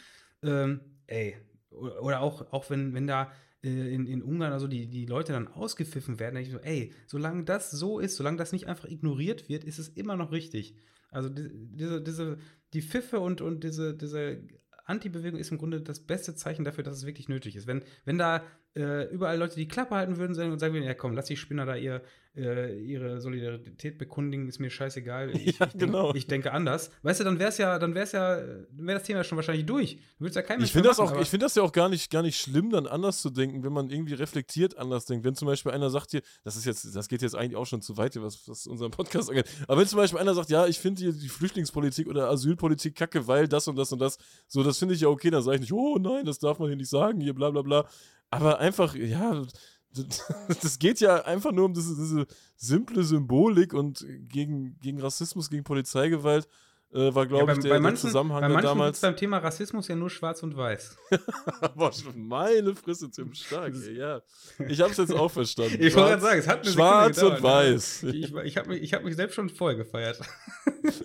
ähm, 0.43 0.79
ey, 1.07 1.35
oder 1.71 2.21
auch, 2.21 2.51
auch 2.51 2.69
wenn, 2.69 2.93
wenn 2.93 3.05
da 3.07 3.31
äh, 3.63 3.93
in, 3.93 4.05
in 4.07 4.23
Ungarn 4.23 4.53
also 4.53 4.67
die, 4.67 4.87
die 4.87 5.05
Leute 5.05 5.33
dann 5.33 5.47
ausgepfiffen 5.47 6.19
werden, 6.19 6.35
denke 6.35 6.49
ich 6.49 6.53
so, 6.55 6.59
ey, 6.61 6.93
solange 7.07 7.43
das 7.43 7.71
so 7.71 7.99
ist, 7.99 8.15
solange 8.15 8.37
das 8.37 8.51
nicht 8.51 8.67
einfach 8.67 8.85
ignoriert 8.87 9.49
wird, 9.49 9.63
ist 9.63 9.79
es 9.79 9.89
immer 9.89 10.15
noch 10.15 10.31
richtig. 10.31 10.75
Also 11.11 11.29
die- 11.29 11.49
diese, 11.53 12.01
diese, 12.01 12.37
die 12.73 12.81
Pfiffe 12.81 13.19
und, 13.19 13.41
und 13.41 13.63
diese, 13.63 13.95
diese 13.95 14.41
Anti-Bewegung 14.89 15.39
ist 15.39 15.51
im 15.51 15.57
Grunde 15.57 15.81
das 15.81 15.99
beste 15.99 16.35
Zeichen 16.35 16.65
dafür, 16.65 16.83
dass 16.83 16.97
es 16.97 17.05
wirklich 17.05 17.29
nötig 17.29 17.55
ist. 17.55 17.67
Wenn, 17.67 17.83
wenn 18.05 18.17
da 18.17 18.43
äh, 18.75 19.05
überall 19.13 19.37
Leute 19.37 19.55
die 19.55 19.67
Klappe 19.67 19.95
halten 19.95 20.17
würden 20.17 20.31
und 20.51 20.59
sagen 20.59 20.73
würden, 20.73 20.83
ja 20.85 20.93
komm, 20.93 21.13
lass 21.13 21.25
die 21.25 21.37
Spinner 21.37 21.65
da 21.65 21.75
ihr, 21.75 22.01
äh, 22.37 22.79
ihre 22.79 23.19
Solidarität 23.19 23.97
bekundigen, 23.97 24.47
ist 24.47 24.59
mir 24.59 24.69
scheißegal. 24.69 25.31
Ich, 25.31 25.57
Ja, 25.59 25.67
genau. 25.75 26.13
ich 26.13 26.27
denke 26.27 26.51
anders. 26.53 26.91
Weißt 27.01 27.19
du, 27.19 27.23
dann 27.23 27.39
wäre 27.39 27.49
es 27.49 27.57
ja, 27.57 27.79
dann 27.79 27.95
wäre 27.95 28.03
es 28.05 28.11
ja, 28.11 28.35
dann 28.37 28.67
wäre 28.87 28.99
das 28.99 29.07
Thema 29.07 29.23
schon 29.23 29.35
wahrscheinlich 29.37 29.65
durch. 29.65 29.95
Du 30.17 30.25
würdest 30.25 30.35
ja 30.35 30.43
kein 30.43 30.61
Ich 30.61 30.71
finde 30.71 30.87
das, 30.89 30.99
auch- 30.99 31.19
ich 31.19 31.29
das 31.31 31.55
ja 31.55 31.63
auch 31.63 31.71
gar 31.71 31.89
nicht, 31.89 32.11
gar 32.11 32.21
nicht 32.21 32.39
schlimm, 32.39 32.69
dann 32.69 32.85
anders 32.85 33.21
zu 33.21 33.31
denken, 33.31 33.63
wenn 33.63 33.73
man 33.73 33.89
irgendwie 33.89 34.13
reflektiert 34.13 34.77
anders 34.77 35.05
denkt. 35.05 35.25
Wenn 35.25 35.33
zum 35.35 35.47
Beispiel 35.47 35.71
einer 35.71 35.89
sagt 35.89 36.11
hier, 36.11 36.21
das 36.43 36.55
ist 36.55 36.65
jetzt, 36.65 36.95
das 36.95 37.07
geht 37.09 37.23
jetzt 37.23 37.35
eigentlich 37.35 37.55
auch 37.57 37.65
schon 37.65 37.81
zu 37.81 37.97
weit, 37.97 38.13
hier, 38.13 38.21
was, 38.21 38.47
was 38.47 38.67
unseren 38.67 38.91
Podcast 38.91 39.29
angeht. 39.29 39.47
Aber 39.67 39.81
wenn 39.81 39.87
zum 39.87 39.97
Beispiel 39.97 40.19
einer 40.19 40.35
sagt, 40.35 40.51
ja, 40.51 40.67
ich 40.67 40.77
finde 40.79 41.01
hier 41.01 41.11
die 41.13 41.27
Flüchtlingspolitik 41.29 42.07
oder 42.07 42.29
Asylpolitik 42.29 42.95
kacke, 42.95 43.27
weil 43.27 43.47
das 43.47 43.67
und 43.67 43.75
das 43.75 43.91
und 43.91 43.99
das, 43.99 44.19
so, 44.47 44.63
das 44.63 44.77
finde 44.77 44.93
ich 44.93 45.01
ja 45.01 45.07
okay, 45.07 45.31
dann 45.31 45.41
sage 45.41 45.55
ich 45.55 45.61
nicht, 45.61 45.73
oh 45.73 45.97
nein, 45.99 46.23
das 46.25 46.37
darf 46.37 46.59
man 46.59 46.67
hier 46.69 46.77
nicht 46.77 46.89
sagen, 46.89 47.19
hier 47.19 47.33
bla 47.33 47.49
bla 47.49 47.63
bla. 47.63 47.89
Aber 48.31 48.59
einfach, 48.59 48.95
ja, 48.95 49.43
das 50.61 50.79
geht 50.79 50.99
ja 50.99 51.23
einfach 51.25 51.51
nur 51.51 51.65
um 51.65 51.73
diese, 51.73 51.95
diese 51.95 52.27
simple 52.55 53.03
Symbolik 53.03 53.73
und 53.73 54.05
gegen, 54.27 54.77
gegen 54.79 55.01
Rassismus, 55.01 55.49
gegen 55.49 55.63
Polizeigewalt. 55.63 56.47
Äh, 56.91 57.13
war, 57.13 57.23
ja, 57.23 57.29
glaube 57.29 57.45
bei, 57.45 57.53
ich, 57.53 57.59
der, 57.59 57.69
bei 57.69 57.75
der 57.75 57.81
manchen, 57.81 58.07
Zusammenhang 58.07 58.41
bei 58.41 58.49
manchen 58.49 58.67
damals. 58.67 58.99
beim 58.99 59.15
Thema 59.15 59.37
Rassismus 59.37 59.87
ja 59.87 59.95
nur 59.95 60.09
schwarz 60.09 60.41
und 60.41 60.57
weiß. 60.57 60.97
Aber 61.61 61.91
schon 61.91 62.27
meine 62.27 62.73
Fresse, 62.75 63.11
Tim 63.11 63.31
Stark, 63.35 63.75
ey, 63.75 63.95
ja. 63.97 64.21
Ich 64.67 64.81
hab's 64.81 64.97
jetzt 64.97 65.13
auch 65.13 65.29
verstanden. 65.29 65.77
Ich 65.79 65.95
wollte 65.95 66.09
gerade 66.09 66.21
sagen, 66.21 66.39
es 66.39 66.47
hat 66.47 66.63
eine 66.63 66.71
Schwarz 66.71 67.15
Sekunde 67.15 67.35
und 67.35 67.41
gedauert, 67.43 67.65
ne? 67.67 67.73
weiß. 67.73 68.03
Ich, 68.03 68.33
ich 68.33 68.57
habe 68.57 68.69
mich, 68.69 68.81
ich 68.81 68.93
hab 68.95 69.03
mich 69.03 69.15
selbst 69.15 69.35
schon 69.35 69.49
voll 69.49 69.75
gefeiert. 69.75 70.19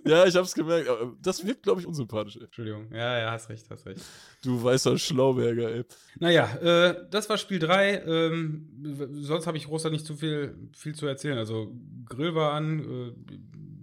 Ja, 0.07 0.27
ich 0.27 0.37
hab's 0.37 0.55
gemerkt. 0.55 0.89
aber 0.89 1.15
Das 1.21 1.45
wirkt, 1.47 1.63
glaube 1.63 1.81
ich, 1.81 1.87
unsympathisch, 1.87 2.37
ey. 2.37 2.45
Entschuldigung. 2.45 2.93
Ja, 2.93 3.19
ja, 3.19 3.31
hast 3.33 3.49
recht, 3.49 3.67
hast 3.71 3.87
recht. 3.87 4.01
Du 4.43 4.63
weißer 4.63 4.99
Schlauberger, 4.99 5.71
ey. 5.71 5.85
Naja, 6.21 6.55
äh, 6.57 7.07
das 7.11 7.29
war 7.29 7.39
Spiel 7.39 7.59
3. 7.59 8.03
Ähm, 8.07 8.69
sonst 9.13 9.47
habe 9.47 9.57
ich 9.57 9.69
Rosa 9.69 9.91
nicht 9.91 10.07
zu 10.07 10.15
viel, 10.15 10.57
viel 10.77 10.95
zu 10.95 11.07
erzählen. 11.07 11.39
Also, 11.39 11.75
Grill 12.07 12.35
war 12.35 12.53
an, 12.53 12.81
äh, 12.81 13.37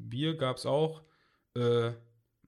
Bier 0.10 0.38
gab 0.38 0.58
es 0.58 0.66
auch. 0.66 1.02
Äh, 1.56 1.92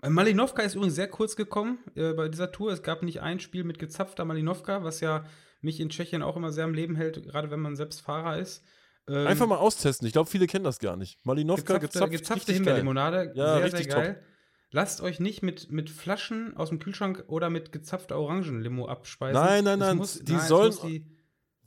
Malinowka 0.08 0.62
ist 0.64 0.76
übrigens 0.76 0.96
sehr 0.96 1.08
kurz 1.08 1.36
gekommen 1.36 1.80
äh, 1.96 2.14
bei 2.14 2.28
dieser 2.28 2.52
Tour. 2.52 2.72
Es 2.72 2.84
gab 2.84 3.04
nicht 3.04 3.22
ein 3.22 3.40
Spiel 3.40 3.64
mit 3.64 3.80
gezapfter 3.80 4.26
Malinowka, 4.26 4.84
was 4.84 5.00
ja 5.00 5.26
mich 5.62 5.80
in 5.80 5.90
Tschechien 5.90 6.22
auch 6.22 6.36
immer 6.36 6.52
sehr 6.52 6.66
am 6.66 6.74
Leben 6.74 6.96
hält, 6.96 7.24
gerade 7.24 7.50
wenn 7.52 7.62
man 7.62 7.76
selbst 7.76 8.02
Fahrer 8.02 8.38
ist. 8.38 8.64
Ähm, 9.08 9.28
Einfach 9.28 9.48
mal 9.48 9.58
austesten. 9.58 10.06
Ich 10.08 10.14
glaube, 10.14 10.30
viele 10.30 10.48
kennen 10.48 10.66
das 10.66 10.80
gar 10.80 10.98
nicht. 10.98 11.26
Malinowka 11.26 11.78
gezapfte, 11.78 12.10
gezapft. 12.10 12.12
gezapfte. 12.12 12.54
Himbeerlimonade, 12.54 13.32
Ja, 13.36 13.56
sehr, 13.56 13.66
richtig 13.66 13.86
sehr 13.86 13.96
geil. 13.96 14.24
Lasst 14.72 15.02
euch 15.02 15.20
nicht 15.20 15.44
mit, 15.44 15.72
mit 15.72 15.90
Flaschen 15.90 16.58
aus 16.58 16.70
dem 16.70 16.80
Kühlschrank 16.80 17.26
oder 17.28 17.50
mit 17.50 17.72
gezapfter 17.72 18.18
Orangenlimo 18.18 18.88
abspeisen. 18.88 19.40
Nein, 19.42 19.64
nein, 19.64 19.80
nein, 19.80 19.98
Muss, 19.98 20.20
die 20.20 20.34
nein, 20.34 20.48
sollen- 20.48 20.76
die, 20.86 21.06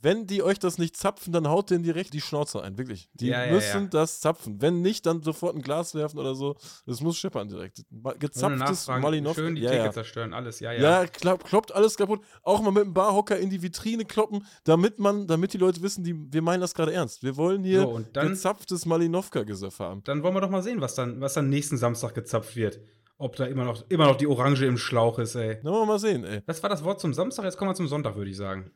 Wenn 0.01 0.27
die 0.27 0.43
euch 0.43 0.59
das 0.59 0.77
nicht 0.77 0.95
zapfen, 0.95 1.33
dann 1.33 1.47
haut 1.47 1.71
denen 1.71 1.83
direkt 1.83 2.13
die 2.13 2.21
Schnauze 2.21 2.61
ein, 2.61 2.77
wirklich. 2.77 3.09
Die 3.13 3.27
Ja, 3.27 3.47
müssen 3.47 3.83
ja. 3.85 3.89
das 3.89 4.19
zapfen. 4.19 4.61
Wenn 4.61 4.81
nicht, 4.83 5.05
dann 5.07 5.23
sofort 5.23 5.55
ein 5.55 5.61
Glas 5.63 5.95
werfen 5.95 6.19
oder 6.19 6.35
so. 6.35 6.55
Das 6.85 7.01
muss 7.01 7.17
scheppern 7.17 7.49
direkt. 7.49 7.83
Gezapftes 8.19 8.87
Malinowka. 8.87 9.35
schön 9.41 9.55
die 9.55 9.61
ja, 9.63 9.71
Theke 9.71 9.91
zerstören, 9.91 10.33
alles, 10.33 10.59
ja, 10.59 10.71
ja. 10.71 11.01
Ja, 11.01 11.07
klapp, 11.07 11.43
kloppt 11.45 11.73
alles 11.73 11.97
kaputt. 11.97 12.21
Auch 12.43 12.61
mal 12.61 12.71
mit 12.71 12.83
dem 12.83 12.93
Barhocker 12.93 13.37
in 13.39 13.49
die 13.49 13.61
Vitrine 13.61 14.05
kloppen, 14.05 14.45
damit 14.65 14.99
man, 14.99 15.25
damit 15.27 15.53
die 15.53 15.57
Leute 15.57 15.81
wissen, 15.81 16.03
die, 16.03 16.15
wir 16.31 16.41
meinen 16.43 16.61
das 16.61 16.73
gerade 16.75 16.93
ernst. 16.93 17.23
Wir 17.23 17.35
wollen 17.35 17.63
hier 17.63 17.81
So, 17.81 17.89
und 17.89 18.15
dann- 18.15 18.29
gezapftes 18.29 18.85
Malinowka-Gesöff 18.85 19.79
haben. 19.79 20.03
Dann 20.03 20.21
wollen 20.21 20.35
wir 20.35 20.41
doch 20.41 20.49
mal 20.51 20.61
sehen, 20.63 20.79
was 20.79 20.93
dann, 20.95 21.19
was 21.21 21.33
dann 21.33 21.49
nächsten 21.49 21.77
Samstag 21.77 22.13
gezapft 22.13 22.55
wird. 22.55 22.79
Ob 23.17 23.35
da 23.35 23.45
immer 23.45 23.65
noch, 23.65 23.83
immer 23.89 24.05
noch 24.05 24.15
die 24.15 24.27
Orange 24.27 24.65
im 24.67 24.77
Schlauch 24.77 25.17
ist, 25.17 25.33
ey. 25.33 25.57
Na, 25.63 25.71
wollen 25.71 25.81
wir 25.81 25.85
mal 25.87 25.99
sehen, 25.99 26.23
ey. 26.23 26.41
Das 26.45 26.61
war 26.61 26.69
das 26.69 26.83
Wort 26.83 26.99
zum 27.01 27.15
Samstag, 27.15 27.45
jetzt 27.45 27.57
kommen 27.57 27.71
wir 27.71 27.75
zum 27.75 27.87
Sonntag, 27.87 28.15
würde 28.15 28.29
ich 28.29 28.37
sagen. 28.37 28.69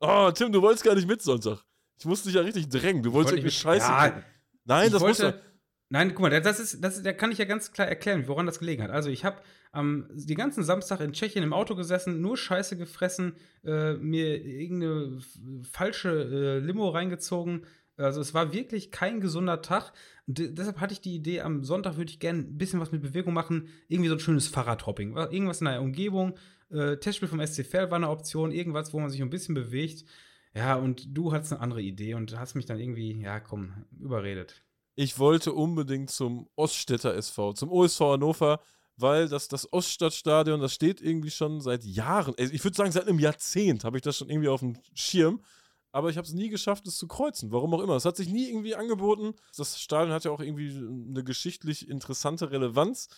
Oh, 0.00 0.30
Tim, 0.34 0.50
du 0.52 0.60
wolltest 0.62 0.84
gar 0.84 0.94
nicht 0.94 1.06
mit 1.08 1.22
Sonntag. 1.22 1.62
Ich 1.98 2.06
musste 2.06 2.28
dich 2.28 2.36
ja 2.36 2.40
richtig 2.42 2.68
drängen. 2.68 3.02
Du 3.02 3.12
wolltest 3.12 3.32
Wollte 3.34 3.40
irgendwie 3.46 3.54
Scheiße. 3.56 3.86
Ja. 3.86 4.22
Nein, 4.64 4.90
das 4.90 5.00
wollte, 5.02 5.40
Nein, 5.90 6.10
guck 6.14 6.20
mal, 6.20 6.40
das 6.40 6.60
ist, 6.60 6.82
das, 6.82 7.02
da 7.02 7.12
kann 7.12 7.32
ich 7.32 7.38
ja 7.38 7.44
ganz 7.44 7.72
klar 7.72 7.88
erklären, 7.88 8.26
woran 8.28 8.46
das 8.46 8.60
gelegen 8.60 8.82
hat. 8.82 8.90
Also 8.90 9.10
ich 9.10 9.24
habe 9.24 9.42
am 9.72 10.08
die 10.12 10.34
ganzen 10.34 10.62
Samstag 10.62 11.00
in 11.00 11.12
Tschechien 11.12 11.42
im 11.44 11.52
Auto 11.52 11.74
gesessen, 11.74 12.20
nur 12.20 12.36
Scheiße 12.36 12.76
gefressen, 12.76 13.34
äh, 13.64 13.94
mir 13.94 14.42
irgendeine 14.44 15.18
falsche 15.70 16.10
äh, 16.10 16.58
Limo 16.60 16.88
reingezogen. 16.88 17.66
Also 17.96 18.20
es 18.20 18.32
war 18.32 18.52
wirklich 18.52 18.90
kein 18.92 19.20
gesunder 19.20 19.60
Tag. 19.62 19.92
D 20.26 20.48
deshalb 20.54 20.80
hatte 20.80 20.92
ich 20.94 21.00
die 21.00 21.14
Idee, 21.16 21.40
am 21.42 21.64
Sonntag 21.64 21.96
würde 21.96 22.10
ich 22.10 22.20
gerne 22.20 22.38
ein 22.38 22.56
bisschen 22.56 22.80
was 22.80 22.92
mit 22.92 23.02
Bewegung 23.02 23.34
machen. 23.34 23.68
Irgendwie 23.88 24.08
so 24.08 24.14
ein 24.14 24.20
schönes 24.20 24.46
Fahrradhopping. 24.48 25.14
Wa- 25.14 25.28
Irgendwas 25.30 25.60
in 25.60 25.66
der 25.66 25.82
Umgebung. 25.82 26.34
Äh, 26.70 26.96
Testspiel 26.98 27.28
vom 27.28 27.44
SC 27.44 27.64
Verl 27.64 27.90
war 27.90 27.96
eine 27.96 28.08
Option. 28.10 28.52
Irgendwas, 28.52 28.92
wo 28.92 29.00
man 29.00 29.10
sich 29.10 29.20
ein 29.20 29.30
bisschen 29.30 29.54
bewegt. 29.54 30.04
Ja, 30.54 30.74
und 30.76 31.16
du 31.16 31.32
hattest 31.32 31.52
eine 31.52 31.60
andere 31.60 31.82
Idee 31.82 32.14
und 32.14 32.36
hast 32.38 32.54
mich 32.54 32.66
dann 32.66 32.80
irgendwie, 32.80 33.20
ja 33.20 33.38
komm, 33.40 33.84
überredet. 34.00 34.64
ich 34.96 35.18
wollte 35.18 35.52
unbedingt 35.52 36.10
zum 36.10 36.48
Oststädter 36.56 37.14
SV, 37.14 37.52
zum 37.52 37.70
OSV 37.70 38.00
Hannover, 38.00 38.60
weil 38.96 39.28
das, 39.28 39.48
das 39.48 39.72
Oststadtstadion, 39.72 40.60
das 40.60 40.74
steht 40.74 41.00
irgendwie 41.00 41.30
schon 41.30 41.60
seit 41.60 41.84
Jahren, 41.84 42.34
also 42.38 42.52
ich 42.52 42.62
würde 42.64 42.76
sagen, 42.76 42.92
seit 42.92 43.06
einem 43.08 43.18
Jahrzehnt 43.20 43.84
habe 43.84 43.96
ich 43.96 44.02
das 44.02 44.16
schon 44.18 44.28
irgendwie 44.28 44.48
auf 44.48 44.60
dem 44.60 44.76
Schirm. 44.94 45.40
Aber 45.92 46.08
ich 46.10 46.16
habe 46.16 46.26
es 46.26 46.32
nie 46.32 46.48
geschafft, 46.48 46.86
es 46.86 46.96
zu 46.96 47.08
kreuzen. 47.08 47.50
Warum 47.50 47.74
auch 47.74 47.80
immer. 47.80 47.96
Es 47.96 48.04
hat 48.04 48.16
sich 48.16 48.28
nie 48.28 48.48
irgendwie 48.48 48.76
angeboten. 48.76 49.34
Das 49.56 49.80
Stadion 49.80 50.14
hat 50.14 50.24
ja 50.24 50.30
auch 50.30 50.40
irgendwie 50.40 50.70
eine 50.70 51.24
geschichtlich 51.24 51.88
interessante 51.88 52.50
Relevanz. 52.52 53.08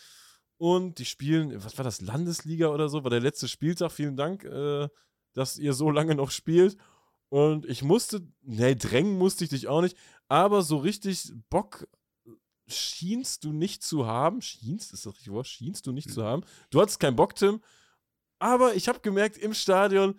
Und 0.63 1.01
die 1.01 1.05
spielen, 1.05 1.65
was 1.65 1.77
war 1.77 1.85
das, 1.85 2.01
Landesliga 2.03 2.69
oder 2.69 2.89
so? 2.89 3.03
War 3.03 3.11
der 3.11 3.19
letzte 3.19 3.49
Spieltag. 3.49 3.91
Vielen 3.91 4.17
Dank, 4.17 4.45
äh, 4.45 4.89
dass 5.33 5.59
ihr 5.59 5.73
so 5.73 5.91
lange 5.91 6.15
noch 6.15 6.31
spielt. 6.31 6.77
Und 7.31 7.67
ich 7.67 7.83
musste, 7.83 8.21
ne, 8.43 8.77
drängen 8.77 9.19
musste 9.19 9.43
ich 9.43 9.51
dich 9.51 9.67
auch 9.67 9.83
nicht. 9.83 9.97
Aber 10.29 10.63
so 10.63 10.77
richtig 10.77 11.33
Bock 11.51 11.89
schienst 12.69 13.43
du 13.43 13.53
nicht 13.53 13.83
zu 13.83 14.07
haben. 14.07 14.41
Schienst, 14.41 14.93
ist 14.93 15.05
das 15.05 15.15
richtig 15.15 15.33
Wort? 15.33 15.49
Schienst 15.49 15.85
du 15.89 15.91
nicht 15.91 16.07
mhm. 16.07 16.13
zu 16.13 16.23
haben. 16.23 16.45
Du 16.71 16.81
hattest 16.81 17.01
keinen 17.01 17.17
Bock, 17.17 17.35
Tim. 17.35 17.61
Aber 18.39 18.77
ich 18.77 18.87
habe 18.87 19.01
gemerkt 19.01 19.39
im 19.39 19.55
Stadion, 19.55 20.15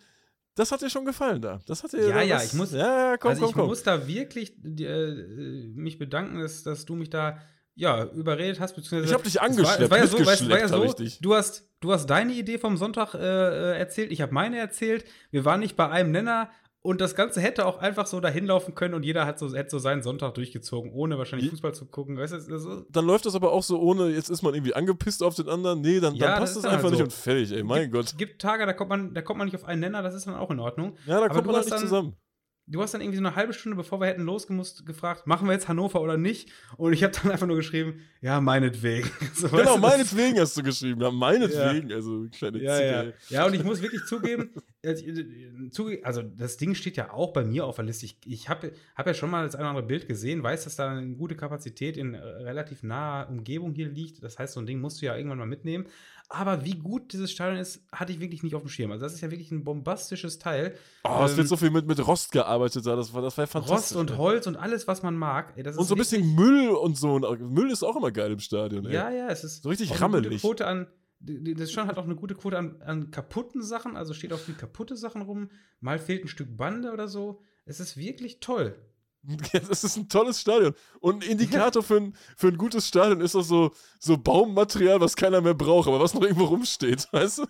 das 0.56 0.74
hat 0.74 0.82
dir 0.82 0.90
schon 0.90 1.06
gefallen 1.06 1.42
da. 1.42 1.62
Das 1.68 1.84
hat 1.84 1.94
dir 1.94 2.06
Ja, 2.06 2.22
ja, 2.22 2.44
ich 2.44 2.52
muss 2.52 2.74
ja, 2.74 3.16
komm, 3.16 3.30
also 3.30 3.44
komm, 3.44 3.50
ich 3.50 3.56
komm. 3.56 3.68
muss 3.68 3.84
da 3.84 4.10
wirklich 4.10 4.58
äh, 4.62 5.72
mich 5.74 5.98
bedanken, 5.98 6.42
dass, 6.42 6.64
dass 6.64 6.84
du 6.84 6.96
mich 6.96 7.10
da 7.10 7.40
ja, 7.76 8.06
überredet 8.06 8.60
hast, 8.60 8.76
beziehungsweise. 8.76 9.06
Ich 9.06 9.14
habe 9.14 9.24
dich 9.24 9.42
angeschleppt, 9.42 9.82
es 9.82 9.90
war, 9.90 9.98
es 9.98 10.12
war 10.12 10.20
ja 10.20 10.26
so, 10.26 10.26
weißt, 10.26 10.50
war 10.50 10.60
ja 10.60 10.68
so 10.68 10.94
du, 11.22 11.36
hast, 11.36 11.68
du 11.80 11.92
hast 11.92 12.08
deine 12.08 12.34
Idee 12.34 12.58
vom 12.58 12.78
Sonntag 12.78 13.16
äh, 13.16 13.20
äh 13.20 13.78
erzählt, 13.78 14.12
ich 14.12 14.22
habe 14.22 14.34
meine 14.34 14.58
erzählt. 14.58 15.06
Wir 15.32 15.46
waren 15.46 15.60
nicht 15.60 15.76
bei 15.76 15.90
einem 15.90 16.12
Nenner. 16.12 16.50
Und 16.86 17.00
das 17.00 17.16
Ganze 17.16 17.40
hätte 17.40 17.66
auch 17.66 17.78
einfach 17.78 18.08
so 18.08 18.20
dahin 18.20 18.46
laufen 18.46 18.76
können 18.76 18.94
und 18.94 19.04
jeder 19.04 19.26
hat 19.26 19.40
so, 19.40 19.56
hätte 19.56 19.70
so 19.70 19.80
seinen 19.80 20.04
Sonntag 20.04 20.34
durchgezogen, 20.34 20.92
ohne 20.92 21.18
wahrscheinlich 21.18 21.50
Fußball 21.50 21.74
zu 21.74 21.86
gucken. 21.86 22.18
Weißt 22.18 22.34
du, 22.34 22.60
so. 22.60 22.82
Dann 22.90 23.06
läuft 23.06 23.26
das 23.26 23.36
aber 23.36 23.54
auch 23.54 23.64
so 23.64 23.80
ohne, 23.80 24.10
jetzt 24.10 24.30
ist 24.30 24.42
man 24.42 24.54
irgendwie 24.54 24.74
angepisst 24.74 25.24
auf 25.24 25.34
den 25.34 25.48
anderen. 25.48 25.80
Nee, 25.80 26.02
dann, 26.02 26.14
ja, 26.16 26.32
dann 26.32 26.40
passt 26.40 26.58
das, 26.58 26.64
das 26.64 26.74
einfach 26.74 26.90
halt 26.90 26.98
so. 26.98 27.04
nicht 27.04 27.14
und 27.14 27.14
fertig, 27.14 27.54
ey, 27.54 27.64
mein 27.64 27.84
gibt, 27.84 27.94
Gott. 27.94 28.18
gibt 28.18 28.42
Tage, 28.42 28.66
da 28.66 28.74
kommt, 28.74 28.90
man, 28.90 29.14
da 29.14 29.22
kommt 29.22 29.38
man 29.38 29.48
nicht 29.48 29.56
auf 29.56 29.64
einen 29.64 29.80
Nenner, 29.80 30.04
das 30.04 30.14
ist 30.14 30.28
dann 30.28 30.36
auch 30.36 30.52
in 30.52 30.60
Ordnung. 30.60 30.98
Ja, 31.06 31.20
da 31.22 31.26
aber 31.26 31.30
kommt 31.34 31.48
man 31.48 31.56
halt 31.56 31.68
nicht 31.68 31.80
zusammen 31.80 32.18
du 32.66 32.82
hast 32.82 32.94
dann 32.94 33.02
irgendwie 33.02 33.18
so 33.18 33.26
eine 33.26 33.36
halbe 33.36 33.54
Stunde, 33.54 33.76
bevor 33.76 34.00
wir 34.00 34.08
hätten 34.08 34.24
losgemusst, 34.24 34.86
gefragt, 34.86 35.28
machen 35.28 35.48
wir 35.48 35.54
jetzt 35.54 35.68
Hannover 35.68 36.02
oder 36.02 36.18
nicht? 36.18 36.52
Und 36.78 36.94
ich 36.94 37.04
habe 37.04 37.14
dann 37.14 37.32
einfach 37.32 37.48
nur 37.48 37.58
geschrieben, 37.58 38.02
ja, 38.22 38.40
meinetwegen. 38.40 39.10
So, 39.34 39.50
genau, 39.50 39.78
meinetwegen 39.78 40.40
hast 40.40 40.56
du 40.56 40.64
geschrieben, 40.64 41.02
ja, 41.02 41.12
meinetwegen. 41.12 41.90
Ja. 41.90 41.96
Also, 41.96 42.28
kleine 42.32 42.62
ja, 42.62 42.82
ja. 42.82 43.14
ja, 43.30 43.46
und 43.46 43.54
ich 43.54 43.64
muss 43.64 43.82
wirklich 43.82 44.06
zugeben, 44.06 44.52
also 46.04 46.22
das 46.22 46.58
Ding 46.58 46.76
steht 46.76 46.98
ja 46.98 47.12
auch 47.12 47.34
bei 47.34 47.44
mir 47.44 47.66
auf 47.66 47.78
der 47.78 47.86
Liste. 47.86 48.06
Ich, 48.06 48.18
ich 48.26 48.48
habe 48.48 48.74
hab 48.96 49.08
ja 49.08 49.14
schon 49.14 49.30
mal 49.30 49.44
das 49.44 49.56
eine 49.56 49.64
oder 49.64 49.70
andere 49.72 49.88
Bild 49.88 50.08
gesehen, 50.08 50.44
weiß, 50.44 50.66
dass 50.66 50.76
da 50.76 50.92
eine 50.92 51.16
gute 51.16 51.36
Kapazität 51.36 51.98
in 51.98 52.16
relativ 52.16 52.84
naher 52.84 53.30
Umgebung 53.30 53.74
hier 53.74 53.90
liegt. 53.90 54.24
Das 54.24 54.38
heißt, 54.38 54.54
so 54.54 54.60
ein 54.60 54.66
Ding 54.66 54.80
musst 54.80 55.02
du 55.02 55.08
ja 55.08 55.16
irgendwann 55.16 55.40
mal 55.40 55.48
mitnehmen. 55.48 55.86
Aber 56.34 56.66
wie 56.66 56.74
gut 56.74 57.14
dieses 57.14 57.32
Stadion 57.32 57.60
ist, 57.60 57.86
hatte 57.92 58.12
ich 58.12 58.20
wirklich 58.20 58.42
nicht 58.42 58.56
auf 58.56 58.64
dem 58.64 58.68
Schirm. 58.68 58.92
Also, 58.92 59.04
das 59.04 59.14
ist 59.14 59.22
ja 59.22 59.30
wirklich 59.30 59.52
ein 59.52 59.64
bombastisches 59.64 60.40
Teil. 60.40 60.76
Oh, 61.04 61.22
es 61.24 61.32
ähm, 61.32 61.38
wird 61.38 61.48
so 61.48 61.58
viel 61.58 61.70
mit, 61.70 61.86
mit 61.86 62.08
Rost 62.08 62.32
gearbeitet 62.32 62.88
da. 62.88 62.96
Das 62.96 63.14
war, 63.14 63.22
das 63.22 63.38
war 63.38 63.46
fantastisch. 63.46 63.96
Rost 63.96 63.96
und 63.96 64.18
Holz 64.18 64.48
und 64.48 64.56
alles, 64.56 64.88
was 64.88 65.04
man 65.04 65.16
mag. 65.16 65.54
Ey, 65.56 65.64
und 65.64 65.86
so 65.86 65.94
ein 65.94 65.98
bisschen 66.00 66.34
Müll 66.34 66.70
und 66.70 66.98
so. 66.98 67.20
Müll 67.20 67.70
ist 67.70 67.84
auch 67.84 67.96
immer 67.96 68.12
geil 68.12 68.32
im 68.32 68.40
Stadion. 68.40 68.88
Ey. 68.88 68.94
Ja, 68.94 69.12
ja, 69.12 69.28
es 69.28 69.44
ist 69.44 69.62
so 69.62 69.70
richtig 69.70 70.02
rammelig. 70.02 70.42
Quote 70.42 70.66
an, 70.66 70.88
das 71.20 71.72
Stadion 71.72 71.90
hat 71.90 72.00
auch 72.00 72.06
eine 72.06 72.16
gute 72.16 72.34
Quote 72.34 72.58
an, 72.58 72.82
an 72.82 73.12
kaputten 73.12 73.62
Sachen. 73.62 73.96
Also 73.96 74.16
steht 74.16 74.34
auch 74.34 74.40
viel 74.40 74.56
kaputte 74.56 74.98
Sachen 74.98 75.22
rum. 75.22 75.52
Mal 75.82 76.00
fehlt 76.00 76.26
ein 76.26 76.30
Stück 76.30 76.58
Bande 76.58 76.94
oder 76.94 77.08
so. 77.08 77.42
Es 77.66 77.80
ist 77.80 77.96
wirklich 77.96 78.40
toll. 78.40 78.76
Das 79.54 79.84
ist 79.84 79.98
ein 79.98 80.10
tolles 80.10 80.42
Stadion. 80.42 80.74
Und 81.00 81.24
ein 81.24 81.32
Indikator 81.32 81.82
für 81.82 81.98
ein, 81.98 82.16
für 82.36 82.48
ein 82.48 82.58
gutes 82.58 82.88
Stadion 82.88 83.22
ist 83.22 83.36
doch 83.36 83.44
so, 83.44 83.72
so 84.00 84.18
Baummaterial, 84.18 85.00
was 85.00 85.16
keiner 85.16 85.42
mehr 85.42 85.54
braucht, 85.54 85.88
aber 85.88 86.00
was 86.00 86.14
noch 86.14 86.22
irgendwo 86.22 86.46
rumsteht, 86.46 87.08
weißt 87.12 87.40
du? 87.40 87.46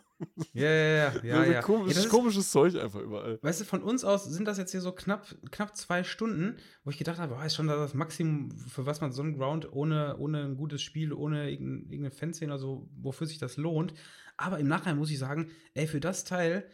Ja, 0.53 0.69
ja, 0.69 0.95
ja. 0.95 1.23
ja, 1.23 1.43
ja. 1.45 1.61
Komisch, 1.61 1.97
ja 1.97 2.09
komisches 2.09 2.51
Zeug 2.51 2.75
einfach 2.75 2.99
überall. 2.99 3.39
Weißt 3.41 3.61
du, 3.61 3.65
von 3.65 3.81
uns 3.81 4.03
aus 4.03 4.25
sind 4.25 4.47
das 4.47 4.57
jetzt 4.57 4.71
hier 4.71 4.81
so 4.81 4.91
knapp, 4.91 5.35
knapp 5.51 5.75
zwei 5.75 6.03
Stunden, 6.03 6.57
wo 6.83 6.91
ich 6.91 6.97
gedacht 6.97 7.17
habe, 7.17 7.37
oh, 7.39 7.43
ist 7.43 7.55
schon 7.55 7.67
das 7.67 7.93
Maximum, 7.93 8.51
für 8.51 8.85
was 8.85 9.01
man 9.01 9.11
so 9.11 9.23
ein 9.23 9.35
Ground 9.35 9.71
ohne, 9.73 10.17
ohne 10.17 10.43
ein 10.43 10.55
gutes 10.55 10.81
Spiel, 10.81 11.11
ohne 11.11 11.49
irgendeine 11.49 12.11
Fanszene 12.11 12.53
oder 12.53 12.59
so, 12.59 12.87
wofür 12.95 13.27
sich 13.27 13.39
das 13.39 13.57
lohnt. 13.57 13.93
Aber 14.37 14.59
im 14.59 14.67
Nachhinein 14.67 14.97
muss 14.97 15.11
ich 15.11 15.19
sagen, 15.19 15.51
ey, 15.73 15.87
für 15.87 15.99
das 15.99 16.23
Teil, 16.23 16.67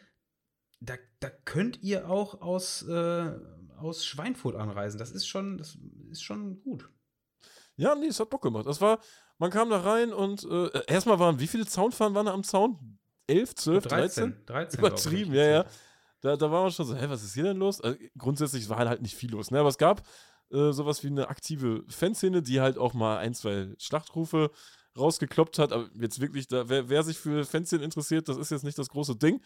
da, 0.82 0.95
da 1.20 1.30
könnt 1.45 1.82
ihr 1.84 2.10
auch 2.10 2.41
aus. 2.41 2.84
Äh, 2.84 3.32
aus 3.82 4.06
Schweinfurt 4.06 4.56
anreisen. 4.56 4.98
Das 4.98 5.12
ist 5.12 5.28
schon, 5.28 5.58
das 5.58 5.78
ist 6.10 6.24
schon 6.24 6.62
gut. 6.62 6.90
Ja, 7.76 7.96
nee, 7.96 8.08
es 8.08 8.20
hat 8.20 8.30
Bock 8.30 8.42
gemacht. 8.42 8.66
Das 8.66 8.82
war, 8.82 9.00
man 9.38 9.52
kam 9.52 9.70
da 9.70 9.80
rein 9.80 10.12
und 10.12 10.44
äh, 10.44 10.84
erstmal 10.88 11.20
waren, 11.20 11.40
wie 11.40 11.48
viele 11.48 11.66
Zaunfahren 11.66 12.14
waren 12.14 12.26
da 12.26 12.34
am 12.34 12.44
Zaun? 12.44 13.00
11, 13.28 13.56
12, 13.56 13.88
13? 13.88 14.24
13? 14.46 14.46
13 14.46 14.80
Übertrieben, 14.80 15.34
ja, 15.34 15.46
ja. 15.46 15.66
Da, 16.22 16.36
da 16.36 16.52
war 16.52 16.64
man 16.64 16.72
schon 16.72 16.86
so, 16.86 16.96
hä, 16.96 17.06
was 17.08 17.24
ist 17.24 17.34
hier 17.34 17.44
denn 17.44 17.58
los? 17.58 17.80
Also, 17.80 17.98
grundsätzlich 18.18 18.68
war 18.68 18.78
halt 18.80 19.02
nicht 19.02 19.16
viel 19.16 19.32
los, 19.32 19.52
ne? 19.52 19.60
Aber 19.60 19.70
es 19.70 19.78
gab 19.78 20.06
äh, 20.52 20.72
sowas 20.72 21.04
wie 21.04 21.08
eine 21.08 21.30
aktive 21.30 21.84
Fanszene, 21.88 22.42
die 22.42 22.60
halt 22.60 22.78
auch 22.78 22.94
mal 22.94 23.18
ein, 23.18 23.34
zwei 23.34 23.74
Schlachtrufe 23.78 24.52
rausgekloppt 24.98 25.60
hat. 25.60 25.72
Aber 25.72 25.90
jetzt 25.94 26.20
wirklich, 26.20 26.48
da, 26.48 26.68
wer, 26.68 26.90
wer 26.90 27.04
sich 27.04 27.18
für 27.18 27.46
Fanszenen 27.46 27.86
interessiert, 27.86 28.28
das 28.28 28.38
ist 28.38 28.52
jetzt 28.52 28.64
nicht 28.64 28.78
das 28.78 28.90
große 28.90 29.16
Ding. 29.16 29.42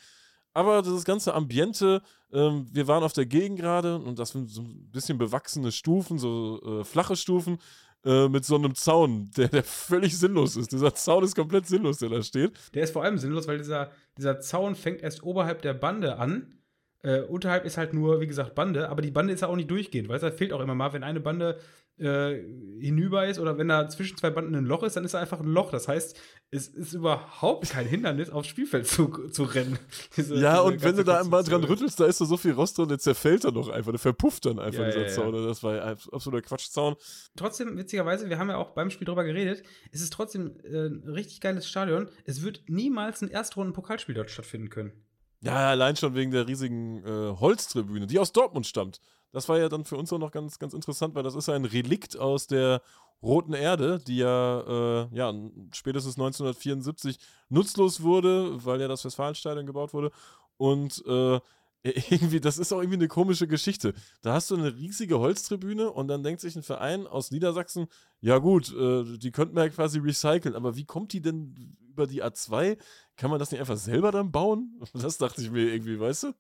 Aber 0.54 0.82
das 0.82 1.04
ganze 1.04 1.34
Ambiente, 1.34 2.02
ähm, 2.32 2.68
wir 2.72 2.88
waren 2.88 3.04
auf 3.04 3.14
der 3.14 3.26
Gegend 3.26 3.60
gerade 3.60 3.98
und 3.98 4.20
das 4.20 4.30
sind 4.32 4.50
so 4.50 4.62
ein 4.62 4.90
bisschen 4.92 5.18
bewachsene 5.18 5.72
Stufen, 5.72 6.20
so 6.20 6.62
äh, 6.62 6.84
flache 6.84 7.16
Stufen 7.16 7.58
äh, 8.06 8.28
mit 8.28 8.46
so 8.46 8.56
einem 8.56 8.76
Zaun, 8.76 9.32
der, 9.38 9.48
der 9.48 9.64
völlig 9.64 10.18
sinnlos 10.18 10.56
ist. 10.56 10.72
Dieser 10.72 10.94
Zaun 10.94 11.24
ist 11.24 11.36
komplett 11.36 11.66
sinnlos, 11.68 12.00
der 12.00 12.10
da 12.10 12.22
steht. 12.22 12.52
Der 12.74 12.84
ist 12.84 12.94
vor 12.94 13.04
allem 13.04 13.18
sinnlos, 13.18 13.48
weil 13.48 13.58
dieser, 13.58 13.92
dieser 14.18 14.40
Zaun 14.40 14.76
fängt 14.76 15.02
erst 15.02 15.24
oberhalb 15.24 15.62
der 15.62 15.74
Bande 15.74 16.18
an. 16.18 16.60
Äh, 17.02 17.22
unterhalb 17.22 17.66
ist 17.66 17.78
halt 17.78 17.94
nur, 17.94 18.22
wie 18.22 18.28
gesagt, 18.28 18.56
Bande, 18.56 18.90
aber 18.90 19.02
die 19.02 19.12
Bande 19.12 19.34
ist 19.34 19.42
ja 19.42 19.48
auch 19.48 19.56
nicht 19.56 19.72
durchgehend, 19.72 20.08
weil 20.08 20.24
es 20.24 20.36
fehlt 20.36 20.54
auch 20.54 20.62
immer 20.62 20.76
mal, 20.76 20.94
wenn 20.94 21.04
eine 21.04 21.20
Bande 21.20 21.58
äh, 22.00 22.42
hinüber 22.80 23.28
ist 23.28 23.40
oder 23.40 23.58
wenn 23.58 23.68
da 23.68 23.88
zwischen 23.88 24.18
zwei 24.18 24.32
Banden 24.32 24.56
ein 24.56 24.66
Loch 24.66 24.84
ist, 24.84 24.96
dann 24.96 25.06
ist 25.06 25.14
da 25.14 25.20
einfach 25.20 25.40
ein 25.40 25.48
Loch. 25.48 25.72
Das 25.72 25.88
heißt, 25.88 26.20
es 26.50 26.68
ist 26.68 26.94
überhaupt 26.94 27.70
kein 27.70 27.86
Hindernis, 27.86 28.30
aufs 28.30 28.48
Spielfeld 28.48 28.88
zu, 28.88 29.30
zu 29.30 29.44
rennen. 29.44 29.78
Diese, 30.18 30.36
ja, 30.36 30.54
diese 30.54 30.64
und 30.64 30.84
wenn 30.84 30.96
du 30.98 31.04
da 31.04 31.22
einmal 31.22 31.44
dran 31.44 31.64
rüttelst, 31.64 32.00
da 32.00 32.06
ist 32.06 32.22
da 32.22 32.26
so 32.26 32.38
viel 32.38 32.54
Rost 32.54 32.78
drin, 32.78 32.90
der 32.90 33.00
zerfällt 33.00 33.44
dann 33.44 33.54
doch 33.54 33.70
einfach, 33.70 33.92
der 33.92 34.00
verpufft 34.00 34.46
dann 34.46 34.60
einfach, 34.60 34.84
ja, 34.84 34.88
dieser 34.88 35.02
ja, 35.04 35.08
Zaun. 35.08 35.36
Ja. 35.36 35.46
Das 35.46 35.64
war 35.64 35.76
ja 35.76 35.96
absoluter 36.12 36.42
Quatschzaun. 36.42 36.96
Trotzdem, 37.36 37.78
witzigerweise, 37.78 38.30
wir 38.30 38.38
haben 38.38 38.50
ja 38.50 38.58
auch 38.58 38.72
beim 38.72 38.90
Spiel 38.90 39.06
drüber 39.06 39.24
geredet, 39.24 39.64
es 39.92 40.02
ist 40.02 40.14
trotzdem 40.14 40.58
äh, 40.64 40.88
ein 40.88 41.10
richtig 41.10 41.42
geiles 41.42 41.68
Stadion. 41.68 42.10
Es 42.26 42.44
wird 42.44 42.64
niemals 42.68 43.22
ein 43.22 43.30
Erstrunden-Pokalspiel 43.30 44.16
dort 44.16 44.32
stattfinden 44.32 44.70
können. 44.70 44.94
Ja, 45.42 45.70
allein 45.70 45.96
schon 45.96 46.16
wegen 46.16 46.32
der 46.32 46.48
riesigen 46.48 47.04
äh, 47.06 47.36
Holztribüne, 47.40 48.08
die 48.08 48.18
aus 48.18 48.32
Dortmund 48.32 48.66
stammt. 48.66 49.00
Das 49.34 49.50
war 49.50 49.58
ja 49.58 49.68
dann 49.68 49.84
für 49.84 49.98
uns 49.98 50.14
auch 50.14 50.20
noch 50.20 50.32
ganz, 50.32 50.60
ganz 50.60 50.74
interessant, 50.74 51.16
weil 51.16 51.24
das 51.24 51.36
ist 51.36 51.50
ein 51.50 51.66
Relikt 51.66 52.18
aus 52.18 52.48
der 52.48 52.82
Roten 53.22 53.54
Erde, 53.54 54.00
die 54.06 54.18
ja, 54.18 54.62
äh, 54.62 55.08
ja 55.12 55.34
spätestens 55.72 56.16
1974 56.16 57.18
nutzlos 57.50 58.02
wurde, 58.02 58.64
weil 58.64 58.80
ja 58.80 58.88
das 58.88 59.04
Westfalenstadion 59.04 59.66
gebaut 59.66 59.94
wurde. 59.94 60.12
Und 60.58 61.04
äh, 61.08 61.40
irgendwie, 61.84 62.40
das 62.40 62.58
ist 62.58 62.72
auch 62.72 62.80
irgendwie 62.80 62.98
eine 62.98 63.08
komische 63.08 63.48
Geschichte. 63.48 63.94
Da 64.22 64.34
hast 64.34 64.52
du 64.52 64.56
eine 64.56 64.76
riesige 64.76 65.20
Holztribüne 65.20 65.92
und 65.92 66.08
dann 66.08 66.24
denkt 66.24 66.40
sich 66.40 66.56
ein 66.56 66.64
Verein 66.64 67.08
aus 67.08 67.32
Niedersachsen, 67.32 67.88
ja 68.22 68.38
gut, 68.38 68.74
äh, 68.74 69.18
die 69.18 69.32
könnten 69.32 69.56
wir 69.56 69.64
ja 69.64 69.70
quasi 69.70 70.00
recyceln, 70.00 70.56
aber 70.56 70.78
wie 70.78 70.86
kommt 70.86 71.12
die 71.12 71.22
denn 71.22 71.76
über 71.90 72.08
die 72.08 72.24
A2? 72.24 72.78
Kann 73.18 73.30
man 73.30 73.40
das 73.40 73.52
nicht 73.52 73.60
einfach 73.60 73.78
selber 73.78 74.12
dann 74.12 74.32
bauen? 74.32 74.80
Das 74.94 75.18
dachte 75.18 75.42
ich 75.42 75.52
mir 75.52 75.74
irgendwie, 75.74 76.00
weißt 76.00 76.24
du? 76.24 76.34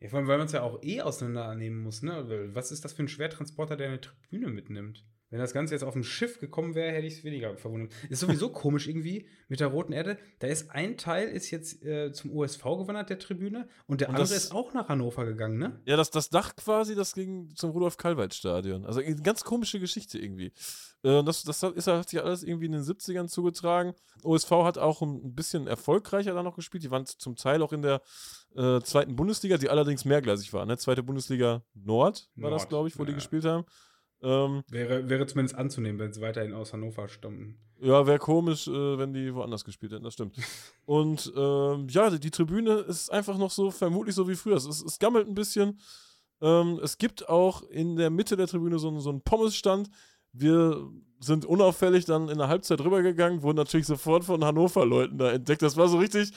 Ja, 0.00 0.08
vor 0.08 0.18
allem, 0.18 0.28
weil 0.28 0.38
man 0.38 0.46
es 0.46 0.52
ja 0.52 0.62
auch 0.62 0.82
eh 0.82 1.02
auseinandernehmen 1.02 1.82
muss, 1.82 2.02
ne? 2.02 2.50
Was 2.54 2.72
ist 2.72 2.84
das 2.84 2.94
für 2.94 3.02
ein 3.02 3.08
Schwertransporter, 3.08 3.76
der 3.76 3.88
eine 3.88 4.00
Tribüne 4.00 4.48
mitnimmt? 4.48 5.04
Wenn 5.30 5.38
das 5.38 5.52
Ganze 5.52 5.74
jetzt 5.74 5.84
auf 5.84 5.92
dem 5.92 6.02
Schiff 6.02 6.40
gekommen 6.40 6.74
wäre, 6.74 6.90
hätte 6.90 7.06
ich 7.06 7.18
es 7.18 7.24
weniger 7.24 7.56
verwundert. 7.56 7.92
Ist 8.08 8.18
sowieso 8.18 8.48
komisch 8.52 8.88
irgendwie 8.88 9.28
mit 9.46 9.60
der 9.60 9.68
Roten 9.68 9.92
Erde. 9.92 10.18
Da 10.40 10.48
ist 10.48 10.72
ein 10.72 10.96
Teil 10.96 11.28
ist 11.28 11.52
jetzt 11.52 11.84
äh, 11.84 12.12
zum 12.12 12.32
USV 12.32 12.64
gewandert, 12.64 13.10
der 13.10 13.20
Tribüne, 13.20 13.68
und 13.86 14.00
der 14.00 14.08
und 14.08 14.16
andere 14.16 14.34
ist 14.34 14.52
auch 14.52 14.74
nach 14.74 14.88
Hannover 14.88 15.24
gegangen, 15.24 15.58
ne? 15.58 15.80
Ja, 15.84 15.96
das, 15.96 16.10
das 16.10 16.30
Dach 16.30 16.56
quasi, 16.56 16.96
das 16.96 17.14
ging 17.14 17.54
zum 17.54 17.70
Rudolf-Kalweit-Stadion. 17.70 18.84
Also 18.84 19.00
eine 19.00 19.14
ganz 19.16 19.44
komische 19.44 19.78
Geschichte 19.78 20.18
irgendwie. 20.18 20.52
Äh, 21.04 21.22
das, 21.22 21.44
das 21.44 21.62
ist, 21.62 21.86
hat 21.86 22.08
sich 22.08 22.20
alles 22.20 22.42
irgendwie 22.42 22.66
in 22.66 22.72
den 22.72 22.82
70ern 22.82 23.28
zugetragen. 23.28 23.94
OSV 24.24 24.50
hat 24.50 24.78
auch 24.78 25.00
ein 25.00 25.34
bisschen 25.34 25.68
erfolgreicher 25.68 26.34
da 26.34 26.42
noch 26.42 26.56
gespielt. 26.56 26.82
Die 26.82 26.90
waren 26.90 27.06
zum 27.06 27.36
Teil 27.36 27.62
auch 27.62 27.72
in 27.72 27.82
der 27.82 28.02
äh, 28.56 28.80
zweiten 28.80 29.16
Bundesliga, 29.16 29.56
die 29.56 29.68
allerdings 29.68 30.04
mehrgleisig 30.04 30.52
war. 30.52 30.66
Ne? 30.66 30.76
Zweite 30.78 31.02
Bundesliga 31.02 31.62
Nord 31.74 32.28
war 32.34 32.50
Nord, 32.50 32.60
das, 32.60 32.68
glaube 32.68 32.88
ich, 32.88 32.98
wo 32.98 33.02
ja. 33.02 33.08
die 33.08 33.14
gespielt 33.14 33.44
haben. 33.44 33.64
Ähm, 34.22 34.62
wäre, 34.68 35.08
wäre 35.08 35.26
zumindest 35.26 35.56
anzunehmen, 35.56 35.98
wenn 35.98 36.12
sie 36.12 36.20
weiterhin 36.20 36.52
aus 36.52 36.72
Hannover 36.72 37.08
stammen. 37.08 37.58
Ja, 37.80 38.06
wäre 38.06 38.18
komisch, 38.18 38.68
äh, 38.68 38.98
wenn 38.98 39.14
die 39.14 39.34
woanders 39.34 39.64
gespielt 39.64 39.92
hätten, 39.92 40.04
das 40.04 40.12
stimmt. 40.12 40.36
Und 40.84 41.32
ähm, 41.34 41.88
ja, 41.88 42.10
die, 42.10 42.20
die, 42.20 42.30
Tribüne 42.30 42.74
ist 42.80 43.10
einfach 43.10 43.38
noch 43.38 43.50
so, 43.50 43.70
vermutlich 43.70 44.14
so 44.14 44.28
wie 44.28 44.34
früher. 44.34 44.56
Es, 44.56 44.66
es 44.66 44.98
gammelt 44.98 45.26
ein 45.26 45.34
bisschen. 45.34 45.80
Ähm, 46.42 46.78
es 46.82 46.98
gibt 46.98 47.28
auch 47.28 47.62
in 47.62 47.96
der 47.96 48.10
Mitte 48.10 48.36
der 48.36 48.46
Tribüne 48.46 48.78
so, 48.78 48.98
so 49.00 49.10
einen 49.10 49.22
Pommesstand. 49.22 49.88
Wir 50.32 50.86
sind 51.20 51.44
unauffällig 51.44 52.04
dann 52.04 52.28
in 52.28 52.38
der 52.38 52.48
Halbzeit 52.48 52.80
rübergegangen, 52.82 53.42
wurden 53.42 53.56
natürlich 53.56 53.86
sofort 53.86 54.24
von 54.24 54.44
Hannover-Leuten 54.44 55.18
da 55.18 55.32
entdeckt. 55.32 55.62
Das 55.62 55.76
war 55.76 55.88
so 55.88 55.98
richtig. 55.98 56.32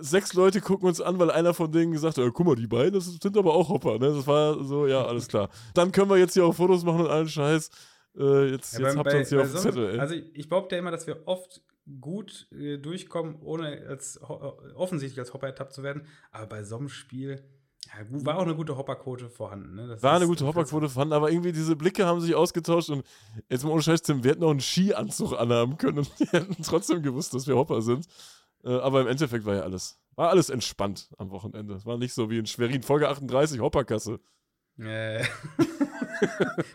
Sechs 0.00 0.34
Leute 0.34 0.60
gucken 0.60 0.88
uns 0.88 1.00
an, 1.00 1.18
weil 1.18 1.30
einer 1.30 1.54
von 1.54 1.70
denen 1.72 1.92
gesagt 1.92 2.18
hat: 2.18 2.24
ja, 2.24 2.30
guck 2.30 2.46
mal, 2.46 2.54
die 2.56 2.66
beiden, 2.66 2.94
das 2.94 3.06
sind 3.06 3.36
aber 3.36 3.54
auch 3.54 3.68
Hopper. 3.68 3.98
Ne? 3.98 4.12
Das 4.14 4.26
war 4.26 4.62
so, 4.64 4.86
ja, 4.86 5.04
alles 5.06 5.28
klar. 5.28 5.48
Dann 5.74 5.92
können 5.92 6.10
wir 6.10 6.16
jetzt 6.18 6.34
hier 6.34 6.44
auch 6.44 6.54
Fotos 6.54 6.84
machen 6.84 7.00
und 7.02 7.08
allen 7.10 7.28
Scheiß. 7.28 7.70
Äh, 8.18 8.50
jetzt 8.52 8.78
Ja, 8.78 8.86
jetzt 8.86 8.94
bei- 8.94 8.98
habt 9.00 9.12
ihr 9.12 9.18
uns 9.18 9.28
hier 9.28 9.40
auf 9.40 9.46
dem 9.48 9.52
so- 9.52 9.58
Zettel, 9.58 9.90
ey. 9.90 9.98
Also 9.98 10.14
ich, 10.14 10.48
behaupte 10.48 10.74
ja 10.74 10.80
immer, 10.80 10.90
dass 10.90 11.06
wir 11.06 11.22
oft 11.26 11.60
gut 12.00 12.48
äh, 12.52 12.78
durchkommen, 12.78 13.36
ohne 13.42 13.84
als 13.88 14.16
äh, 14.16 14.22
offensichtlich 14.74 15.18
als 15.20 15.32
Hopper 15.34 15.46
ertappt 15.48 15.72
zu 15.74 15.82
werden. 15.82 16.06
Aber 16.32 16.46
bei 16.46 16.64
so 16.64 16.76
einem 16.78 16.88
Spiel 16.88 17.42
ja, 17.96 18.02
gut, 18.02 18.24
war 18.26 18.38
auch 18.38 18.42
eine 18.42 18.56
gute 18.56 18.76
Hopperquote 18.76 19.28
vorhanden. 19.28 19.76
Ne? 19.76 19.86
Das 19.86 20.02
War 20.02 20.16
eine 20.16 20.26
gute 20.26 20.44
Hopperquote 20.44 20.88
vorhanden, 20.88 21.14
aber 21.14 21.30
irgendwie 21.30 21.52
diese 21.52 21.76
Blicke 21.76 22.04
haben 22.04 22.20
sich 22.20 22.34
ausgetauscht 22.34 22.90
und 22.90 23.04
jetzt 23.48 23.62
mal 23.64 23.70
ohne 23.70 23.82
Scheiß, 23.82 24.02
Tim, 24.02 24.24
wir 24.24 24.32
hätten 24.32 24.42
auch 24.42 24.50
einen 24.50 24.58
Skianzug 24.60 25.38
anhaben 25.38 25.76
können 25.78 25.98
und 25.98 26.10
die 26.18 26.24
hätten 26.26 26.56
trotzdem 26.64 27.02
gewusst, 27.02 27.32
dass 27.34 27.46
wir 27.46 27.54
Hopper 27.54 27.80
sind. 27.82 28.06
Äh, 28.66 28.80
aber 28.80 29.02
im 29.02 29.06
Endeffekt 29.06 29.46
war 29.46 29.54
ja 29.54 29.62
alles, 29.62 29.98
war 30.16 30.30
alles 30.30 30.50
entspannt 30.50 31.08
am 31.18 31.30
Wochenende. 31.30 31.74
Es 31.74 31.86
war 31.86 31.96
nicht 31.96 32.12
so 32.12 32.28
wie 32.30 32.38
in 32.38 32.46
Schwerin, 32.46 32.82
Folge 32.82 33.08
38, 33.08 33.60
Hopperkasse. 33.60 34.18
Äh, 34.78 35.24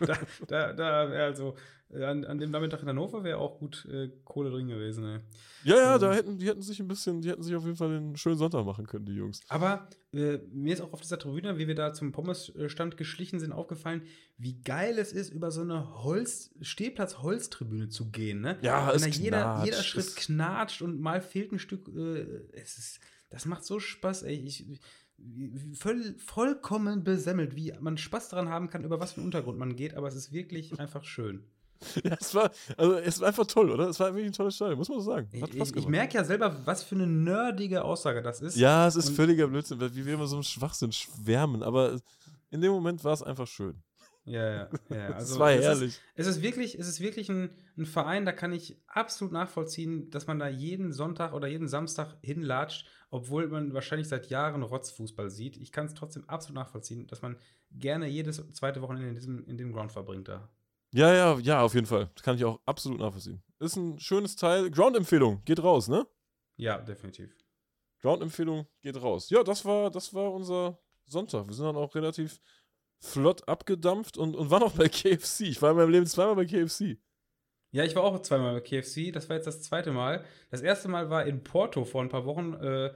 da, 0.00 0.16
da, 0.48 0.72
da 0.72 1.00
also 1.10 1.54
an, 1.94 2.24
an 2.24 2.38
dem 2.38 2.50
Nachmittag 2.50 2.82
in 2.82 2.88
Hannover 2.88 3.22
wäre 3.24 3.38
auch 3.38 3.58
gut 3.58 3.86
äh, 3.90 4.08
Kohle 4.24 4.50
drin 4.50 4.68
gewesen. 4.68 5.04
Ey. 5.04 5.20
Ja, 5.64 5.76
ja, 5.76 5.96
Mhm. 5.96 6.00
da 6.00 6.14
hätten, 6.14 6.38
die 6.38 6.46
hätten 6.48 6.62
sich 6.62 6.80
ein 6.80 6.88
bisschen, 6.88 7.20
die 7.20 7.28
hätten 7.30 7.42
sich 7.42 7.54
auf 7.54 7.64
jeden 7.64 7.76
Fall 7.76 7.94
einen 7.96 8.16
schönen 8.16 8.36
Sonntag 8.38 8.64
machen 8.64 8.86
können, 8.86 9.04
die 9.04 9.12
Jungs. 9.12 9.40
Aber 9.48 9.88
äh, 10.12 10.38
mir 10.52 10.72
ist 10.74 10.80
auch 10.80 10.92
auf 10.92 11.00
dieser 11.00 11.18
Tribüne, 11.18 11.58
wie 11.58 11.68
wir 11.68 11.74
da 11.74 11.92
zum 11.92 12.12
Pommesstand 12.12 12.96
geschlichen 12.96 13.38
sind, 13.40 13.52
aufgefallen, 13.52 14.02
wie 14.38 14.60
geil 14.62 14.98
es 14.98 15.12
ist, 15.12 15.30
über 15.32 15.50
so 15.50 15.60
eine 15.60 16.02
Holz, 16.02 16.50
Stehplatz-Holztribüne 16.60 17.88
zu 17.88 18.10
gehen. 18.10 18.40
Ne? 18.40 18.58
Ja, 18.62 18.88
Wenn 18.88 18.96
es 18.96 19.02
da 19.02 19.08
jeder, 19.08 19.62
jeder 19.64 19.82
Schritt 19.82 20.16
knatscht 20.16 20.82
und 20.82 21.00
mal 21.00 21.20
fehlt 21.20 21.52
ein 21.52 21.58
Stück. 21.58 21.88
Äh, 21.88 22.42
es 22.52 22.78
ist, 22.78 23.00
das 23.30 23.46
macht 23.46 23.64
so 23.64 23.78
Spaß, 23.80 24.22
ey. 24.24 24.34
Ich, 24.36 24.66
voll, 25.74 26.16
vollkommen 26.18 27.04
besemmelt, 27.04 27.54
wie 27.54 27.72
man 27.80 27.96
Spaß 27.96 28.30
daran 28.30 28.48
haben 28.48 28.68
kann, 28.70 28.84
über 28.84 28.98
was 29.00 29.12
für 29.12 29.18
einen 29.18 29.26
Untergrund 29.26 29.58
man 29.58 29.76
geht, 29.76 29.94
aber 29.94 30.08
es 30.08 30.16
ist 30.16 30.32
wirklich 30.32 30.78
einfach 30.80 31.04
schön. 31.04 31.44
Ja, 32.04 32.16
es 32.20 32.34
war, 32.34 32.50
also 32.76 32.94
es 32.94 33.20
war 33.20 33.28
einfach 33.28 33.46
toll, 33.46 33.70
oder? 33.70 33.88
Es 33.88 33.98
war 34.00 34.08
wirklich 34.14 34.30
ein 34.30 34.32
tolles 34.32 34.56
Stadion, 34.56 34.78
muss 34.78 34.88
man 34.88 35.00
so 35.00 35.10
sagen. 35.12 35.28
Ich, 35.32 35.42
Hat 35.42 35.52
Spaß 35.52 35.70
ich, 35.70 35.76
ich 35.76 35.88
merke 35.88 36.14
ja 36.14 36.24
selber, 36.24 36.56
was 36.64 36.82
für 36.82 36.94
eine 36.94 37.06
nerdige 37.06 37.84
Aussage 37.84 38.22
das 38.22 38.40
ist. 38.40 38.56
Ja, 38.56 38.86
es 38.86 38.96
ist 38.96 39.08
Und- 39.10 39.14
völliger 39.16 39.48
Blödsinn, 39.48 39.80
wie 39.80 40.06
wir 40.06 40.14
immer 40.14 40.26
so 40.26 40.36
im 40.36 40.42
Schwachsinn 40.42 40.92
schwärmen, 40.92 41.62
aber 41.62 42.00
in 42.50 42.60
dem 42.60 42.72
Moment 42.72 43.02
war 43.04 43.12
es 43.12 43.22
einfach 43.22 43.46
schön. 43.46 43.82
Ja, 44.24 44.46
ja, 44.48 44.68
ja. 44.90 45.08
Also 45.14 45.34
es 45.34 45.38
war 45.40 45.52
es 45.52 45.80
ist-. 45.80 46.00
Es 46.14 46.26
ist 46.28 46.42
wirklich, 46.42 46.78
es 46.78 46.86
ist 46.86 47.00
wirklich 47.00 47.28
ein, 47.28 47.50
ein 47.76 47.86
Verein, 47.86 48.24
da 48.24 48.32
kann 48.32 48.52
ich 48.52 48.76
absolut 48.86 49.32
nachvollziehen, 49.32 50.10
dass 50.10 50.26
man 50.28 50.38
da 50.38 50.48
jeden 50.48 50.92
Sonntag 50.92 51.32
oder 51.32 51.48
jeden 51.48 51.66
Samstag 51.66 52.16
hinlatscht, 52.22 52.86
obwohl 53.10 53.48
man 53.48 53.74
wahrscheinlich 53.74 54.08
seit 54.08 54.30
Jahren 54.30 54.62
Rotzfußball 54.62 55.28
sieht. 55.28 55.56
Ich 55.56 55.72
kann 55.72 55.86
es 55.86 55.94
trotzdem 55.94 56.28
absolut 56.28 56.54
nachvollziehen, 56.54 57.06
dass 57.08 57.20
man 57.22 57.36
gerne 57.72 58.06
jedes 58.06 58.36
zweite 58.52 58.80
Wochenende 58.80 59.08
in 59.08 59.14
diesem, 59.16 59.44
in 59.46 59.56
dem 59.58 59.72
Ground 59.72 59.90
verbringt 59.90 60.28
da. 60.28 60.48
Ja, 60.94 61.12
ja, 61.12 61.38
ja, 61.38 61.62
auf 61.62 61.74
jeden 61.74 61.86
Fall. 61.86 62.10
Das 62.14 62.22
kann 62.22 62.36
ich 62.36 62.44
auch 62.44 62.60
absolut 62.66 63.00
nachvollziehen. 63.00 63.42
Ist 63.58 63.76
ein 63.76 63.98
schönes 63.98 64.36
Teil. 64.36 64.70
Ground-Empfehlung, 64.70 65.42
geht 65.44 65.62
raus, 65.62 65.88
ne? 65.88 66.06
Ja, 66.56 66.78
definitiv. 66.78 67.34
Ground-Empfehlung 68.02 68.66
geht 68.82 69.00
raus. 69.00 69.30
Ja, 69.30 69.42
das 69.42 69.64
war, 69.64 69.90
das 69.90 70.12
war 70.12 70.32
unser 70.32 70.78
Sonntag. 71.06 71.46
Wir 71.46 71.54
sind 71.54 71.64
dann 71.64 71.76
auch 71.76 71.94
relativ 71.94 72.40
flott 73.00 73.48
abgedampft 73.48 74.18
und, 74.18 74.36
und 74.36 74.50
waren 74.50 74.62
auch 74.62 74.72
bei 74.72 74.88
KFC. 74.88 75.42
Ich 75.42 75.62
war 75.62 75.70
in 75.70 75.76
meinem 75.76 75.90
Leben 75.90 76.06
zweimal 76.06 76.36
bei 76.36 76.44
KFC. 76.44 76.98
Ja, 77.74 77.84
ich 77.84 77.96
war 77.96 78.02
auch 78.04 78.20
zweimal 78.20 78.52
bei 78.54 78.60
KFC. 78.60 79.12
Das 79.12 79.28
war 79.28 79.36
jetzt 79.36 79.46
das 79.46 79.62
zweite 79.62 79.92
Mal. 79.92 80.24
Das 80.50 80.60
erste 80.60 80.88
Mal 80.88 81.08
war 81.08 81.24
in 81.24 81.42
Porto 81.42 81.84
vor 81.84 82.02
ein 82.02 82.10
paar 82.10 82.26
Wochen, 82.26 82.52
äh, 82.54 82.92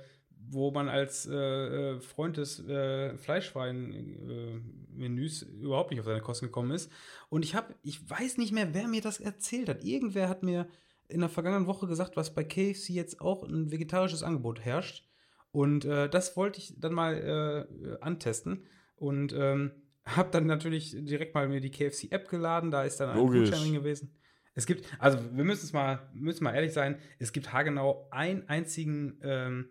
wo 0.48 0.70
man 0.70 0.88
als 0.88 1.26
äh, 1.26 1.34
äh, 1.34 2.00
Freund 2.00 2.36
des 2.36 2.64
äh, 2.66 3.16
Fleischwein-Menüs 3.16 5.42
überhaupt 5.42 5.90
nicht 5.90 6.00
auf 6.00 6.06
seine 6.06 6.20
Kosten 6.20 6.46
gekommen 6.46 6.70
ist. 6.70 6.90
Und 7.28 7.44
ich 7.44 7.54
habe, 7.54 7.74
ich 7.82 8.08
weiß 8.08 8.38
nicht 8.38 8.52
mehr, 8.52 8.72
wer 8.74 8.88
mir 8.88 9.02
das 9.02 9.20
erzählt 9.20 9.68
hat. 9.68 9.84
Irgendwer 9.84 10.28
hat 10.28 10.42
mir 10.42 10.68
in 11.08 11.20
der 11.20 11.28
vergangenen 11.28 11.66
Woche 11.66 11.86
gesagt, 11.86 12.16
was 12.16 12.34
bei 12.34 12.44
KFC 12.44 12.90
jetzt 12.90 13.20
auch 13.20 13.44
ein 13.44 13.70
vegetarisches 13.70 14.22
Angebot 14.22 14.64
herrscht. 14.64 15.04
Und 15.52 15.84
äh, 15.84 16.08
das 16.08 16.36
wollte 16.36 16.60
ich 16.60 16.74
dann 16.78 16.92
mal 16.92 17.14
äh, 17.14 17.66
antesten. 18.00 18.66
Und 18.96 19.32
ähm, 19.32 19.72
habe 20.04 20.30
dann 20.30 20.46
natürlich 20.46 20.96
direkt 20.98 21.34
mal 21.34 21.48
mir 21.48 21.60
die 21.60 21.70
KFC-App 21.70 22.28
geladen. 22.28 22.70
Da 22.70 22.84
ist 22.84 23.00
dann 23.00 23.10
ein. 23.10 23.18
Gutschein 23.44 23.62
drin 23.62 23.74
gewesen. 23.74 24.16
Es 24.56 24.64
gibt, 24.64 24.86
also 24.98 25.18
wir 25.32 25.44
müssen 25.44 25.66
es 25.66 25.72
mal, 25.74 26.08
müssen 26.14 26.42
mal 26.42 26.54
ehrlich 26.54 26.72
sein, 26.72 26.98
es 27.18 27.32
gibt 27.32 27.52
haargenau 27.52 28.08
ein 28.10 28.48
einzigen, 28.48 29.20
ähm, 29.22 29.68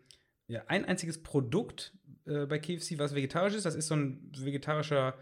ja, 0.48 0.64
ein 0.68 0.86
einziges 0.86 1.22
Produkt 1.22 1.94
äh, 2.26 2.46
bei 2.46 2.60
KFC, 2.60 2.98
was 2.98 3.16
vegetarisch 3.16 3.56
ist. 3.56 3.66
Das 3.66 3.76
ist 3.76 3.88
so 3.88 3.96
ein 3.96 4.32
vegetarischer, 4.38 5.16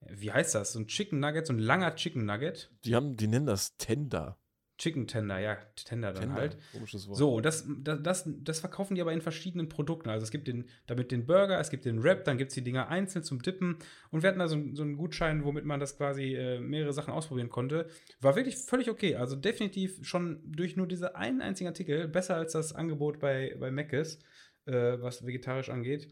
wie 0.00 0.32
heißt 0.32 0.54
das? 0.54 0.72
So 0.72 0.80
ein 0.80 0.86
Chicken 0.86 1.20
Nugget, 1.20 1.46
so 1.46 1.52
ein 1.52 1.58
langer 1.58 1.94
Chicken 1.94 2.24
Nugget. 2.24 2.70
Die, 2.84 2.94
haben, 2.94 3.16
die 3.16 3.28
nennen 3.28 3.46
das 3.46 3.76
Tender. 3.76 4.38
Chicken 4.76 5.06
Tender, 5.06 5.38
ja, 5.38 5.56
Tender 5.84 6.12
dann 6.12 6.22
Tender. 6.22 6.34
halt. 6.34 6.58
Komisches 6.72 7.06
Wort. 7.06 7.16
So, 7.16 7.40
das, 7.40 7.64
das, 7.82 8.02
das, 8.02 8.24
das 8.26 8.58
verkaufen 8.58 8.96
die 8.96 9.00
aber 9.00 9.12
in 9.12 9.20
verschiedenen 9.20 9.68
Produkten. 9.68 10.08
Also 10.08 10.24
es 10.24 10.32
gibt 10.32 10.48
den, 10.48 10.68
damit 10.86 11.12
den 11.12 11.26
Burger, 11.26 11.60
es 11.60 11.70
gibt 11.70 11.84
den 11.84 12.02
Wrap, 12.02 12.24
dann 12.24 12.38
gibt 12.38 12.50
es 12.50 12.56
die 12.56 12.64
Dinger 12.64 12.88
einzeln 12.88 13.22
zum 13.22 13.40
Dippen. 13.40 13.76
Und 14.10 14.22
wir 14.22 14.28
hatten 14.28 14.40
da 14.40 14.48
so, 14.48 14.60
so 14.72 14.82
einen 14.82 14.96
Gutschein, 14.96 15.44
womit 15.44 15.64
man 15.64 15.78
das 15.78 15.96
quasi 15.96 16.34
äh, 16.34 16.58
mehrere 16.58 16.92
Sachen 16.92 17.14
ausprobieren 17.14 17.50
konnte. 17.50 17.86
War 18.20 18.34
wirklich 18.34 18.56
völlig 18.56 18.90
okay. 18.90 19.14
Also 19.14 19.36
definitiv 19.36 20.04
schon 20.04 20.40
durch 20.44 20.76
nur 20.76 20.88
diese 20.88 21.14
einen 21.14 21.40
einzigen 21.40 21.68
Artikel 21.68 22.08
besser 22.08 22.34
als 22.34 22.52
das 22.52 22.72
Angebot 22.72 23.20
bei, 23.20 23.56
bei 23.60 23.70
Mc's, 23.70 24.18
äh, 24.66 25.00
was 25.00 25.24
vegetarisch 25.26 25.70
angeht. 25.70 26.08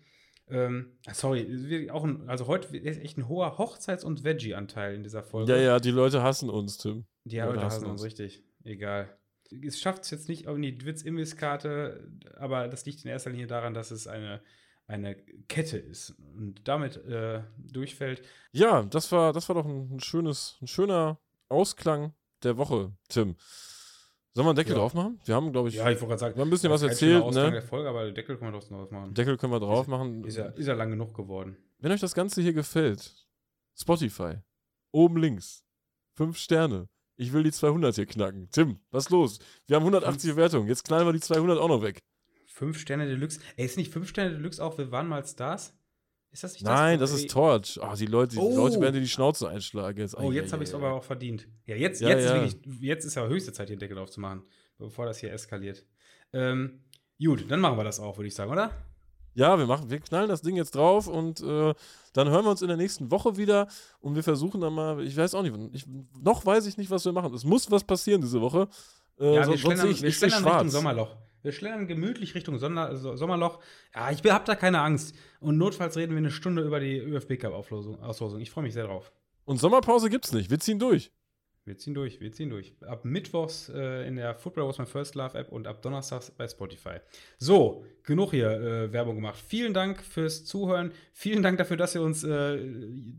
Ähm, 0.49 0.99
sorry, 1.13 1.89
auch 1.91 2.05
ein, 2.05 2.29
also 2.29 2.47
heute 2.47 2.77
ist 2.77 3.01
echt 3.01 3.17
ein 3.17 3.29
hoher 3.29 3.59
Hochzeits- 3.59 4.05
und 4.05 4.25
Veggie-Anteil 4.25 4.95
in 4.95 5.03
dieser 5.03 5.23
Folge. 5.23 5.53
Ja, 5.53 5.59
ja, 5.59 5.81
die 5.81 5.91
Leute 5.93 6.23
hassen 6.23 6.51
uns, 6.51 6.79
Tim. 6.79 7.07
Die 7.25 7.37
Ja, 7.37 7.47
Leute 7.47 7.63
hast 7.63 7.77
hassen 7.77 7.85
uns 7.87 8.03
uns. 8.03 8.05
richtig. 8.05 8.43
Egal. 8.65 9.17
Es 9.67 9.79
schafft 9.81 10.05
es 10.05 10.11
jetzt 10.11 10.29
nicht 10.29 10.49
auf 10.49 10.59
die 10.59 10.85
Witz-Imbiss-Karte, 10.85 12.11
aber 12.37 12.69
das 12.69 12.85
liegt 12.87 13.05
in 13.05 13.11
erster 13.11 13.31
Linie 13.31 13.47
daran, 13.47 13.75
dass 13.75 13.91
es 13.91 14.07
eine, 14.07 14.43
eine 14.87 15.15
Kette 15.49 15.79
ist 15.79 16.11
und 16.37 16.67
damit 16.67 16.97
äh, 17.07 17.43
durchfällt. 17.59 18.23
Ja, 18.53 18.83
das 18.83 19.13
war, 19.13 19.33
das 19.33 19.49
war 19.49 19.55
doch 19.57 19.67
ein, 19.67 19.95
ein 19.95 20.01
schönes, 20.01 20.59
ein 20.61 20.67
schöner 20.67 21.19
Ausklang 21.49 22.15
der 22.43 22.57
Woche, 22.57 22.93
Tim. 23.09 23.37
Sollen 24.35 24.47
wir 24.47 24.51
einen 24.51 24.57
Deckel 24.57 24.73
Ja. 24.73 24.79
drauf 24.79 24.95
machen? 24.95 25.21
Wir 25.25 25.35
haben, 25.35 25.53
glaube 25.53 25.69
ich, 25.69 25.75
Ja, 25.75 25.91
ich 25.91 26.01
wollte 26.01 26.19
sagen, 26.19 26.35
wir 26.37 26.41
haben 26.41 26.49
ein 26.49 26.51
bisschen 26.51 26.71
was 26.71 26.83
erzählt, 26.83 27.25
ne? 27.33 27.51
der 27.51 27.63
Folge, 27.63 27.89
aber 27.89 28.07
den 28.07 28.15
Deckel 28.15 28.39
können 28.39 28.53
wir 28.53 28.59
drauf 28.61 28.91
machen. 28.91 29.13
Deckel 29.13 29.37
können 29.37 29.53
wir 29.53 29.61
drauf 29.61 29.87
machen. 29.89 30.25
Ist 30.25 30.37
ja, 30.37 30.47
ist 30.47 30.67
ja 30.67 30.75
lang 30.75 30.91
genug 30.91 31.15
geworden. 31.15 31.57
Wenn 31.79 31.93
euch 31.93 32.01
das 32.01 32.15
Ganze 32.15 32.41
hier 32.41 32.55
gefällt, 32.55 33.15
Spotify, 33.79 34.37
oben 34.91 35.19
links, 35.19 35.65
fünf 36.17 36.39
Sterne. 36.39 36.89
Ich 37.17 37.33
will 37.33 37.43
die 37.43 37.53
200 37.53 37.95
hier 37.95 38.07
knacken. 38.07 38.49
Tim, 38.51 38.81
was 38.91 39.05
ist 39.05 39.11
los? 39.11 39.39
Wir 39.67 39.77
haben 39.77 39.83
180 39.83 40.31
Bewertungen. 40.31 40.67
Jetzt 40.67 40.85
knallen 40.85 41.07
wir 41.07 41.13
die 41.13 41.21
200 41.21 41.59
auch 41.59 41.69
noch 41.69 41.83
weg. 41.83 41.99
Fünf 42.47 42.79
Sterne 42.79 43.07
Deluxe. 43.07 43.39
Ey, 43.57 43.67
ist 43.67 43.77
nicht 43.77 43.93
fünf 43.93 44.09
Sterne 44.09 44.31
Deluxe 44.37 44.65
auch, 44.65 44.79
wir 44.79 44.91
waren 44.91 45.09
mal 45.09 45.25
Stars? 45.25 45.75
Ist 46.33 46.43
das 46.45 46.55
nicht 46.55 46.65
Nein, 46.65 46.99
das 46.99 47.13
Ey, 47.13 47.19
ist 47.27 47.31
Torch. 47.31 47.79
Ah, 47.83 47.95
die 47.95 48.07
Leute, 48.07 48.37
die 48.37 48.41
Oh. 48.41 48.57
Leute 48.57 48.81
werden 48.81 48.95
dir 48.95 49.01
die 49.01 49.09
Schnauze 49.09 49.49
einschlagen. 49.49 49.99
Jetzt, 49.99 50.17
Oh, 50.17 50.33
jetzt 50.33 50.53
habe 50.53 50.63
ich 50.63 50.71
es 50.71 50.75
aber 50.75 50.93
auch 50.93 51.05
verdient. 51.05 51.47
Ja, 51.67 51.77
jetzt, 51.77 52.01
Ja, 52.01 52.09
jetzt, 52.09 52.25
ja. 52.25 52.43
Ist 52.43 52.65
wirklich, 52.65 52.81
jetzt 52.83 53.05
ist 53.05 53.15
ja 53.17 53.27
höchste 53.27 53.53
Zeit, 53.53 53.69
den 53.69 53.79
Deckel 53.79 53.99
aufzumachen, 53.99 54.43
bevor 54.79 55.05
das 55.07 55.19
hier 55.19 55.31
eskaliert. 55.33 55.85
Ähm, 56.33 56.81
gut, 57.23 57.45
dann 57.51 57.61
machen 57.61 57.77
wir 57.77 57.85
das 57.85 58.01
auch, 58.01 58.17
würde 58.17 58.29
ich 58.29 58.35
sagen, 58.35 58.51
oder? 58.51 58.71
Ja, 59.35 59.59
wir 59.59 59.67
machen, 59.67 59.91
wir 59.91 59.99
knallen 60.01 60.29
das 60.29 60.41
Ding 60.43 60.57
jetzt 60.57 60.75
drauf 60.75 61.07
und 61.07 61.41
äh, 61.43 61.75
dann 62.15 62.29
hören 62.31 62.45
wir 62.45 62.51
uns 62.51 62.63
in 62.63 62.69
der 62.69 62.77
nächsten 62.77 63.11
Woche 63.11 63.37
wieder 63.37 63.67
und 64.01 64.15
wir 64.15 64.23
versuchen 64.23 64.61
dann 64.61 64.73
mal, 64.75 65.03
ich 65.07 65.17
weiß 65.17 65.35
auch 65.35 65.43
nicht, 65.43 65.55
ich, 65.73 65.87
noch 66.19 66.45
weiß 66.47 66.67
ich 66.67 66.77
nicht, 66.79 66.91
was 66.91 67.05
wir 67.05 67.13
machen. 67.13 67.33
Es 67.35 67.45
muss 67.45 67.71
was 67.71 67.85
passieren 67.85 68.21
diese 68.23 68.41
Woche. 68.41 68.69
Äh, 69.19 69.35
Ja, 69.35 69.45
so- 69.45 69.53
wir 69.53 69.59
schlendern, 69.59 69.91
ich, 69.91 70.03
wir 70.03 70.13
schlendern 70.13 70.45
Richtung. 70.45 70.69
Sommerloch. 70.71 71.17
Wir 71.43 71.53
schlendern 71.53 71.87
gemütlich 71.89 72.35
Richtung 72.35 72.59
Sonder 72.59 72.97
so- 72.97 73.17
Sommerloch. 73.17 73.61
Ja, 73.95 74.11
ich 74.11 74.23
habe 74.31 74.45
da 74.45 74.55
keine 74.55 74.81
Angst. 74.81 75.15
Und 75.41 75.59
notfalls 75.59 75.97
reden 75.97 76.13
wir 76.13 76.19
eine 76.19 76.31
Stunde 76.31 76.63
über 76.63 76.81
die 76.81 76.99
ÖFB 76.99 77.37
Cup 77.37 77.53
Auslosung. 77.53 78.01
Auslosung. 78.01 78.41
Ich 78.41 78.51
freue 78.51 78.65
mich 78.65 78.75
sehr 78.75 78.85
drauf. 78.87 79.13
Und 79.45 79.59
Sommerpause 79.59 80.09
gibt's 80.09 80.33
nicht. 80.33 80.51
Wir 80.51 80.61
ziehen 80.61 80.79
durch. 80.79 81.11
Wir 81.65 81.79
ziehen 81.79 81.95
durch, 81.95 82.21
wir 82.21 82.33
ziehen 82.33 82.51
durch. 82.51 82.75
Ab 82.87 83.05
Mittwochs 83.05 83.69
äh, 83.69 84.07
in 84.09 84.17
der 84.17 84.35
Football 84.35 84.67
Was 84.67 84.79
My 84.79 84.87
First 84.87 85.15
Love 85.15 85.39
App 85.39 85.53
und 85.53 85.69
ab 85.69 85.81
Donnerstags 85.81 86.33
bei 86.33 86.49
Spotify. 86.49 86.97
So, 87.39 87.85
genug 88.03 88.33
hier 88.33 88.51
äh, 88.51 88.93
Werbung 88.93 89.15
gemacht. 89.15 89.39
Vielen 89.47 89.73
Dank 89.73 90.03
fürs 90.03 90.45
Zuhören. 90.45 90.91
Vielen 91.13 91.45
Dank 91.45 91.59
dafür, 91.59 91.77
dass 91.77 91.95
ihr 91.95 92.03
uns 92.03 92.25
äh, 92.25 92.59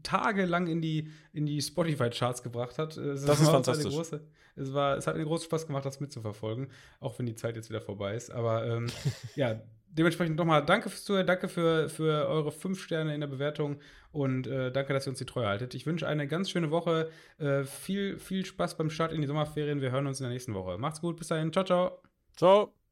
tagelang 0.03 0.67
in 0.67 0.81
die, 0.81 1.09
in 1.31 1.45
die 1.45 1.61
Spotify-Charts 1.61 2.43
gebracht 2.43 2.77
habt. 2.79 2.97
Es 2.97 3.23
Das 3.23 3.39
ist 3.39 3.47
fantastisch. 3.47 3.85
Eine 3.85 3.95
große, 3.95 4.21
es, 4.57 4.73
war, 4.73 4.97
es 4.97 5.07
hat 5.07 5.15
mir 5.15 5.23
großen 5.23 5.45
Spaß 5.45 5.65
gemacht, 5.65 5.85
das 5.85 6.01
mitzuverfolgen, 6.01 6.67
auch 6.99 7.17
wenn 7.17 7.25
die 7.25 7.35
Zeit 7.35 7.55
jetzt 7.55 7.69
wieder 7.69 7.81
vorbei 7.81 8.13
ist. 8.13 8.29
Aber 8.29 8.67
ähm, 8.67 8.87
ja, 9.37 9.61
dementsprechend 9.87 10.35
nochmal 10.35 10.65
danke 10.65 10.89
fürs 10.89 11.05
Zuhören, 11.05 11.27
danke 11.27 11.47
für, 11.47 11.87
für 11.87 12.27
eure 12.27 12.51
fünf 12.51 12.81
Sterne 12.81 13.13
in 13.13 13.21
der 13.21 13.27
Bewertung 13.27 13.79
und 14.13 14.47
äh, 14.47 14.71
danke, 14.71 14.93
dass 14.93 15.07
ihr 15.07 15.09
uns 15.09 15.19
die 15.19 15.25
Treue 15.25 15.47
haltet. 15.47 15.73
Ich 15.73 15.85
wünsche 15.85 16.07
eine 16.07 16.27
ganz 16.27 16.49
schöne 16.49 16.71
Woche. 16.71 17.09
Äh, 17.39 17.63
viel, 17.63 18.17
viel 18.19 18.45
Spaß 18.45 18.77
beim 18.77 18.89
Start 18.89 19.11
in 19.11 19.21
die 19.21 19.27
Sommerferien. 19.27 19.81
Wir 19.81 19.91
hören 19.91 20.07
uns 20.07 20.19
in 20.19 20.25
der 20.25 20.31
nächsten 20.31 20.53
Woche. 20.53 20.77
Macht's 20.77 21.01
gut, 21.01 21.17
bis 21.17 21.27
dahin. 21.27 21.51
Ciao, 21.51 21.65
ciao. 21.65 21.99
Ciao. 22.37 22.82